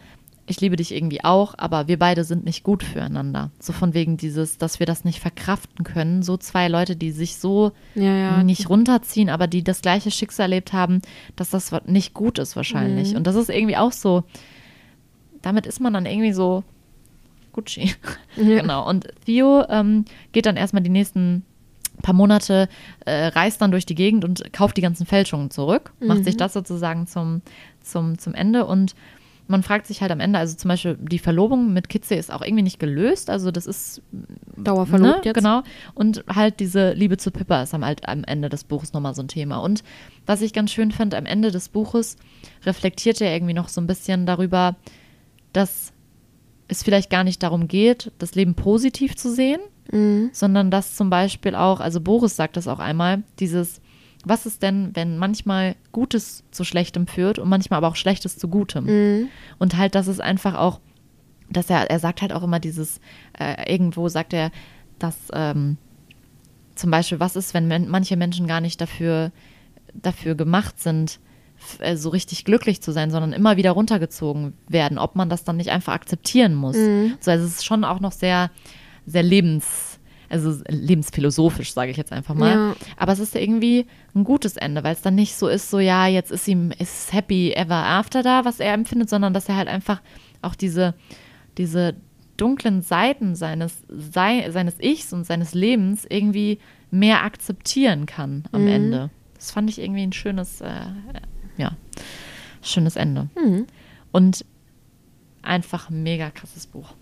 ich 0.45 0.59
liebe 0.59 0.75
dich 0.75 0.93
irgendwie 0.93 1.23
auch, 1.23 1.53
aber 1.57 1.87
wir 1.87 1.97
beide 1.97 2.23
sind 2.25 2.43
nicht 2.43 2.63
gut 2.63 2.83
füreinander. 2.83 3.49
So 3.59 3.71
von 3.71 3.93
wegen 3.93 4.17
dieses, 4.17 4.57
dass 4.57 4.79
wir 4.79 4.85
das 4.85 5.05
nicht 5.05 5.19
verkraften 5.21 5.85
können. 5.85 6.21
So 6.21 6.35
zwei 6.35 6.67
Leute, 6.67 6.95
die 6.97 7.11
sich 7.11 7.37
so 7.37 7.71
Ja, 7.95 8.13
ja. 8.15 8.43
nicht 8.43 8.69
runterziehen, 8.69 9.29
aber 9.29 9.47
die 9.47 9.63
das 9.63 9.81
gleiche 9.81 10.11
Schicksal 10.11 10.45
erlebt 10.45 10.73
haben, 10.73 11.01
dass 11.37 11.49
das 11.49 11.71
nicht 11.85 12.13
gut 12.13 12.39
ist 12.39 12.55
wahrscheinlich. 12.57 13.11
Mhm. 13.11 13.17
Und 13.17 13.27
das 13.27 13.35
ist 13.35 13.49
irgendwie 13.49 13.77
auch 13.77 13.93
so, 13.93 14.23
damit 15.41 15.65
ist 15.65 15.79
man 15.79 15.93
dann 15.93 16.05
irgendwie 16.05 16.33
so 16.33 16.63
Gucci. 17.53 17.93
Ja. 18.35 18.61
Genau. 18.61 18.89
Und 18.89 19.07
Theo 19.25 19.63
ähm, 19.69 20.05
geht 20.31 20.45
dann 20.47 20.57
erstmal 20.57 20.81
die 20.83 20.89
nächsten 20.89 21.45
paar 22.01 22.15
Monate, 22.15 22.67
äh, 23.05 23.27
reist 23.27 23.61
dann 23.61 23.69
durch 23.71 23.85
die 23.85 23.93
Gegend 23.95 24.25
und 24.25 24.51
kauft 24.51 24.75
die 24.75 24.81
ganzen 24.81 25.05
Fälschungen 25.05 25.51
zurück, 25.51 25.93
macht 26.01 26.19
Mhm. 26.19 26.23
sich 26.23 26.35
das 26.35 26.51
sozusagen 26.53 27.05
zum, 27.07 27.41
zum, 27.81 28.17
zum 28.17 28.33
Ende 28.33 28.65
und 28.65 28.95
man 29.47 29.61
fragt 29.63 29.87
sich 29.87 30.01
halt 30.01 30.11
am 30.11 30.19
Ende, 30.19 30.39
also 30.39 30.55
zum 30.55 30.69
Beispiel 30.69 30.97
die 31.01 31.19
Verlobung 31.19 31.73
mit 31.73 31.89
Kitze 31.89 32.15
ist 32.15 32.31
auch 32.31 32.41
irgendwie 32.41 32.63
nicht 32.63 32.79
gelöst, 32.79 33.29
also 33.29 33.51
das 33.51 33.65
ist 33.67 34.01
Dauerverlobt 34.57 35.17
ne? 35.19 35.21
jetzt. 35.25 35.35
Genau. 35.35 35.63
Und 35.93 36.23
halt 36.33 36.59
diese 36.59 36.93
Liebe 36.93 37.17
zu 37.17 37.31
Pippa 37.31 37.63
ist 37.63 37.73
am, 37.73 37.83
halt 37.85 38.07
am 38.07 38.23
Ende 38.23 38.49
des 38.49 38.63
Buches 38.63 38.93
nochmal 38.93 39.13
so 39.15 39.21
ein 39.21 39.27
Thema. 39.27 39.57
Und 39.57 39.83
was 40.25 40.41
ich 40.41 40.53
ganz 40.53 40.71
schön 40.71 40.91
fand, 40.91 41.13
am 41.13 41.25
Ende 41.25 41.51
des 41.51 41.69
Buches 41.69 42.15
reflektiert 42.65 43.19
er 43.21 43.33
irgendwie 43.33 43.53
noch 43.53 43.67
so 43.67 43.81
ein 43.81 43.87
bisschen 43.87 44.25
darüber, 44.25 44.75
dass 45.51 45.91
es 46.69 46.83
vielleicht 46.83 47.09
gar 47.09 47.23
nicht 47.23 47.43
darum 47.43 47.67
geht, 47.67 48.11
das 48.19 48.35
Leben 48.35 48.55
positiv 48.55 49.15
zu 49.15 49.31
sehen, 49.31 49.59
Mhm. 49.91 50.29
sondern 50.31 50.71
dass 50.71 50.95
zum 50.95 51.09
Beispiel 51.09 51.55
auch, 51.55 51.81
also 51.81 51.99
Boris 51.99 52.37
sagt 52.37 52.55
das 52.55 52.69
auch 52.69 52.79
einmal, 52.79 53.23
dieses, 53.39 53.81
was 54.23 54.45
ist 54.45 54.63
denn, 54.63 54.91
wenn 54.93 55.17
manchmal 55.17 55.75
Gutes 55.91 56.43
zu 56.51 56.63
Schlechtem 56.63 57.07
führt 57.07 57.39
und 57.39 57.49
manchmal 57.49 57.77
aber 57.77 57.89
auch 57.89 57.95
Schlechtes 57.95 58.37
zu 58.37 58.47
Gutem? 58.47 58.85
Mhm. 58.85 59.29
Und 59.59 59.77
halt, 59.77 59.95
dass 59.95 60.07
es 60.07 60.19
einfach 60.19 60.55
auch, 60.55 60.79
dass 61.49 61.69
er, 61.69 61.89
er 61.89 61.99
sagt 61.99 62.21
halt 62.21 62.33
auch 62.33 62.43
immer 62.43 62.59
dieses, 62.59 62.99
äh, 63.37 63.71
irgendwo 63.71 64.07
sagt 64.07 64.33
er, 64.33 64.51
dass 64.99 65.17
ähm, 65.33 65.77
zum 66.75 66.89
Beispiel, 66.89 67.19
was 67.19 67.35
ist, 67.35 67.53
wenn 67.53 67.67
men 67.67 67.89
manche 67.89 68.15
Menschen 68.15 68.47
gar 68.47 68.61
nicht 68.61 68.79
dafür, 68.79 69.31
dafür 69.93 70.35
gemacht 70.35 70.79
sind, 70.79 71.19
äh, 71.79 71.95
so 71.95 72.09
richtig 72.09 72.45
glücklich 72.45 72.81
zu 72.81 72.91
sein, 72.91 73.11
sondern 73.11 73.33
immer 73.33 73.57
wieder 73.57 73.71
runtergezogen 73.71 74.53
werden, 74.67 74.97
ob 74.97 75.15
man 75.15 75.29
das 75.29 75.43
dann 75.43 75.57
nicht 75.57 75.69
einfach 75.69 75.93
akzeptieren 75.93 76.55
muss. 76.55 76.77
Mhm. 76.77 77.17
So, 77.19 77.31
also 77.31 77.45
es 77.45 77.55
ist 77.55 77.65
schon 77.65 77.83
auch 77.83 77.99
noch 77.99 78.11
sehr, 78.11 78.51
sehr 79.05 79.23
lebens, 79.23 79.92
also 80.33 80.61
lebensphilosophisch, 80.67 81.73
sage 81.73 81.91
ich 81.91 81.97
jetzt 81.97 82.11
einfach 82.11 82.33
mal. 82.33 82.51
Ja. 82.51 82.75
Aber 82.97 83.11
es 83.13 83.19
ist 83.19 83.35
irgendwie 83.35 83.85
ein 84.15 84.23
gutes 84.23 84.57
Ende, 84.57 84.83
weil 84.83 84.93
es 84.93 85.01
dann 85.01 85.15
nicht 85.15 85.35
so 85.35 85.47
ist, 85.47 85.69
so 85.69 85.79
ja, 85.79 86.07
jetzt 86.07 86.31
ist 86.31 86.47
ihm 86.47 86.71
ist 86.71 87.13
happy 87.13 87.53
ever 87.53 87.75
after 87.75 88.23
da, 88.23 88.43
was 88.43 88.59
er 88.59 88.73
empfindet, 88.73 89.09
sondern 89.09 89.33
dass 89.33 89.47
er 89.47 89.55
halt 89.55 89.67
einfach 89.67 90.01
auch 90.41 90.55
diese, 90.55 90.95
diese 91.57 91.95
dunklen 92.35 92.81
Seiten 92.81 93.35
seines, 93.35 93.83
sei, 93.87 94.49
seines 94.49 94.79
Ichs 94.79 95.13
und 95.13 95.23
seines 95.25 95.53
Lebens 95.53 96.05
irgendwie 96.09 96.57
mehr 96.89 97.23
akzeptieren 97.23 98.05
kann 98.07 98.43
am 98.51 98.63
Mhm. 98.63 98.67
Ende. 98.67 99.09
Das 99.35 99.51
fand 99.51 99.69
ich 99.69 99.79
irgendwie 99.79 100.03
ein 100.03 100.13
schönes, 100.13 100.61
äh, 100.61 100.81
ja, 101.57 101.73
schönes 102.63 102.95
Ende. 102.95 103.29
Mhm. 103.35 103.67
Und 104.11 104.45
einfach 105.43 105.89
ein 105.89 106.01
mega 106.01 106.31
krasses 106.31 106.65
Buch. 106.65 106.93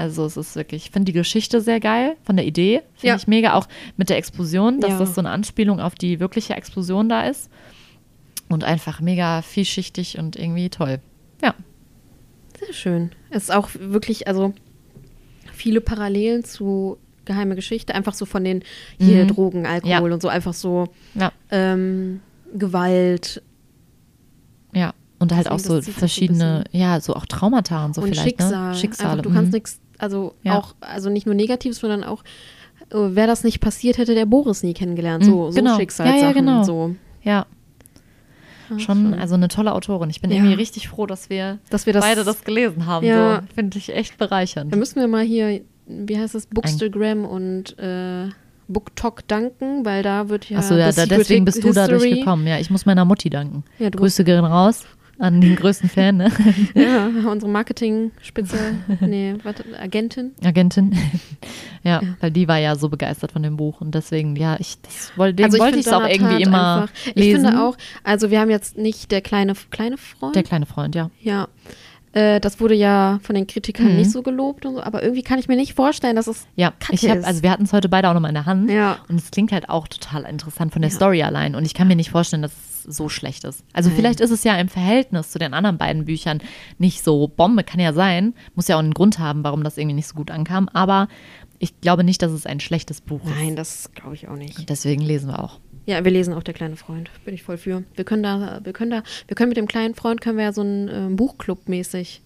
Also 0.00 0.24
es 0.24 0.36
ist 0.38 0.56
wirklich, 0.56 0.86
ich 0.86 0.90
finde 0.90 1.06
die 1.12 1.18
Geschichte 1.18 1.60
sehr 1.60 1.78
geil, 1.78 2.16
von 2.24 2.36
der 2.36 2.46
Idee, 2.46 2.80
finde 2.94 3.06
Ja. 3.08 3.16
ich 3.16 3.26
mega, 3.26 3.52
auch 3.54 3.68
mit 3.98 4.08
der 4.08 4.16
Explosion, 4.16 4.80
dass 4.80 4.92
Ja. 4.92 4.98
das 4.98 5.14
so 5.14 5.20
eine 5.20 5.28
Anspielung 5.30 5.78
auf 5.78 5.94
die 5.94 6.20
wirkliche 6.20 6.54
Explosion 6.54 7.08
da 7.08 7.26
ist. 7.26 7.50
Und 8.48 8.64
einfach 8.64 9.00
mega 9.00 9.42
vielschichtig 9.42 10.18
und 10.18 10.36
irgendwie 10.36 10.70
toll. 10.70 11.00
Ja. 11.42 11.54
Sehr 12.58 12.72
schön. 12.72 13.10
Es 13.30 13.44
ist 13.44 13.52
auch 13.52 13.68
wirklich, 13.78 14.26
also 14.26 14.54
viele 15.52 15.80
Parallelen 15.80 16.44
zu 16.44 16.96
Geheime 17.26 17.54
Geschichte, 17.54 17.94
einfach 17.94 18.14
so 18.14 18.24
von 18.24 18.42
den 18.42 18.64
hier 18.98 19.24
Mhm. 19.24 19.28
Drogen, 19.28 19.66
Alkohol 19.66 19.90
Ja. 20.08 20.14
und 20.14 20.22
so, 20.22 20.28
einfach 20.28 20.54
so 20.54 20.88
ähm, 21.50 22.20
Gewalt 22.54 23.42
ja. 24.72 24.94
Und 25.18 25.34
halt 25.34 25.48
Deswegen, 25.50 25.78
auch 25.78 25.82
so 25.82 25.92
verschiedene, 25.92 26.64
ja, 26.72 26.98
so 27.00 27.14
auch 27.14 27.26
Traumata 27.26 27.84
und 27.84 27.94
so 27.94 28.00
und 28.00 28.08
vielleicht. 28.08 28.26
Schicksal. 28.26 28.70
Ne? 28.70 28.74
Schicksale. 28.74 29.10
Einfach, 29.10 29.22
du 29.22 29.30
kannst 29.30 29.48
mhm. 29.48 29.54
nichts, 29.56 29.80
also 30.00 30.34
Ja. 30.42 30.58
auch, 30.58 30.74
also 30.80 31.10
nicht 31.10 31.26
nur 31.26 31.34
Negatives, 31.34 31.78
sondern 31.78 32.04
auch, 32.04 32.22
äh, 32.90 32.94
wäre 33.14 33.26
das 33.26 33.44
nicht 33.44 33.60
passiert, 33.60 33.98
hätte 33.98 34.14
der 34.14 34.26
Boris 34.26 34.62
nie 34.62 34.74
kennengelernt. 34.74 35.24
So, 35.24 35.46
Mhm, 35.46 35.52
so 35.52 35.56
genau. 35.60 35.76
Schicksalssachen. 35.76 36.20
Ja, 36.20 36.26
ja, 36.28 36.32
genau. 36.32 36.62
So. 36.64 36.94
Ja, 37.22 37.46
Ah, 38.72 38.78
schon, 38.78 39.14
also 39.14 39.34
eine 39.34 39.48
tolle 39.48 39.72
Autorin. 39.72 40.10
Ich 40.10 40.20
bin 40.20 40.30
Ja. 40.30 40.36
irgendwie 40.36 40.54
richtig 40.54 40.88
froh, 40.88 41.04
dass 41.06 41.28
wir, 41.28 41.58
Dass 41.70 41.86
wir 41.86 41.92
das, 41.92 42.04
beide 42.04 42.22
das 42.22 42.44
gelesen 42.44 42.86
haben. 42.86 43.04
Ja. 43.04 43.40
So. 43.42 43.54
Finde 43.56 43.78
ich 43.78 43.92
echt 43.92 44.16
bereichernd. 44.16 44.72
Da 44.72 44.76
müssen 44.76 45.00
wir 45.00 45.08
mal 45.08 45.24
hier, 45.24 45.60
wie 45.88 46.16
heißt 46.18 46.36
das, 46.36 46.46
Bookstagram 46.46 47.24
und 47.24 47.76
äh, 47.80 48.28
BookTok 48.68 49.26
danken, 49.26 49.84
weil 49.84 50.04
da 50.04 50.28
wird 50.28 50.48
ja. 50.48 50.58
Achso, 50.58 50.76
ja, 50.76 50.92
da, 50.92 51.04
deswegen 51.06 51.44
bist 51.44 51.64
du 51.64 51.72
dadurch 51.72 52.02
gekommen. 52.04 52.46
Ja, 52.46 52.60
ich 52.60 52.70
muss 52.70 52.86
meiner 52.86 53.04
Mutti 53.04 53.28
danken. 53.28 53.64
Ja, 53.80 53.90
Grüße 53.90 54.22
gehen 54.22 54.44
raus 54.44 54.84
an 55.20 55.40
den 55.40 55.54
größten 55.56 55.88
Fan, 55.88 56.16
ne? 56.16 56.32
Ja, 56.74 57.06
unsere 57.30 57.50
Marketing-Spitze, 57.50 58.56
nee, 59.00 59.34
warte, 59.42 59.64
Agentin. 59.80 60.32
Agentin. 60.44 60.96
ja, 61.84 62.00
Ja. 62.02 62.16
weil 62.20 62.30
die 62.30 62.48
war 62.48 62.58
ja 62.58 62.74
so 62.76 62.88
begeistert 62.88 63.32
von 63.32 63.42
dem 63.42 63.56
Buch 63.56 63.80
und 63.80 63.94
deswegen, 63.94 64.34
ja, 64.36 64.56
ich 64.58 64.78
das 64.82 65.12
wollte, 65.16 65.44
Also 65.44 65.56
ich 65.56 65.62
wollte 65.62 65.78
ich 65.78 65.86
es 65.86 65.92
auch 65.92 66.06
irgendwie 66.06 66.42
immer 66.42 66.82
einfach- 66.82 66.94
Ich 67.06 67.14
lesen. 67.14 67.44
finde 67.46 67.62
auch, 67.62 67.76
also 68.02 68.30
wir 68.30 68.40
haben 68.40 68.50
jetzt 68.50 68.76
nicht 68.78 69.10
der 69.10 69.20
kleine, 69.20 69.54
kleine 69.70 69.96
Freund. 69.96 70.34
Der 70.34 70.42
kleine 70.42 70.66
Freund, 70.66 70.94
ja. 70.94 71.10
ja. 71.20 71.48
Äh, 72.12 72.40
das 72.40 72.58
wurde 72.58 72.74
ja 72.74 73.20
von 73.22 73.36
den 73.36 73.46
Kritikern 73.46 73.90
Mhm. 73.92 73.96
nicht 73.98 74.10
so 74.10 74.22
gelobt 74.22 74.66
und 74.66 74.74
so, 74.74 74.82
aber 74.82 75.02
irgendwie 75.02 75.22
kann 75.22 75.38
ich 75.38 75.46
mir 75.46 75.54
nicht 75.54 75.74
vorstellen, 75.74 76.16
dass 76.16 76.26
es. 76.26 76.46
Ja, 76.56 76.72
Kacke 76.80 76.94
ich 76.94 77.04
ist. 77.04 77.24
also 77.24 77.44
wir 77.44 77.50
hatten 77.52 77.62
es 77.62 77.72
heute 77.72 77.88
beide 77.88 78.08
auch 78.08 78.14
nochmal 78.14 78.30
in 78.30 78.34
der 78.34 78.46
Hand. 78.46 78.68
Ja. 78.68 78.96
Und 79.08 79.14
es 79.20 79.30
klingt 79.30 79.52
halt 79.52 79.68
auch 79.68 79.86
total 79.86 80.24
interessant 80.24 80.72
von 80.72 80.82
der 80.82 80.90
Ja. 80.90 80.96
Story 80.96 81.22
allein. 81.22 81.54
Und 81.54 81.64
ich 81.64 81.72
kann 81.72 81.86
mir 81.86 81.94
nicht 81.94 82.10
vorstellen, 82.10 82.42
dass 82.42 82.50
es 82.52 82.69
so 82.82 83.08
schlecht 83.08 83.44
ist. 83.44 83.64
Also 83.72 83.88
Nein. 83.88 83.98
vielleicht 83.98 84.20
ist 84.20 84.30
es 84.30 84.44
ja 84.44 84.56
im 84.56 84.68
Verhältnis 84.68 85.30
zu 85.30 85.38
den 85.38 85.54
anderen 85.54 85.78
beiden 85.78 86.04
Büchern 86.04 86.40
nicht 86.78 87.02
so 87.04 87.28
Bombe, 87.28 87.64
kann 87.64 87.80
ja 87.80 87.92
sein. 87.92 88.34
Muss 88.54 88.68
ja 88.68 88.76
auch 88.76 88.80
einen 88.80 88.94
Grund 88.94 89.18
haben, 89.18 89.44
warum 89.44 89.64
das 89.64 89.78
irgendwie 89.78 89.96
nicht 89.96 90.08
so 90.08 90.14
gut 90.14 90.30
ankam. 90.30 90.68
Aber 90.72 91.08
ich 91.58 91.80
glaube 91.80 92.04
nicht, 92.04 92.22
dass 92.22 92.32
es 92.32 92.46
ein 92.46 92.60
schlechtes 92.60 93.00
Buch 93.00 93.24
ist. 93.24 93.30
Nein, 93.36 93.56
das 93.56 93.92
glaube 93.94 94.14
ich 94.14 94.28
auch 94.28 94.36
nicht. 94.36 94.68
Deswegen 94.68 95.02
lesen 95.02 95.28
wir 95.28 95.42
auch. 95.42 95.60
Ja, 95.86 96.04
wir 96.04 96.10
lesen 96.10 96.34
auch 96.34 96.42
der 96.42 96.54
kleine 96.54 96.76
Freund. 96.76 97.10
Bin 97.24 97.34
ich 97.34 97.42
voll 97.42 97.56
für. 97.56 97.84
Wir 97.94 98.04
können 98.04 98.22
da, 98.22 98.60
wir 98.62 98.72
können 98.72 98.90
da, 98.90 99.02
wir 99.26 99.34
können 99.34 99.48
mit 99.48 99.56
dem 99.56 99.66
kleinen 99.66 99.94
Freund 99.94 100.20
können 100.20 100.38
wir 100.38 100.44
ja 100.44 100.52
so 100.52 100.60
einen 100.60 100.88
ähm, 100.88 101.16
Buchclub 101.16 101.68
mäßig 101.68 102.22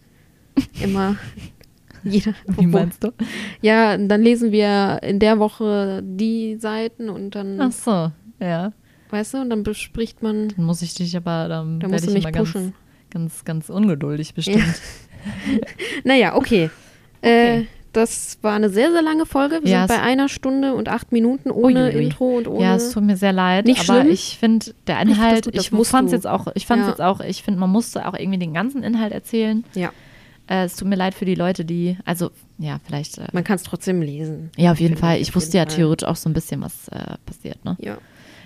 immer 0.83 1.17
jeder. 2.05 2.35
Wie 2.47 2.67
meinst 2.67 3.03
du? 3.03 3.13
Ja, 3.61 3.97
dann 3.97 4.23
lesen 4.23 4.53
wir 4.53 5.01
in 5.03 5.19
der 5.19 5.39
Woche 5.39 6.03
die 6.05 6.57
Seiten 6.57 7.09
und 7.09 7.35
dann, 7.35 7.61
Ach 7.61 7.73
so, 7.73 8.13
ja. 8.41 8.73
Weißt 9.15 9.35
du, 9.35 9.39
und 9.39 9.49
dann 9.51 9.63
bespricht 9.63 10.23
man. 10.23 10.49
Dann 10.57 10.67
muss 10.67 10.83
ich 10.83 10.93
dich 10.95 11.17
aber, 11.17 11.49
dann 11.49 11.81
Da 11.81 11.91
werde 11.91 12.05
ich 12.07 12.13
mich 12.13 12.23
immer 12.25 12.33
ganz, 12.33 12.53
pushen. 12.53 12.75
ganz, 13.11 13.45
ganz 13.47 13.71
ungeduldig 13.71 14.35
bestimmt. 14.35 14.63
Naja, 16.05 16.35
okay. 16.37 16.69
Okay. 17.23 17.61
Äh, 17.61 17.65
das 17.93 18.39
war 18.43 18.55
eine 18.55 18.69
sehr, 18.71 18.91
sehr 18.91 19.03
lange 19.03 19.25
Folge. 19.25 19.61
Wir 19.63 19.71
Ja, 19.71 19.87
sind 19.87 19.97
bei 19.97 20.03
einer 20.03 20.29
Stunde 20.29 20.75
und 20.75 20.89
acht 20.89 21.13
Minuten 21.13 21.51
ohne 21.51 21.85
Uiuiui. 21.91 22.05
Intro 22.07 22.37
und 22.39 22.49
ohne. 22.49 22.63
Ja, 22.65 22.75
es 22.75 22.91
tut 22.91 23.05
mir 23.05 23.17
sehr 23.17 23.33
leid, 23.33 23.67
Nicht 23.67 23.89
aber 23.89 24.01
schlimm. 24.01 24.13
ich 24.13 24.37
finde, 24.39 24.75
der 24.89 25.01
Inhalt, 25.01 25.47
ich 25.55 25.71
musst 25.71 25.93
fand 25.93 26.09
es 26.09 26.13
jetzt 26.13 26.27
auch, 26.27 26.49
ich 26.55 26.67
fand 26.67 26.83
Ja. 26.83 26.89
jetzt 26.89 27.01
auch, 27.01 27.21
ich 27.21 27.43
finde, 27.45 27.61
man 27.61 27.71
musste 27.71 28.07
auch 28.09 28.15
irgendwie 28.19 28.39
den 28.41 28.53
ganzen 28.53 28.83
Inhalt 28.83 29.13
erzählen. 29.13 29.65
ja, 29.75 29.93
Äh, 30.49 30.65
es 30.65 30.75
tut 30.77 30.89
mir 30.89 30.97
leid 30.97 31.15
für 31.15 31.25
die 31.25 31.37
Leute, 31.37 31.65
die, 31.65 31.97
also, 32.05 32.31
ja, 32.59 32.79
vielleicht, 32.85 33.17
äh, 33.19 33.29
man 33.33 33.45
kann 33.45 33.57
es 33.57 33.63
trotzdem 33.63 34.03
lesen. 34.03 34.51
ja, 34.59 34.73
auf 34.73 34.81
jeden 34.81 34.97
Fall. 34.97 35.17
ich 35.17 35.29
Ich 35.29 35.35
wusste 35.37 35.57
ja 35.57 35.65
theoretisch 35.65 36.07
auch 36.07 36.17
so 36.17 36.29
ein 36.29 36.33
bisschen, 36.35 36.61
was 36.63 36.89
äh, 36.89 37.15
passiert, 37.25 37.65
ne? 37.65 37.77
Ja. 37.81 37.97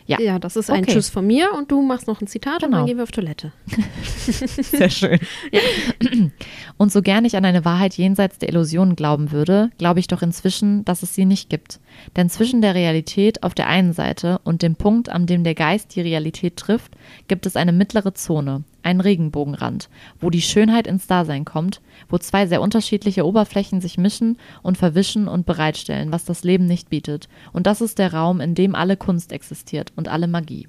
Ja. 0.09 0.19
ja, 0.21 0.39
das 0.39 0.57
ist 0.57 0.71
ein 0.71 0.83
Okay. 0.85 0.95
Tschüss 0.95 1.11
von 1.11 1.27
mir 1.27 1.53
und 1.57 1.71
du 1.71 1.83
machst 1.83 2.07
noch 2.09 2.21
ein 2.21 2.27
Zitat 2.27 2.63
und 2.63 2.71
Genau. 2.71 2.79
dann 2.79 2.87
gehen 2.87 2.97
wir 2.97 3.03
auf 3.05 3.11
Toilette. 3.13 3.53
Sehr 4.27 4.91
schön. 4.91 5.21
Und 6.77 6.93
so 6.93 7.03
gern 7.03 7.25
ich 7.25 7.37
an 7.37 7.45
eine 7.45 7.65
Wahrheit 7.65 7.95
jenseits 7.95 8.39
der 8.39 8.49
Illusionen 8.51 8.95
glauben 8.95 9.33
würde, 9.33 9.71
glaube 9.79 10.01
ich 10.01 10.07
doch 10.07 10.23
inzwischen, 10.23 10.85
dass 10.85 11.03
es 11.03 11.15
sie 11.15 11.25
nicht 11.25 11.51
gibt. 11.51 11.81
Denn 12.17 12.31
zwischen 12.31 12.63
der 12.63 12.75
Realität 12.75 13.43
auf 13.43 13.53
der 13.55 13.67
einen 13.69 13.93
Seite 13.93 14.41
und 14.45 14.63
dem 14.63 14.77
Punkt, 14.77 15.09
an 15.09 15.27
dem 15.27 15.43
der 15.45 15.55
Geist 15.55 15.95
die 15.97 16.01
Realität 16.01 16.57
trifft, 16.57 16.93
gibt 17.27 17.47
es 17.47 17.57
eine 17.57 17.73
mittlere 17.73 18.15
Zone, 18.15 18.63
einen 18.83 19.01
Regenbogenrand, 19.01 19.89
wo 20.21 20.31
die 20.31 20.43
Schönheit 20.43 20.87
ins 20.87 21.07
Dasein 21.07 21.45
kommt, 21.45 21.81
wo 22.09 22.19
zwei 22.19 22.47
sehr 22.47 22.63
unterschiedliche 22.63 23.27
Oberflächen 23.27 23.81
sich 23.81 23.99
mischen 23.99 24.39
und 24.63 24.79
verwischen 24.79 25.29
und 25.29 25.47
bereitstellen, 25.47 26.13
was 26.13 26.25
das 26.25 26.45
Leben 26.45 26.67
nicht 26.67 26.89
bietet. 26.89 27.29
Und 27.53 27.67
das 27.67 27.81
ist 27.81 27.99
der 27.99 28.15
Raum, 28.15 28.41
in 28.41 28.55
dem 28.55 28.75
alle 28.75 28.97
Kunst 28.97 29.33
existiert 29.33 29.93
und 29.97 30.09
alle 30.09 30.29
Magie. 30.29 30.69